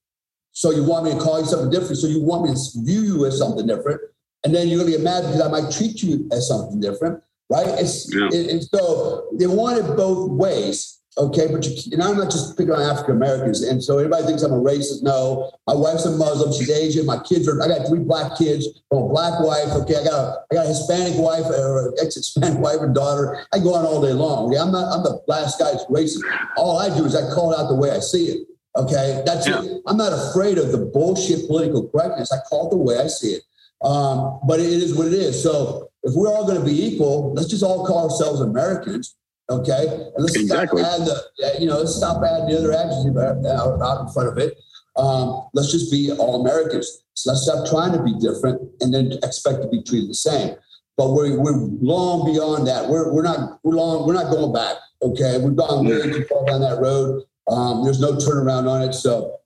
So 0.53 0.71
you 0.71 0.85
want 0.85 1.05
me 1.05 1.13
to 1.13 1.19
call 1.19 1.41
you 1.41 1.47
something 1.47 1.71
different. 1.71 1.99
So 1.99 2.07
you 2.07 2.23
want 2.23 2.45
me 2.45 2.55
to 2.55 2.85
view 2.85 3.03
you 3.03 3.27
as 3.27 3.39
something 3.39 3.67
different. 3.67 4.01
And 4.45 4.55
then 4.55 4.69
you're 4.69 4.85
to 4.85 4.91
get 4.91 5.01
mad 5.01 5.23
because 5.23 5.41
I 5.41 5.49
might 5.49 5.71
treat 5.73 6.03
you 6.03 6.29
as 6.33 6.49
something 6.49 6.81
different. 6.81 7.23
Right. 7.51 7.67
It's, 7.67 8.13
yeah. 8.15 8.29
it, 8.31 8.51
and 8.51 8.63
so 8.63 9.29
they 9.39 9.47
want 9.47 9.79
it 9.79 9.97
both 9.97 10.31
ways. 10.31 10.99
Okay, 11.19 11.49
but 11.51 11.67
you, 11.67 11.75
and 11.93 12.03
I'm 12.03 12.17
not 12.17 12.31
just 12.31 12.57
picking 12.57 12.73
on 12.73 12.81
African 12.81 13.17
Americans. 13.17 13.63
And 13.63 13.83
so 13.83 13.99
anybody 13.99 14.25
thinks 14.25 14.43
I'm 14.43 14.53
a 14.53 14.61
racist. 14.61 15.03
No, 15.03 15.51
my 15.67 15.75
wife's 15.75 16.07
a 16.07 16.13
Muslim. 16.13 16.53
She's 16.53 16.71
Asian. 16.71 17.07
My 17.07 17.19
kids 17.19 17.49
are. 17.49 17.61
I 17.61 17.67
got 17.67 17.89
three 17.89 17.99
black 17.99 18.39
kids. 18.39 18.69
I'm 18.93 18.99
a 18.99 19.09
black 19.09 19.41
wife. 19.41 19.69
Okay, 19.83 19.97
I 19.97 20.05
got 20.05 20.15
a 20.15 20.45
I 20.51 20.55
got 20.55 20.65
a 20.67 20.69
Hispanic 20.69 21.19
wife 21.19 21.47
or 21.47 21.93
ex-Hispanic 22.01 22.59
wife 22.63 22.81
and 22.81 22.95
daughter. 22.95 23.45
I 23.53 23.59
go 23.59 23.75
on 23.75 23.85
all 23.85 24.01
day 24.01 24.13
long. 24.13 24.47
Okay, 24.47 24.61
I'm 24.61 24.71
not. 24.71 24.93
I'm 24.95 25.03
the 25.03 25.21
last 25.27 25.59
guy 25.59 25.73
that's 25.73 25.87
racist. 25.87 26.23
All 26.57 26.79
I 26.79 26.97
do 26.97 27.05
is 27.05 27.17
I 27.17 27.35
call 27.35 27.53
it 27.53 27.59
out 27.59 27.69
the 27.69 27.75
way 27.75 27.91
I 27.91 27.99
see 27.99 28.27
it. 28.27 28.48
Okay, 28.79 29.23
that's 29.27 29.47
yeah. 29.47 29.63
it. 29.63 29.83
I'm 29.87 29.97
not 29.97 30.13
afraid 30.13 30.57
of 30.57 30.73
the 30.73 30.79
bullshit 30.79 31.47
political 31.47 31.89
correctness. 31.89 32.33
I 32.33 32.39
call 32.49 32.69
it 32.69 32.71
the 32.71 32.77
way 32.77 32.99
I 32.99 33.09
see 33.09 33.33
it. 33.35 33.43
Um, 33.83 34.41
but 34.47 34.61
it 34.61 34.67
is 34.67 34.95
what 34.95 35.09
it 35.09 35.13
is. 35.13 35.43
So 35.43 35.91
if 36.03 36.15
we're 36.15 36.29
all 36.29 36.47
going 36.47 36.59
to 36.59 36.65
be 36.65 36.87
equal, 36.87 37.35
let's 37.35 37.49
just 37.49 37.63
all 37.63 37.87
call 37.87 38.11
ourselves 38.11 38.41
Americans 38.41 39.17
Okay, 39.51 39.87
and 39.87 40.13
let's 40.19 40.37
exactly. 40.37 40.83
stop 40.83 41.01
add 41.01 41.07
the 41.07 41.59
you 41.59 41.67
know 41.67 41.79
let's 41.79 41.97
stop 41.97 42.23
adding 42.23 42.49
the 42.49 42.59
other 42.59 42.73
adjective 42.73 43.17
out, 43.17 43.81
out 43.81 44.01
in 44.03 44.13
front 44.13 44.29
of 44.29 44.37
it. 44.37 44.59
Um, 44.97 45.49
let's 45.55 45.73
just 45.73 45.91
be 45.91 46.13
all 46.13 46.43
Americans. 46.43 47.03
So 47.15 47.31
let's 47.31 47.45
stop 47.45 47.67
trying 47.67 47.93
to 47.93 48.03
be 48.03 48.13
different 48.21 48.61
and 48.81 48.93
then 48.93 49.13
expect 49.23 49.63
to 49.63 49.69
be 49.69 49.83
treated 49.83 50.11
the 50.11 50.15
same. 50.15 50.55
But 50.99 51.13
we're, 51.13 51.39
we're 51.41 51.57
long 51.81 52.31
beyond 52.31 52.67
that. 52.67 52.89
We're, 52.89 53.13
we're 53.13 53.23
not 53.23 53.59
we're 53.63 53.77
long 53.77 54.07
we're 54.07 54.13
not 54.13 54.31
going 54.31 54.53
back. 54.53 54.77
Okay, 55.01 55.39
we've 55.39 55.57
gone 55.57 55.87
way 55.87 56.03
too 56.03 56.25
far 56.25 56.45
down 56.45 56.61
that 56.61 56.81
road. 56.81 57.23
Um, 57.51 57.85
there's 57.85 58.01
no 58.01 58.13
turnaround 58.13 58.69
on 58.69 58.83
it. 58.83 58.93
So, 58.93 59.39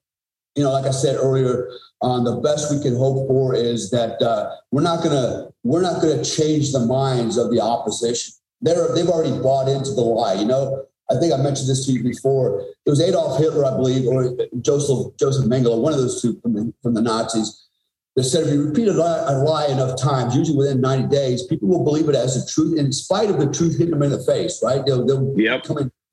you 0.57 0.65
know, 0.65 0.73
like 0.73 0.87
I 0.87 0.91
said 0.91 1.17
earlier, 1.17 1.71
um, 2.03 2.25
the 2.25 2.37
best 2.37 2.73
we 2.73 2.83
can 2.83 2.97
hope 2.97 3.29
for 3.29 3.55
is 3.55 3.91
that 3.91 4.21
uh, 4.21 4.55
we're 4.71 4.83
not 4.83 5.03
gonna 5.03 5.49
we're 5.63 5.83
not 5.83 6.03
gonna 6.03 6.25
change 6.25 6.73
the 6.73 6.81
minds 6.81 7.37
of 7.37 7.51
the 7.51 7.61
opposition 7.61 8.35
they're 8.63 8.95
they've 8.95 9.09
already 9.09 9.37
bought 9.43 9.69
into 9.69 9.93
the 9.93 10.01
lie. 10.01 10.35
You 10.35 10.47
know, 10.47 10.87
I 11.11 11.19
think 11.19 11.35
I 11.35 11.37
mentioned 11.37 11.69
this 11.69 11.85
to 11.87 11.93
you 11.93 12.03
before. 12.03 12.63
It 12.87 12.91
was 12.91 13.01
Adolf 13.01 13.39
Hitler, 13.39 13.67
I 13.67 13.77
believe, 13.77 14.07
or 14.07 14.35
Joseph 14.61 15.17
Joseph 15.19 15.47
Mengele, 15.47 15.83
one 15.83 15.93
of 15.93 15.99
those 15.99 16.23
two 16.23 16.41
from 16.41 16.55
the, 16.55 16.73
from 16.83 16.95
the 16.95 17.03
Nazis, 17.03 17.67
that 18.17 18.25
said 18.25 18.47
if 18.47 18.55
you 18.55 18.69
repeat 18.69 18.89
a 18.89 18.93
lie, 18.93 19.25
a 19.29 19.39
lie 19.39 19.67
enough 19.67 20.01
times, 20.01 20.37
usually 20.37 20.57
within 20.57 20.81
90 20.81 21.09
days, 21.09 21.43
people 21.47 21.69
will 21.69 21.85
believe 21.85 22.09
it 22.09 22.15
as 22.15 22.35
the 22.35 22.51
truth, 22.51 22.79
in 22.79 22.93
spite 22.93 23.29
of 23.29 23.39
the 23.39 23.53
truth 23.53 23.77
hitting 23.79 23.91
them 23.91 24.03
in 24.03 24.11
the 24.11 24.23
face, 24.25 24.61
right? 24.63 24.85
They'll, 24.87 25.05
they'll 25.05 25.35
yep. 25.37 25.65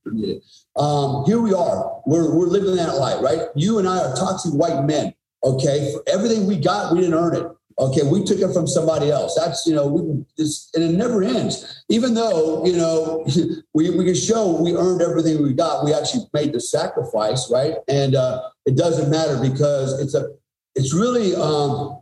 Come 0.03 0.23
in. 0.23 0.41
Um, 0.75 1.25
here 1.25 1.41
we 1.41 1.53
are. 1.53 2.01
We're, 2.05 2.33
we're 2.35 2.47
living 2.47 2.75
that 2.75 2.95
life, 2.95 3.21
right? 3.21 3.47
You 3.55 3.79
and 3.79 3.87
I 3.87 3.99
are 3.99 4.15
toxic 4.15 4.53
white 4.53 4.85
men. 4.85 5.13
Okay. 5.43 5.93
For 5.93 6.03
everything 6.13 6.45
we 6.45 6.57
got, 6.57 6.93
we 6.93 7.01
didn't 7.01 7.15
earn 7.15 7.35
it. 7.35 7.47
Okay, 7.79 8.03
we 8.03 8.25
took 8.25 8.39
it 8.39 8.51
from 8.53 8.67
somebody 8.67 9.09
else. 9.09 9.39
That's 9.39 9.65
you 9.65 9.73
know, 9.73 9.87
we 9.87 10.25
just 10.37 10.75
and 10.75 10.83
it 10.83 10.97
never 10.97 11.23
ends. 11.23 11.81
Even 11.87 12.13
though 12.13 12.65
you 12.65 12.75
know 12.75 13.25
we 13.73 13.89
we 13.91 14.03
can 14.03 14.15
show 14.15 14.61
we 14.61 14.75
earned 14.75 15.01
everything 15.01 15.41
we 15.41 15.53
got, 15.53 15.85
we 15.85 15.93
actually 15.93 16.25
made 16.33 16.51
the 16.51 16.59
sacrifice, 16.59 17.49
right? 17.49 17.75
And 17.87 18.15
uh, 18.15 18.49
it 18.65 18.75
doesn't 18.75 19.09
matter 19.09 19.39
because 19.41 19.97
it's 20.01 20.13
a 20.13 20.27
it's 20.75 20.93
really 20.93 21.33
um, 21.35 22.01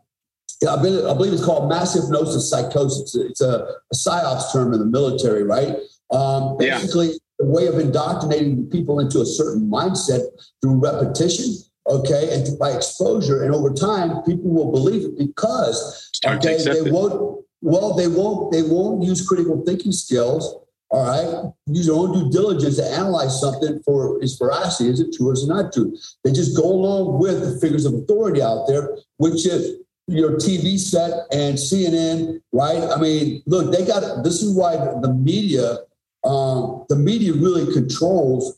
I 0.67 0.75
believe 0.77 1.33
it's 1.33 1.45
called 1.45 1.69
massive 1.69 2.03
hypnosis 2.03 2.49
psychosis. 2.49 3.13
It's 3.13 3.41
a, 3.41 3.67
a 3.91 3.95
psyops 3.95 4.51
term 4.51 4.73
in 4.73 4.79
the 4.79 4.85
military, 4.85 5.43
right? 5.43 5.75
Um, 6.09 6.57
basically, 6.57 7.09
yeah. 7.09 7.17
Way 7.39 7.67
of 7.67 7.79
indoctrinating 7.79 8.67
people 8.69 8.99
into 8.99 9.21
a 9.21 9.25
certain 9.25 9.69
mindset 9.69 10.21
through 10.61 10.79
repetition 10.79 11.55
okay, 11.87 12.33
and 12.33 12.57
by 12.59 12.71
exposure, 12.71 13.43
and 13.43 13.53
over 13.53 13.73
time, 13.73 14.21
people 14.23 14.51
will 14.51 14.71
believe 14.71 15.05
it 15.05 15.17
because 15.17 16.09
okay, 16.25 16.57
they 16.63 16.91
won't. 16.91 17.43
Well, 17.61 17.93
they 17.93 18.07
won't. 18.07 18.51
They 18.51 18.61
won't 18.61 19.03
use 19.03 19.27
critical 19.27 19.63
thinking 19.65 19.91
skills. 19.91 20.63
All 20.89 21.05
right, 21.05 21.51
use 21.65 21.87
their 21.87 21.95
own 21.95 22.13
due 22.13 22.29
diligence 22.31 22.77
to 22.77 22.85
analyze 22.85 23.41
something 23.41 23.81
for 23.83 24.21
its 24.23 24.37
veracity. 24.37 24.89
Is 24.89 25.01
it 25.01 25.13
true 25.13 25.29
or 25.29 25.33
is 25.33 25.43
it 25.43 25.47
not 25.47 25.73
true? 25.73 25.97
They 26.23 26.31
just 26.31 26.55
go 26.55 26.63
along 26.63 27.19
with 27.19 27.41
the 27.41 27.59
figures 27.59 27.85
of 27.85 27.93
authority 27.93 28.41
out 28.41 28.67
there, 28.67 28.95
which 29.17 29.45
is 29.45 29.79
your 30.07 30.37
TV 30.37 30.79
set 30.79 31.25
and 31.33 31.57
CNN, 31.57 32.39
right? 32.53 32.81
I 32.81 33.01
mean, 33.01 33.43
look, 33.45 33.73
they 33.73 33.85
got 33.85 34.23
this 34.23 34.41
is 34.41 34.55
why 34.55 34.77
the 34.77 35.13
media, 35.13 35.79
um, 36.23 36.85
the 36.89 36.95
media 36.95 37.33
really 37.33 37.71
controls 37.73 38.57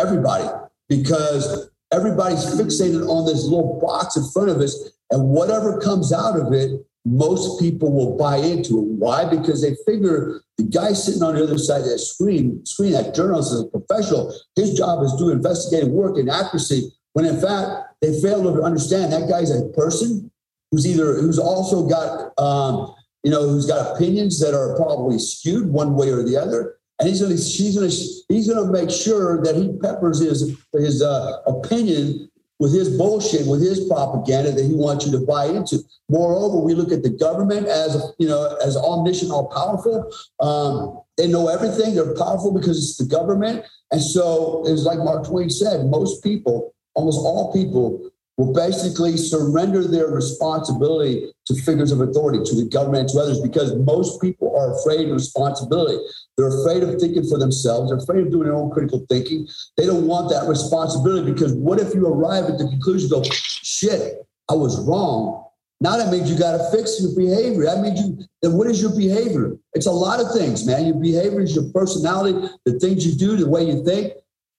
everybody 0.00 0.48
because 0.88 1.70
everybody's 1.92 2.44
fixated 2.44 3.06
on 3.08 3.26
this 3.26 3.44
little 3.44 3.80
box 3.80 4.16
in 4.16 4.24
front 4.30 4.50
of 4.50 4.58
us. 4.58 4.90
And 5.10 5.28
whatever 5.28 5.80
comes 5.80 6.12
out 6.12 6.38
of 6.38 6.52
it, 6.52 6.70
most 7.04 7.60
people 7.60 7.92
will 7.92 8.16
buy 8.16 8.36
into 8.36 8.78
it. 8.78 8.84
Why? 8.84 9.24
Because 9.24 9.60
they 9.60 9.74
figure 9.84 10.40
the 10.56 10.64
guy 10.64 10.92
sitting 10.92 11.22
on 11.22 11.34
the 11.34 11.42
other 11.42 11.58
side 11.58 11.80
of 11.80 11.88
that 11.88 11.98
screen, 11.98 12.64
screen, 12.64 12.92
that 12.92 13.14
journalist 13.14 13.52
is 13.52 13.60
a 13.62 13.66
professional. 13.66 14.34
His 14.54 14.74
job 14.74 15.02
is 15.02 15.12
to 15.12 15.18
do 15.18 15.30
investigative 15.30 15.90
work 15.90 16.16
and 16.16 16.30
accuracy. 16.30 16.92
When 17.14 17.24
in 17.24 17.40
fact, 17.40 17.94
they 18.00 18.20
fail 18.20 18.42
to 18.42 18.62
understand 18.62 19.12
that 19.12 19.28
guy's 19.28 19.50
a 19.50 19.68
person 19.70 20.30
who's 20.70 20.86
either 20.86 21.14
who's 21.20 21.38
also 21.38 21.86
got 21.86 22.32
um, 22.38 22.94
you 23.22 23.30
know 23.30 23.48
who's 23.48 23.66
got 23.66 23.94
opinions 23.94 24.40
that 24.40 24.54
are 24.54 24.76
probably 24.76 25.18
skewed 25.18 25.70
one 25.70 25.94
way 25.94 26.08
or 26.08 26.22
the 26.22 26.36
other, 26.36 26.76
and 27.02 27.08
he's 27.08 27.20
gonna 27.20 27.36
she's 27.36 27.74
gonna 27.74 27.90
he's 28.28 28.48
gonna 28.48 28.70
make 28.70 28.88
sure 28.88 29.42
that 29.42 29.56
he 29.56 29.76
peppers 29.82 30.20
his 30.20 30.56
his 30.72 31.02
uh, 31.02 31.38
opinion 31.48 32.30
with 32.60 32.72
his 32.72 32.96
bullshit, 32.96 33.44
with 33.48 33.60
his 33.60 33.88
propaganda 33.88 34.52
that 34.52 34.64
he 34.64 34.72
wants 34.72 35.04
you 35.04 35.10
to 35.10 35.26
buy 35.26 35.46
into. 35.46 35.80
Moreover, 36.08 36.58
we 36.58 36.74
look 36.74 36.92
at 36.92 37.02
the 37.02 37.10
government 37.10 37.66
as 37.66 38.00
you 38.20 38.28
know 38.28 38.56
as 38.64 38.76
omniscient, 38.76 39.32
all 39.32 39.48
powerful. 39.48 40.14
Um, 40.38 41.00
they 41.18 41.26
know 41.26 41.48
everything. 41.48 41.96
They're 41.96 42.14
powerful 42.14 42.54
because 42.54 42.78
it's 42.78 42.98
the 42.98 43.12
government. 43.12 43.64
And 43.90 44.00
so 44.00 44.62
it's 44.64 44.84
like 44.84 44.98
Mark 44.98 45.26
Twain 45.26 45.50
said: 45.50 45.86
most 45.86 46.22
people, 46.22 46.72
almost 46.94 47.18
all 47.18 47.52
people, 47.52 48.11
will 48.36 48.52
basically 48.52 49.16
surrender 49.16 49.86
their 49.86 50.08
responsibility 50.08 51.30
to 51.46 51.54
figures 51.62 51.92
of 51.92 52.00
authority, 52.00 52.42
to 52.44 52.56
the 52.56 52.68
government, 52.68 53.10
to 53.10 53.18
others, 53.18 53.40
because 53.40 53.74
most 53.76 54.20
people 54.20 54.56
are 54.56 54.78
afraid 54.78 55.08
of 55.08 55.14
responsibility. 55.14 55.98
They're 56.36 56.60
afraid 56.60 56.82
of 56.82 56.98
thinking 56.98 57.24
for 57.28 57.38
themselves. 57.38 57.90
They're 57.90 57.98
afraid 57.98 58.26
of 58.26 58.32
doing 58.32 58.44
their 58.44 58.56
own 58.56 58.70
critical 58.70 59.04
thinking. 59.08 59.46
They 59.76 59.86
don't 59.86 60.06
want 60.06 60.30
that 60.30 60.48
responsibility 60.48 61.32
because 61.32 61.52
what 61.52 61.78
if 61.78 61.94
you 61.94 62.06
arrive 62.06 62.44
at 62.44 62.58
the 62.58 62.68
conclusion, 62.68 63.10
go, 63.10 63.22
shit, 63.22 64.26
I 64.50 64.54
was 64.54 64.80
wrong. 64.86 65.44
Now 65.80 65.96
that 65.96 66.12
means 66.12 66.30
you 66.30 66.38
got 66.38 66.56
to 66.56 66.70
fix 66.70 67.00
your 67.02 67.14
behavior. 67.16 67.64
That 67.64 67.80
means 67.80 68.00
you, 68.00 68.18
then 68.40 68.52
what 68.52 68.68
is 68.68 68.80
your 68.80 68.96
behavior? 68.96 69.56
It's 69.74 69.86
a 69.86 69.92
lot 69.92 70.20
of 70.20 70.32
things, 70.32 70.64
man. 70.64 70.86
Your 70.86 70.94
behavior 70.94 71.40
is 71.40 71.54
your 71.54 71.70
personality, 71.74 72.48
the 72.64 72.78
things 72.78 73.04
you 73.04 73.14
do, 73.16 73.36
the 73.36 73.48
way 73.48 73.64
you 73.64 73.84
think. 73.84 74.12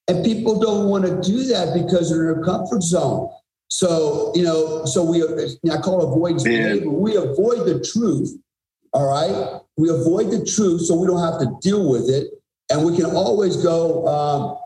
And 0.10 0.26
people 0.26 0.60
don't 0.60 0.90
want 0.90 1.06
to 1.06 1.22
do 1.22 1.46
that 1.46 1.74
because 1.74 2.10
they're 2.10 2.30
in 2.30 2.36
their 2.36 2.44
comfort 2.44 2.84
zone. 2.84 3.30
So, 3.74 4.32
you 4.36 4.44
know, 4.44 4.86
so 4.86 5.04
we, 5.04 5.24
I 5.24 5.78
call 5.78 6.00
it 6.00 6.06
avoidance 6.06 6.44
behavior. 6.44 6.92
We 6.92 7.16
avoid 7.16 7.66
the 7.66 7.84
truth. 7.84 8.38
All 8.94 9.08
right. 9.08 9.62
We 9.78 9.90
avoid 9.90 10.30
the 10.30 10.46
truth 10.46 10.82
so 10.82 10.94
we 10.94 11.08
don't 11.08 11.24
have 11.24 11.40
to 11.40 11.58
deal 11.60 11.90
with 11.90 12.08
it. 12.08 12.28
And 12.70 12.86
we 12.86 12.96
can 12.96 13.08
always 13.08 13.58
go, 13.58 14.08
um, 14.08 14.60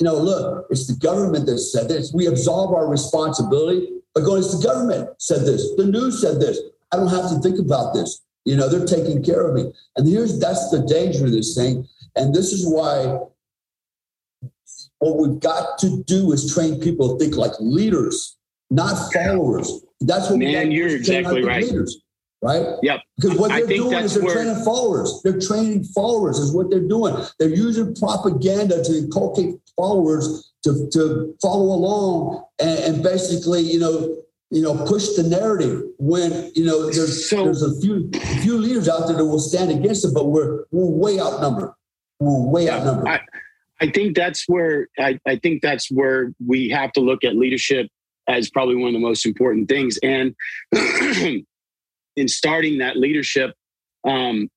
you 0.00 0.04
know, 0.04 0.16
look, 0.16 0.66
it's 0.68 0.88
the 0.88 0.96
government 0.96 1.46
that 1.46 1.58
said 1.58 1.88
this. 1.88 2.12
We 2.12 2.26
absolve 2.26 2.74
our 2.74 2.88
responsibility 2.88 4.00
by 4.16 4.22
going, 4.22 4.42
it's 4.42 4.58
the 4.58 4.66
government 4.66 5.10
said 5.18 5.46
this. 5.46 5.72
The 5.76 5.86
news 5.86 6.20
said 6.20 6.40
this. 6.40 6.58
I 6.90 6.96
don't 6.96 7.10
have 7.10 7.30
to 7.30 7.38
think 7.38 7.60
about 7.60 7.94
this. 7.94 8.20
You 8.44 8.56
know, 8.56 8.68
they're 8.68 8.84
taking 8.84 9.22
care 9.22 9.46
of 9.46 9.54
me. 9.54 9.72
And 9.96 10.08
here's 10.08 10.40
that's 10.40 10.70
the 10.70 10.84
danger 10.84 11.26
of 11.26 11.30
this 11.30 11.54
thing. 11.54 11.86
And 12.16 12.34
this 12.34 12.52
is 12.52 12.66
why 12.66 13.16
what 14.98 15.16
we've 15.16 15.40
got 15.40 15.78
to 15.78 16.02
do 16.04 16.32
is 16.32 16.52
train 16.52 16.80
people 16.80 17.16
to 17.16 17.24
think 17.24 17.36
like 17.36 17.52
leaders, 17.60 18.36
not 18.70 19.12
followers. 19.12 19.82
That's 20.00 20.30
what 20.30 20.38
man. 20.38 20.70
You're 20.70 20.88
exactly 20.88 21.44
right. 21.44 21.64
Leaders, 21.64 22.02
right? 22.42 22.66
Yep. 22.82 23.00
Because 23.16 23.38
what 23.38 23.48
they're 23.48 23.66
doing 23.66 24.04
is 24.04 24.14
they're 24.14 24.24
where... 24.24 24.34
training 24.34 24.64
followers. 24.64 25.20
They're 25.22 25.40
training 25.40 25.84
followers 25.84 26.38
is 26.38 26.52
what 26.54 26.70
they're 26.70 26.80
doing. 26.80 27.16
They're 27.38 27.48
using 27.48 27.94
propaganda 27.94 28.82
to 28.84 28.98
inculcate 28.98 29.56
followers 29.76 30.52
to, 30.64 30.88
to 30.92 31.36
follow 31.42 31.74
along 31.74 32.44
and, 32.60 32.78
and 32.78 33.02
basically, 33.02 33.60
you 33.60 33.78
know, 33.78 34.16
you 34.50 34.62
know, 34.62 34.86
push 34.86 35.08
the 35.16 35.22
narrative 35.24 35.82
when 35.98 36.52
you 36.54 36.64
know 36.64 36.90
there's 36.90 37.28
so, 37.28 37.44
there's 37.44 37.62
a 37.62 37.80
few 37.80 38.08
few 38.42 38.56
leaders 38.56 38.88
out 38.88 39.08
there 39.08 39.16
that 39.16 39.24
will 39.24 39.40
stand 39.40 39.70
against 39.70 40.04
it, 40.04 40.14
but 40.14 40.26
we're 40.26 40.64
we're 40.70 40.86
way 40.86 41.18
outnumbered. 41.18 41.70
We're 42.20 42.50
way 42.50 42.66
yeah, 42.66 42.76
outnumbered. 42.76 43.08
I, 43.08 43.20
I 43.80 43.90
think 43.90 44.16
that's 44.16 44.44
where 44.46 44.88
I, 44.98 45.18
I 45.26 45.36
think 45.36 45.62
that's 45.62 45.90
where 45.90 46.32
we 46.44 46.68
have 46.70 46.92
to 46.92 47.00
look 47.00 47.24
at 47.24 47.36
leadership 47.36 47.88
as 48.28 48.50
probably 48.50 48.76
one 48.76 48.88
of 48.88 48.94
the 48.94 49.00
most 49.00 49.26
important 49.26 49.68
things. 49.68 49.98
And 50.02 50.34
in 52.16 52.28
starting 52.28 52.78
that 52.78 52.96
leadership, 52.96 53.52
um, 54.06 54.48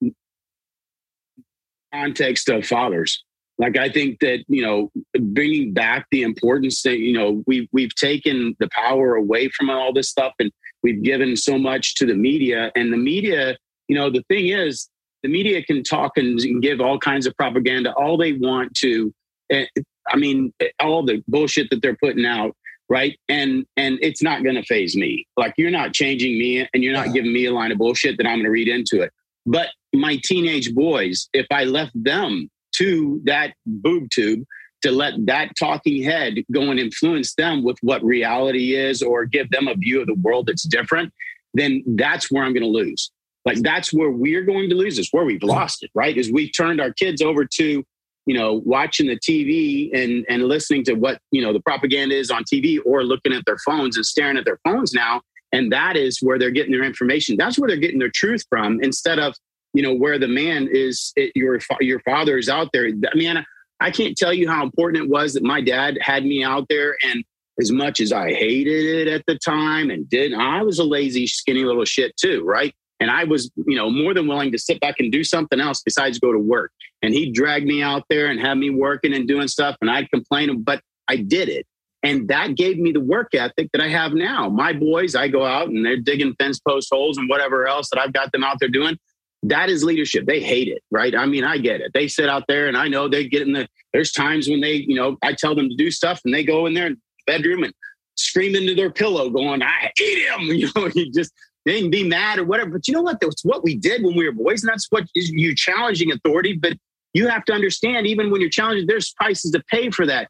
context 1.93 2.49
of 2.49 2.65
fathers. 2.65 3.23
Like 3.59 3.77
I 3.77 3.89
think 3.89 4.19
that 4.19 4.43
you 4.47 4.61
know, 4.61 4.91
bringing 5.19 5.73
back 5.73 6.05
the 6.11 6.21
importance 6.21 6.83
that 6.83 6.99
you 6.99 7.13
know 7.13 7.43
we've 7.47 7.67
we've 7.71 7.95
taken 7.95 8.55
the 8.59 8.69
power 8.71 9.15
away 9.15 9.49
from 9.49 9.69
all 9.69 9.91
this 9.93 10.09
stuff, 10.09 10.33
and 10.39 10.51
we've 10.83 11.01
given 11.01 11.35
so 11.35 11.57
much 11.57 11.95
to 11.95 12.05
the 12.05 12.13
media. 12.13 12.71
And 12.75 12.93
the 12.93 12.97
media, 12.97 13.57
you 13.87 13.95
know, 13.95 14.11
the 14.11 14.23
thing 14.29 14.49
is, 14.49 14.89
the 15.23 15.29
media 15.29 15.63
can 15.63 15.83
talk 15.83 16.13
and, 16.17 16.39
give 16.61 16.79
all 16.79 16.99
kinds 16.99 17.25
of 17.25 17.35
propaganda 17.35 17.93
all 17.93 18.17
they 18.17 18.33
want 18.33 18.73
to 18.75 19.13
eh, 19.51 19.65
i 20.09 20.15
mean 20.15 20.53
all 20.79 21.03
the 21.03 21.23
bullshit 21.27 21.69
that 21.69 21.81
they're 21.81 21.97
putting 22.01 22.25
out 22.25 22.55
right? 22.89 23.19
And 23.27 23.65
and 23.75 23.99
it's 24.01 24.23
not 24.23 24.43
going 24.43 24.55
to 24.55 24.63
faze 24.63 24.95
me. 24.95 25.27
Like 25.35 25.53
you're 25.57 25.71
not 25.71 25.93
changing 25.93 26.39
me 26.39 26.67
and 26.73 26.83
you're 26.83 26.93
not 26.93 27.13
giving 27.13 27.33
me 27.33 27.45
a 27.45 27.53
line 27.53 27.69
of 27.73 27.77
bullshit 27.77 28.17
that 28.17 28.25
i'm 28.25 28.37
going 28.37 28.45
to 28.45 28.49
read 28.49 28.69
into 28.69 29.01
it. 29.01 29.11
But 29.45 29.67
my 29.93 30.19
teenage 30.23 30.73
boys 30.73 31.29
if 31.33 31.47
i 31.51 31.63
left 31.63 31.91
them 31.95 32.49
to 32.73 33.21
that 33.25 33.53
boob 33.65 34.09
tube 34.09 34.43
to 34.83 34.91
let 34.91 35.13
that 35.25 35.51
talking 35.57 36.03
head 36.03 36.35
go 36.51 36.69
and 36.69 36.79
influence 36.79 37.33
them 37.35 37.63
with 37.63 37.77
what 37.81 38.03
reality 38.03 38.75
is 38.75 39.01
or 39.01 39.25
give 39.25 39.49
them 39.49 39.67
a 39.67 39.75
view 39.75 40.01
of 40.01 40.07
the 40.07 40.13
world 40.15 40.47
that's 40.47 40.63
different 40.63 41.11
then 41.53 41.83
that's 41.95 42.29
where 42.29 42.43
i'm 42.43 42.53
going 42.53 42.63
to 42.63 42.69
lose 42.69 43.11
like 43.47 43.61
that's 43.61 43.93
where 43.93 44.11
we're 44.11 44.43
going 44.43 44.69
to 44.69 44.75
lose. 44.75 44.97
this, 44.97 45.07
where 45.11 45.23
we've 45.23 45.41
lost 45.41 45.81
it, 45.81 45.89
right? 45.95 46.17
Is 46.17 46.29
we've 46.29 46.51
turned 46.55 46.81
our 46.81 46.91
kids 46.91 47.21
over 47.21 47.45
to, 47.45 47.81
you 48.25 48.37
know, 48.37 48.61
watching 48.65 49.07
the 49.07 49.17
TV 49.17 49.89
and 49.93 50.25
and 50.27 50.43
listening 50.43 50.83
to 50.83 50.95
what 50.95 51.19
you 51.31 51.41
know 51.41 51.53
the 51.53 51.61
propaganda 51.61 52.13
is 52.13 52.29
on 52.29 52.43
TV, 52.43 52.77
or 52.85 53.05
looking 53.05 53.31
at 53.31 53.45
their 53.45 53.57
phones 53.65 53.95
and 53.95 54.05
staring 54.05 54.37
at 54.37 54.43
their 54.43 54.59
phones 54.65 54.91
now, 54.91 55.21
and 55.53 55.71
that 55.71 55.95
is 55.95 56.19
where 56.21 56.37
they're 56.37 56.51
getting 56.51 56.73
their 56.73 56.83
information. 56.83 57.37
That's 57.37 57.57
where 57.57 57.69
they're 57.69 57.77
getting 57.77 57.99
their 57.99 58.11
truth 58.13 58.43
from, 58.49 58.83
instead 58.83 59.17
of 59.17 59.33
you 59.73 59.81
know 59.81 59.95
where 59.95 60.19
the 60.19 60.27
man 60.27 60.67
is. 60.69 61.13
It, 61.15 61.31
your 61.33 61.57
your 61.79 62.01
father 62.01 62.37
is 62.37 62.49
out 62.49 62.71
there. 62.73 62.87
I 62.87 63.15
mean, 63.15 63.45
I 63.79 63.91
can't 63.91 64.17
tell 64.17 64.33
you 64.33 64.49
how 64.49 64.61
important 64.61 65.05
it 65.05 65.09
was 65.09 65.35
that 65.35 65.43
my 65.43 65.61
dad 65.61 65.97
had 66.01 66.25
me 66.25 66.43
out 66.43 66.65
there 66.67 66.97
and 67.01 67.23
as 67.59 67.71
much 67.71 68.01
as 68.01 68.11
I 68.11 68.33
hated 68.33 68.85
it 68.85 69.07
at 69.07 69.23
the 69.25 69.35
time 69.35 69.89
and 69.89 70.07
didn't, 70.07 70.39
I 70.39 70.61
was 70.61 70.77
a 70.77 70.83
lazy, 70.83 71.25
skinny 71.25 71.63
little 71.63 71.85
shit 71.85 72.15
too, 72.15 72.43
right? 72.45 72.71
And 72.99 73.11
I 73.11 73.25
was, 73.25 73.51
you 73.55 73.75
know, 73.75 73.89
more 73.89 74.13
than 74.13 74.27
willing 74.27 74.51
to 74.51 74.57
sit 74.57 74.79
back 74.79 74.95
and 74.99 75.11
do 75.11 75.23
something 75.23 75.59
else 75.59 75.81
besides 75.83 76.19
go 76.19 76.31
to 76.31 76.39
work. 76.39 76.71
And 77.01 77.13
he 77.13 77.31
dragged 77.31 77.67
me 77.67 77.83
out 77.83 78.03
there 78.09 78.27
and 78.27 78.39
had 78.39 78.57
me 78.57 78.69
working 78.69 79.13
and 79.13 79.27
doing 79.27 79.47
stuff. 79.47 79.75
And 79.81 79.89
I'd 79.89 80.09
complain, 80.09 80.63
but 80.63 80.81
I 81.07 81.17
did 81.17 81.49
it. 81.49 81.67
And 82.03 82.27
that 82.29 82.55
gave 82.55 82.77
me 82.77 82.91
the 82.91 82.99
work 82.99 83.33
ethic 83.33 83.69
that 83.73 83.81
I 83.81 83.89
have 83.89 84.13
now. 84.13 84.49
My 84.49 84.73
boys, 84.73 85.15
I 85.15 85.27
go 85.27 85.45
out 85.45 85.67
and 85.67 85.85
they're 85.85 85.97
digging 85.97 86.35
fence 86.39 86.59
post 86.59 86.89
holes 86.91 87.17
and 87.17 87.29
whatever 87.29 87.67
else 87.67 87.89
that 87.91 87.99
I've 87.99 88.13
got 88.13 88.31
them 88.31 88.43
out 88.43 88.57
there 88.59 88.69
doing. 88.69 88.97
That 89.43 89.69
is 89.69 89.83
leadership. 89.83 90.25
They 90.25 90.39
hate 90.39 90.67
it, 90.67 90.81
right? 90.89 91.15
I 91.15 91.25
mean, 91.25 91.43
I 91.43 91.57
get 91.57 91.81
it. 91.81 91.91
They 91.93 92.07
sit 92.07 92.29
out 92.29 92.45
there 92.47 92.67
and 92.67 92.77
I 92.77 92.87
know 92.87 93.07
they 93.07 93.27
get 93.27 93.43
in 93.43 93.53
the, 93.53 93.67
there's 93.93 94.11
times 94.11 94.47
when 94.47 94.61
they, 94.61 94.73
you 94.73 94.95
know, 94.95 95.17
I 95.21 95.33
tell 95.33 95.55
them 95.55 95.69
to 95.69 95.75
do 95.75 95.91
stuff 95.91 96.21
and 96.25 96.33
they 96.33 96.43
go 96.43 96.65
in 96.65 96.73
their 96.73 96.91
bedroom 97.25 97.63
and 97.63 97.73
scream 98.15 98.55
into 98.55 98.73
their 98.73 98.91
pillow 98.91 99.29
going, 99.29 99.61
I 99.61 99.91
hate 99.97 100.27
him. 100.27 100.41
You 100.57 100.69
know, 100.75 100.89
you 100.93 101.11
just, 101.11 101.31
they 101.67 101.81
can 101.81 101.89
be 101.89 102.07
mad 102.07 102.39
or 102.39 102.45
whatever. 102.45 102.71
But 102.71 102.87
you 102.87 102.93
know 102.93 103.01
what? 103.01 103.19
That's 103.19 103.43
what 103.43 103.63
we 103.63 103.75
did 103.75 104.03
when 104.03 104.15
we 104.15 104.25
were 104.25 104.31
boys. 104.31 104.63
And 104.63 104.69
that's 104.69 104.87
what 104.89 105.05
is 105.15 105.29
you 105.29 105.55
challenging 105.55 106.11
authority. 106.11 106.53
But 106.53 106.73
you 107.13 107.27
have 107.27 107.45
to 107.45 107.53
understand, 107.53 108.07
even 108.07 108.31
when 108.31 108.41
you're 108.41 108.49
challenging, 108.49 108.87
there's 108.87 109.13
prices 109.13 109.51
to 109.51 109.63
pay 109.69 109.89
for 109.89 110.05
that. 110.05 110.29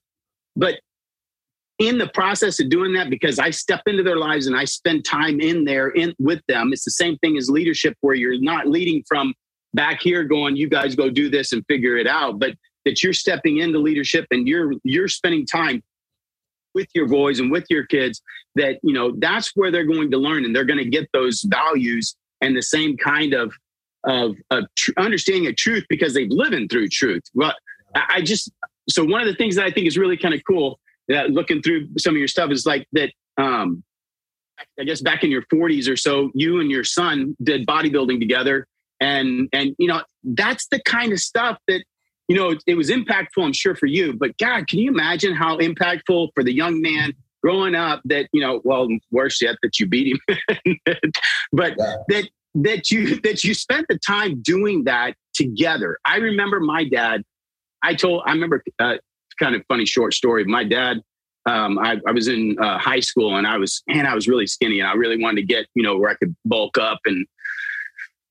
But 0.55 0.79
in 1.79 1.97
the 1.97 2.07
process 2.07 2.59
of 2.59 2.69
doing 2.69 2.93
that, 2.93 3.09
because 3.09 3.37
I 3.39 3.51
step 3.51 3.81
into 3.85 4.03
their 4.03 4.17
lives 4.17 4.47
and 4.47 4.55
I 4.55 4.65
spend 4.65 5.05
time 5.05 5.39
in 5.39 5.63
there 5.63 5.89
in 5.89 6.13
with 6.17 6.41
them, 6.47 6.71
it's 6.73 6.85
the 6.85 6.91
same 6.91 7.17
thing 7.19 7.37
as 7.37 7.49
leadership 7.49 7.95
where 8.01 8.15
you're 8.15 8.41
not 8.41 8.67
leading 8.67 9.03
from 9.07 9.33
back 9.73 10.01
here 10.01 10.23
going, 10.23 10.55
you 10.55 10.69
guys 10.69 10.95
go 10.95 11.09
do 11.09 11.29
this 11.29 11.53
and 11.53 11.63
figure 11.67 11.97
it 11.97 12.07
out, 12.07 12.39
but 12.39 12.55
that 12.85 13.03
you're 13.03 13.13
stepping 13.13 13.57
into 13.57 13.77
leadership 13.79 14.25
and 14.31 14.47
you're 14.47 14.73
you're 14.83 15.09
spending 15.09 15.45
time 15.45 15.83
with 16.77 16.87
your 16.93 17.07
boys 17.07 17.39
and 17.39 17.51
with 17.51 17.65
your 17.69 17.85
kids 17.87 18.21
that 18.55 18.77
you 18.83 18.93
know 18.93 19.13
that's 19.17 19.51
where 19.55 19.71
they're 19.71 19.91
going 19.95 20.11
to 20.11 20.17
learn 20.17 20.45
and 20.45 20.55
they're 20.55 20.63
going 20.71 20.83
to 20.83 20.89
get 20.89 21.09
those 21.11 21.41
values 21.41 22.15
and 22.41 22.55
the 22.55 22.61
same 22.61 22.95
kind 22.97 23.33
of 23.33 23.51
of, 24.03 24.35
of 24.51 24.63
tr- 24.75 24.91
understanding 24.97 25.47
of 25.47 25.55
truth 25.55 25.83
because 25.89 26.13
they've 26.13 26.29
living 26.29 26.69
through 26.69 26.87
truth. 26.87 27.23
But 27.33 27.55
I, 27.95 28.21
just 28.21 28.51
so 28.89 29.03
one 29.03 29.21
of 29.21 29.27
the 29.27 29.35
things 29.35 29.55
that 29.55 29.65
i 29.65 29.71
think 29.71 29.87
is 29.87 29.97
really 29.97 30.17
kind 30.17 30.33
of 30.33 30.41
cool 30.47 30.79
that 31.07 31.31
looking 31.31 31.61
through 31.61 31.87
some 31.97 32.13
of 32.13 32.17
your 32.17 32.27
stuff 32.27 32.51
is 32.51 32.65
like 32.65 32.87
that 32.93 33.11
um 33.37 33.83
i 34.79 34.83
guess 34.83 35.01
back 35.01 35.23
in 35.23 35.31
your 35.31 35.43
40s 35.53 35.89
or 35.91 35.95
so 35.95 36.31
you 36.33 36.59
and 36.59 36.69
your 36.71 36.83
son 36.83 37.35
did 37.43 37.65
bodybuilding 37.65 38.19
together 38.19 38.67
and 38.99 39.49
and 39.53 39.75
you 39.77 39.87
know 39.87 40.01
that's 40.23 40.67
the 40.67 40.81
kind 40.83 41.11
of 41.11 41.19
stuff 41.19 41.57
that 41.67 41.83
you 42.27 42.35
know, 42.35 42.55
it, 42.65 42.75
was 42.75 42.89
impactful, 42.89 43.43
I'm 43.43 43.53
sure, 43.53 43.75
for 43.75 43.85
you. 43.85 44.13
But 44.13 44.37
God, 44.37 44.67
can 44.67 44.79
you 44.79 44.89
imagine 44.89 45.33
how 45.33 45.57
impactful 45.57 46.29
for 46.33 46.43
the 46.43 46.53
young 46.53 46.81
man 46.81 47.13
growing 47.41 47.75
up 47.75 48.01
that, 48.05 48.27
you 48.33 48.41
know, 48.41 48.61
well, 48.63 48.87
worse 49.11 49.41
yet, 49.41 49.55
that 49.63 49.79
you 49.79 49.87
beat 49.87 50.17
him, 50.27 50.79
but 51.51 51.75
yeah. 51.77 51.95
that 52.09 52.29
that 52.55 52.89
you 52.89 53.19
that 53.21 53.43
you 53.43 53.53
spent 53.53 53.85
the 53.87 53.99
time 53.99 54.41
doing 54.41 54.83
that 54.85 55.15
together. 55.33 55.99
I 56.05 56.17
remember 56.17 56.59
my 56.59 56.83
dad. 56.83 57.23
I 57.83 57.93
told. 57.93 58.23
I 58.25 58.31
remember 58.31 58.63
uh, 58.79 58.97
kind 59.39 59.55
of 59.55 59.63
funny 59.67 59.85
short 59.85 60.13
story. 60.13 60.43
My 60.43 60.63
dad 60.63 61.01
um, 61.47 61.79
I, 61.79 61.97
I, 62.05 62.11
was 62.11 62.27
in 62.27 62.57
uh, 62.59 62.77
high 62.77 62.99
school 62.99 63.37
and 63.37 63.47
I 63.47 63.57
was, 63.57 63.81
and 63.87 64.05
I 64.05 64.13
was 64.13 64.27
really 64.27 64.45
skinny 64.47 64.81
and 64.81 64.89
I 64.89 64.93
really 64.93 65.17
wanted 65.17 65.41
to 65.41 65.47
get, 65.47 65.65
you 65.75 65.83
know, 65.83 65.97
where 65.97 66.11
I 66.11 66.15
could 66.15 66.35
bulk 66.43 66.77
up. 66.77 66.99
And, 67.05 67.25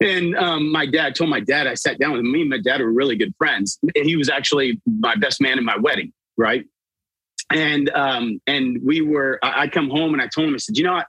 and 0.01 0.37
um, 0.37 0.71
my 0.71 0.87
dad 0.87 1.15
told 1.15 1.31
my 1.31 1.41
dad, 1.41 1.67
I 1.67 1.75
sat 1.75 1.99
down 1.99 2.13
with 2.13 2.23
me 2.23 2.43
and 2.43 2.51
my 2.51 2.61
dad 2.61 2.81
were 2.81 2.93
really 2.93 3.17
good 3.17 3.35
friends. 3.39 3.79
And 3.83 4.05
He 4.05 4.17
was 4.17 4.29
actually 4.29 4.81
my 4.87 5.15
best 5.17 5.41
man 5.41 5.59
in 5.59 5.65
my 5.65 5.77
wedding. 5.77 6.13
Right. 6.37 6.65
And, 7.51 7.89
um, 7.91 8.41
and 8.47 8.79
we 8.85 9.01
were, 9.01 9.39
I, 9.43 9.63
I 9.63 9.69
come 9.69 9.89
home 9.89 10.13
and 10.13 10.23
I 10.23 10.27
told 10.27 10.49
him, 10.49 10.55
I 10.55 10.59
said, 10.59 10.77
you 10.77 10.85
know, 10.85 10.95
I, 10.95 11.05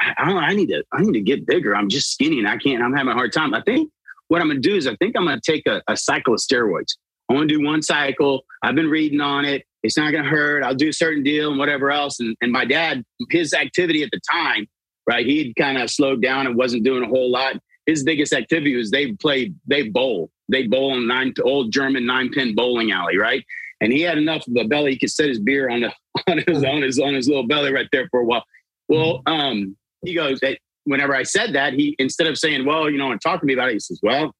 I, 0.00 0.14
I, 0.18 0.30
I 0.30 0.54
need 0.54 0.68
to, 0.68 0.82
I 0.92 1.02
need 1.02 1.12
to 1.12 1.20
get 1.20 1.46
bigger. 1.46 1.76
I'm 1.76 1.88
just 1.88 2.12
skinny 2.12 2.38
and 2.38 2.48
I 2.48 2.56
can't, 2.56 2.82
I'm 2.82 2.94
having 2.94 3.12
a 3.12 3.14
hard 3.14 3.32
time. 3.32 3.54
I 3.54 3.62
think 3.62 3.90
what 4.28 4.40
I'm 4.40 4.48
to 4.48 4.58
do 4.58 4.74
is 4.74 4.86
I 4.86 4.96
think 4.96 5.14
I'm 5.16 5.26
to 5.26 5.40
take 5.40 5.66
a, 5.66 5.82
a 5.86 5.96
cycle 5.96 6.34
of 6.34 6.40
steroids. 6.40 6.96
I 7.28 7.34
want 7.34 7.48
to 7.48 7.54
do 7.58 7.64
one 7.64 7.82
cycle. 7.82 8.44
I've 8.62 8.74
been 8.74 8.88
reading 8.88 9.20
on 9.20 9.44
it. 9.44 9.64
It's 9.82 9.96
not 9.96 10.10
to 10.12 10.22
hurt. 10.22 10.62
I'll 10.64 10.74
do 10.74 10.88
a 10.88 10.92
certain 10.92 11.22
deal 11.22 11.50
and 11.50 11.58
whatever 11.58 11.90
else. 11.90 12.18
And, 12.20 12.36
and 12.40 12.50
my 12.50 12.64
dad, 12.64 13.04
his 13.30 13.52
activity 13.54 14.02
at 14.02 14.10
the 14.10 14.20
time, 14.30 14.66
right, 15.06 15.24
he'd 15.24 15.54
kind 15.56 15.78
of 15.78 15.90
slowed 15.90 16.22
down 16.22 16.46
and 16.46 16.56
wasn't 16.56 16.84
doing 16.84 17.04
a 17.04 17.06
whole 17.06 17.30
lot. 17.30 17.56
His 17.86 18.02
biggest 18.02 18.32
activity 18.32 18.76
was 18.76 18.90
they 18.90 19.12
played, 19.12 19.54
they 19.66 19.88
bowl. 19.88 20.30
They 20.48 20.66
bowl 20.66 20.96
in 20.96 21.06
nine 21.06 21.34
old 21.42 21.72
German 21.72 22.06
nine 22.06 22.30
pin 22.30 22.54
bowling 22.54 22.92
alley, 22.92 23.16
right? 23.16 23.44
And 23.80 23.92
he 23.92 24.00
had 24.02 24.18
enough 24.18 24.46
of 24.46 24.54
a 24.56 24.64
belly 24.64 24.92
he 24.92 24.98
could 24.98 25.10
set 25.10 25.28
his 25.28 25.38
beer 25.38 25.68
on 25.68 25.80
the 25.80 25.92
on 26.30 26.38
his 26.46 26.64
on 26.64 26.82
his 26.82 26.98
on 26.98 27.14
his 27.14 27.28
little 27.28 27.46
belly 27.46 27.72
right 27.72 27.88
there 27.92 28.08
for 28.10 28.20
a 28.20 28.24
while. 28.24 28.44
Well, 28.88 29.22
um, 29.26 29.76
he 30.04 30.14
goes, 30.14 30.40
whenever 30.84 31.14
I 31.14 31.22
said 31.22 31.54
that, 31.54 31.72
he 31.72 31.96
instead 31.98 32.26
of 32.26 32.38
saying, 32.38 32.64
"Well, 32.64 32.90
you 32.90 32.98
know," 32.98 33.10
and 33.10 33.20
talking 33.20 33.40
to 33.40 33.46
me 33.46 33.54
about 33.54 33.70
it, 33.70 33.74
he 33.74 33.80
says, 33.80 34.00
"Well, 34.02 34.34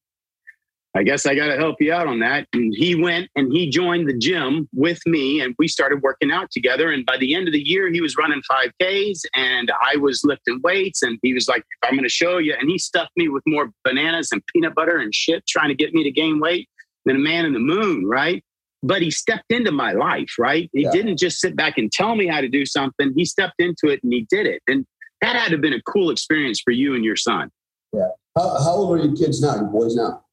I 0.97 1.03
guess 1.03 1.27
I 1.27 1.35
got 1.35 1.49
to 1.49 1.57
help 1.57 1.77
you 1.81 1.93
out 1.93 2.07
on 2.07 2.21
that. 2.21 2.47
And 2.53 2.73
he 2.73 2.95
went 2.95 3.29
and 3.35 3.53
he 3.53 3.69
joined 3.69 4.09
the 4.09 4.17
gym 4.17 4.69
with 4.73 5.01
me 5.07 5.41
and 5.41 5.53
we 5.59 5.67
started 5.67 6.03
working 6.03 6.31
out 6.31 6.53
together. 6.53 6.93
And 6.93 7.05
by 7.05 7.17
the 7.17 7.35
end 7.35 7.49
of 7.49 7.53
the 7.53 7.61
year, 7.61 7.91
he 7.91 8.01
was 8.01 8.17
running 8.17 8.41
5Ks 8.49 9.23
and 9.35 9.73
I 9.83 9.97
was 9.97 10.23
lifting 10.23 10.61
weights. 10.63 11.03
And 11.03 11.19
he 11.23 11.35
was 11.35 11.49
like, 11.49 11.65
I'm 11.83 11.95
going 11.95 12.05
to 12.05 12.09
show 12.09 12.39
you. 12.39 12.55
And 12.59 12.71
he 12.71 12.79
stuffed 12.79 13.11
me 13.17 13.29
with 13.29 13.43
more 13.45 13.71
bananas 13.83 14.29
and 14.31 14.41
peanut 14.55 14.77
butter 14.77 14.99
and 14.99 15.13
shit, 15.13 15.45
trying 15.49 15.69
to 15.69 15.75
get 15.75 15.93
me 15.93 16.05
to 16.05 16.13
gain 16.13 16.39
weight 16.39 16.69
than 17.05 17.17
a 17.17 17.21
man 17.21 17.45
in 17.45 17.55
the 17.55 17.59
moon, 17.59 18.07
right? 18.07 18.45
But 18.85 19.03
he 19.03 19.11
stepped 19.11 19.51
into 19.51 19.73
my 19.73 19.93
life, 19.93 20.35
right? 20.39 20.71
He 20.73 20.83
yeah. 20.83 20.93
didn't 20.93 21.19
just 21.19 21.41
sit 21.41 21.57
back 21.57 21.77
and 21.77 21.91
tell 21.91 22.15
me 22.15 22.29
how 22.29 22.41
to 22.41 22.49
do 22.49 22.65
something. 22.65 23.13
He 23.17 23.25
stepped 23.25 23.57
into 23.59 23.89
it 23.89 24.01
and 24.05 24.13
he 24.13 24.29
did 24.31 24.47
it. 24.47 24.63
And 24.69 24.87
that 25.23 25.35
had 25.35 25.47
to 25.47 25.53
have 25.53 25.61
been 25.61 25.73
a 25.73 25.83
cool 25.83 26.11
experience 26.11 26.61
for 26.61 26.71
you 26.71 26.95
and 26.95 27.05
your 27.05 27.17
son. 27.17 27.51
Yeah. 27.93 28.11
How, 28.37 28.63
how 28.63 28.71
old 28.71 28.99
are 28.99 29.05
your 29.05 29.17
kids 29.17 29.41
now, 29.41 29.57
your 29.57 29.65
boys 29.65 29.97
now? 29.97 30.24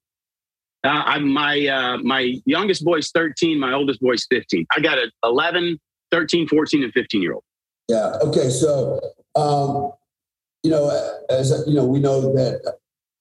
Uh, 0.84 1.04
I'm 1.06 1.32
my 1.32 1.68
uh, 1.68 1.98
my 2.00 2.36
youngest 2.46 2.84
boy's 2.84 3.12
13, 3.12 3.60
my 3.60 3.74
oldest 3.74 4.02
boy's 4.02 4.26
15. 4.30 4.66
I 4.76 4.80
got 4.80 4.98
a 4.98 5.12
11, 5.24 5.80
13, 6.12 6.48
14, 6.48 6.84
and 6.84 6.94
15 6.94 7.22
year 7.22 7.34
old. 7.34 7.44
Yeah. 7.88 8.18
Okay. 8.24 8.50
So, 8.50 9.00
um, 9.36 9.92
you 10.64 10.72
know, 10.72 10.90
as 11.30 11.64
you 11.68 11.76
know, 11.76 11.86
we 11.86 12.00
know 12.00 12.34
that 12.34 12.78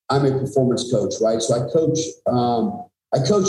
I'm 0.08 0.24
a 0.24 0.38
performance 0.38 0.90
coach, 0.90 1.14
right? 1.20 1.40
So 1.42 1.54
I 1.54 1.70
coach. 1.70 1.98
Um, 2.26 2.84
I 3.12 3.18
coach 3.18 3.48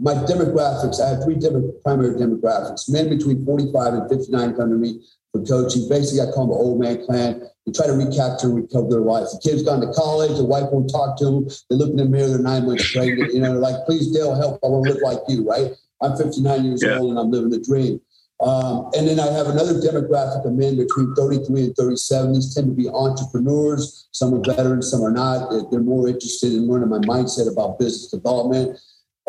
my 0.00 0.14
demographics. 0.14 1.00
I 1.00 1.10
have 1.10 1.24
three 1.24 1.36
primary 1.84 2.14
demographics: 2.14 2.88
men 2.88 3.08
between 3.08 3.44
45 3.44 3.94
and 3.94 4.10
59 4.10 4.54
come 4.54 4.70
to 4.70 4.76
me 4.76 5.00
for 5.32 5.42
coaching. 5.44 5.88
Basically, 5.88 6.20
I 6.20 6.30
call 6.32 6.46
them 6.46 6.56
the 6.56 6.62
old 6.62 6.80
man 6.80 7.04
clan. 7.04 7.42
We 7.66 7.72
try 7.72 7.86
to 7.86 7.92
recapture 7.92 8.48
and 8.48 8.56
recover 8.56 8.88
their 8.88 9.00
lives. 9.00 9.32
The 9.32 9.40
kid's 9.48 9.62
gone 9.62 9.80
to 9.80 9.92
college, 9.92 10.36
the 10.36 10.44
wife 10.44 10.70
won't 10.72 10.90
talk 10.90 11.18
to 11.18 11.24
them. 11.24 11.48
They 11.68 11.76
look 11.76 11.90
in 11.90 11.96
the 11.96 12.06
mirror, 12.06 12.28
they're 12.28 12.38
nine 12.38 12.66
months 12.66 12.92
pregnant. 12.92 13.32
You 13.32 13.40
know, 13.40 13.52
they're 13.52 13.60
like, 13.60 13.86
please, 13.86 14.10
Dale, 14.10 14.34
help. 14.34 14.58
I 14.64 14.68
want 14.68 14.86
to 14.86 14.92
live 14.92 15.02
like 15.02 15.18
you, 15.28 15.46
right? 15.48 15.70
I'm 16.02 16.16
59 16.16 16.64
years 16.64 16.82
yeah. 16.82 16.98
old 16.98 17.10
and 17.10 17.18
I'm 17.18 17.30
living 17.30 17.50
the 17.50 17.60
dream. 17.60 18.00
Um, 18.40 18.88
and 18.96 19.06
then 19.06 19.20
I 19.20 19.30
have 19.32 19.48
another 19.48 19.74
demographic 19.74 20.46
of 20.46 20.54
men 20.54 20.76
between 20.76 21.14
33 21.14 21.64
and 21.64 21.76
37. 21.76 22.32
These 22.32 22.54
tend 22.54 22.68
to 22.68 22.72
be 22.72 22.88
entrepreneurs. 22.88 24.08
Some 24.12 24.32
are 24.32 24.40
veterans, 24.40 24.90
some 24.90 25.02
are 25.02 25.10
not. 25.10 25.50
They're 25.70 25.80
more 25.80 26.08
interested 26.08 26.52
in 26.52 26.66
learning 26.66 26.88
my 26.88 26.98
mindset 26.98 27.52
about 27.52 27.78
business 27.78 28.10
development. 28.10 28.80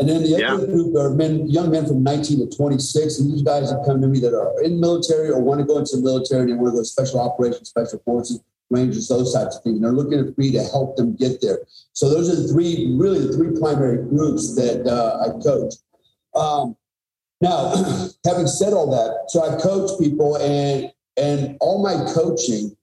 And 0.02 0.10
then 0.10 0.24
the 0.24 0.30
yeah. 0.30 0.56
other 0.56 0.66
group 0.66 0.96
are 0.96 1.12
men, 1.12 1.48
young 1.48 1.70
men 1.70 1.86
from 1.86 2.02
19 2.02 2.50
to 2.50 2.58
26. 2.58 3.20
And 3.20 3.32
these 3.32 3.44
guys 3.44 3.70
have 3.70 3.86
come 3.86 4.02
to 4.02 4.08
me 4.08 4.20
that 4.22 4.34
are 4.34 4.60
in 4.64 4.80
military 4.80 5.30
or 5.30 5.40
want 5.40 5.60
to 5.60 5.66
go 5.66 5.78
into 5.78 5.98
the 5.98 6.02
military 6.02 6.42
and 6.42 6.50
they 6.50 6.56
want 6.56 6.70
to 6.70 6.78
go 6.78 6.82
to 6.82 6.86
special 6.86 7.20
operations, 7.20 7.70
special 7.70 8.00
forces, 8.04 8.42
rangers, 8.72 9.08
those 9.10 9.32
types 9.32 9.58
of 9.58 9.62
things. 9.62 9.76
And 9.76 9.86
they're 9.86 9.92
looking 9.92 10.18
at 10.18 10.36
me 10.40 10.52
to 10.54 10.64
help 10.64 10.98
them 10.98 11.16
get 11.16 11.40
there. 11.40 11.60
So 11.94 12.10
those 12.10 12.34
are 12.34 12.42
the 12.42 12.48
three, 12.48 12.98
really 12.98 13.20
the 13.28 13.32
three 13.32 13.60
primary 13.60 14.04
groups 14.10 14.56
that 14.56 14.88
uh, 14.88 15.22
I 15.22 15.40
coach. 15.44 15.76
Um, 16.34 16.76
now, 17.40 17.70
having 18.26 18.48
said 18.48 18.74
all 18.74 18.90
that, 18.90 19.30
so 19.30 19.44
I 19.44 19.62
coach 19.62 20.00
people 20.00 20.36
and 20.38 20.92
and 21.16 21.58
all 21.62 21.84
my 21.84 22.12
coaching, 22.12 22.76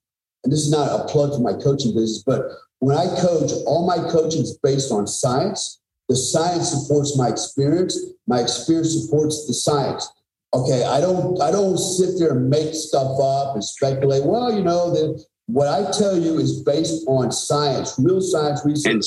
and 0.44 0.52
this 0.52 0.60
is 0.60 0.70
not 0.70 1.00
a 1.00 1.04
plug 1.08 1.32
for 1.32 1.40
my 1.40 1.54
coaching 1.54 1.94
business, 1.94 2.22
but 2.24 2.44
when 2.78 2.96
I 2.96 3.06
coach, 3.18 3.50
all 3.66 3.88
my 3.88 4.08
coaching 4.08 4.42
is 4.42 4.56
based 4.62 4.92
on 4.92 5.08
science 5.08 5.80
the 6.08 6.16
science 6.16 6.70
supports 6.70 7.16
my 7.16 7.28
experience. 7.28 7.98
My 8.26 8.40
experience 8.40 8.94
supports 9.00 9.46
the 9.46 9.54
science. 9.54 10.10
Okay, 10.54 10.84
I 10.84 11.00
don't 11.00 11.40
I 11.42 11.50
don't 11.50 11.76
sit 11.76 12.18
there 12.18 12.32
and 12.32 12.48
make 12.48 12.74
stuff 12.74 13.20
up 13.20 13.54
and 13.54 13.62
speculate. 13.62 14.24
Well, 14.24 14.52
you 14.52 14.64
know, 14.64 14.90
the, 14.90 15.22
what 15.46 15.68
I 15.68 15.90
tell 15.90 16.16
you 16.16 16.38
is 16.38 16.62
based 16.62 17.04
on 17.06 17.30
science, 17.30 17.94
real 17.98 18.22
science 18.22 18.64
research, 18.64 19.04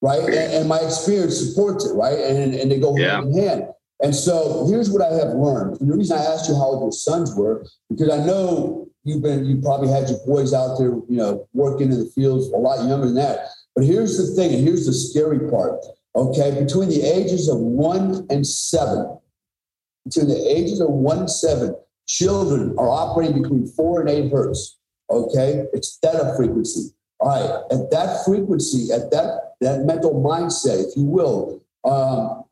right? 0.00 0.22
And, 0.22 0.34
and 0.34 0.68
my 0.68 0.78
experience 0.78 1.40
supports 1.40 1.84
it, 1.84 1.94
right? 1.94 2.18
And 2.18 2.54
and 2.54 2.70
they 2.70 2.78
go 2.78 2.96
yeah. 2.96 3.16
hand 3.16 3.26
in 3.26 3.42
hand. 3.42 3.64
And 4.00 4.14
so 4.14 4.66
here's 4.68 4.90
what 4.90 5.02
I 5.02 5.12
have 5.14 5.34
learned. 5.34 5.80
And 5.80 5.90
the 5.90 5.96
reason 5.96 6.16
I 6.16 6.22
asked 6.22 6.48
you 6.48 6.54
how 6.54 6.66
old 6.66 6.82
your 6.82 6.92
sons 6.92 7.34
were, 7.34 7.66
because 7.90 8.10
I 8.10 8.24
know 8.24 8.86
you've 9.02 9.22
been 9.22 9.44
you 9.44 9.60
probably 9.60 9.88
had 9.88 10.08
your 10.08 10.20
boys 10.24 10.54
out 10.54 10.78
there, 10.78 10.90
you 10.90 11.16
know, 11.16 11.48
working 11.52 11.90
in 11.90 11.98
the 11.98 12.10
fields 12.14 12.46
a 12.48 12.56
lot 12.56 12.86
younger 12.86 13.06
than 13.06 13.16
that. 13.16 13.48
But 13.78 13.86
here's 13.86 14.18
the 14.18 14.34
thing, 14.34 14.52
and 14.52 14.66
here's 14.66 14.86
the 14.86 14.92
scary 14.92 15.48
part. 15.48 15.86
Okay, 16.16 16.50
between 16.64 16.88
the 16.88 17.00
ages 17.00 17.48
of 17.48 17.58
one 17.58 18.26
and 18.28 18.44
seven, 18.44 19.20
between 20.04 20.26
the 20.26 20.50
ages 20.50 20.80
of 20.80 20.90
one 20.90 21.18
and 21.18 21.30
seven, 21.30 21.76
children 22.08 22.74
are 22.76 22.88
operating 22.88 23.40
between 23.40 23.68
four 23.68 24.00
and 24.00 24.10
eight 24.10 24.32
hertz. 24.32 24.76
Okay, 25.10 25.66
it's 25.72 25.96
theta 26.02 26.34
frequency. 26.36 26.92
All 27.20 27.28
right, 27.28 27.62
at 27.70 27.88
that 27.92 28.24
frequency, 28.24 28.92
at 28.92 29.12
that 29.12 29.54
that 29.60 29.84
mental 29.84 30.24
mindset, 30.24 30.88
if 30.88 30.96
you 30.96 31.04
will, 31.04 31.62
um, 31.84 32.42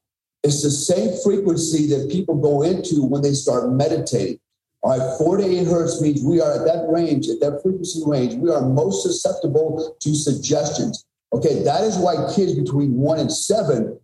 it's 0.44 0.62
the 0.62 0.70
same 0.70 1.10
frequency 1.24 1.88
that 1.88 2.08
people 2.08 2.36
go 2.36 2.62
into 2.62 3.02
when 3.02 3.22
they 3.22 3.32
start 3.32 3.72
meditating. 3.72 4.38
All 4.82 4.96
right, 4.96 5.18
four 5.18 5.38
to 5.38 5.44
eight 5.44 5.66
hertz 5.66 6.00
means 6.00 6.22
we 6.22 6.40
are 6.40 6.52
at 6.52 6.66
that 6.66 6.86
range, 6.88 7.28
at 7.28 7.40
that 7.40 7.62
frequency 7.64 8.02
range, 8.06 8.34
we 8.34 8.48
are 8.48 8.60
most 8.60 9.02
susceptible 9.02 9.96
to 9.98 10.14
suggestions. 10.14 11.02
Okay, 11.32 11.62
that 11.64 11.82
is 11.82 11.98
why 11.98 12.14
kids 12.34 12.54
between 12.54 12.96
one 12.96 13.18
and 13.18 13.32
seven 13.32 13.98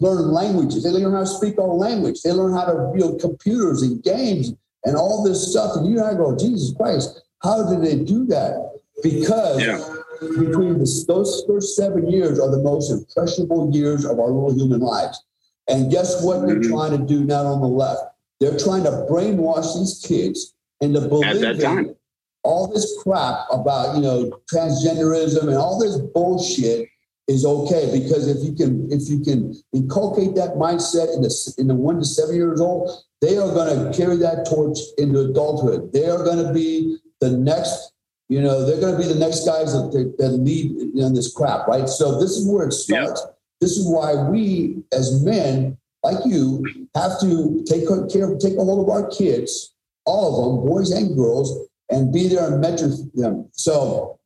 learn 0.00 0.32
languages. 0.32 0.82
They 0.82 0.90
learn 0.90 1.12
how 1.12 1.20
to 1.20 1.26
speak 1.26 1.58
our 1.58 1.68
language. 1.68 2.22
They 2.22 2.32
learn 2.32 2.52
how 2.52 2.64
to 2.64 2.92
build 2.94 3.20
computers 3.20 3.82
and 3.82 4.02
games 4.02 4.52
and 4.84 4.96
all 4.96 5.22
this 5.22 5.50
stuff. 5.50 5.76
And 5.76 5.86
you 5.86 5.98
and 5.98 6.06
I 6.06 6.14
go, 6.14 6.36
Jesus 6.36 6.74
Christ, 6.76 7.22
how 7.42 7.70
did 7.70 7.84
they 7.84 8.02
do 8.02 8.26
that? 8.26 8.80
Because 9.02 9.62
yeah. 9.62 9.78
between 10.20 10.78
the, 10.78 11.04
those 11.06 11.44
first 11.46 11.76
seven 11.76 12.10
years 12.10 12.38
are 12.38 12.50
the 12.50 12.62
most 12.62 12.90
impressionable 12.90 13.70
years 13.72 14.04
of 14.04 14.18
our 14.18 14.30
little 14.30 14.54
human 14.54 14.80
lives. 14.80 15.22
And 15.68 15.90
guess 15.90 16.22
what 16.24 16.46
they're 16.46 16.56
mm-hmm. 16.56 16.72
trying 16.72 16.98
to 16.98 17.06
do 17.06 17.24
now 17.24 17.44
on 17.46 17.60
the 17.60 17.68
left? 17.68 18.02
They're 18.40 18.58
trying 18.58 18.84
to 18.84 19.06
brainwash 19.08 19.78
these 19.78 20.04
kids 20.06 20.54
into 20.80 21.00
believing 21.08 21.94
all 22.42 22.72
this 22.72 22.96
crap 23.02 23.46
about 23.50 23.96
you 23.96 24.02
know 24.02 24.30
transgenderism 24.52 25.42
and 25.42 25.56
all 25.56 25.78
this 25.78 25.98
bullshit 26.14 26.88
is 27.28 27.44
okay 27.44 27.90
because 27.92 28.26
if 28.26 28.44
you 28.44 28.52
can 28.52 28.90
if 28.90 29.08
you 29.08 29.20
can 29.20 29.54
inculcate 29.72 30.34
that 30.34 30.54
mindset 30.54 31.14
in 31.14 31.22
the 31.22 31.54
in 31.58 31.68
the 31.68 31.74
one 31.74 31.98
to 31.98 32.04
seven 32.04 32.34
years 32.34 32.60
old, 32.60 32.90
they 33.20 33.36
are 33.36 33.52
going 33.54 33.70
to 33.70 33.96
carry 33.96 34.16
that 34.16 34.46
torch 34.46 34.78
into 34.98 35.20
adulthood. 35.20 35.92
They 35.92 36.08
are 36.08 36.24
going 36.24 36.44
to 36.44 36.52
be 36.52 36.98
the 37.20 37.30
next. 37.30 37.92
You 38.28 38.40
know, 38.40 38.64
they're 38.64 38.80
going 38.80 38.94
to 38.94 39.00
be 39.00 39.12
the 39.12 39.18
next 39.18 39.44
guys 39.44 39.72
that, 39.72 40.14
that 40.18 40.28
lead 40.28 40.70
in 40.94 41.14
this 41.14 41.32
crap, 41.32 41.66
right? 41.66 41.88
So 41.88 42.20
this 42.20 42.30
is 42.30 42.48
where 42.48 42.68
it 42.68 42.72
starts. 42.72 43.22
Yeah. 43.24 43.32
This 43.60 43.76
is 43.76 43.88
why 43.88 44.14
we, 44.30 44.84
as 44.92 45.20
men, 45.24 45.76
like 46.04 46.24
you, 46.24 46.64
have 46.94 47.18
to 47.20 47.64
take 47.66 47.88
care, 47.88 48.36
take 48.36 48.54
a 48.54 48.64
hold 48.64 48.88
of 48.88 48.88
our 48.88 49.10
kids, 49.10 49.74
all 50.06 50.28
of 50.30 50.62
them, 50.62 50.70
boys 50.70 50.92
and 50.92 51.16
girls, 51.16 51.68
and 51.90 52.12
be 52.12 52.28
there 52.28 52.46
and 52.46 52.60
mentor 52.60 52.90
them. 53.14 53.48
So, 53.52 54.18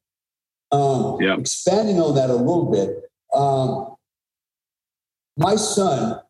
um, 0.73 1.19
yeah. 1.21 1.37
expanding 1.37 2.01
on 2.01 2.15
that 2.15 2.31
a 2.31 2.35
little 2.35 2.71
bit, 2.71 3.05
um, 3.35 3.97
my 5.37 5.57
son, 5.57 6.21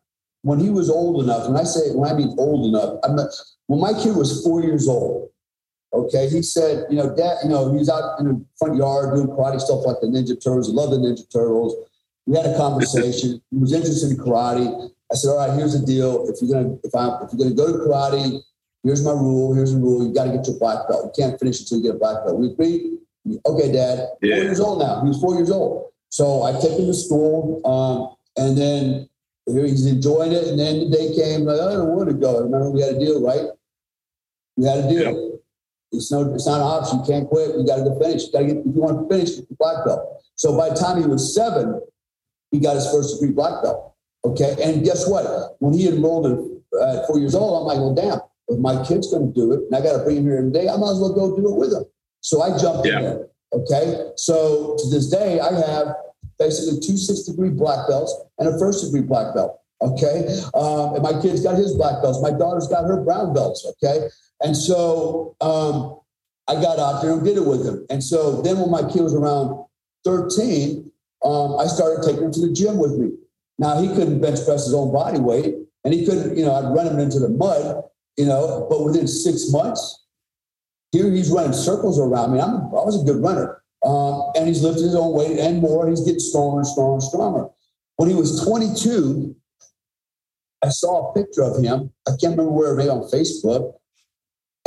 when 0.41 0.59
he 0.59 0.69
was 0.69 0.89
old 0.89 1.23
enough, 1.23 1.47
when 1.47 1.57
I 1.57 1.63
say 1.63 1.91
when 1.93 2.09
I 2.09 2.15
mean 2.15 2.35
old 2.37 2.69
enough, 2.69 2.99
I'm 3.03 3.15
not, 3.15 3.29
when 3.67 3.79
my 3.79 3.93
kid 3.93 4.15
was 4.15 4.43
four 4.43 4.61
years 4.61 4.87
old, 4.87 5.29
okay, 5.93 6.29
he 6.29 6.41
said, 6.41 6.85
you 6.89 6.97
know, 6.97 7.15
dad, 7.15 7.37
you 7.43 7.49
know, 7.49 7.71
he 7.71 7.79
was 7.79 7.89
out 7.89 8.19
in 8.19 8.25
the 8.25 8.45
front 8.57 8.77
yard 8.77 9.15
doing 9.15 9.27
karate 9.27 9.59
stuff 9.59 9.85
like 9.85 9.97
the 10.01 10.07
Ninja 10.07 10.41
Turtles. 10.41 10.67
He 10.67 10.73
loved 10.73 10.93
the 10.93 10.97
Ninja 10.97 11.31
Turtles. 11.31 11.75
We 12.25 12.35
had 12.37 12.45
a 12.45 12.57
conversation. 12.57 13.41
he 13.51 13.57
was 13.57 13.73
interested 13.73 14.11
in 14.11 14.17
karate. 14.17 14.89
I 15.11 15.15
said, 15.15 15.29
all 15.29 15.37
right, 15.37 15.57
here's 15.57 15.79
the 15.79 15.85
deal. 15.85 16.27
If 16.27 16.41
you're 16.41 16.51
gonna 16.51 16.77
if 16.83 16.93
I 16.95 17.23
if 17.23 17.33
you're 17.33 17.49
gonna 17.49 17.55
go 17.55 17.71
to 17.71 17.89
karate, 17.89 18.41
Here's 18.85 19.03
my 19.03 19.11
rule. 19.11 19.55
Here's 19.55 19.73
the 19.73 19.79
rule. 19.79 20.05
You 20.05 20.13
got 20.13 20.25
to 20.25 20.31
get 20.31 20.45
your 20.45 20.59
black 20.59 20.87
belt. 20.87 21.05
You 21.05 21.23
can't 21.23 21.39
finish 21.39 21.59
until 21.59 21.77
you 21.79 21.83
get 21.85 21.95
a 21.95 21.99
black 21.99 22.23
belt. 22.23 22.39
We 22.39 22.51
agree. 22.51 22.99
Okay, 23.43 23.71
Dad. 23.71 24.09
Yeah. 24.21 24.35
Four 24.35 24.43
years 24.43 24.59
old 24.59 24.79
now. 24.79 25.01
He 25.01 25.07
was 25.07 25.19
four 25.19 25.33
years 25.35 25.49
old. 25.49 25.89
So 26.09 26.43
I 26.43 26.51
take 26.53 26.77
him 26.79 26.85
to 26.85 26.93
school, 26.93 27.61
um, 27.65 28.15
and 28.37 28.55
then 28.55 29.09
he's 29.47 29.87
enjoying 29.87 30.33
it. 30.33 30.47
And 30.47 30.59
then 30.59 30.79
the 30.79 30.95
day 30.95 31.15
came, 31.15 31.45
like, 31.45 31.59
I 31.59 31.73
don't 31.73 31.87
know 31.87 31.95
where 31.95 32.05
to 32.05 32.13
go. 32.13 32.41
Remember, 32.41 32.69
we 32.69 32.81
had 32.81 32.93
a 32.93 32.99
deal, 32.99 33.25
right? 33.25 33.49
We 34.55 34.65
had 34.65 34.85
a 34.85 34.87
deal. 34.87 35.01
Yep. 35.01 35.41
It's 35.91 36.11
no, 36.11 36.31
it's 36.35 36.45
not 36.45 36.57
an 36.57 36.61
option. 36.61 36.99
You 36.99 37.05
can't 37.05 37.27
quit. 37.27 37.57
You 37.57 37.65
got 37.65 37.77
to 37.77 37.83
go 37.83 37.99
finish. 37.99 38.27
You 38.27 38.31
got 38.31 38.39
to 38.39 38.45
get. 38.45 38.57
If 38.57 38.65
you 38.75 38.81
want 38.81 39.09
to 39.09 39.15
finish, 39.15 39.35
get 39.35 39.49
the 39.49 39.55
black 39.57 39.83
belt. 39.83 40.21
So 40.35 40.55
by 40.55 40.69
the 40.69 40.75
time 40.75 41.01
he 41.01 41.07
was 41.07 41.33
seven, 41.33 41.81
he 42.51 42.59
got 42.59 42.75
his 42.75 42.85
first 42.91 43.19
degree 43.19 43.33
black 43.33 43.63
belt. 43.63 43.95
Okay, 44.23 44.55
and 44.61 44.83
guess 44.83 45.09
what? 45.09 45.55
When 45.59 45.73
he 45.73 45.87
enrolled 45.87 46.25
at 46.81 47.07
four 47.07 47.19
years 47.19 47.33
old, 47.33 47.61
I'm 47.61 47.67
like, 47.67 47.77
well, 47.77 47.93
damn, 47.93 48.19
if 48.47 48.59
my 48.59 48.83
kid's 48.85 49.11
going 49.11 49.33
to 49.33 49.33
do 49.33 49.51
it, 49.53 49.61
and 49.65 49.75
I 49.75 49.81
got 49.81 49.97
to 49.97 50.03
bring 50.03 50.17
him 50.17 50.25
here 50.25 50.41
today, 50.41 50.69
I 50.69 50.77
might 50.77 50.91
as 50.91 50.99
well 50.99 51.13
go 51.13 51.35
do 51.35 51.47
it 51.53 51.57
with 51.57 51.73
him. 51.73 51.83
So 52.21 52.41
I 52.41 52.57
jumped 52.57 52.87
yeah. 52.87 52.97
in 52.97 53.03
there. 53.03 53.27
Okay, 53.53 54.11
so 54.17 54.75
to 54.77 54.89
this 54.89 55.09
day, 55.09 55.39
I 55.39 55.53
have 55.53 55.95
basically 56.37 56.79
two 56.79 56.97
six 56.97 57.21
degree 57.23 57.49
black 57.49 57.87
belts 57.87 58.13
and 58.37 58.49
a 58.49 58.59
first 58.59 58.83
degree 58.83 59.01
black 59.01 59.33
belt. 59.33 59.59
Okay. 59.81 60.27
Um, 60.53 60.95
and 60.95 61.03
my 61.03 61.21
kid's 61.21 61.41
got 61.41 61.55
his 61.55 61.75
black 61.75 62.01
belts. 62.01 62.21
My 62.21 62.31
daughter's 62.31 62.67
got 62.67 62.85
her 62.85 63.01
brown 63.01 63.33
belts. 63.33 63.65
Okay. 63.65 64.07
And 64.41 64.55
so 64.55 65.35
um, 65.41 65.99
I 66.47 66.61
got 66.61 66.79
out 66.79 67.01
there 67.01 67.13
and 67.13 67.23
did 67.23 67.37
it 67.37 67.45
with 67.45 67.65
him. 67.65 67.85
And 67.89 68.03
so 68.03 68.41
then 68.41 68.59
when 68.59 68.71
my 68.71 68.81
kid 68.89 69.01
was 69.01 69.13
around 69.13 69.65
13, 70.05 70.91
um, 71.23 71.57
I 71.59 71.67
started 71.67 72.03
taking 72.03 72.25
him 72.25 72.31
to 72.31 72.41
the 72.41 72.53
gym 72.53 72.77
with 72.77 72.93
me. 72.93 73.11
Now 73.57 73.81
he 73.81 73.87
couldn't 73.89 74.21
bench 74.21 74.43
press 74.45 74.65
his 74.65 74.73
own 74.73 74.91
body 74.91 75.19
weight 75.19 75.55
and 75.83 75.93
he 75.93 76.05
couldn't, 76.05 76.37
you 76.37 76.45
know, 76.45 76.53
I'd 76.53 76.75
run 76.75 76.87
him 76.87 76.99
into 76.99 77.19
the 77.19 77.29
mud, 77.29 77.83
you 78.17 78.25
know, 78.25 78.67
but 78.69 78.83
within 78.83 79.07
six 79.07 79.51
months, 79.51 80.05
here 80.91 81.11
he's 81.11 81.29
running 81.29 81.53
circles 81.53 81.99
around 81.99 82.33
me. 82.33 82.39
I'm, 82.39 82.55
I 82.55 82.83
was 82.83 83.01
a 83.01 83.05
good 83.05 83.21
runner. 83.21 83.61
Um, 83.85 84.31
and 84.35 84.47
he's 84.47 84.63
lifting 84.63 84.85
his 84.85 84.95
own 84.95 85.13
weight 85.13 85.37
and 85.39 85.61
more. 85.61 85.87
He's 85.89 86.01
getting 86.01 86.19
stronger 86.19 86.59
and 86.59 86.67
stronger 86.67 86.93
and 86.93 87.03
stronger. 87.03 87.47
When 87.97 88.09
he 88.09 88.15
was 88.15 88.43
22, 88.43 89.35
I 90.63 90.69
saw 90.69 91.11
a 91.11 91.13
picture 91.13 91.43
of 91.43 91.63
him. 91.63 91.91
I 92.07 92.11
can't 92.11 92.37
remember 92.37 92.51
where, 92.51 92.75
maybe 92.75 92.89
on 92.89 93.09
Facebook. 93.11 93.73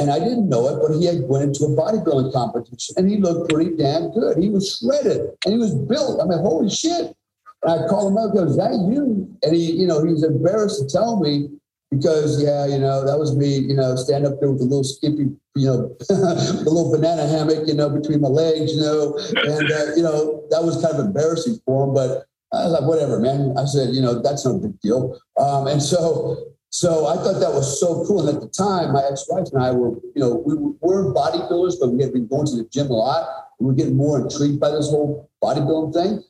And 0.00 0.10
I 0.10 0.20
didn't 0.20 0.48
know 0.48 0.68
it, 0.68 0.80
but 0.80 0.96
he 0.96 1.06
had 1.06 1.22
went 1.22 1.44
into 1.44 1.64
a 1.64 1.68
bodybuilding 1.70 2.32
competition 2.32 2.94
and 2.96 3.10
he 3.10 3.16
looked 3.16 3.50
pretty 3.50 3.74
damn 3.74 4.12
good. 4.12 4.38
He 4.38 4.48
was 4.48 4.78
shredded 4.78 5.30
and 5.44 5.52
he 5.52 5.58
was 5.58 5.74
built. 5.74 6.22
I 6.22 6.24
mean, 6.24 6.38
holy 6.38 6.70
shit. 6.70 7.16
And 7.64 7.72
I 7.72 7.88
called 7.88 8.12
him 8.12 8.18
up, 8.18 8.32
goes, 8.32 8.56
that 8.56 8.70
you? 8.70 9.28
And 9.42 9.56
he, 9.56 9.72
you 9.72 9.88
know, 9.88 10.04
he 10.04 10.12
was 10.12 10.22
embarrassed 10.22 10.80
to 10.80 10.86
tell 10.86 11.18
me 11.18 11.48
because 11.90 12.42
yeah, 12.42 12.66
you 12.66 12.78
know, 12.78 13.04
that 13.04 13.18
was 13.18 13.36
me, 13.36 13.58
you 13.58 13.74
know, 13.74 13.96
stand 13.96 14.26
up 14.26 14.40
there 14.40 14.50
with 14.50 14.60
a 14.60 14.64
little 14.64 14.84
skimpy, 14.84 15.30
you 15.54 15.66
know, 15.66 15.96
a 16.10 16.68
little 16.68 16.90
banana 16.90 17.26
hammock, 17.26 17.66
you 17.66 17.74
know, 17.74 17.88
between 17.88 18.20
my 18.20 18.28
legs, 18.28 18.74
you 18.74 18.80
know, 18.80 19.18
and 19.36 19.72
uh, 19.72 19.94
you 19.96 20.02
know, 20.02 20.44
that 20.50 20.62
was 20.62 20.82
kind 20.82 20.94
of 20.94 21.04
embarrassing 21.04 21.58
for 21.64 21.88
him. 21.88 21.94
But 21.94 22.26
I 22.52 22.64
was 22.64 22.72
like, 22.72 22.88
whatever, 22.88 23.18
man. 23.18 23.54
I 23.58 23.64
said, 23.64 23.94
you 23.94 24.02
know, 24.02 24.20
that's 24.20 24.44
no 24.44 24.58
big 24.58 24.78
deal. 24.80 25.18
Um, 25.38 25.66
and 25.66 25.82
so, 25.82 26.54
so 26.70 27.06
I 27.06 27.16
thought 27.16 27.40
that 27.40 27.52
was 27.52 27.80
so 27.80 28.04
cool. 28.06 28.26
And 28.26 28.36
at 28.36 28.42
the 28.42 28.48
time, 28.48 28.92
my 28.92 29.02
ex-wife 29.10 29.48
and 29.52 29.62
I 29.62 29.70
were, 29.72 29.96
you 30.14 30.20
know, 30.20 30.42
we 30.44 30.54
were 30.80 31.12
bodybuilders, 31.12 31.76
but 31.80 31.88
we 31.88 32.02
had 32.02 32.12
been 32.12 32.26
going 32.26 32.46
to 32.46 32.56
the 32.56 32.68
gym 32.70 32.88
a 32.88 32.92
lot. 32.92 33.26
We 33.58 33.66
were 33.66 33.74
getting 33.74 33.96
more 33.96 34.20
intrigued 34.20 34.60
by 34.60 34.70
this 34.70 34.88
whole 34.90 35.30
bodybuilding 35.42 35.94
thing. 35.94 36.22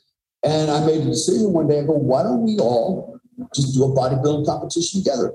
And 0.45 0.71
I 0.71 0.87
made 0.87 1.03
a 1.03 1.05
decision 1.05 1.53
one 1.53 1.67
day. 1.67 1.81
I 1.81 1.83
go, 1.83 1.93
why 1.93 2.23
don't 2.23 2.43
we 2.43 2.59
all 2.59 3.19
just 3.55 3.75
do 3.75 3.85
a 3.85 3.89
bodybuilding 3.89 4.47
competition 4.47 5.03
together? 5.03 5.35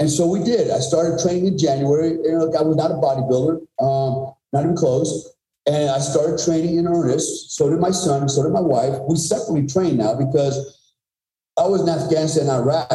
And 0.00 0.10
so 0.10 0.26
we 0.26 0.42
did. 0.42 0.70
I 0.70 0.78
started 0.78 1.20
training 1.22 1.46
in 1.46 1.58
January. 1.58 2.14
Know, 2.14 2.50
I 2.58 2.62
was 2.62 2.76
not 2.76 2.90
a 2.90 2.94
bodybuilder, 2.94 3.60
um, 3.78 4.34
not 4.50 4.64
even 4.64 4.74
close. 4.74 5.36
And 5.66 5.90
I 5.90 5.98
started 5.98 6.42
training 6.42 6.78
in 6.78 6.88
earnest. 6.88 7.54
So 7.54 7.68
did 7.68 7.80
my 7.80 7.90
son, 7.90 8.26
so 8.28 8.42
did 8.42 8.52
my 8.52 8.62
wife. 8.62 8.94
We 9.06 9.16
separately 9.16 9.66
train 9.66 9.98
now 9.98 10.14
because 10.14 10.78
I 11.58 11.66
was 11.66 11.82
in 11.82 11.88
Afghanistan 11.90 12.48
Iraq 12.48 12.90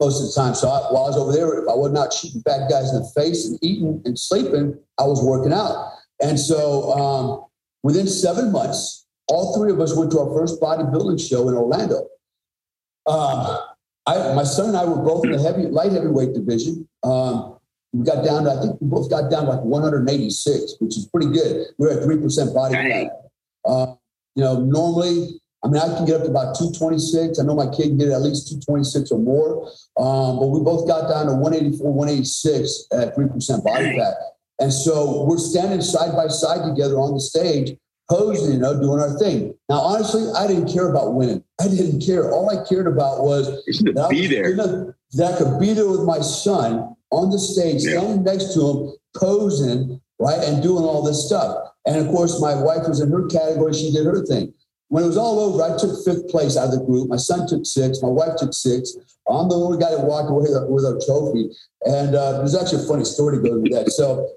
most 0.00 0.20
of 0.20 0.28
the 0.28 0.32
time. 0.32 0.54
So 0.54 0.68
I, 0.68 0.92
while 0.92 1.06
I 1.06 1.08
was 1.08 1.16
over 1.16 1.32
there, 1.32 1.60
if 1.60 1.68
I 1.68 1.74
was 1.74 1.90
not 1.90 2.12
shooting 2.12 2.40
bad 2.42 2.70
guys 2.70 2.92
in 2.92 3.02
the 3.02 3.10
face 3.16 3.48
and 3.48 3.58
eating 3.60 4.00
and 4.04 4.16
sleeping, 4.16 4.78
I 5.00 5.04
was 5.04 5.24
working 5.24 5.52
out. 5.52 5.92
And 6.22 6.38
so 6.38 6.92
um, 6.92 7.44
within 7.82 8.06
seven 8.06 8.52
months, 8.52 9.06
all 9.26 9.56
three 9.56 9.72
of 9.72 9.80
us 9.80 9.96
went 9.96 10.12
to 10.12 10.20
our 10.20 10.32
first 10.32 10.60
bodybuilding 10.60 11.20
show 11.28 11.48
in 11.48 11.56
Orlando. 11.56 12.06
Um, 13.06 13.58
I, 14.06 14.34
my 14.34 14.44
son 14.44 14.68
and 14.68 14.76
I 14.76 14.84
were 14.84 15.02
both 15.02 15.24
in 15.24 15.32
the 15.32 15.40
heavy, 15.40 15.62
light 15.62 15.92
heavyweight 15.92 16.34
division. 16.34 16.86
Um, 17.02 17.58
we 17.92 18.04
got 18.04 18.24
down 18.24 18.44
to, 18.44 18.50
I 18.50 18.60
think 18.60 18.80
we 18.80 18.88
both 18.88 19.08
got 19.08 19.30
down 19.30 19.44
to 19.44 19.52
like 19.52 19.64
186, 19.64 20.74
which 20.80 20.96
is 20.96 21.06
pretty 21.06 21.30
good. 21.30 21.68
We 21.78 21.86
we're 21.86 22.00
at 22.00 22.06
3% 22.06 22.54
body 22.54 22.74
fat. 22.74 23.30
Uh, 23.64 23.94
you 24.34 24.42
know, 24.42 24.60
normally, 24.60 25.40
I 25.64 25.68
mean, 25.68 25.80
I 25.80 25.86
can 25.96 26.04
get 26.04 26.16
up 26.16 26.22
to 26.24 26.30
about 26.30 26.58
226. 26.58 27.38
I 27.38 27.44
know 27.44 27.54
my 27.54 27.68
kid 27.68 27.88
can 27.88 27.98
get 27.98 28.08
at 28.08 28.20
least 28.20 28.48
226 28.48 29.10
or 29.12 29.18
more. 29.18 29.68
Um, 29.96 30.38
but 30.38 30.48
we 30.48 30.60
both 30.60 30.86
got 30.86 31.08
down 31.08 31.26
to 31.26 31.34
184, 31.34 31.92
186 31.92 32.88
at 32.92 33.16
3% 33.16 33.64
body 33.64 33.96
fat. 33.96 34.14
And 34.60 34.72
so 34.72 35.24
we're 35.24 35.38
standing 35.38 35.80
side 35.80 36.14
by 36.14 36.28
side 36.28 36.68
together 36.68 36.96
on 36.96 37.14
the 37.14 37.20
stage 37.20 37.76
posing, 38.08 38.54
you 38.54 38.58
know, 38.58 38.78
doing 38.80 39.00
our 39.00 39.18
thing. 39.18 39.54
Now, 39.68 39.80
honestly, 39.80 40.30
I 40.36 40.46
didn't 40.46 40.72
care 40.72 40.90
about 40.90 41.14
winning. 41.14 41.42
I 41.60 41.68
didn't 41.68 42.04
care. 42.04 42.30
All 42.30 42.50
I 42.50 42.66
cared 42.68 42.86
about 42.86 43.22
was 43.22 43.46
that, 43.66 44.06
be 44.10 44.26
there. 44.26 44.50
You 44.50 44.56
know, 44.56 44.94
that 45.12 45.34
I 45.34 45.38
could 45.38 45.58
be 45.58 45.72
there 45.72 45.88
with 45.88 46.02
my 46.02 46.20
son 46.20 46.94
on 47.10 47.30
the 47.30 47.38
stage, 47.38 47.84
yeah. 47.84 47.98
standing 47.98 48.24
next 48.24 48.54
to 48.54 48.60
him, 48.60 48.92
posing, 49.16 50.00
right, 50.18 50.42
and 50.44 50.62
doing 50.62 50.84
all 50.84 51.02
this 51.02 51.26
stuff. 51.26 51.70
And 51.86 51.96
of 51.96 52.08
course, 52.08 52.40
my 52.40 52.54
wife 52.54 52.88
was 52.88 53.00
in 53.00 53.10
her 53.10 53.26
category. 53.26 53.72
She 53.72 53.92
did 53.92 54.06
her 54.06 54.24
thing. 54.26 54.52
When 54.88 55.04
it 55.04 55.06
was 55.06 55.16
all 55.16 55.40
over, 55.40 55.62
I 55.62 55.76
took 55.78 56.04
fifth 56.04 56.28
place 56.28 56.56
out 56.56 56.72
of 56.72 56.78
the 56.78 56.84
group. 56.84 57.08
My 57.08 57.16
son 57.16 57.46
took 57.48 57.64
six. 57.64 58.02
My 58.02 58.08
wife 58.08 58.36
took 58.36 58.52
six. 58.52 58.94
I'm 59.28 59.48
the 59.48 59.56
only 59.56 59.78
guy 59.78 59.90
that 59.90 60.04
walked 60.04 60.30
away 60.30 60.46
with 60.68 60.84
a 60.84 61.02
trophy. 61.06 61.50
And 61.84 62.14
uh, 62.14 62.38
there's 62.38 62.54
actually 62.54 62.84
a 62.84 62.86
funny 62.86 63.04
story 63.04 63.38
to 63.38 63.42
go 63.42 63.58
with 63.58 63.72
that. 63.72 63.90
So 63.90 64.28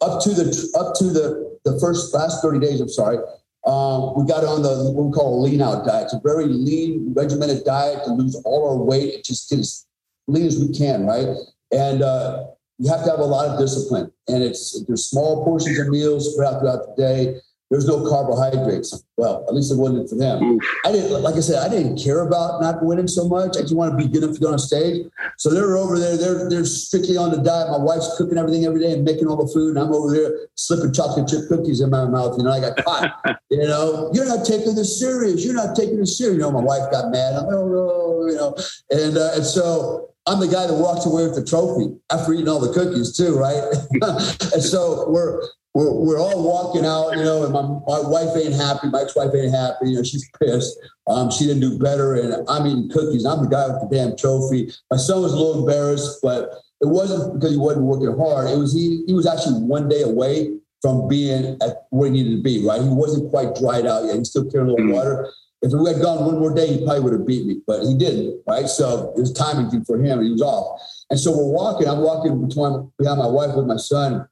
up 0.00 0.22
to 0.22 0.30
the 0.30 0.44
up 0.78 0.94
to 0.96 1.04
the 1.04 1.49
the 1.64 1.78
first 1.80 2.14
last 2.14 2.42
30 2.42 2.58
days, 2.58 2.80
I'm 2.80 2.88
sorry, 2.88 3.18
um, 3.66 4.14
we 4.16 4.26
got 4.26 4.44
on 4.44 4.62
the 4.62 4.90
what 4.92 5.06
we 5.06 5.12
call 5.12 5.38
a 5.38 5.40
lean 5.42 5.60
out 5.60 5.84
diet. 5.84 6.04
It's 6.04 6.14
a 6.14 6.20
very 6.24 6.46
lean, 6.46 7.12
regimented 7.14 7.64
diet 7.64 8.04
to 8.04 8.12
lose 8.12 8.34
all 8.44 8.70
our 8.70 8.82
weight 8.82 9.14
and 9.14 9.24
just 9.24 9.50
get 9.50 9.58
as 9.58 9.86
lean 10.26 10.46
as 10.46 10.58
we 10.58 10.72
can, 10.72 11.04
right? 11.04 11.28
And 11.70 12.02
uh, 12.02 12.46
you 12.78 12.90
have 12.90 13.04
to 13.04 13.10
have 13.10 13.20
a 13.20 13.24
lot 13.24 13.48
of 13.48 13.58
discipline. 13.58 14.10
And 14.28 14.42
it's 14.42 14.82
there's 14.86 15.06
small 15.06 15.44
portions 15.44 15.78
of 15.78 15.88
meals 15.88 16.32
spread 16.32 16.54
out 16.54 16.60
throughout 16.60 16.96
the 16.96 17.02
day. 17.02 17.36
There's 17.70 17.86
no 17.86 18.04
carbohydrates. 18.08 19.04
Well, 19.16 19.44
at 19.46 19.54
least 19.54 19.70
it 19.70 19.78
wasn't 19.78 20.10
for 20.10 20.16
them. 20.16 20.58
I 20.84 20.90
didn't, 20.90 21.22
like 21.22 21.36
I 21.36 21.40
said, 21.40 21.64
I 21.64 21.68
didn't 21.68 22.02
care 22.02 22.26
about 22.26 22.60
not 22.60 22.84
winning 22.84 23.06
so 23.06 23.28
much. 23.28 23.56
I 23.56 23.60
just 23.60 23.76
want 23.76 23.92
to 23.92 23.96
be 23.96 24.10
good 24.10 24.24
enough 24.24 24.34
to 24.34 24.40
go 24.40 24.52
on 24.52 24.58
stage. 24.58 25.06
So 25.38 25.50
they're 25.50 25.76
over 25.76 25.96
there. 25.96 26.16
They're 26.16 26.50
they're 26.50 26.64
strictly 26.64 27.16
on 27.16 27.30
the 27.30 27.36
diet. 27.36 27.70
My 27.70 27.78
wife's 27.78 28.16
cooking 28.18 28.38
everything 28.38 28.64
every 28.64 28.80
day 28.80 28.92
and 28.92 29.04
making 29.04 29.28
all 29.28 29.36
the 29.36 29.52
food, 29.52 29.76
and 29.76 29.78
I'm 29.78 29.94
over 29.94 30.10
there 30.10 30.48
slipping 30.56 30.92
chocolate 30.92 31.28
chip 31.28 31.46
cookies 31.48 31.80
in 31.80 31.90
my 31.90 32.06
mouth. 32.06 32.36
You 32.38 32.44
know, 32.44 32.50
I 32.50 32.60
got 32.60 32.76
caught. 32.84 33.38
you 33.50 33.62
know, 33.62 34.10
you're 34.12 34.26
not 34.26 34.44
taking 34.44 34.74
this 34.74 34.98
serious. 34.98 35.44
You're 35.44 35.54
not 35.54 35.76
taking 35.76 35.98
this 35.98 36.18
serious. 36.18 36.38
You 36.38 36.42
know, 36.42 36.50
my 36.50 36.62
wife 36.62 36.90
got 36.90 37.12
mad. 37.12 37.36
I'm 37.36 37.46
like, 37.46 37.54
oh 37.54 37.68
no, 37.68 38.26
you 38.26 38.36
know, 38.36 38.56
and 38.90 39.16
uh, 39.16 39.30
and 39.36 39.46
so 39.46 40.10
I'm 40.26 40.40
the 40.40 40.48
guy 40.48 40.66
that 40.66 40.74
walks 40.74 41.06
away 41.06 41.22
with 41.22 41.36
the 41.36 41.44
trophy 41.44 41.94
after 42.10 42.32
eating 42.32 42.48
all 42.48 42.60
the 42.60 42.72
cookies 42.72 43.16
too, 43.16 43.38
right? 43.38 43.62
and 44.52 44.62
so 44.62 45.08
we're 45.08 45.42
we're, 45.74 45.92
we're 45.92 46.18
all 46.20 46.42
walking 46.42 46.84
out, 46.84 47.16
you 47.16 47.22
know, 47.22 47.44
and 47.44 47.52
my, 47.52 47.62
my 47.62 48.08
wife 48.08 48.36
ain't 48.36 48.54
happy. 48.54 48.88
My 48.88 49.02
ex-wife 49.02 49.30
ain't 49.34 49.54
happy. 49.54 49.90
You 49.90 49.96
know, 49.96 50.02
she's 50.02 50.28
pissed. 50.40 50.76
Um, 51.06 51.30
she 51.30 51.46
didn't 51.46 51.60
do 51.60 51.78
better. 51.78 52.14
And 52.14 52.48
I'm 52.48 52.66
eating 52.66 52.90
cookies. 52.90 53.24
I'm 53.24 53.44
the 53.44 53.48
guy 53.48 53.68
with 53.68 53.88
the 53.88 53.96
damn 53.96 54.16
trophy. 54.16 54.72
My 54.90 54.96
son 54.96 55.22
was 55.22 55.32
a 55.32 55.36
little 55.36 55.60
embarrassed, 55.60 56.18
but 56.22 56.50
it 56.80 56.88
wasn't 56.88 57.34
because 57.34 57.52
he 57.52 57.58
wasn't 57.58 57.86
working 57.86 58.16
hard. 58.18 58.50
It 58.50 58.58
was 58.58 58.72
he, 58.72 59.04
he 59.06 59.12
was 59.12 59.26
actually 59.26 59.62
one 59.62 59.88
day 59.88 60.02
away 60.02 60.56
from 60.82 61.08
being 61.08 61.56
at 61.62 61.86
where 61.90 62.10
he 62.10 62.14
needed 62.14 62.36
to 62.36 62.42
be, 62.42 62.66
right? 62.66 62.82
He 62.82 62.88
wasn't 62.88 63.30
quite 63.30 63.54
dried 63.54 63.86
out 63.86 64.06
yet. 64.06 64.16
He 64.16 64.24
still 64.24 64.50
carrying 64.50 64.70
a 64.70 64.72
little 64.72 64.86
mm-hmm. 64.86 64.94
water. 64.94 65.30
If 65.62 65.72
we 65.72 65.92
had 65.92 66.00
gone 66.00 66.24
one 66.24 66.40
more 66.40 66.54
day, 66.54 66.66
he 66.66 66.84
probably 66.84 67.00
would 67.00 67.12
have 67.12 67.26
beat 67.26 67.44
me, 67.44 67.60
but 67.66 67.82
he 67.82 67.94
didn't, 67.94 68.42
right? 68.48 68.66
So 68.66 69.12
it 69.14 69.20
was 69.20 69.32
timing 69.34 69.84
for 69.84 70.02
him. 70.02 70.22
He 70.22 70.30
was 70.30 70.40
off. 70.40 70.80
And 71.10 71.20
so 71.20 71.36
we're 71.36 71.52
walking. 71.52 71.86
I'm 71.86 72.00
walking 72.00 72.48
between 72.48 72.90
behind 72.98 73.18
my 73.18 73.26
wife 73.26 73.54
with 73.54 73.66
my 73.66 73.76
son 73.76 74.26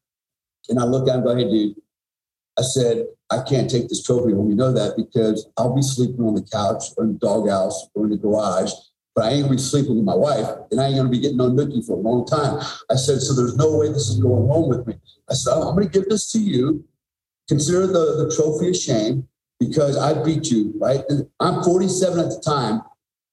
and 0.69 0.79
I 0.79 0.85
looked 0.85 1.09
at 1.09 1.17
him 1.17 1.27
and 1.27 1.29
go, 1.29 1.37
hey, 1.37 1.51
dude, 1.51 1.77
I 2.59 2.63
said, 2.63 3.07
I 3.31 3.43
can't 3.43 3.71
take 3.71 3.89
this 3.89 4.03
trophy 4.03 4.33
home. 4.33 4.51
You 4.51 4.57
know 4.57 4.73
that 4.73 4.97
because 4.97 5.49
I'll 5.57 5.75
be 5.75 5.83
sleeping 5.83 6.25
on 6.25 6.35
the 6.35 6.43
couch 6.43 6.85
or 6.97 7.05
in 7.05 7.13
the 7.13 7.19
doghouse 7.19 7.89
or 7.95 8.05
in 8.05 8.11
the 8.11 8.17
garage, 8.17 8.73
but 9.15 9.25
I 9.25 9.31
ain't 9.31 9.45
gonna 9.45 9.57
be 9.57 9.63
sleeping 9.63 9.97
with 9.97 10.05
my 10.05 10.15
wife 10.15 10.49
and 10.71 10.81
I 10.81 10.87
ain't 10.87 10.97
gonna 10.97 11.09
be 11.09 11.21
getting 11.21 11.37
no 11.37 11.51
nookie 11.51 11.87
for 11.87 11.93
a 11.93 12.01
long 12.01 12.27
time. 12.27 12.61
I 12.91 12.97
said, 12.97 13.21
so 13.21 13.35
there's 13.35 13.57
no 13.57 13.77
way 13.77 13.89
this 13.89 14.09
is 14.09 14.19
going 14.19 14.49
home 14.49 14.69
with 14.69 14.87
me. 14.87 14.95
I 15.31 15.35
said, 15.35 15.53
I'm 15.53 15.75
gonna 15.75 15.87
give 15.87 16.09
this 16.09 16.33
to 16.33 16.39
you. 16.39 16.85
Consider 17.49 17.87
the, 17.87 18.25
the 18.25 18.35
trophy 18.35 18.71
a 18.71 18.75
shame 18.75 19.29
because 19.61 19.97
I 19.97 20.23
beat 20.23 20.51
you, 20.51 20.75
right? 20.77 21.03
I'm 21.41 21.63
47 21.63 22.19
at 22.19 22.31
the 22.31 22.41
time, 22.45 22.83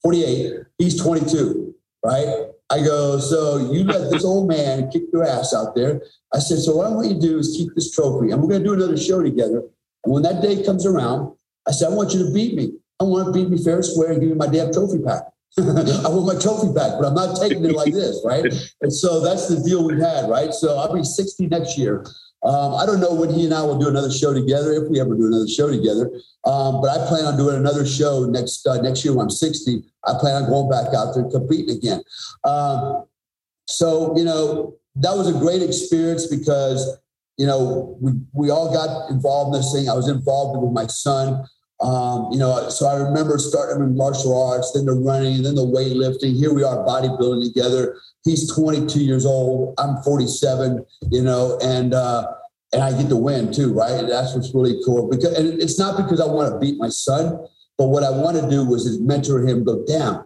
48. 0.03 0.53
He's 0.77 1.01
22, 1.01 1.75
right? 2.03 2.47
I 2.71 2.79
go, 2.79 3.19
so 3.19 3.71
you 3.71 3.83
let 3.83 4.09
this 4.11 4.25
old 4.25 4.47
man 4.47 4.89
kick 4.89 5.03
your 5.13 5.23
ass 5.23 5.53
out 5.53 5.75
there. 5.75 6.01
I 6.33 6.39
said, 6.39 6.57
so 6.57 6.75
what 6.75 6.87
I 6.87 6.89
want 6.89 7.07
you 7.07 7.13
to 7.13 7.19
do 7.19 7.37
is 7.37 7.55
keep 7.55 7.69
this 7.75 7.91
trophy, 7.91 8.31
and 8.31 8.41
we're 8.41 8.49
going 8.49 8.63
to 8.63 8.67
do 8.67 8.73
another 8.73 8.97
show 8.97 9.21
together. 9.21 9.63
And 10.03 10.13
when 10.13 10.23
that 10.23 10.41
day 10.41 10.63
comes 10.63 10.85
around, 10.85 11.35
I 11.67 11.71
said, 11.71 11.91
I 11.91 11.95
want 11.95 12.13
you 12.13 12.25
to 12.25 12.33
beat 12.33 12.55
me. 12.55 12.73
I 12.99 13.03
want 13.03 13.27
to 13.27 13.31
beat 13.31 13.49
me 13.49 13.63
fair 13.63 13.75
and 13.75 13.85
square 13.85 14.11
and 14.11 14.21
give 14.21 14.29
me 14.29 14.35
my 14.35 14.47
damn 14.47 14.73
trophy 14.73 14.97
back. 14.97 15.23
I 15.57 16.09
want 16.09 16.25
my 16.25 16.39
trophy 16.39 16.73
back, 16.73 16.93
but 16.99 17.05
I'm 17.05 17.13
not 17.13 17.39
taking 17.39 17.63
it 17.63 17.73
like 17.73 17.93
this, 17.93 18.21
right? 18.25 18.45
And 18.81 18.91
so 18.91 19.21
that's 19.21 19.47
the 19.47 19.61
deal 19.63 19.85
we 19.85 19.99
had, 20.01 20.29
right? 20.29 20.53
So 20.53 20.77
I'll 20.77 20.93
be 20.93 21.03
60 21.03 21.47
next 21.47 21.77
year. 21.77 22.05
Um, 22.43 22.75
I 22.75 22.85
don't 22.85 22.99
know 22.99 23.13
when 23.13 23.31
he 23.33 23.45
and 23.45 23.53
I 23.53 23.63
will 23.63 23.79
do 23.79 23.87
another 23.87 24.11
show 24.11 24.33
together, 24.33 24.73
if 24.73 24.89
we 24.89 24.99
ever 24.99 25.15
do 25.15 25.25
another 25.27 25.47
show 25.47 25.69
together. 25.69 26.11
Um, 26.45 26.81
but 26.81 26.89
I 26.89 27.07
plan 27.07 27.25
on 27.25 27.37
doing 27.37 27.55
another 27.55 27.85
show 27.85 28.25
next 28.25 28.67
uh, 28.67 28.79
next 28.81 29.03
year 29.03 29.15
when 29.15 29.23
I'm 29.23 29.29
60. 29.31 29.81
I 30.07 30.13
plan 30.19 30.43
on 30.43 30.49
going 30.49 30.69
back 30.69 30.93
out 30.93 31.13
there 31.15 31.25
competing 31.29 31.75
again. 31.75 32.03
Um, 32.43 33.05
so 33.67 34.15
you 34.17 34.23
know 34.23 34.75
that 34.95 35.15
was 35.15 35.27
a 35.27 35.37
great 35.39 35.61
experience 35.61 36.27
because 36.27 36.97
you 37.37 37.45
know 37.45 37.97
we 37.99 38.13
we 38.33 38.49
all 38.49 38.73
got 38.73 39.09
involved 39.09 39.55
in 39.55 39.61
this 39.61 39.73
thing. 39.73 39.89
I 39.89 39.93
was 39.93 40.09
involved 40.09 40.61
with 40.61 40.71
my 40.71 40.87
son. 40.87 41.45
Um, 41.81 42.29
you 42.31 42.39
know, 42.39 42.69
so 42.69 42.87
I 42.87 42.95
remember 42.95 43.37
starting 43.37 43.83
in 43.83 43.97
martial 43.97 44.49
arts, 44.49 44.71
then 44.71 44.85
the 44.85 44.93
running, 44.93 45.43
then 45.43 45.55
the 45.55 45.65
weightlifting. 45.65 46.33
Here 46.33 46.53
we 46.53 46.63
are 46.63 46.77
bodybuilding 46.85 47.43
together. 47.43 47.97
He's 48.23 48.49
22 48.55 49.01
years 49.01 49.25
old. 49.25 49.75
I'm 49.77 49.97
47. 50.03 50.85
You 51.11 51.21
know, 51.21 51.59
and 51.61 51.93
uh, 51.93 52.27
and 52.71 52.83
I 52.83 52.91
get 52.91 53.09
to 53.09 53.15
win 53.15 53.51
too, 53.51 53.73
right? 53.73 54.05
That's 54.07 54.35
what's 54.35 54.53
really 54.53 54.79
cool. 54.85 55.09
Because 55.09 55.37
and 55.37 55.61
it's 55.61 55.79
not 55.79 55.97
because 55.97 56.21
I 56.21 56.27
want 56.27 56.51
to 56.51 56.59
beat 56.59 56.77
my 56.77 56.89
son, 56.89 57.45
but 57.77 57.87
what 57.87 58.03
I 58.03 58.09
want 58.09 58.37
to 58.37 58.49
do 58.49 58.65
was 58.65 58.85
is 58.85 58.99
mentor 58.99 59.45
him. 59.45 59.63
Go 59.63 59.83
down. 59.85 60.25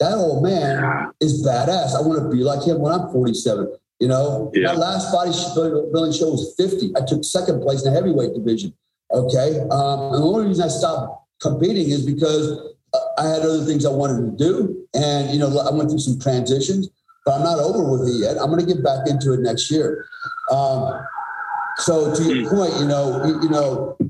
That 0.00 0.14
old 0.14 0.42
man 0.42 1.10
is 1.20 1.46
badass. 1.46 1.94
I 1.94 2.00
want 2.02 2.22
to 2.22 2.28
be 2.28 2.42
like 2.42 2.66
him 2.66 2.80
when 2.80 2.92
I'm 2.92 3.08
47. 3.10 3.74
You 4.00 4.08
know, 4.08 4.50
yeah. 4.54 4.72
my 4.72 4.74
last 4.74 5.12
bodybuilding 5.12 6.18
show 6.18 6.30
was 6.30 6.54
50. 6.58 6.92
I 6.96 7.00
took 7.06 7.24
second 7.24 7.62
place 7.62 7.84
in 7.84 7.92
the 7.92 7.98
heavyweight 7.98 8.34
division. 8.34 8.74
Okay. 9.12 9.60
Um, 9.70 10.12
and 10.12 10.22
the 10.22 10.26
only 10.26 10.48
reason 10.48 10.64
I 10.64 10.68
stopped 10.68 11.24
competing 11.40 11.90
is 11.90 12.04
because 12.04 12.74
I 13.18 13.26
had 13.26 13.42
other 13.42 13.64
things 13.64 13.86
I 13.86 13.90
wanted 13.90 14.38
to 14.38 14.44
do. 14.44 14.86
And, 14.94 15.30
you 15.30 15.38
know, 15.38 15.48
I 15.58 15.72
went 15.72 15.88
through 15.88 16.00
some 16.00 16.18
transitions, 16.18 16.90
but 17.24 17.36
I'm 17.36 17.42
not 17.42 17.58
over 17.58 17.90
with 17.90 18.08
it 18.08 18.20
yet. 18.20 18.36
I'm 18.38 18.50
going 18.50 18.60
to 18.60 18.66
get 18.66 18.84
back 18.84 19.08
into 19.08 19.32
it 19.32 19.40
next 19.40 19.70
year. 19.70 20.06
Um, 20.50 21.00
so 21.78 22.14
to 22.14 22.22
your 22.22 22.48
hmm. 22.48 22.56
point, 22.56 22.74
you 22.80 22.86
know, 22.86 23.24
you, 23.24 23.42
you 23.42 23.48
know, 23.48 23.96
uh, 24.00 24.04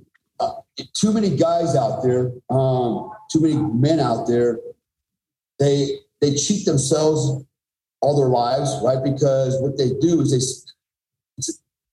too 0.94 1.12
many 1.12 1.36
guys 1.36 1.74
out 1.74 2.02
there, 2.02 2.32
um, 2.50 3.10
too 3.30 3.40
many 3.40 3.56
men 3.56 4.00
out 4.00 4.26
there, 4.26 4.58
they 5.58 5.98
they 6.20 6.34
cheat 6.34 6.66
themselves 6.66 7.44
all 8.00 8.16
their 8.16 8.28
lives, 8.28 8.74
right? 8.82 9.02
Because 9.02 9.60
what 9.60 9.78
they 9.78 9.90
do 10.00 10.20
is 10.20 10.64
they, 11.38 11.52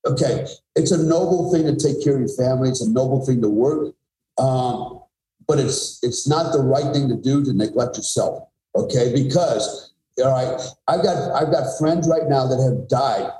okay, 0.09 0.45
it's 0.75 0.91
a 0.91 1.03
noble 1.03 1.51
thing 1.51 1.65
to 1.65 1.75
take 1.75 2.03
care 2.03 2.15
of 2.15 2.19
your 2.19 2.35
family. 2.37 2.69
It's 2.69 2.81
a 2.81 2.89
noble 2.89 3.25
thing 3.25 3.41
to 3.41 3.49
work, 3.49 3.93
um, 4.37 5.01
but 5.47 5.59
it's 5.59 5.99
it's 6.03 6.27
not 6.27 6.51
the 6.51 6.59
right 6.59 6.93
thing 6.93 7.09
to 7.09 7.15
do 7.15 7.43
to 7.45 7.53
neglect 7.53 7.97
yourself. 7.97 8.47
Okay, 8.75 9.13
because 9.13 9.93
all 10.23 10.31
right, 10.31 10.61
I've 10.87 11.03
got 11.03 11.31
I've 11.31 11.51
got 11.51 11.77
friends 11.77 12.07
right 12.07 12.27
now 12.27 12.47
that 12.47 12.61
have 12.61 12.87
died, 12.89 13.31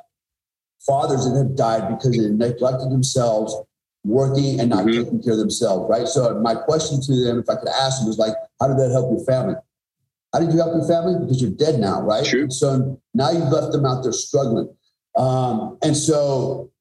fathers 0.86 1.26
that 1.26 1.38
have 1.38 1.56
died 1.56 1.90
because 1.90 2.12
they 2.12 2.30
neglected 2.30 2.92
themselves, 2.92 3.56
working 4.04 4.60
and 4.60 4.70
not 4.70 4.86
mm-hmm. 4.86 5.04
taking 5.04 5.24
care 5.24 5.34
of 5.34 5.40
themselves. 5.40 5.90
Right. 5.90 6.08
So 6.08 6.40
my 6.40 6.56
question 6.56 7.02
to 7.02 7.24
them, 7.24 7.40
if 7.40 7.50
I 7.50 7.56
could 7.56 7.70
ask 7.70 8.00
them, 8.00 8.08
was 8.08 8.18
like, 8.18 8.34
how 8.60 8.68
did 8.68 8.78
that 8.78 8.92
help 8.92 9.12
your 9.12 9.26
family? 9.26 9.56
How 10.34 10.40
did 10.40 10.52
you 10.52 10.58
help 10.58 10.74
your 10.76 10.88
family? 10.88 11.20
Because 11.20 11.42
you're 11.42 11.52
dead 11.52 11.80
now, 11.80 12.02
right? 12.02 12.26
True. 12.26 12.50
So 12.50 13.00
now 13.14 13.32
you've 13.32 13.50
left 13.50 13.72
them 13.72 13.86
out 13.86 14.04
there 14.04 14.12
struggling. 14.12 14.76
Um, 15.16 15.78
and 15.84 15.96
so 15.96 16.72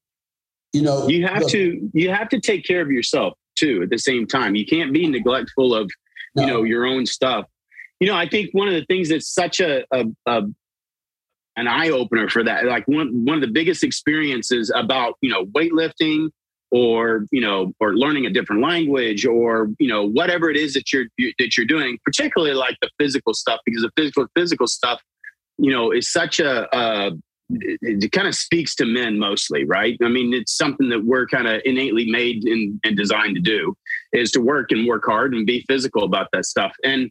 you 0.73 0.83
know 0.83 1.07
you 1.09 1.27
have 1.27 1.41
look, 1.41 1.51
to 1.51 1.91
you 1.93 2.11
have 2.11 2.29
to 2.31 2.41
take 2.41 2.65
care 2.65 2.81
of 2.81 2.91
yourself 2.91 3.35
too 3.57 3.83
at 3.83 3.91
the 3.91 3.99
same 3.99 4.27
time 4.27 4.55
you 4.55 4.67
can't 4.67 4.93
be 4.93 5.07
neglectful 5.07 5.75
of 5.75 5.91
no. 6.35 6.43
you 6.43 6.49
know 6.49 6.63
your 6.63 6.87
own 6.87 7.07
stuff 7.07 7.45
you 8.01 8.07
know 8.07 8.17
i 8.17 8.27
think 8.27 8.51
one 8.53 8.69
of 8.69 8.75
the 8.75 8.85
things 8.87 9.11
that's 9.11 9.33
such 9.33 9.61
a, 9.61 9.85
a, 9.93 10.05
a 10.27 10.43
an 11.57 11.69
eye 11.69 11.91
opener 11.91 12.29
for 12.29 12.43
that 12.43 12.65
like 12.65 12.89
one 12.89 13.25
one 13.25 13.37
of 13.37 13.43
the 13.43 13.53
biggest 13.53 13.85
experiences 13.85 14.73
about 14.75 15.15
you 15.21 15.31
know 15.31 15.45
weightlifting 15.47 16.29
or 16.73 17.27
you 17.31 17.41
know 17.41 17.73
or 17.79 17.95
learning 17.95 18.27
a 18.27 18.31
different 18.31 18.63
language 18.63 19.25
or 19.25 19.69
you 19.79 19.87
know 19.87 20.09
whatever 20.09 20.51
it 20.51 20.57
is 20.57 20.73
that 20.73 20.93
you're 20.93 21.05
you, 21.19 21.33
that 21.39 21.57
you're 21.57 21.67
doing 21.67 21.99
particularly 22.05 22.55
like 22.55 22.77
the 22.81 22.91
physical 22.99 23.35
stuff 23.35 23.61
because 23.65 23.83
the 23.83 23.91
physical 23.95 24.27
physical 24.35 24.67
stuff 24.67 25.01
you 25.59 25.71
know 25.71 25.93
is 25.93 26.11
such 26.11 26.41
a, 26.41 26.67
a 26.77 27.13
it, 27.51 28.05
it 28.05 28.13
kind 28.13 28.27
of 28.27 28.35
speaks 28.35 28.75
to 28.77 28.87
men 28.87 29.19
mostly, 29.19 29.65
right? 29.65 29.99
I 30.03 30.09
mean, 30.09 30.33
it's 30.33 30.57
something 30.57 30.89
that 30.89 31.05
we're 31.05 31.27
kind 31.27 31.47
of 31.47 31.61
innately 31.65 32.11
made 32.11 32.45
and, 32.45 32.81
and 32.85 32.97
designed 32.97 33.35
to 33.37 33.43
do 33.43 33.77
is 34.13 34.31
to 34.33 34.41
work 34.41 34.71
and 34.71 34.87
work 34.87 35.05
hard 35.05 35.35
and 35.35 35.47
be 35.47 35.65
physical 35.69 36.05
about 36.05 36.29
that 36.33 36.47
stuff. 36.47 36.73
And 36.83 37.11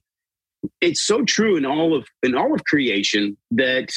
it's 0.80 1.02
so 1.02 1.24
true 1.24 1.58
in 1.58 1.66
all 1.66 1.96
of 1.96 2.08
in 2.24 2.36
all 2.36 2.54
of 2.54 2.64
creation 2.66 3.38
that 3.52 3.90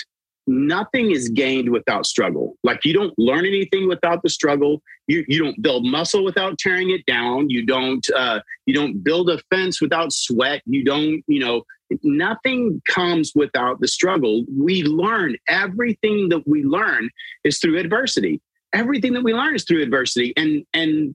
nothing 0.46 1.10
is 1.10 1.28
gained 1.28 1.70
without 1.70 2.06
struggle. 2.06 2.56
Like 2.62 2.84
you 2.84 2.92
don't 2.92 3.14
learn 3.18 3.46
anything 3.46 3.88
without 3.88 4.22
the 4.22 4.30
struggle. 4.30 4.82
You 5.06 5.24
you 5.28 5.42
don't 5.42 5.60
build 5.62 5.86
muscle 5.86 6.24
without 6.24 6.58
tearing 6.58 6.90
it 6.90 7.04
down. 7.06 7.50
You 7.50 7.64
don't 7.64 8.06
uh, 8.14 8.40
you 8.66 8.74
don't 8.74 9.02
build 9.02 9.30
a 9.30 9.38
fence 9.50 9.80
without 9.80 10.12
sweat. 10.12 10.62
You 10.66 10.84
don't 10.84 11.22
you 11.26 11.40
know 11.40 11.62
nothing 12.02 12.82
comes 12.88 13.32
without 13.34 13.80
the 13.80 13.88
struggle. 13.88 14.44
We 14.56 14.82
learn 14.82 15.36
everything 15.48 16.28
that 16.30 16.46
we 16.46 16.64
learn 16.64 17.10
is 17.44 17.58
through 17.58 17.78
adversity. 17.78 18.40
Everything 18.72 19.12
that 19.14 19.22
we 19.22 19.32
learn 19.32 19.54
is 19.54 19.64
through 19.64 19.82
adversity, 19.82 20.32
and 20.36 20.64
and 20.74 21.14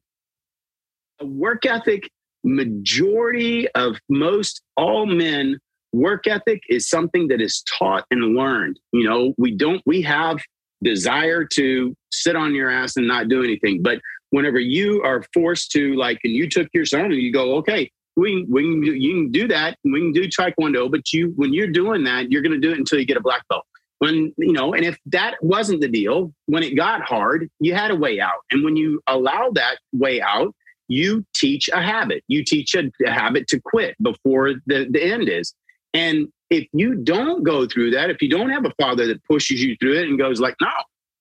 a 1.20 1.26
work 1.26 1.66
ethic. 1.66 2.10
Majority 2.42 3.68
of 3.72 3.98
most 4.08 4.62
all 4.78 5.06
men 5.06 5.60
work 5.94 6.28
ethic 6.28 6.62
is 6.70 6.88
something 6.88 7.28
that 7.30 7.42
is 7.42 7.64
taught 7.78 8.06
and 8.12 8.36
learned. 8.36 8.80
You 8.92 9.10
know, 9.10 9.34
we 9.38 9.56
don't, 9.56 9.82
we 9.86 10.02
have 10.04 10.40
desire 10.84 11.46
to 11.46 11.96
sit 12.12 12.36
on 12.36 12.56
your 12.56 12.70
ass 12.70 12.96
and 12.96 13.08
not 13.08 13.28
do 13.28 13.44
anything. 13.44 13.82
But 13.82 14.00
whenever 14.30 14.60
you 14.60 15.02
are 15.04 15.24
forced 15.34 15.72
to, 15.72 15.96
like, 15.96 16.20
and 16.24 16.34
you 16.34 16.50
took 16.50 16.68
your 16.74 16.86
son 16.86 17.06
and 17.06 17.16
you 17.16 17.34
go, 17.34 17.56
okay, 17.58 17.92
we, 18.16 18.46
we 18.50 18.64
can, 18.64 18.84
you 18.84 19.14
can 19.14 19.32
do 19.32 19.48
that. 19.48 19.78
We 19.84 20.00
can 20.00 20.12
do 20.12 20.28
taekwondo, 20.28 20.92
but 20.92 21.12
you, 21.14 21.34
when 21.36 21.54
you're 21.54 21.68
doing 21.68 22.04
that, 22.04 22.32
you're 22.32 22.42
going 22.42 22.60
to 22.60 22.60
do 22.60 22.72
it 22.72 22.78
until 22.78 23.00
you 23.00 23.06
get 23.06 23.18
a 23.18 23.22
black 23.22 23.48
belt. 23.50 23.66
When, 24.00 24.34
you 24.38 24.54
know, 24.54 24.74
and 24.74 24.86
if 24.86 24.98
that 25.08 25.36
wasn't 25.42 25.82
the 25.82 25.90
deal, 25.90 26.34
when 26.46 26.64
it 26.64 26.76
got 26.76 27.02
hard, 27.02 27.50
you 27.60 27.74
had 27.74 27.92
a 27.92 27.96
way 27.96 28.22
out. 28.22 28.42
And 28.52 28.64
when 28.64 28.78
you 28.78 29.02
allow 29.08 29.52
that 29.56 29.78
way 29.92 30.22
out, 30.22 30.56
you 30.88 31.26
teach 31.36 31.70
a 31.70 31.82
habit. 31.82 32.24
You 32.28 32.44
teach 32.46 32.76
a, 32.76 32.90
a 33.06 33.12
habit 33.12 33.48
to 33.48 33.60
quit 33.60 33.96
before 34.02 34.54
the, 34.66 34.88
the 34.90 35.04
end 35.04 35.28
is. 35.28 35.54
And 35.94 36.28
if 36.50 36.68
you 36.74 36.96
don't 36.96 37.44
go 37.44 37.68
through 37.68 37.92
that, 37.92 38.10
if 38.10 38.22
you 38.22 38.30
don't 38.30 38.50
have 38.50 38.66
a 38.66 38.74
father 38.82 39.08
that 39.08 39.24
pushes 39.26 39.62
you 39.62 39.76
through 39.80 40.00
it 40.00 40.08
and 40.08 40.18
goes 40.18 40.40
like, 40.40 40.56
no, 40.62 40.70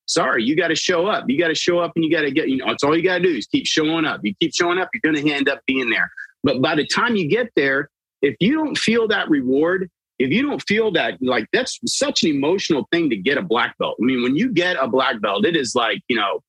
sorry, 0.07 0.45
you 0.45 0.57
got 0.57 0.69
to 0.69 0.75
show 0.75 1.07
up. 1.07 1.25
You 1.29 1.39
got 1.39 1.49
to 1.49 1.55
show 1.55 1.79
up 1.79 1.93
and 1.95 2.05
you 2.05 2.11
got 2.11 2.23
to 2.23 2.31
get, 2.31 2.49
you 2.49 2.57
know, 2.57 2.71
it's 2.71 2.83
all 2.83 2.97
you 2.97 3.03
got 3.03 3.19
to 3.19 3.23
do 3.23 3.31
is 3.31 3.47
keep 3.47 3.67
showing 3.67 4.05
up. 4.05 4.21
You 4.25 4.35
keep 4.41 4.55
showing 4.55 4.79
up, 4.79 4.89
you're 4.93 5.13
going 5.13 5.25
to 5.25 5.33
end 5.33 5.49
up 5.49 5.61
being 5.67 5.91
there. 5.91 6.11
But 6.43 6.63
by 6.63 6.75
the 6.75 6.87
time 6.87 7.17
you 7.17 7.29
get 7.29 7.51
there, 7.57 7.91
if 8.23 8.37
you 8.41 8.55
don't 8.55 8.77
feel 8.77 9.09
that 9.09 9.29
reward, 9.29 9.91
if 10.19 10.31
you 10.31 10.43
don't 10.43 10.63
feel 10.63 10.91
that, 10.93 11.19
like 11.21 11.47
that's 11.53 11.79
such 11.87 12.25
an 12.25 12.31
emotional 12.31 12.89
thing 12.91 13.11
to 13.11 13.17
get 13.17 13.39
a 13.39 13.43
black 13.43 13.77
belt. 13.79 13.97
I 14.01 14.05
mean, 14.05 14.23
when 14.23 14.35
you 14.35 14.53
get 14.53 14.77
a 14.81 14.89
black 14.89 15.21
belt, 15.21 15.45
it 15.45 15.57
is 15.57 15.75
like, 15.75 16.01
you 16.09 16.17
know, 16.17 16.41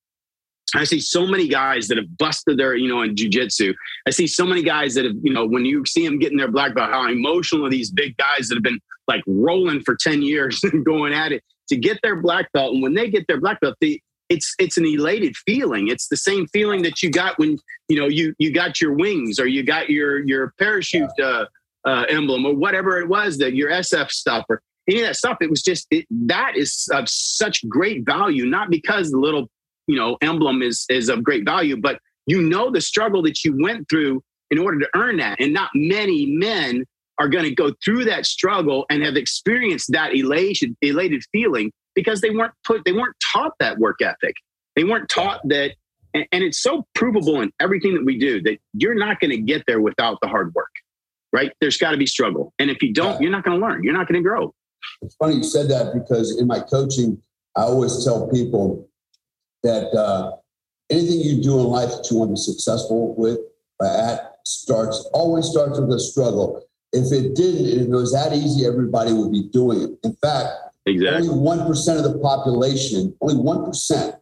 I 0.74 0.84
see 0.84 1.00
so 1.00 1.26
many 1.26 1.48
guys 1.48 1.88
that 1.88 1.96
have 1.96 2.16
busted 2.18 2.58
their, 2.58 2.74
you 2.74 2.88
know, 2.88 3.02
in 3.02 3.14
jujitsu. 3.14 3.74
I 4.06 4.10
see 4.10 4.26
so 4.26 4.44
many 4.44 4.62
guys 4.62 4.94
that 4.94 5.04
have, 5.04 5.16
you 5.22 5.32
know, 5.32 5.46
when 5.46 5.64
you 5.64 5.84
see 5.86 6.04
them 6.04 6.18
getting 6.18 6.38
their 6.38 6.50
black 6.50 6.74
belt, 6.74 6.90
how 6.90 7.08
emotional 7.08 7.66
are 7.66 7.70
these 7.70 7.90
big 7.90 8.16
guys 8.16 8.48
that 8.48 8.56
have 8.56 8.62
been 8.62 8.80
like 9.08 9.22
rolling 9.26 9.80
for 9.82 9.96
10 9.96 10.22
years 10.22 10.62
and 10.64 10.84
going 10.84 11.12
at 11.12 11.32
it 11.32 11.42
to 11.68 11.76
get 11.76 11.98
their 12.02 12.16
black 12.16 12.50
belt. 12.52 12.74
And 12.74 12.82
when 12.82 12.94
they 12.94 13.10
get 13.10 13.26
their 13.26 13.40
black 13.40 13.60
belt, 13.60 13.76
they, 13.80 14.00
it's 14.28 14.54
it's 14.60 14.76
an 14.78 14.86
elated 14.86 15.36
feeling. 15.36 15.88
It's 15.88 16.06
the 16.06 16.16
same 16.16 16.46
feeling 16.48 16.82
that 16.82 17.02
you 17.02 17.10
got 17.10 17.36
when 17.38 17.58
you 17.88 17.98
know 17.98 18.06
you 18.06 18.32
you 18.38 18.52
got 18.52 18.80
your 18.80 18.94
wings 18.94 19.40
or 19.40 19.46
you 19.46 19.64
got 19.64 19.90
your 19.90 20.24
your 20.24 20.54
parachute 20.56 21.10
uh, 21.20 21.46
uh, 21.84 22.04
emblem 22.08 22.46
or 22.46 22.54
whatever 22.54 23.00
it 23.00 23.08
was 23.08 23.38
that 23.38 23.54
your 23.54 23.70
SF 23.70 24.10
stuff 24.10 24.44
or 24.48 24.62
any 24.88 25.00
of 25.00 25.06
that 25.08 25.16
stuff. 25.16 25.38
It 25.40 25.50
was 25.50 25.62
just 25.62 25.88
it, 25.90 26.06
that 26.10 26.56
is 26.56 26.88
of 26.92 27.08
such 27.08 27.68
great 27.68 28.04
value, 28.06 28.46
not 28.46 28.70
because 28.70 29.10
the 29.10 29.18
little 29.18 29.50
you 29.90 29.96
know 29.96 30.16
emblem 30.22 30.62
is 30.62 30.86
is 30.88 31.08
of 31.08 31.24
great 31.24 31.44
value 31.44 31.76
but 31.76 31.98
you 32.26 32.40
know 32.40 32.70
the 32.70 32.80
struggle 32.80 33.22
that 33.22 33.44
you 33.44 33.56
went 33.60 33.88
through 33.88 34.22
in 34.50 34.58
order 34.58 34.78
to 34.78 34.88
earn 34.94 35.16
that 35.16 35.40
and 35.40 35.52
not 35.52 35.70
many 35.74 36.26
men 36.26 36.84
are 37.18 37.28
going 37.28 37.44
to 37.44 37.54
go 37.54 37.72
through 37.84 38.04
that 38.04 38.24
struggle 38.24 38.86
and 38.90 39.02
have 39.04 39.16
experienced 39.16 39.92
that 39.92 40.14
elation 40.14 40.76
elated 40.80 41.22
feeling 41.32 41.70
because 41.94 42.20
they 42.20 42.30
weren't 42.30 42.52
put 42.64 42.82
they 42.84 42.92
weren't 42.92 43.16
taught 43.32 43.52
that 43.60 43.78
work 43.78 44.00
ethic. 44.00 44.34
They 44.76 44.84
weren't 44.84 45.08
taught 45.08 45.40
that 45.44 45.72
and, 46.14 46.26
and 46.32 46.42
it's 46.42 46.60
so 46.60 46.86
provable 46.94 47.40
in 47.40 47.52
everything 47.60 47.94
that 47.94 48.04
we 48.04 48.18
do 48.18 48.42
that 48.42 48.58
you're 48.72 48.94
not 48.94 49.20
going 49.20 49.30
to 49.30 49.38
get 49.38 49.64
there 49.66 49.80
without 49.80 50.18
the 50.22 50.28
hard 50.28 50.54
work 50.54 50.70
right? 51.32 51.52
There's 51.60 51.76
got 51.76 51.92
to 51.92 51.96
be 51.96 52.06
struggle 52.06 52.52
and 52.58 52.70
if 52.70 52.82
you 52.82 52.92
don't 52.92 53.20
you're 53.20 53.30
not 53.30 53.44
going 53.44 53.60
to 53.60 53.66
learn 53.66 53.84
you're 53.84 53.94
not 53.94 54.08
going 54.08 54.22
to 54.22 54.26
grow. 54.26 54.54
It's 55.02 55.14
funny 55.16 55.36
you 55.36 55.44
said 55.44 55.68
that 55.68 55.92
because 55.92 56.38
in 56.38 56.46
my 56.46 56.60
coaching, 56.60 57.20
I 57.56 57.62
always 57.62 58.04
tell 58.04 58.28
people 58.28 58.88
that 59.62 59.92
uh, 59.94 60.36
anything 60.90 61.20
you 61.20 61.42
do 61.42 61.60
in 61.60 61.66
life 61.66 61.90
that 61.90 62.08
you 62.10 62.18
want 62.18 62.30
to 62.30 62.34
be 62.34 62.40
successful 62.40 63.14
with 63.16 63.38
uh, 63.82 64.12
at 64.12 64.38
starts 64.44 65.08
always 65.12 65.46
starts 65.46 65.78
with 65.78 65.92
a 65.92 66.00
struggle. 66.00 66.62
If 66.92 67.12
it 67.12 67.34
didn't, 67.34 67.66
if 67.66 67.86
it 67.86 67.90
was 67.90 68.12
that 68.12 68.32
easy, 68.32 68.66
everybody 68.66 69.12
would 69.12 69.30
be 69.30 69.44
doing 69.52 69.82
it. 69.82 69.90
In 70.02 70.14
fact, 70.14 70.48
exactly. 70.86 71.28
only 71.28 71.40
one 71.40 71.66
percent 71.66 71.98
of 71.98 72.04
the 72.10 72.18
population, 72.18 73.14
only 73.20 73.36
one 73.36 73.64
percent, 73.64 74.16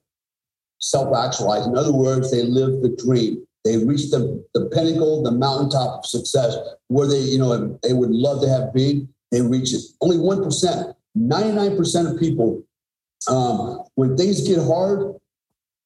self-actualize. 0.79 1.67
In 1.67 1.77
other 1.77 1.93
words, 1.93 2.31
they 2.31 2.43
live 2.43 2.83
the 2.83 2.95
dream. 3.03 3.47
They 3.65 3.79
reach 3.79 4.11
the, 4.11 4.45
the 4.55 4.67
pinnacle, 4.67 5.23
the 5.23 5.33
mountaintop 5.33 6.01
of 6.01 6.07
success, 6.07 6.57
where 6.89 7.07
they, 7.07 7.21
you 7.21 7.39
know, 7.39 7.79
they 7.83 7.93
would 7.93 8.11
love 8.11 8.41
to 8.43 8.49
have 8.49 8.73
been. 8.73 9.09
They 9.33 9.43
reach 9.43 9.73
it. 9.73 9.83
Only 10.01 10.19
one 10.19 10.43
percent. 10.43 10.95
Ninety-nine 11.15 11.77
percent 11.77 12.09
of 12.09 12.21
people, 12.21 12.63
um, 13.29 13.83
when 13.95 14.17
things 14.17 14.47
get 14.47 14.59
hard, 14.59 15.17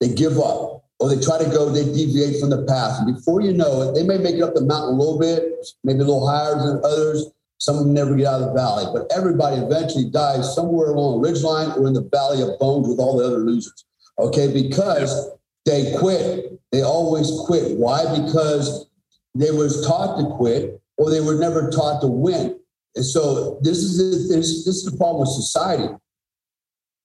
they 0.03 0.09
give 0.09 0.37
up 0.39 0.85
or 0.99 1.09
they 1.09 1.21
try 1.23 1.39
to 1.39 1.49
go, 1.49 1.71
they 1.71 1.85
deviate 1.85 2.41
from 2.41 2.51
the 2.51 2.65
path. 2.65 2.99
And 3.01 3.15
before 3.15 3.41
you 3.41 3.53
know 3.53 3.83
it, 3.83 3.95
they 3.95 4.03
may 4.03 4.19
make 4.19 4.35
it 4.35 4.43
up 4.43 4.55
the 4.55 4.61
mountain 4.61 4.97
a 4.97 4.99
little 4.99 5.19
bit, 5.19 5.45
maybe 5.85 6.01
a 6.01 6.05
little 6.05 6.27
higher 6.27 6.57
than 6.57 6.81
others. 6.85 7.31
Some 7.59 7.79
of 7.79 7.85
them 7.85 7.95
never 7.95 8.17
get 8.17 8.27
out 8.27 8.43
of 8.43 8.49
the 8.49 8.55
valley, 8.55 8.87
but 8.93 9.07
everybody 9.17 9.57
eventually 9.57 10.11
dies 10.11 10.53
somewhere 10.57 10.91
along 10.91 11.25
a 11.25 11.29
ridgeline 11.29 11.77
or 11.77 11.87
in 11.87 11.93
the 11.93 12.03
valley 12.03 12.43
of 12.43 12.59
bones 12.59 12.89
with 12.89 12.99
all 12.99 13.17
the 13.17 13.25
other 13.25 13.39
losers. 13.39 13.85
Okay, 14.19 14.53
because 14.53 15.31
they 15.65 15.95
quit. 15.99 16.61
They 16.73 16.83
always 16.83 17.31
quit. 17.47 17.79
Why? 17.79 18.03
Because 18.25 18.89
they 19.37 19.53
was 19.53 19.87
taught 19.87 20.19
to 20.19 20.35
quit 20.35 20.81
or 20.97 21.11
they 21.11 21.21
were 21.21 21.37
never 21.37 21.71
taught 21.71 22.01
to 22.01 22.09
win. 22.09 22.59
And 22.97 23.07
so 23.07 23.61
this 23.63 23.79
is 23.79 23.99
this, 24.29 24.65
this 24.65 24.77
is 24.77 24.85
the 24.85 24.97
problem 24.97 25.21
with 25.21 25.29
society. 25.29 25.95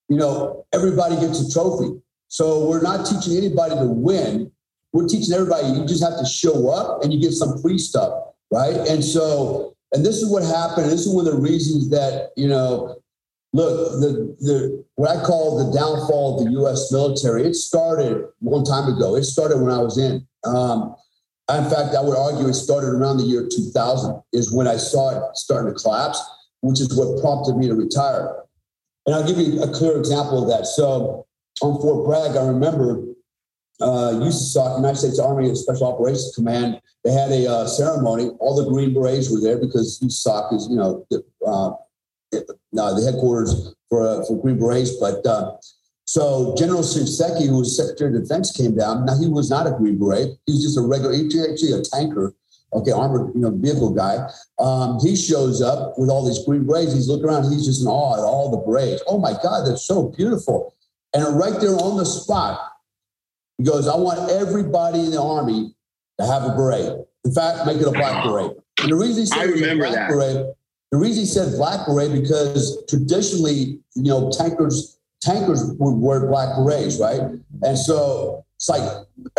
You 0.10 0.18
know, 0.18 0.66
everybody 0.74 1.16
gets 1.18 1.40
a 1.40 1.52
trophy. 1.52 2.02
So 2.28 2.68
we're 2.68 2.82
not 2.82 3.06
teaching 3.06 3.38
anybody 3.38 3.76
to 3.76 3.86
win. 3.86 4.52
We're 4.94 5.08
teaching 5.08 5.34
everybody 5.34 5.68
you 5.68 5.86
just 5.86 6.04
have 6.04 6.18
to 6.18 6.26
show 6.26 6.70
up 6.70 7.04
and 7.04 7.14
you 7.14 7.22
get 7.22 7.32
some 7.32 7.62
free 7.62 7.78
stuff, 7.78 8.14
right? 8.52 8.76
And 8.76 9.04
so, 9.04 9.76
and 9.94 10.06
this 10.06 10.18
is 10.18 10.30
what 10.30 10.44
happened. 10.44 10.90
This 10.90 11.06
is 11.06 11.14
one 11.14 11.28
of 11.28 11.34
the 11.34 11.40
reasons 11.40 11.90
that, 11.90 12.32
you 12.36 12.48
know, 12.48 12.98
look, 13.54 14.02
the 14.02 14.36
the 14.40 14.86
what 14.96 15.10
I 15.10 15.24
call 15.24 15.66
the 15.66 15.78
downfall 15.78 16.40
of 16.40 16.46
the 16.46 16.52
US 16.62 16.92
military, 16.92 17.44
it 17.44 17.56
started 17.56 18.18
a 18.18 18.30
long 18.42 18.66
time 18.66 18.94
ago. 18.94 19.16
It 19.16 19.24
started 19.24 19.60
when 19.60 19.72
I 19.72 19.80
was 19.80 19.98
in. 19.98 20.28
Um, 20.44 20.96
in 21.50 21.70
fact, 21.70 21.96
I 21.96 22.02
would 22.02 22.18
argue 22.18 22.48
it 22.48 22.56
started 22.56 22.90
around 22.90 23.18
the 23.18 23.24
year 23.24 23.48
2000 23.48 24.22
is 24.34 24.52
when 24.52 24.68
I 24.68 24.76
saw 24.76 25.30
it 25.30 25.38
starting 25.38 25.74
to 25.74 25.80
collapse, 25.80 26.22
which 26.62 26.82
is 26.82 26.94
what 26.98 27.22
prompted 27.22 27.56
me 27.56 27.68
to 27.68 27.76
retire. 27.76 28.44
And 29.06 29.16
I'll 29.16 29.26
give 29.26 29.38
you 29.38 29.64
a 29.64 29.72
clear 29.72 29.98
example 29.98 30.44
of 30.44 30.50
that. 30.50 30.66
So 30.66 31.27
on 31.62 31.82
Fort 31.82 32.06
Bragg, 32.06 32.38
I 32.38 32.48
remember 32.48 33.04
uh, 33.80 34.12
USASOC, 34.14 34.78
United 34.78 34.98
States 34.98 35.20
Army 35.20 35.54
Special 35.56 35.94
Operations 35.94 36.34
Command, 36.36 36.82
they 37.04 37.12
had 37.12 37.32
a 37.32 37.50
uh, 37.50 37.68
ceremony. 37.68 38.30
All 38.40 38.56
the 38.56 38.70
Green 38.70 38.94
Berets 38.94 39.30
were 39.32 39.40
there 39.40 39.58
because 39.58 40.00
USASOC 40.00 40.54
is, 40.54 40.68
you 40.70 40.78
know, 40.78 41.06
the, 41.10 41.24
uh, 41.46 41.72
the 42.32 43.04
headquarters 43.04 43.76
for, 43.90 44.08
uh, 44.08 44.26
for 44.26 44.42
Green 44.42 44.58
Berets. 44.58 44.98
But 45.00 45.26
uh, 45.26 45.58
so 46.06 46.56
General 46.58 46.82
Shinseki, 46.82 47.48
who 47.48 47.60
was 47.60 47.76
Secretary 47.76 48.16
of 48.16 48.22
Defense, 48.22 48.52
came 48.52 48.76
down. 48.76 49.06
Now, 49.06 49.18
he 49.18 49.28
was 49.28 49.50
not 49.50 49.68
a 49.68 49.72
Green 49.72 50.00
Beret. 50.00 50.38
He 50.46 50.54
was 50.54 50.64
just 50.64 50.78
a 50.78 50.82
regular, 50.82 51.14
actually 51.14 51.74
a 51.74 51.82
tanker, 51.82 52.34
okay, 52.74 52.92
armored, 52.92 53.36
you 53.36 53.42
know, 53.42 53.52
vehicle 53.52 53.94
guy. 53.94 54.28
Um, 54.58 55.00
he 55.02 55.16
shows 55.16 55.62
up 55.62 55.98
with 55.98 56.10
all 56.10 56.26
these 56.26 56.44
Green 56.46 56.66
Berets. 56.66 56.94
He's 56.94 57.08
looking 57.08 57.26
around. 57.26 57.52
He's 57.52 57.66
just 57.66 57.82
in 57.82 57.88
awe 57.88 58.16
at 58.16 58.24
all 58.24 58.52
the 58.52 58.58
berets. 58.58 59.04
Oh, 59.08 59.20
my 59.20 59.34
God, 59.44 59.68
they're 59.68 59.78
so 59.78 60.10
beautiful. 60.10 60.74
And 61.18 61.38
right 61.38 61.60
there 61.60 61.72
on 61.72 61.98
the 61.98 62.06
spot, 62.06 62.60
he 63.58 63.64
goes, 63.64 63.88
I 63.88 63.96
want 63.96 64.30
everybody 64.30 65.00
in 65.00 65.12
the 65.12 65.22
army 65.22 65.74
to 66.20 66.26
have 66.28 66.44
a 66.44 66.50
beret. 66.56 67.08
In 67.26 67.34
fact, 67.34 67.66
make 67.66 67.78
it 67.78 67.88
a 67.88 67.92
black 67.92 68.24
beret. 68.24 68.52
And 68.82 68.92
the 68.92 68.96
reason 68.96 69.24
he 69.24 69.26
said 69.26 69.40
I 69.40 69.44
remember 69.46 69.88
black 69.88 69.96
that. 69.96 70.10
beret, 70.10 70.56
the 70.92 70.98
reason 70.98 71.22
he 71.22 71.26
said 71.26 71.58
black 71.58 71.88
beret 71.88 72.14
because 72.14 72.84
traditionally, 72.88 73.80
you 73.96 74.04
know, 74.04 74.32
tankers 74.32 75.00
tankers 75.22 75.64
would 75.80 75.96
wear 75.96 76.28
black 76.28 76.56
berets, 76.56 77.00
right? 77.00 77.22
And 77.64 77.78
so 77.78 78.46
it's 78.56 78.70
like 78.70 78.88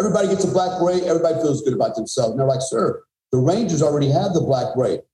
everybody 0.00 0.26
gets 0.26 0.44
a 0.44 0.50
black 0.50 0.80
beret, 0.80 1.04
everybody 1.04 1.36
feels 1.36 1.62
good 1.62 1.74
about 1.74 1.94
themselves. 1.94 2.32
And 2.32 2.40
they're 2.40 2.48
like, 2.48 2.62
sir, 2.62 3.02
the 3.30 3.38
Rangers 3.38 3.82
already 3.82 4.10
have 4.10 4.32
the 4.34 4.40
black 4.40 4.74
beret. 4.74 5.06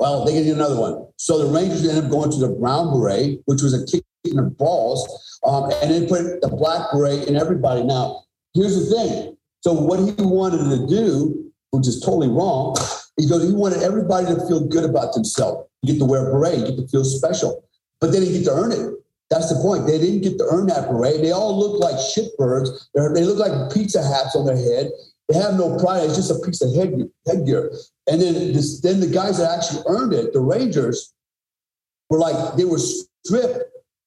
Well, 0.00 0.24
they 0.24 0.32
get 0.32 0.46
another 0.52 0.80
one. 0.80 1.06
So 1.18 1.38
the 1.38 1.52
Rangers 1.52 1.86
ended 1.86 2.04
up 2.04 2.10
going 2.10 2.32
to 2.32 2.38
the 2.38 2.48
brown 2.48 2.90
beret, 2.90 3.42
which 3.44 3.62
was 3.62 3.74
a 3.74 3.86
kick 3.86 4.04
in 4.24 4.36
the 4.36 4.42
balls, 4.42 5.29
um, 5.44 5.70
and 5.82 5.90
then 5.90 6.06
put 6.06 6.40
the 6.40 6.48
black 6.48 6.90
beret 6.92 7.28
in 7.28 7.36
everybody. 7.36 7.82
Now, 7.82 8.24
here's 8.54 8.76
the 8.76 8.94
thing. 8.94 9.36
So 9.60 9.72
what 9.72 9.98
he 9.98 10.14
wanted 10.18 10.68
to 10.70 10.86
do, 10.86 11.52
which 11.70 11.86
is 11.86 12.00
totally 12.00 12.28
wrong, 12.28 12.76
he 13.16 13.28
goes, 13.28 13.44
he 13.44 13.52
wanted 13.52 13.82
everybody 13.82 14.26
to 14.26 14.46
feel 14.46 14.66
good 14.66 14.84
about 14.84 15.14
themselves. 15.14 15.68
You 15.82 15.92
get 15.92 15.98
to 16.00 16.06
wear 16.06 16.28
a 16.28 16.32
beret, 16.32 16.58
you 16.58 16.66
get 16.66 16.76
to 16.76 16.88
feel 16.88 17.04
special. 17.04 17.64
But 18.00 18.12
they 18.12 18.20
didn't 18.20 18.34
get 18.34 18.44
to 18.44 18.52
earn 18.52 18.72
it. 18.72 18.94
That's 19.28 19.48
the 19.48 19.60
point. 19.60 19.86
They 19.86 19.98
didn't 19.98 20.22
get 20.22 20.38
to 20.38 20.48
earn 20.50 20.66
that 20.66 20.88
beret. 20.88 21.22
They 21.22 21.30
all 21.30 21.56
look 21.56 21.78
like 21.78 21.94
shitbirds. 21.94 22.88
They 22.94 23.24
look 23.24 23.38
like 23.38 23.72
pizza 23.72 24.02
hats 24.02 24.34
on 24.34 24.46
their 24.46 24.56
head. 24.56 24.90
They 25.28 25.38
have 25.38 25.54
no 25.54 25.78
pride. 25.78 26.04
It's 26.04 26.16
just 26.16 26.30
a 26.30 26.44
piece 26.44 26.60
of 26.62 26.74
headgear. 26.74 27.06
headgear. 27.26 27.70
And 28.08 28.20
then, 28.20 28.52
this, 28.52 28.80
then 28.80 28.98
the 28.98 29.06
guys 29.06 29.38
that 29.38 29.56
actually 29.56 29.84
earned 29.86 30.12
it, 30.12 30.32
the 30.32 30.40
Rangers, 30.40 31.14
were 32.08 32.18
like 32.18 32.56
they 32.56 32.64
were 32.64 32.80
stripped 32.80 33.62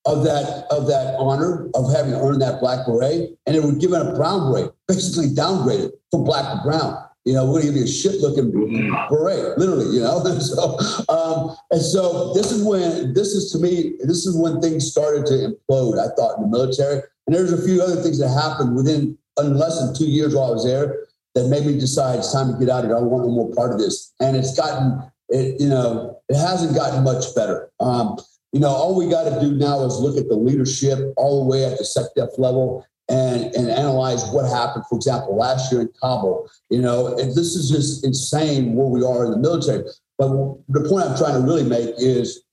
of 0.05 0.23
that 0.23 0.65
of 0.69 0.87
that 0.87 1.15
honor 1.17 1.69
of 1.75 1.91
having 1.93 2.13
earned 2.13 2.41
that 2.41 2.59
black 2.59 2.85
beret, 2.85 3.37
and 3.45 3.55
they 3.55 3.59
were 3.59 3.73
given 3.73 4.05
a 4.05 4.13
brown 4.13 4.51
beret, 4.51 4.71
basically 4.87 5.27
downgraded 5.27 5.91
from 6.11 6.23
black 6.23 6.43
to 6.51 6.61
brown. 6.63 7.03
You 7.25 7.35
know, 7.35 7.45
we're 7.45 7.61
gonna 7.61 7.71
give 7.71 7.75
you 7.77 7.85
a 7.85 7.87
shit 7.87 8.19
looking 8.19 8.51
beret, 8.51 9.57
literally. 9.57 9.95
You 9.95 10.01
know, 10.01 10.21
so 10.39 10.77
um, 11.07 11.55
and 11.71 11.81
so 11.81 12.33
this 12.33 12.51
is 12.51 12.63
when 12.63 13.13
this 13.13 13.29
is 13.29 13.51
to 13.53 13.59
me 13.59 13.95
this 14.03 14.25
is 14.25 14.37
when 14.37 14.59
things 14.59 14.91
started 14.91 15.25
to 15.27 15.33
implode. 15.33 15.99
I 15.99 16.13
thought 16.15 16.37
in 16.37 16.43
the 16.43 16.49
military, 16.49 17.01
and 17.27 17.35
there's 17.35 17.53
a 17.53 17.65
few 17.65 17.81
other 17.81 18.01
things 18.01 18.19
that 18.19 18.29
happened 18.29 18.75
within 18.75 19.17
in 19.39 19.57
less 19.57 19.79
than 19.79 19.95
two 19.95 20.05
years 20.05 20.35
while 20.35 20.49
I 20.49 20.51
was 20.51 20.65
there 20.65 21.05
that 21.35 21.47
made 21.47 21.65
me 21.65 21.79
decide 21.79 22.19
it's 22.19 22.31
time 22.31 22.51
to 22.51 22.59
get 22.59 22.69
out 22.69 22.83
of 22.83 22.89
here. 22.89 22.97
I 22.97 23.01
want 23.01 23.25
no 23.25 23.31
more 23.31 23.51
part 23.53 23.71
of 23.71 23.79
this, 23.79 24.13
and 24.19 24.35
it's 24.35 24.55
gotten 24.55 25.01
it. 25.29 25.61
You 25.61 25.69
know, 25.69 26.19
it 26.27 26.35
hasn't 26.35 26.75
gotten 26.75 27.05
much 27.05 27.33
better. 27.35 27.71
Um, 27.79 28.17
you 28.53 28.59
know, 28.59 28.69
all 28.69 28.95
we 28.95 29.09
got 29.09 29.23
to 29.23 29.41
do 29.41 29.51
now 29.55 29.83
is 29.83 29.99
look 29.99 30.15
at 30.15 30.29
the 30.29 30.35
leadership 30.35 31.11
all 31.17 31.43
the 31.43 31.49
way 31.49 31.65
at 31.65 31.77
the 31.79 31.83
SecDef 31.83 32.37
level 32.37 32.85
and, 33.09 33.45
and 33.55 33.67
analyze 33.69 34.23
what 34.29 34.45
happened. 34.45 34.85
For 34.87 34.95
example, 34.95 35.35
last 35.35 35.71
year 35.71 35.81
in 35.81 35.89
Kabul, 35.99 36.47
you 36.69 36.79
know, 36.81 37.07
and 37.17 37.31
this 37.31 37.55
is 37.55 37.69
just 37.69 38.05
insane 38.05 38.75
where 38.75 38.85
we 38.85 39.03
are 39.03 39.25
in 39.25 39.31
the 39.31 39.37
military. 39.37 39.83
But 40.19 40.29
the 40.69 40.87
point 40.87 41.05
I'm 41.07 41.17
trying 41.17 41.33
to 41.33 41.45
really 41.45 41.63
make 41.63 41.95
is, 41.97 42.43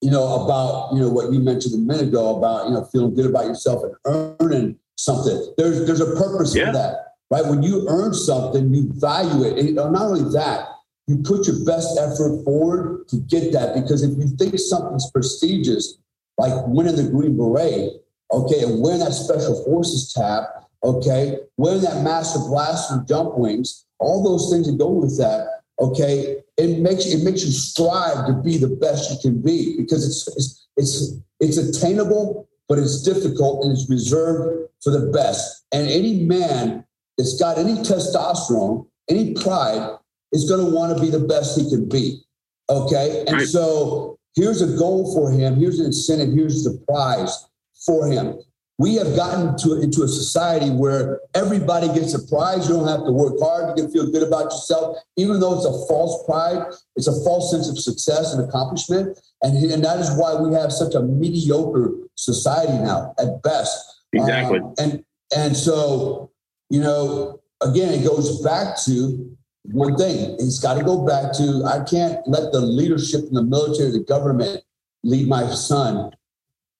you 0.00 0.10
know, 0.10 0.44
about, 0.44 0.92
you 0.94 1.00
know, 1.00 1.08
what 1.08 1.32
you 1.32 1.38
mentioned 1.38 1.74
a 1.74 1.78
minute 1.78 2.08
ago 2.08 2.36
about, 2.36 2.66
you 2.66 2.74
know, 2.74 2.84
feeling 2.86 3.14
good 3.14 3.26
about 3.26 3.46
yourself 3.46 3.84
and 3.84 3.94
earning 4.40 4.76
something. 4.96 5.54
There's, 5.56 5.86
there's 5.86 6.00
a 6.00 6.16
purpose 6.16 6.56
Yeah. 6.56 6.66
for 6.66 6.72
that, 6.72 6.94
right? 7.30 7.46
When 7.46 7.62
you 7.62 7.86
earn 7.88 8.14
something, 8.14 8.74
you 8.74 8.90
value 8.94 9.44
it. 9.44 9.58
And 9.58 9.76
not 9.76 9.94
only 9.94 10.24
that, 10.32 10.68
you 11.10 11.18
put 11.24 11.48
your 11.48 11.64
best 11.64 11.98
effort 11.98 12.44
forward 12.44 13.08
to 13.08 13.16
get 13.16 13.52
that 13.52 13.74
because 13.74 14.04
if 14.04 14.16
you 14.16 14.28
think 14.36 14.56
something's 14.60 15.10
prestigious, 15.10 15.98
like 16.38 16.52
winning 16.68 16.94
the 16.94 17.10
Green 17.10 17.36
Beret, 17.36 17.90
okay, 18.30 18.62
and 18.62 18.80
wearing 18.80 19.00
that 19.00 19.12
Special 19.12 19.64
Forces 19.64 20.12
tab, 20.12 20.44
okay, 20.84 21.40
wearing 21.56 21.80
that 21.82 22.04
Master 22.04 22.38
Blaster 22.38 23.04
jump 23.08 23.36
wings, 23.36 23.86
all 23.98 24.22
those 24.22 24.52
things 24.52 24.68
that 24.70 24.78
go 24.78 24.88
with 24.88 25.18
that, 25.18 25.62
okay, 25.80 26.36
it 26.56 26.78
makes 26.78 27.06
it 27.06 27.24
makes 27.24 27.44
you 27.44 27.50
strive 27.50 28.28
to 28.28 28.34
be 28.34 28.56
the 28.56 28.68
best 28.68 29.10
you 29.10 29.18
can 29.20 29.42
be 29.42 29.76
because 29.76 30.06
it's 30.06 30.28
it's 30.36 30.68
it's, 30.76 31.18
it's 31.40 31.56
attainable, 31.56 32.48
but 32.68 32.78
it's 32.78 33.02
difficult 33.02 33.64
and 33.64 33.72
it's 33.72 33.90
reserved 33.90 34.68
for 34.80 34.90
the 34.90 35.10
best. 35.10 35.64
And 35.72 35.88
any 35.88 36.20
man 36.20 36.84
that's 37.18 37.36
got 37.36 37.58
any 37.58 37.74
testosterone, 37.74 38.86
any 39.08 39.34
pride, 39.34 39.98
is 40.32 40.48
going 40.48 40.64
to 40.64 40.70
want 40.74 40.96
to 40.96 41.02
be 41.02 41.10
the 41.10 41.20
best 41.20 41.58
he 41.58 41.68
can 41.68 41.88
be. 41.88 42.22
Okay. 42.68 43.24
And 43.26 43.38
Right. 43.38 43.48
so 43.48 44.16
here's 44.34 44.62
a 44.62 44.76
goal 44.76 45.12
for 45.14 45.30
him. 45.30 45.56
Here's 45.56 45.80
an 45.80 45.86
incentive. 45.86 46.32
Here's 46.32 46.62
the 46.64 46.78
prize 46.88 47.46
for 47.84 48.06
him. 48.06 48.38
We 48.78 48.94
have 48.94 49.14
gotten 49.14 49.58
to 49.58 49.78
into 49.82 50.04
a 50.04 50.08
society 50.08 50.70
where 50.70 51.20
everybody 51.34 51.88
gets 51.88 52.14
a 52.14 52.26
prize. 52.28 52.66
You 52.66 52.76
don't 52.76 52.88
have 52.88 53.04
to 53.04 53.12
work 53.12 53.34
hard. 53.38 53.76
You 53.76 53.82
can 53.84 53.92
feel 53.92 54.10
good 54.10 54.22
about 54.22 54.44
yourself, 54.44 54.96
even 55.16 55.38
though 55.38 55.54
it's 55.54 55.66
a 55.66 55.86
false 55.86 56.24
pride. 56.24 56.64
It's 56.96 57.06
a 57.06 57.12
false 57.22 57.50
sense 57.50 57.68
of 57.68 57.78
success 57.78 58.32
and 58.32 58.42
accomplishment, 58.48 59.18
and 59.42 59.70
and 59.70 59.84
that 59.84 59.98
is 59.98 60.10
why 60.16 60.34
we 60.34 60.54
have 60.54 60.72
such 60.72 60.94
a 60.94 61.02
mediocre 61.02 61.92
society 62.14 62.72
now, 62.72 63.14
at 63.18 63.42
best. 63.42 63.76
Exactly. 64.14 64.60
Um, 64.60 64.74
and 64.78 65.04
and 65.36 65.54
so 65.54 66.30
you 66.70 66.80
know, 66.80 67.38
again, 67.60 67.92
it 67.92 68.02
goes 68.02 68.40
back 68.40 68.80
to 68.86 69.29
one 69.64 69.96
thing. 69.96 70.36
he's 70.38 70.58
got 70.58 70.74
to 70.74 70.84
go 70.84 71.04
back 71.04 71.32
to 71.34 71.64
I 71.64 71.84
can't 71.84 72.26
let 72.26 72.52
the 72.52 72.60
leadership 72.60 73.24
in 73.28 73.34
the 73.34 73.42
military, 73.42 73.90
the 73.90 74.00
government, 74.00 74.62
lead 75.02 75.28
my 75.28 75.46
son 75.50 76.12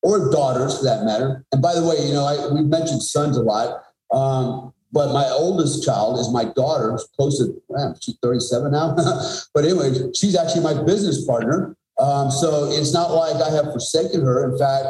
or 0.03 0.31
daughters 0.31 0.79
for 0.79 0.85
that 0.85 1.05
matter. 1.05 1.45
And 1.53 1.61
by 1.61 1.75
the 1.75 1.85
way, 1.87 1.97
you 2.07 2.15
know, 2.15 2.25
I, 2.25 2.53
we 2.53 2.63
mentioned 2.63 3.03
sons 3.03 3.37
a 3.37 3.43
lot. 3.43 3.83
Um, 4.13 4.73
but 4.93 5.13
my 5.13 5.29
oldest 5.29 5.85
child 5.85 6.19
is 6.19 6.31
my 6.33 6.45
daughter, 6.45 6.91
who's 6.91 7.07
close 7.17 7.39
to, 7.39 7.63
she's 8.01 8.17
37 8.23 8.73
now. 8.73 8.97
but 9.55 9.65
anyway, 9.65 9.93
she's 10.15 10.37
actually 10.37 10.63
my 10.63 10.83
business 10.83 11.25
partner. 11.25 11.77
Um, 11.99 12.31
so 12.31 12.71
it's 12.73 12.93
not 12.93 13.11
like 13.13 13.37
I 13.37 13.51
have 13.51 13.67
forsaken 13.67 14.23
her. 14.23 14.51
In 14.51 14.59
fact, 14.59 14.87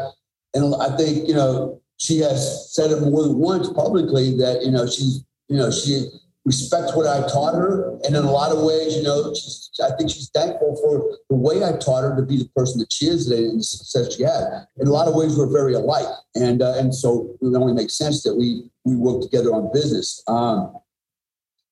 and 0.54 0.74
I 0.80 0.96
think, 0.96 1.28
you 1.28 1.34
know, 1.34 1.80
she 1.98 2.18
has 2.20 2.74
said 2.74 2.90
it 2.90 3.02
more 3.02 3.24
than 3.24 3.36
once 3.36 3.68
publicly 3.68 4.36
that, 4.38 4.62
you 4.64 4.70
know, 4.70 4.86
she's, 4.86 5.22
you 5.48 5.56
know, 5.58 5.70
she 5.70 6.08
respects 6.44 6.96
what 6.96 7.06
I 7.06 7.26
taught 7.28 7.54
her. 7.54 7.98
And 8.04 8.16
in 8.16 8.24
a 8.24 8.30
lot 8.30 8.50
of 8.50 8.62
ways, 8.62 8.96
you 8.96 9.02
know, 9.02 9.32
she's, 9.34 9.70
I 9.82 9.94
think 9.96 10.10
she's 10.10 10.30
thankful 10.30 10.76
for 10.82 11.18
the 11.28 11.36
way 11.36 11.62
I 11.64 11.76
taught 11.76 12.02
her 12.02 12.16
to 12.16 12.22
be 12.22 12.38
the 12.38 12.48
person 12.56 12.78
that 12.80 12.92
she 12.92 13.06
is 13.06 13.26
today 13.26 13.44
and 13.44 13.60
the 13.60 13.64
success 13.64 14.16
she 14.16 14.22
had. 14.22 14.66
In 14.78 14.88
a 14.88 14.92
lot 14.92 15.06
of 15.06 15.14
ways, 15.14 15.36
we're 15.36 15.52
very 15.52 15.74
alike. 15.74 16.08
And, 16.34 16.62
uh, 16.62 16.74
and 16.78 16.94
so 16.94 17.36
it 17.40 17.54
only 17.54 17.74
makes 17.74 17.96
sense 17.96 18.22
that 18.22 18.34
we, 18.34 18.64
we 18.84 18.96
work 18.96 19.20
together 19.22 19.50
on 19.54 19.70
business. 19.72 20.22
Um, 20.26 20.78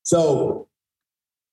so 0.03 0.69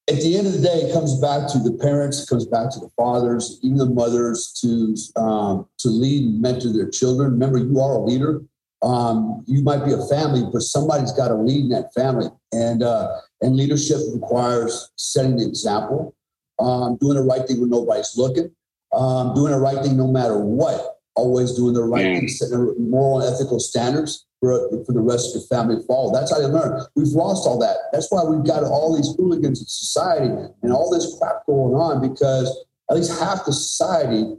at 0.10 0.18
the 0.18 0.38
end 0.38 0.48
of 0.48 0.54
the 0.54 0.62
day, 0.62 0.82
it 0.82 0.94
comes 0.94 1.20
back 1.20 1.48
to 1.54 1.60
the 1.60 1.72
parents, 1.72 2.22
it 2.22 2.30
comes 2.30 2.46
back 2.46 2.70
to 2.72 2.80
the 2.80 2.90
fathers, 2.98 3.60
even 3.64 3.78
the 3.78 3.90
mothers 3.90 4.52
to, 4.62 4.96
um, 5.20 5.68
to 5.80 5.88
lead 5.88 6.24
and 6.26 6.42
mentor 6.42 6.74
their 6.74 6.90
children. 6.90 7.32
Remember, 7.32 7.58
you 7.58 7.80
are 7.80 7.96
a 7.96 8.00
leader. 8.00 8.42
Um, 8.82 9.44
you 9.48 9.64
might 9.64 9.86
be 9.86 9.94
a 9.94 10.06
family, 10.08 10.44
but 10.52 10.62
somebody's 10.62 11.12
got 11.12 11.30
to 11.30 11.36
lead 11.36 11.62
in 11.62 11.70
that 11.70 11.94
family. 11.94 12.28
And, 12.52 12.84
uh, 12.84 13.08
and 13.42 13.56
leadership 13.56 13.98
requires 14.14 14.92
setting 14.96 15.38
the 15.38 15.48
example, 15.48 16.16
um, 16.60 16.98
doing 16.98 17.16
the 17.16 17.24
right 17.24 17.48
thing 17.48 17.62
when 17.62 17.70
nobody's 17.70 18.14
looking, 18.16 18.52
um, 18.94 19.34
doing 19.34 19.52
the 19.52 19.60
right 19.60 19.84
thing 19.84 19.98
no 19.98 20.08
matter 20.08 20.38
what, 20.40 21.00
always 21.16 21.54
doing 21.54 21.74
the 21.74 21.84
right 21.84 22.20
thing, 22.20 22.28
setting 22.28 22.76
moral 22.90 23.22
and 23.22 23.34
ethical 23.34 23.60
standards 23.60 24.26
for, 24.40 24.70
for 24.86 24.94
the 24.94 25.00
rest 25.00 25.36
of 25.36 25.42
your 25.42 25.48
family 25.48 25.78
to 25.78 25.84
follow. 25.88 26.14
That's 26.14 26.32
how 26.32 26.40
you 26.40 26.48
learn. 26.48 26.86
We've 26.96 27.08
lost 27.08 27.48
all 27.48 27.58
that. 27.60 27.78
That's 27.92 28.12
why 28.12 28.24
we've 28.24 28.46
got 28.46 28.64
all 28.64 28.96
these 28.96 29.16
hooligans 29.18 29.60
in 29.60 29.68
society 29.68 30.30
and 30.62 30.72
all 30.72 30.92
this 30.92 31.18
crap 31.18 31.46
going 31.48 31.74
on 31.74 32.08
because 32.08 32.66
at 32.90 32.98
least 32.98 33.20
half 33.20 33.46
the 33.46 33.54
society 33.54 34.36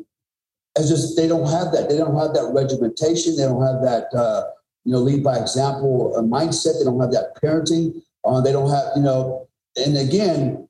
it's 0.76 0.88
just 0.88 1.16
they 1.16 1.26
don't 1.26 1.48
have 1.48 1.72
that. 1.72 1.88
They 1.88 1.96
don't 1.96 2.16
have 2.16 2.34
that 2.34 2.52
regimentation. 2.54 3.36
They 3.36 3.44
don't 3.44 3.62
have 3.62 3.82
that 3.82 4.14
uh, 4.14 4.44
you 4.84 4.92
know 4.92 4.98
lead 4.98 5.24
by 5.24 5.38
example 5.38 6.14
uh, 6.16 6.22
mindset. 6.22 6.78
They 6.78 6.84
don't 6.84 7.00
have 7.00 7.12
that 7.12 7.34
parenting. 7.42 8.02
Uh, 8.24 8.40
they 8.40 8.52
don't 8.52 8.70
have 8.70 8.84
you 8.94 9.02
know. 9.02 9.48
And 9.76 9.96
again, 9.96 10.68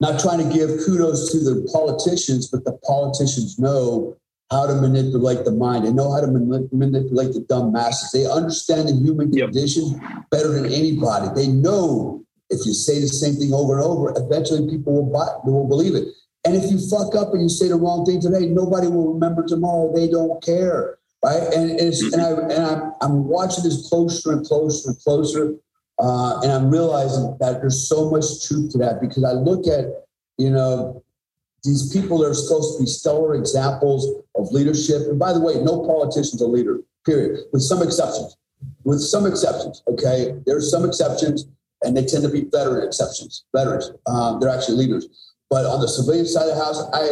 not 0.00 0.20
trying 0.20 0.38
to 0.38 0.54
give 0.54 0.70
kudos 0.84 1.30
to 1.32 1.38
the 1.38 1.68
politicians, 1.72 2.48
but 2.48 2.64
the 2.64 2.72
politicians 2.84 3.58
know 3.58 4.16
how 4.50 4.66
to 4.66 4.74
manipulate 4.74 5.44
the 5.44 5.52
mind. 5.52 5.84
They 5.84 5.92
know 5.92 6.12
how 6.12 6.20
to 6.20 6.26
manipulate 6.26 7.34
the 7.34 7.44
dumb 7.48 7.72
masses. 7.72 8.10
They 8.10 8.26
understand 8.26 8.88
the 8.88 8.94
human 8.94 9.30
condition 9.30 10.00
better 10.30 10.48
than 10.48 10.66
anybody. 10.66 11.28
They 11.36 11.46
know 11.46 12.24
if 12.50 12.66
you 12.66 12.74
say 12.74 13.00
the 13.00 13.08
same 13.08 13.36
thing 13.36 13.54
over 13.54 13.78
and 13.78 13.84
over, 13.84 14.12
eventually 14.16 14.68
people 14.68 14.92
will 14.92 15.12
buy, 15.12 15.26
they 15.44 15.52
will 15.52 15.68
believe 15.68 15.94
it. 15.94 16.08
And 16.44 16.56
if 16.56 16.70
you 16.70 16.78
fuck 16.88 17.14
up 17.14 17.32
and 17.32 17.42
you 17.42 17.48
say 17.48 17.68
the 17.68 17.76
wrong 17.76 18.04
thing 18.06 18.20
today, 18.20 18.46
nobody 18.46 18.86
will 18.86 19.12
remember 19.12 19.46
tomorrow. 19.46 19.92
They 19.94 20.08
don't 20.08 20.42
care, 20.42 20.98
right? 21.24 21.42
And 21.54 21.70
it's 21.78 22.02
and 22.12 22.22
I 22.22 22.30
and 22.30 22.64
I'm 22.64 22.92
I'm 23.02 23.28
watching 23.28 23.64
this 23.64 23.88
closer 23.88 24.32
and 24.32 24.46
closer 24.46 24.90
and 24.90 24.98
closer, 25.00 25.54
uh, 25.98 26.40
and 26.40 26.50
I'm 26.50 26.70
realizing 26.70 27.36
that 27.40 27.60
there's 27.60 27.86
so 27.86 28.10
much 28.10 28.46
truth 28.48 28.72
to 28.72 28.78
that 28.78 29.00
because 29.00 29.22
I 29.22 29.32
look 29.32 29.66
at 29.66 30.06
you 30.38 30.48
know 30.48 31.02
these 31.62 31.92
people 31.92 32.18
that 32.18 32.30
are 32.30 32.34
supposed 32.34 32.78
to 32.78 32.84
be 32.84 32.86
stellar 32.86 33.34
examples 33.34 34.08
of 34.34 34.50
leadership. 34.50 35.02
And 35.08 35.18
by 35.18 35.34
the 35.34 35.40
way, 35.40 35.54
no 35.62 35.84
politician's 35.84 36.40
a 36.40 36.46
leader, 36.46 36.80
period, 37.04 37.40
with 37.52 37.62
some 37.62 37.82
exceptions. 37.82 38.36
With 38.84 39.00
some 39.00 39.26
exceptions, 39.26 39.82
okay, 39.88 40.34
there's 40.44 40.70
some 40.70 40.84
exceptions, 40.84 41.46
and 41.82 41.96
they 41.96 42.04
tend 42.04 42.24
to 42.24 42.28
be 42.28 42.42
veteran 42.42 42.86
exceptions, 42.86 43.44
veterans. 43.54 43.90
Um, 44.06 44.38
they're 44.38 44.50
actually 44.50 44.76
leaders. 44.76 45.08
But 45.50 45.66
on 45.66 45.80
the 45.80 45.88
civilian 45.88 46.26
side 46.26 46.48
of 46.48 46.56
the 46.56 46.64
house, 46.64 46.80
I 46.92 47.10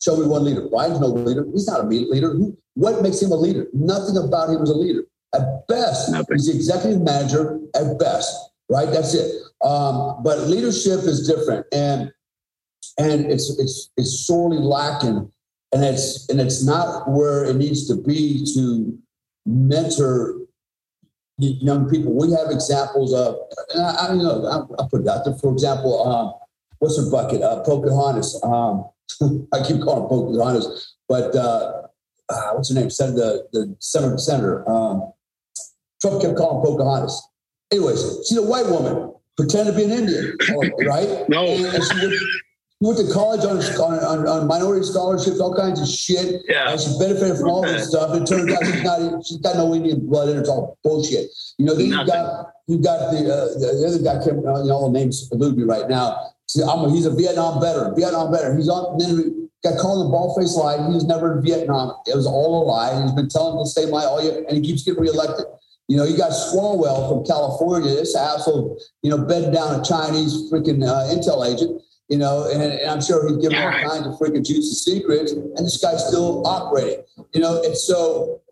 show 0.00 0.16
me 0.16 0.26
one 0.26 0.44
leader. 0.44 0.62
Biden's 0.68 1.00
no 1.00 1.08
leader. 1.08 1.44
He's 1.52 1.66
not 1.66 1.80
a 1.80 1.82
leader. 1.82 2.30
Who, 2.30 2.56
what 2.74 3.02
makes 3.02 3.20
him 3.20 3.32
a 3.32 3.36
leader? 3.36 3.66
Nothing 3.72 4.16
about 4.16 4.48
him 4.48 4.62
is 4.62 4.70
a 4.70 4.74
leader. 4.74 5.02
At 5.34 5.66
best, 5.66 6.12
Nothing. 6.12 6.36
he's 6.36 6.46
the 6.46 6.54
executive 6.54 7.02
manager. 7.02 7.58
At 7.74 7.98
best, 7.98 8.32
right? 8.70 8.88
That's 8.88 9.14
it. 9.14 9.42
Um, 9.62 10.22
but 10.22 10.46
leadership 10.46 11.00
is 11.00 11.26
different, 11.26 11.66
and 11.72 12.12
and 12.98 13.26
it's 13.32 13.58
it's 13.58 13.90
it's 13.96 14.26
sorely 14.26 14.58
lacking, 14.58 15.32
and 15.72 15.84
it's 15.84 16.28
and 16.28 16.40
it's 16.40 16.64
not 16.64 17.10
where 17.10 17.44
it 17.44 17.56
needs 17.56 17.88
to 17.88 17.96
be 17.96 18.44
to 18.54 18.96
mentor 19.46 20.36
young 21.38 21.88
people. 21.88 22.14
We 22.14 22.30
have 22.32 22.50
examples 22.50 23.12
of, 23.12 23.36
I, 23.76 24.04
I 24.04 24.08
don't 24.08 24.18
know, 24.18 24.46
I, 24.46 24.82
I 24.82 24.86
put 24.88 25.00
it 25.00 25.08
out 25.08 25.24
there. 25.24 25.34
For 25.34 25.52
example, 25.52 26.06
um, 26.06 26.34
what's 26.78 26.96
her 26.98 27.10
bucket? 27.10 27.42
Uh, 27.42 27.62
Pocahontas. 27.62 28.40
Um, 28.42 28.88
I 29.52 29.62
keep 29.62 29.80
calling 29.82 30.02
her 30.02 30.08
Pocahontas, 30.08 30.94
but 31.08 31.34
uh, 31.34 31.82
uh, 32.28 32.50
what's 32.52 32.72
her 32.72 32.80
name? 32.80 32.90
Said 32.90 33.14
the 33.14 33.46
the 33.52 33.76
senator. 33.80 34.18
senator 34.18 34.68
um, 34.68 35.12
Trump 36.04 36.20
kept 36.20 36.36
calling 36.36 36.64
Pocahontas. 36.64 37.28
Anyways, 37.72 38.26
she's 38.28 38.36
a 38.36 38.42
white 38.42 38.66
woman, 38.66 39.14
pretend 39.36 39.68
to 39.68 39.72
be 39.72 39.84
an 39.84 39.90
Indian, 39.90 40.36
right? 40.86 41.28
No. 41.28 41.46
And, 41.46 41.64
and 41.64 41.82
she, 41.82 42.06
went, 42.06 42.14
went 42.80 42.98
to 42.98 43.12
college 43.12 43.44
on, 43.44 43.58
on, 43.58 44.28
on, 44.28 44.46
minority 44.46 44.84
scholarships, 44.84 45.40
all 45.40 45.56
kinds 45.56 45.80
of 45.80 45.88
shit. 45.88 46.42
Yeah. 46.46 46.70
And 46.70 46.80
she 46.80 46.94
benefited 46.98 47.38
from 47.38 47.48
all 47.48 47.62
this 47.62 47.88
stuff. 47.88 48.12
And 48.12 48.22
it 48.22 48.28
turns 48.28 48.52
out 48.52 48.66
she's 48.66 48.82
not 48.82 49.26
she's 49.26 49.38
got 49.38 49.56
no 49.56 49.74
Indian 49.74 50.06
blood 50.06 50.28
in 50.28 50.34
her. 50.34 50.40
It's 50.40 50.50
all 50.50 50.78
bullshit. 50.84 51.30
You 51.56 51.64
know, 51.66 51.74
then 51.74 51.86
you 51.86 52.06
got 52.06 52.52
you 52.66 52.78
got 52.78 53.10
the 53.10 53.20
uh, 53.20 53.58
the 53.58 53.86
other 53.88 54.02
guy. 54.02 54.24
Came, 54.24 54.46
uh, 54.46 54.62
you 54.62 54.68
know, 54.68 54.74
all 54.74 54.92
the 54.92 54.98
names 54.98 55.28
elude 55.32 55.56
me 55.56 55.64
right 55.64 55.88
now. 55.88 56.33
See, 56.46 56.62
a, 56.62 56.90
he's 56.90 57.06
a 57.06 57.14
Vietnam 57.14 57.60
veteran. 57.60 57.94
Vietnam 57.96 58.32
veteran. 58.32 58.56
He's 58.56 58.68
on. 58.68 58.98
Then 58.98 59.48
got 59.64 59.78
called 59.78 60.06
the 60.06 60.10
ball 60.10 60.34
face 60.38 60.54
lie. 60.54 60.76
He 60.76 60.94
was 60.94 61.04
never 61.04 61.38
in 61.38 61.44
Vietnam. 61.44 61.94
It 62.06 62.14
was 62.14 62.26
all 62.26 62.62
a 62.62 62.64
lie. 62.64 63.02
He's 63.02 63.12
been 63.12 63.28
telling 63.28 63.58
the 63.58 63.64
same 63.64 63.88
lie 63.88 64.04
all 64.04 64.22
year, 64.22 64.44
and 64.46 64.56
he 64.56 64.62
keeps 64.62 64.82
getting 64.82 65.00
reelected. 65.00 65.46
You 65.88 65.96
know, 65.96 66.04
you 66.04 66.16
got 66.16 66.32
Swalwell 66.32 67.08
from 67.08 67.24
California. 67.24 67.90
This 67.90 68.16
asshole, 68.16 68.78
you 69.02 69.10
know, 69.10 69.18
bed 69.18 69.52
down 69.52 69.80
a 69.80 69.84
Chinese 69.84 70.50
freaking 70.50 70.86
uh, 70.86 71.12
intel 71.12 71.46
agent. 71.46 71.82
You 72.08 72.18
know, 72.18 72.48
and, 72.52 72.62
and, 72.62 72.90
I'm 72.90 73.00
sure 73.00 73.26
he's 73.26 73.38
given 73.38 73.56
all 73.56 73.70
kinds 73.70 74.06
of 74.06 74.14
freaking 74.18 74.44
juicy 74.44 74.74
secrets, 74.74 75.32
and 75.32 75.56
this 75.56 75.78
guy's 75.78 76.06
still 76.06 76.46
operating. 76.46 77.02
You 77.32 77.40
know, 77.40 77.62
and 77.62 77.76
so 77.76 78.42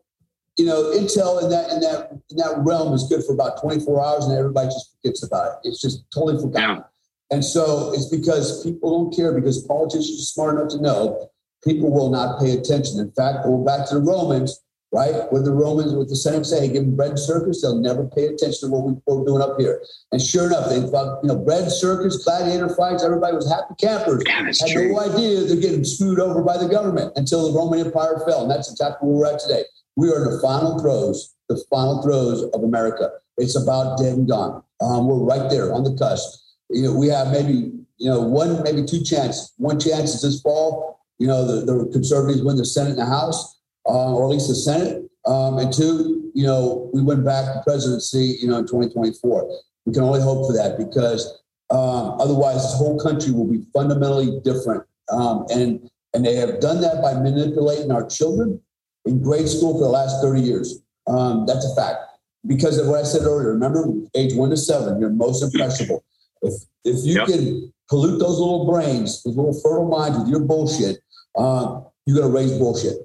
you 0.58 0.66
know, 0.66 0.84
intel 0.92 1.42
in 1.42 1.50
that 1.50 1.70
in 1.70 1.80
that 1.80 2.10
in 2.30 2.36
that 2.38 2.54
realm 2.58 2.92
is 2.94 3.04
good 3.04 3.24
for 3.24 3.34
about 3.34 3.60
24 3.60 4.04
hours, 4.04 4.24
and 4.24 4.38
everybody 4.38 4.68
just 4.68 4.96
forgets 4.96 5.22
about 5.22 5.52
it. 5.52 5.68
It's 5.68 5.80
just 5.80 6.10
totally 6.10 6.40
forgotten. 6.40 6.84
And 7.32 7.42
so 7.42 7.92
it's 7.94 8.10
because 8.10 8.62
people 8.62 8.90
don't 8.90 9.16
care 9.16 9.32
because 9.32 9.64
politicians 9.64 10.20
are 10.20 10.32
smart 10.32 10.58
enough 10.58 10.70
to 10.72 10.82
know 10.82 11.30
people 11.64 11.90
will 11.90 12.10
not 12.10 12.38
pay 12.38 12.52
attention. 12.52 13.00
In 13.00 13.10
fact, 13.12 13.44
go 13.44 13.56
back 13.64 13.88
to 13.88 13.94
the 13.94 14.02
Romans, 14.02 14.60
right? 14.92 15.32
With 15.32 15.46
the 15.46 15.50
Romans, 15.50 15.94
with 15.94 16.10
the 16.10 16.16
Senate 16.16 16.44
say, 16.44 16.68
give 16.68 16.84
them 16.84 16.94
bread 16.94 17.18
circus, 17.18 17.62
they'll 17.62 17.80
never 17.80 18.06
pay 18.06 18.26
attention 18.26 18.68
to 18.68 18.76
what, 18.76 18.84
we, 18.84 18.92
are 18.92 19.24
doing 19.24 19.40
up 19.40 19.58
here. 19.58 19.82
And 20.12 20.20
sure 20.20 20.46
enough, 20.46 20.68
they 20.68 20.82
thought, 20.82 21.20
you 21.22 21.28
know, 21.28 21.38
bread 21.38 21.72
circus, 21.72 22.22
gladiator 22.22 22.68
fights, 22.76 23.02
everybody 23.02 23.34
was 23.34 23.50
happy 23.50 23.74
campers. 23.80 24.22
Had 24.60 24.68
true. 24.68 24.92
no 24.92 25.00
idea 25.00 25.44
they're 25.44 25.56
getting 25.56 25.84
screwed 25.84 26.20
over 26.20 26.42
by 26.42 26.58
the 26.58 26.68
government 26.68 27.14
until 27.16 27.50
the 27.50 27.58
Roman 27.58 27.80
Empire 27.80 28.22
fell. 28.26 28.42
And 28.42 28.50
that's 28.50 28.70
exactly 28.70 29.08
where 29.08 29.30
we're 29.30 29.34
at 29.34 29.40
today. 29.40 29.64
We 29.96 30.10
are 30.10 30.22
in 30.22 30.36
the 30.36 30.40
final 30.42 30.78
throes, 30.78 31.34
the 31.48 31.64
final 31.70 32.02
throes 32.02 32.42
of 32.52 32.62
America. 32.62 33.10
It's 33.38 33.56
about 33.56 33.96
dead 33.96 34.18
and 34.18 34.28
gone. 34.28 34.62
Um, 34.82 35.06
we're 35.06 35.24
right 35.24 35.48
there 35.48 35.72
on 35.72 35.84
the 35.84 35.96
cusp 35.96 36.41
you 36.72 36.82
know, 36.82 36.94
we 36.94 37.08
have 37.08 37.30
maybe, 37.30 37.72
you 37.98 38.10
know, 38.10 38.20
one, 38.20 38.62
maybe 38.62 38.84
two 38.84 39.02
chances. 39.02 39.52
One 39.58 39.78
chance 39.78 40.14
is 40.14 40.22
this 40.22 40.40
fall, 40.40 41.00
you 41.18 41.26
know, 41.26 41.44
the, 41.46 41.64
the 41.64 41.90
conservatives 41.92 42.42
win 42.42 42.56
the 42.56 42.64
Senate 42.64 42.90
and 42.90 42.98
the 42.98 43.06
House, 43.06 43.60
uh, 43.86 44.14
or 44.14 44.24
at 44.24 44.30
least 44.30 44.48
the 44.48 44.54
Senate. 44.54 45.04
Um, 45.24 45.58
and 45.58 45.72
two, 45.72 46.30
you 46.34 46.44
know, 46.44 46.90
we 46.92 47.02
win 47.02 47.24
back 47.24 47.44
the 47.54 47.62
presidency, 47.62 48.38
you 48.40 48.48
know, 48.48 48.58
in 48.58 48.64
2024. 48.64 49.48
We 49.86 49.92
can 49.92 50.02
only 50.02 50.20
hope 50.20 50.46
for 50.46 50.52
that 50.54 50.78
because 50.78 51.42
um, 51.70 52.20
otherwise 52.20 52.62
this 52.62 52.74
whole 52.74 52.98
country 52.98 53.32
will 53.32 53.46
be 53.46 53.64
fundamentally 53.72 54.40
different. 54.44 54.84
Um, 55.10 55.46
and, 55.50 55.90
and 56.14 56.24
they 56.24 56.34
have 56.36 56.60
done 56.60 56.80
that 56.80 57.02
by 57.02 57.14
manipulating 57.14 57.90
our 57.90 58.06
children 58.06 58.60
in 59.04 59.22
grade 59.22 59.48
school 59.48 59.74
for 59.74 59.84
the 59.84 59.90
last 59.90 60.22
30 60.22 60.40
years. 60.40 60.82
Um, 61.06 61.46
that's 61.46 61.64
a 61.64 61.74
fact. 61.74 61.98
Because 62.46 62.78
of 62.78 62.88
what 62.88 63.00
I 63.00 63.02
said 63.04 63.22
earlier, 63.22 63.52
remember, 63.52 63.86
age 64.14 64.34
one 64.34 64.50
to 64.50 64.56
seven, 64.56 65.00
you're 65.00 65.10
most 65.10 65.42
impressionable. 65.42 66.04
If 66.42 66.54
if 66.84 67.04
you 67.04 67.14
yep. 67.14 67.28
can 67.28 67.72
pollute 67.88 68.18
those 68.18 68.38
little 68.38 68.70
brains, 68.70 69.22
those 69.22 69.36
little 69.36 69.58
fertile 69.62 69.88
minds 69.88 70.18
with 70.18 70.28
your 70.28 70.40
bullshit, 70.40 70.98
uh, 71.38 71.80
you're 72.06 72.18
going 72.18 72.30
to 72.30 72.36
raise 72.36 72.52
bullshit. 72.58 72.98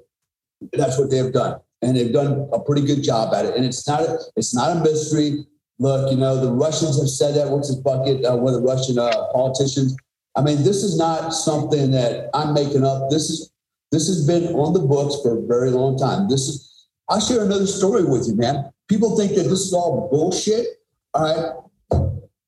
That's 0.72 0.98
what 0.98 1.10
they've 1.10 1.32
done, 1.32 1.60
and 1.82 1.96
they've 1.96 2.12
done 2.12 2.48
a 2.52 2.60
pretty 2.60 2.84
good 2.84 3.02
job 3.02 3.32
at 3.34 3.44
it. 3.46 3.54
And 3.54 3.64
it's 3.64 3.86
not 3.86 4.00
a, 4.02 4.18
it's 4.36 4.54
not 4.54 4.76
a 4.76 4.80
mystery. 4.80 5.46
Look, 5.78 6.10
you 6.10 6.18
know 6.18 6.40
the 6.40 6.52
Russians 6.52 6.98
have 6.98 7.08
said 7.08 7.34
that. 7.36 7.48
What's 7.48 7.68
his 7.68 7.76
bucket? 7.76 8.24
Uh, 8.24 8.36
one 8.36 8.54
of 8.54 8.60
the 8.60 8.66
Russian 8.66 8.98
uh, 8.98 9.12
politicians. 9.32 9.96
I 10.36 10.42
mean, 10.42 10.58
this 10.58 10.82
is 10.82 10.98
not 10.98 11.32
something 11.32 11.90
that 11.92 12.30
I'm 12.34 12.52
making 12.54 12.84
up. 12.84 13.10
This 13.10 13.30
is 13.30 13.52
This 13.90 14.06
has 14.08 14.26
been 14.26 14.54
on 14.54 14.72
the 14.72 14.80
books 14.80 15.16
for 15.22 15.38
a 15.38 15.46
very 15.46 15.70
long 15.70 15.96
time. 15.96 16.28
This 16.28 16.48
is, 16.48 16.86
I'll 17.08 17.20
share 17.20 17.42
another 17.44 17.66
story 17.66 18.04
with 18.04 18.26
you, 18.28 18.36
man. 18.36 18.70
People 18.88 19.16
think 19.16 19.34
that 19.36 19.44
this 19.44 19.60
is 19.60 19.72
all 19.72 20.08
bullshit. 20.10 20.66
All 21.14 21.22
right. 21.22 21.52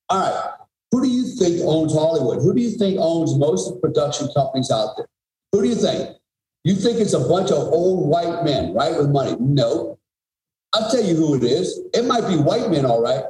All 0.09 0.19
right. 0.19 0.51
Who 0.91 1.01
do 1.01 1.07
you 1.07 1.23
think 1.23 1.61
owns 1.63 1.93
Hollywood? 1.93 2.41
Who 2.41 2.53
do 2.53 2.61
you 2.61 2.71
think 2.71 2.97
owns 2.99 3.35
most 3.37 3.67
of 3.67 3.75
the 3.75 3.79
production 3.79 4.27
companies 4.35 4.69
out 4.71 4.97
there? 4.97 5.07
Who 5.51 5.61
do 5.61 5.69
you 5.69 5.75
think? 5.75 6.17
You 6.63 6.75
think 6.75 6.99
it's 6.99 7.13
a 7.13 7.19
bunch 7.19 7.49
of 7.49 7.57
old 7.57 8.09
white 8.09 8.43
men, 8.43 8.73
right, 8.73 8.97
with 8.97 9.09
money? 9.09 9.35
No. 9.39 9.97
I'll 10.73 10.91
tell 10.91 11.03
you 11.03 11.15
who 11.15 11.35
it 11.35 11.43
is. 11.43 11.79
It 11.93 12.05
might 12.05 12.27
be 12.27 12.37
white 12.37 12.69
men, 12.69 12.85
all 12.85 13.01
right, 13.01 13.23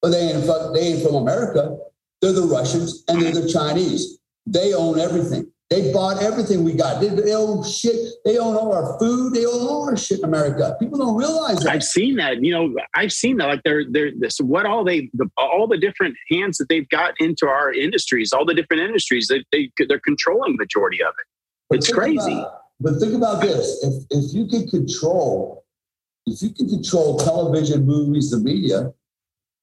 but 0.00 0.10
they 0.10 0.30
ain't, 0.30 0.46
they 0.74 0.80
ain't 0.80 1.02
from 1.02 1.16
America. 1.16 1.78
They're 2.20 2.32
the 2.32 2.42
Russians 2.42 3.04
and 3.08 3.20
they're 3.20 3.32
the 3.32 3.48
Chinese. 3.48 4.18
They 4.46 4.74
own 4.74 4.98
everything. 4.98 5.51
They 5.72 5.90
bought 5.90 6.22
everything 6.22 6.64
we 6.64 6.74
got. 6.74 7.00
They, 7.00 7.08
they, 7.08 7.34
own 7.34 7.64
shit. 7.64 7.96
They 8.26 8.36
own 8.36 8.56
all 8.56 8.74
our 8.74 8.98
food. 8.98 9.32
They 9.32 9.46
own 9.46 9.66
all 9.66 9.88
our 9.88 9.96
shit 9.96 10.18
in 10.18 10.24
America. 10.26 10.76
People 10.78 10.98
don't 10.98 11.16
realize 11.16 11.60
that. 11.60 11.70
I've 11.70 11.82
seen 11.82 12.16
that. 12.16 12.44
You 12.44 12.52
know, 12.52 12.74
I've 12.94 13.10
seen 13.10 13.38
that. 13.38 13.46
Like 13.46 13.62
they're 13.64 13.84
they're 13.88 14.10
this, 14.14 14.36
what 14.38 14.66
all 14.66 14.84
they 14.84 15.08
the, 15.14 15.30
all 15.38 15.66
the 15.66 15.78
different 15.78 16.14
hands 16.30 16.58
that 16.58 16.68
they've 16.68 16.86
got 16.90 17.14
into 17.20 17.46
our 17.46 17.72
industries, 17.72 18.34
all 18.34 18.44
the 18.44 18.52
different 18.52 18.82
industries. 18.82 19.28
They 19.28 19.44
they 19.50 19.70
they're 19.88 19.98
controlling 20.00 20.56
majority 20.56 21.02
of 21.02 21.14
it. 21.18 21.26
But 21.70 21.78
it's 21.78 21.90
crazy. 21.90 22.32
About, 22.32 22.58
but 22.78 22.98
think 23.00 23.14
about 23.14 23.40
this: 23.40 23.82
if 23.82 24.04
if 24.10 24.34
you 24.34 24.48
can 24.48 24.68
control, 24.68 25.64
if 26.26 26.42
you 26.42 26.50
can 26.50 26.68
control 26.68 27.18
television, 27.18 27.86
movies, 27.86 28.30
the 28.30 28.40
media, 28.40 28.92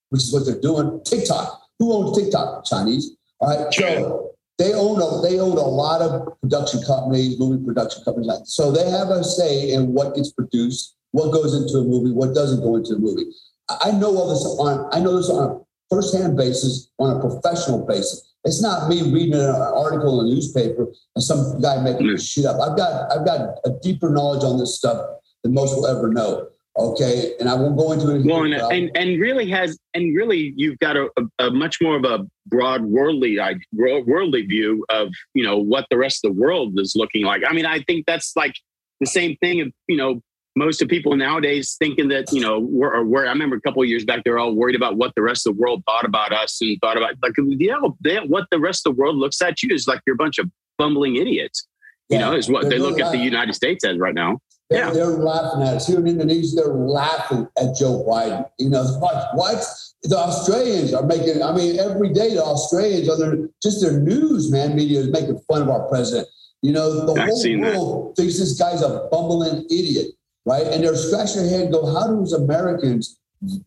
which 0.09 0.23
is 0.23 0.33
what 0.33 0.47
they're 0.47 0.59
doing. 0.59 1.01
TikTok. 1.05 1.61
Who 1.77 1.93
owns 1.93 2.17
TikTok? 2.17 2.65
Chinese. 2.65 3.15
All 3.39 3.65
right. 3.65 3.71
So 3.71 4.31
they 4.59 4.73
own 4.73 5.01
a, 5.01 5.21
they 5.27 5.39
own 5.39 5.57
a 5.57 5.61
lot 5.61 6.01
of 6.01 6.39
production 6.41 6.83
companies, 6.83 7.39
movie 7.39 7.65
production 7.65 8.03
companies. 8.03 8.29
So 8.45 8.71
they 8.71 8.89
have 8.89 9.09
a 9.09 9.23
say 9.23 9.71
in 9.71 9.93
what 9.93 10.15
gets 10.15 10.31
produced, 10.33 10.97
what 11.11 11.31
goes 11.31 11.55
into 11.55 11.79
a 11.79 11.83
movie, 11.83 12.11
what 12.11 12.35
doesn't 12.35 12.61
go 12.61 12.75
into 12.75 12.95
a 12.95 12.99
movie. 12.99 13.25
I 13.69 13.91
know 13.91 14.15
all 14.15 14.29
this 14.29 14.45
on 14.45 14.89
I 14.91 14.99
know 14.99 15.15
this 15.15 15.29
on 15.29 15.49
a 15.49 15.59
first-hand 15.89 16.37
basis, 16.37 16.91
on 16.99 17.15
a 17.15 17.19
professional 17.19 17.85
basis. 17.85 18.35
It's 18.43 18.61
not 18.61 18.89
me 18.89 19.01
reading 19.11 19.33
an 19.33 19.49
article 19.49 20.19
in 20.21 20.27
a 20.27 20.29
newspaper 20.29 20.87
and 21.15 21.23
some 21.23 21.61
guy 21.61 21.81
making 21.81 22.07
this 22.07 22.27
shit 22.27 22.45
up. 22.45 22.59
I've 22.59 22.77
got 22.77 23.11
I've 23.11 23.25
got 23.25 23.59
a 23.65 23.71
deeper 23.81 24.09
knowledge 24.09 24.43
on 24.43 24.59
this 24.59 24.75
stuff 24.75 25.01
than 25.43 25.53
most 25.53 25.73
will 25.75 25.87
ever 25.87 26.09
know. 26.09 26.49
Okay, 26.79 27.33
and 27.41 27.49
I 27.49 27.55
won't 27.55 27.77
go 27.77 27.91
into 27.91 28.15
it. 28.15 28.25
Well, 28.25 28.43
and, 28.43 28.53
and, 28.53 28.89
and 28.95 29.19
really 29.19 29.49
has 29.49 29.77
and 29.93 30.15
really 30.15 30.53
you've 30.55 30.79
got 30.79 30.95
a, 30.95 31.09
a, 31.37 31.51
much 31.51 31.81
more 31.81 31.97
of 31.97 32.05
a 32.05 32.25
broad 32.47 32.85
worldly 32.85 33.37
worldly 33.73 34.43
view 34.43 34.85
of 34.89 35.09
you 35.33 35.43
know 35.43 35.57
what 35.57 35.85
the 35.89 35.97
rest 35.97 36.23
of 36.23 36.33
the 36.33 36.41
world 36.41 36.79
is 36.79 36.93
looking 36.95 37.25
like. 37.25 37.43
I 37.47 37.51
mean, 37.53 37.65
I 37.65 37.81
think 37.81 38.05
that's 38.05 38.33
like 38.37 38.53
the 39.01 39.07
same 39.07 39.35
thing 39.41 39.59
of 39.59 39.73
you 39.87 39.97
know 39.97 40.21
most 40.55 40.81
of 40.81 40.87
people 40.87 41.15
nowadays 41.17 41.75
thinking 41.77 42.07
that 42.09 42.31
you 42.31 42.39
know 42.39 42.59
we're, 42.59 42.95
or 42.95 43.03
we're 43.03 43.25
I 43.25 43.29
remember 43.29 43.57
a 43.57 43.61
couple 43.61 43.81
of 43.81 43.89
years 43.89 44.05
back 44.05 44.23
they 44.23 44.31
were 44.31 44.39
all 44.39 44.55
worried 44.55 44.75
about 44.75 44.95
what 44.95 45.13
the 45.15 45.21
rest 45.21 45.45
of 45.45 45.55
the 45.55 45.61
world 45.61 45.83
thought 45.85 46.05
about 46.05 46.31
us 46.31 46.61
and 46.61 46.77
thought 46.79 46.95
about 46.95 47.15
like 47.21 47.33
yeah 47.37 47.75
they, 48.01 48.17
what 48.19 48.45
the 48.51 48.59
rest 48.59 48.87
of 48.87 48.95
the 48.95 49.01
world 49.01 49.17
looks 49.17 49.41
at 49.41 49.61
you 49.61 49.73
is 49.75 49.85
like 49.85 50.01
you're 50.07 50.15
a 50.15 50.17
bunch 50.17 50.39
of 50.39 50.49
bumbling 50.77 51.17
idiots. 51.17 51.67
You 52.09 52.17
yeah, 52.17 52.29
know, 52.29 52.35
is 52.35 52.49
what 52.49 52.69
they 52.69 52.79
look 52.79 52.99
at 52.99 53.11
the 53.11 53.19
United 53.19 53.53
States 53.53 53.85
as 53.85 53.99
right 53.99 54.15
now. 54.15 54.39
They're, 54.69 54.85
yeah. 54.85 54.91
they're 54.91 55.07
laughing 55.07 55.63
at 55.63 55.75
us. 55.75 55.87
Here 55.87 55.99
in 55.99 56.07
Indonesia, 56.07 56.55
they're 56.55 56.73
laughing 56.73 57.47
at 57.57 57.75
Joe 57.75 58.05
Biden. 58.07 58.47
You 58.59 58.69
know, 58.69 58.83
what, 58.99 59.29
what? 59.33 59.65
The 60.03 60.15
Australians 60.15 60.93
are 60.93 61.03
making, 61.03 61.41
I 61.41 61.51
mean, 61.53 61.79
every 61.79 62.13
day 62.13 62.35
the 62.35 62.43
Australians, 62.43 63.09
are 63.09 63.17
their, 63.17 63.49
just 63.63 63.81
their 63.81 63.99
news, 63.99 64.51
man, 64.51 64.75
media 64.75 64.99
is 64.99 65.09
making 65.09 65.39
fun 65.49 65.63
of 65.63 65.69
our 65.69 65.87
president. 65.89 66.27
You 66.61 66.73
know, 66.73 67.05
the 67.05 67.19
I've 67.19 67.29
whole 67.29 67.59
world 67.59 68.09
that. 68.09 68.21
thinks 68.21 68.37
this 68.37 68.59
guy's 68.59 68.83
a 68.83 69.07
bumbling 69.11 69.65
idiot, 69.65 70.11
right? 70.45 70.67
And 70.67 70.83
they're 70.83 70.95
scratching 70.95 71.43
their 71.43 71.49
head 71.49 71.61
and 71.61 71.73
go, 71.73 71.91
how 71.91 72.07
do 72.07 72.19
these 72.19 72.33
Americans, 72.33 73.19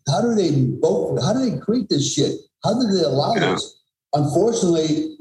how 0.09 0.21
do 0.21 0.35
they 0.35 0.51
vote? 0.81 1.21
How 1.21 1.33
do 1.33 1.51
they 1.51 1.59
create 1.59 1.89
this 1.89 2.15
shit? 2.15 2.39
How 2.63 2.75
do 2.75 2.87
they 2.87 3.03
allow 3.03 3.35
yeah. 3.35 3.53
this? 3.53 3.81
Unfortunately, 4.15 5.17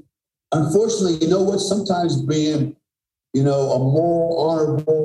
unfortunately, 0.51 1.25
you 1.25 1.29
know 1.31 1.41
what? 1.41 1.59
Sometimes 1.59 2.21
being 2.21 2.75
you 3.33 3.43
know, 3.43 3.71
a 3.71 3.79
more 3.79 4.51
honorable, 4.51 5.00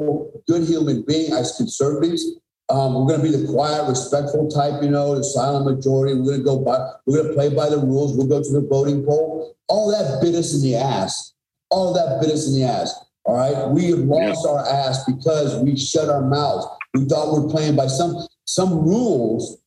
good 0.49 0.65
human 0.69 1.03
being 1.03 1.33
as 1.33 1.57
conservatives. 1.57 2.25
Um, 2.69 2.95
we're 2.95 3.07
going 3.07 3.23
to 3.23 3.31
be 3.31 3.37
the 3.37 3.47
quiet, 3.53 3.89
respectful 3.89 4.49
type, 4.49 4.83
you 4.83 4.91
know, 4.91 5.15
the 5.15 5.23
silent 5.23 5.67
majority. 5.67 6.15
We're 6.15 6.25
going 6.25 6.39
to 6.39 6.45
go 6.45 6.59
by, 6.59 6.79
we're 7.07 7.23
going 7.23 7.29
to 7.29 7.35
play 7.35 7.49
by 7.55 7.69
the 7.69 7.79
rules. 7.79 8.17
We'll 8.17 8.27
go 8.27 8.43
to 8.43 8.53
the 8.53 8.67
voting 8.67 9.05
poll. 9.05 9.57
All 9.69 9.91
that 9.91 10.21
bit 10.21 10.35
us 10.35 10.55
in 10.55 10.63
the 10.63 10.77
ass. 10.77 11.35
All 11.71 11.95
that 11.95 12.21
bit 12.21 12.31
us 12.31 12.49
in 12.49 12.55
the 12.61 12.67
ass. 12.67 12.93
All 13.25 13.37
right. 13.37 13.69
We 13.71 13.91
have 13.91 14.01
lost 14.01 14.43
yeah. 14.45 14.51
our 14.51 14.67
ass 14.67 15.05
because 15.05 15.63
we 15.63 15.77
shut 15.77 16.09
our 16.09 16.23
mouths. 16.23 16.67
We 16.95 17.05
thought 17.05 17.33
we 17.33 17.47
are 17.47 17.51
playing 17.51 17.77
by 17.77 17.89
some 17.89 18.27
some 18.47 18.85
rules. 18.85 19.59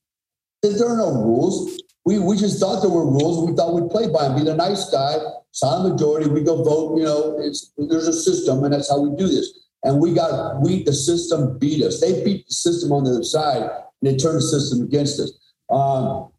There 0.62 0.88
are 0.88 0.98
no 0.98 1.12
rules. 1.12 1.82
We, 2.06 2.20
we 2.20 2.38
just 2.38 2.60
thought 2.60 2.82
there 2.82 2.90
were 2.90 3.06
rules. 3.06 3.48
We 3.48 3.56
thought 3.56 3.76
we'd 3.76 3.92
play 3.92 4.08
by 4.08 4.28
them, 4.28 4.38
be 4.38 4.44
the 4.44 4.56
nice 4.56 4.90
guy, 4.90 5.18
silent 5.52 5.94
majority. 5.94 6.30
We 6.30 6.42
go 6.42 6.64
vote. 6.64 6.98
You 6.98 7.04
know, 7.04 7.38
there's 7.38 8.08
a 8.08 8.14
system, 8.14 8.64
and 8.64 8.74
that's 8.74 8.90
how 8.90 9.00
we 9.00 9.16
do 9.16 9.28
this. 9.28 9.69
And 9.84 10.00
we 10.00 10.14
got 10.14 10.62
we 10.62 10.84
the 10.84 10.94
system 10.94 11.58
beat 11.58 11.84
us. 11.84 12.02
They 12.02 12.24
beat 12.24 12.48
the 12.48 12.54
system 12.54 12.92
on 12.92 13.06
the 13.06 13.12
other 13.12 13.24
side, 13.24 13.62
and 13.62 13.72
they 14.02 14.18
turned 14.18 14.38
the 14.38 14.42
system 14.42 14.82
against 14.84 15.20
us. 15.20 15.32
Um, 15.70 16.32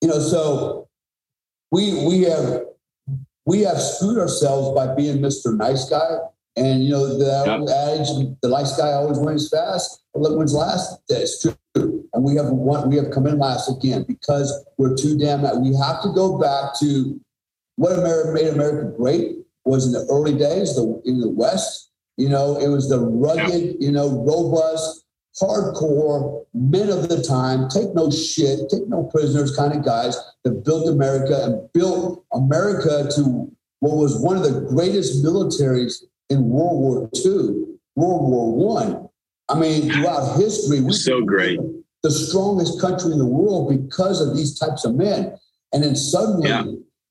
you 0.00 0.08
know, 0.08 0.20
so 0.20 0.88
we 1.72 2.06
we 2.06 2.22
have 2.22 2.62
we 3.46 3.62
have 3.62 3.80
screwed 3.80 4.18
ourselves 4.18 4.74
by 4.74 4.94
being 4.94 5.18
Mr. 5.18 5.56
Nice 5.56 5.88
Guy. 5.88 6.18
And 6.56 6.82
you 6.82 6.90
know 6.90 7.18
the 7.18 7.44
yep. 7.46 7.60
adage, 7.68 8.08
the 8.42 8.48
nice 8.48 8.76
guy 8.76 8.90
always 8.90 9.18
wins 9.18 9.48
fast, 9.48 10.02
but 10.12 10.36
wins 10.36 10.52
last. 10.52 10.98
That's 11.08 11.40
true. 11.40 11.54
And 12.12 12.24
we 12.24 12.34
have 12.34 12.46
won, 12.46 12.90
we 12.90 12.96
have 12.96 13.12
come 13.12 13.28
in 13.28 13.38
last 13.38 13.70
again 13.70 14.04
because 14.08 14.64
we're 14.76 14.96
too 14.96 15.16
damn. 15.16 15.42
We 15.62 15.76
have 15.76 16.02
to 16.02 16.12
go 16.12 16.36
back 16.36 16.76
to 16.80 17.20
what 17.76 17.96
America 17.96 18.32
made 18.32 18.48
America 18.48 18.92
great 18.96 19.36
was 19.64 19.86
in 19.86 19.92
the 19.92 20.04
early 20.10 20.36
days, 20.36 20.74
the 20.74 21.00
in 21.04 21.20
the 21.20 21.28
West. 21.28 21.87
You 22.18 22.28
know, 22.28 22.58
it 22.58 22.66
was 22.66 22.88
the 22.88 22.98
rugged, 22.98 23.76
you 23.78 23.92
know, 23.92 24.08
robust, 24.10 25.04
hardcore 25.40 26.44
men 26.52 26.90
of 26.90 27.08
the 27.08 27.22
time, 27.22 27.68
take 27.68 27.94
no 27.94 28.10
shit, 28.10 28.68
take 28.68 28.88
no 28.88 29.04
prisoners 29.04 29.54
kind 29.54 29.72
of 29.72 29.84
guys 29.84 30.18
that 30.42 30.64
built 30.64 30.88
America 30.88 31.44
and 31.44 31.72
built 31.72 32.24
America 32.32 33.08
to 33.14 33.48
what 33.78 33.96
was 33.96 34.20
one 34.20 34.36
of 34.36 34.42
the 34.42 34.62
greatest 34.62 35.24
militaries 35.24 36.02
in 36.28 36.48
World 36.48 36.80
War 36.80 37.10
II, 37.24 37.76
World 37.94 38.28
War 38.28 38.52
One. 38.52 39.08
I. 39.48 39.54
I 39.54 39.60
mean, 39.60 39.88
throughout 39.88 40.36
history, 40.36 40.80
we 40.80 40.92
so 40.92 41.22
great. 41.22 41.60
The 42.02 42.10
strongest 42.10 42.80
country 42.80 43.12
in 43.12 43.18
the 43.18 43.26
world 43.26 43.70
because 43.70 44.20
of 44.20 44.36
these 44.36 44.58
types 44.58 44.84
of 44.84 44.96
men. 44.96 45.36
And 45.72 45.84
then 45.84 45.94
suddenly, 45.94 46.48
yeah 46.48 46.64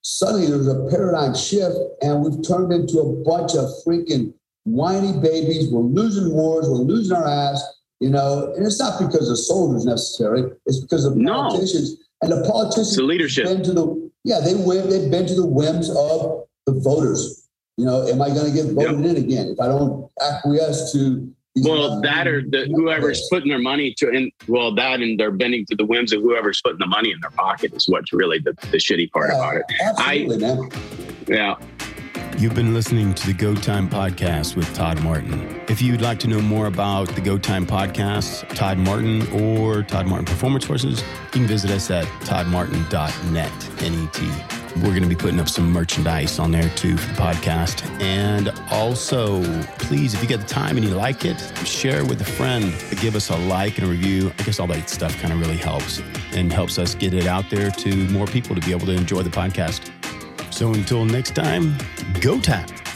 suddenly 0.07 0.47
there's 0.47 0.67
a 0.67 0.87
paradigm 0.89 1.35
shift 1.35 1.75
and 2.01 2.23
we've 2.23 2.41
turned 2.47 2.71
into 2.71 2.99
a 2.99 3.23
bunch 3.25 3.55
of 3.55 3.69
freaking 3.85 4.33
whiny 4.67 5.17
babies. 5.19 5.71
We're 5.71 5.81
losing 5.81 6.33
wars, 6.33 6.67
we're 6.69 6.77
losing 6.77 7.15
our 7.15 7.27
ass, 7.27 7.63
you 7.99 8.09
know, 8.09 8.53
and 8.55 8.65
it's 8.65 8.79
not 8.79 8.99
because 8.99 9.29
of 9.29 9.37
soldiers 9.37 9.85
necessarily, 9.85 10.51
it's 10.65 10.79
because 10.79 11.05
of 11.05 11.17
politicians. 11.23 11.97
And 12.21 12.31
the 12.31 12.43
politicians 12.49 12.95
the 12.95 13.03
leadership. 13.03 13.45
Been 13.45 13.63
to 13.63 13.73
the 13.73 14.11
yeah, 14.23 14.39
they 14.43 14.55
win, 14.55 14.89
they've 14.89 15.09
been 15.09 15.27
to 15.27 15.35
the 15.35 15.45
whims 15.45 15.89
of 15.89 16.43
the 16.65 16.73
voters. 16.73 17.47
You 17.77 17.85
know, 17.85 18.07
am 18.07 18.21
I 18.21 18.29
going 18.29 18.47
to 18.47 18.51
get 18.51 18.73
voted 18.73 19.05
yep. 19.05 19.15
in 19.15 19.23
again 19.23 19.47
if 19.47 19.59
I 19.59 19.67
don't 19.67 20.09
acquiesce 20.19 20.91
to 20.93 21.31
well, 21.63 22.01
that 22.01 22.27
or 22.27 22.41
the, 22.41 22.67
whoever's 22.75 23.25
putting 23.29 23.49
their 23.49 23.59
money 23.59 23.93
to, 23.97 24.09
and 24.09 24.31
well, 24.47 24.73
that 24.75 25.01
and 25.01 25.19
they're 25.19 25.31
bending 25.31 25.65
to 25.67 25.75
the 25.75 25.85
whims 25.85 26.13
of 26.13 26.21
whoever's 26.21 26.61
putting 26.61 26.79
the 26.79 26.87
money 26.87 27.11
in 27.11 27.19
their 27.21 27.31
pocket 27.31 27.73
is 27.73 27.87
what's 27.87 28.13
really 28.13 28.39
the, 28.39 28.53
the 28.71 28.77
shitty 28.77 29.11
part 29.11 29.29
yeah, 29.31 29.35
about 29.35 29.55
it. 29.55 29.65
Absolutely, 29.81 30.45
I, 30.45 30.55
man. 30.55 30.69
Yeah. 31.27 31.55
You've 32.37 32.53
been 32.53 32.71
listening 32.71 33.15
to 33.15 33.25
the 33.25 33.33
Go 33.33 33.55
Time 33.55 33.89
Podcast 33.89 34.55
with 34.55 34.71
Todd 34.75 35.01
Martin. 35.01 35.59
If 35.69 35.81
you'd 35.81 36.01
like 36.01 36.19
to 36.19 36.27
know 36.27 36.39
more 36.39 36.67
about 36.67 37.07
the 37.15 37.21
Go 37.21 37.39
Time 37.39 37.65
Podcast, 37.65 38.47
Todd 38.49 38.77
Martin, 38.77 39.27
or 39.31 39.81
Todd 39.81 40.05
Martin 40.05 40.25
Performance 40.25 40.63
Horses, 40.63 40.99
you 40.99 41.31
can 41.31 41.47
visit 41.47 41.71
us 41.71 41.89
at 41.89 42.05
toddmartin.net, 42.25 43.81
N-E-T. 43.81 44.31
We're 44.83 44.89
going 44.89 45.01
to 45.01 45.09
be 45.09 45.15
putting 45.15 45.39
up 45.39 45.49
some 45.49 45.71
merchandise 45.71 46.37
on 46.37 46.51
there 46.51 46.69
too 46.75 46.95
for 46.95 47.11
the 47.11 47.19
podcast. 47.19 47.89
And 47.99 48.49
also, 48.69 49.41
please, 49.79 50.13
if 50.13 50.21
you 50.21 50.27
get 50.27 50.39
the 50.39 50.45
time 50.45 50.77
and 50.77 50.85
you 50.85 50.93
like 50.93 51.25
it, 51.25 51.39
share 51.65 52.01
it 52.01 52.07
with 52.07 52.21
a 52.21 52.25
friend. 52.25 52.71
Give 53.01 53.15
us 53.15 53.31
a 53.31 53.35
like 53.35 53.79
and 53.79 53.87
a 53.87 53.89
review. 53.89 54.31
I 54.37 54.43
guess 54.43 54.59
all 54.59 54.67
that 54.67 54.91
stuff 54.91 55.19
kind 55.19 55.33
of 55.33 55.39
really 55.39 55.57
helps 55.57 56.03
and 56.33 56.53
helps 56.53 56.77
us 56.77 56.93
get 56.93 57.15
it 57.15 57.25
out 57.25 57.49
there 57.49 57.71
to 57.71 57.95
more 58.09 58.27
people 58.27 58.53
to 58.53 58.61
be 58.61 58.71
able 58.71 58.85
to 58.85 58.93
enjoy 58.93 59.23
the 59.23 59.31
podcast. 59.31 59.91
So 60.57 60.73
until 60.73 61.05
next 61.05 61.35
time, 61.35 61.77
go 62.19 62.39
time. 62.39 62.86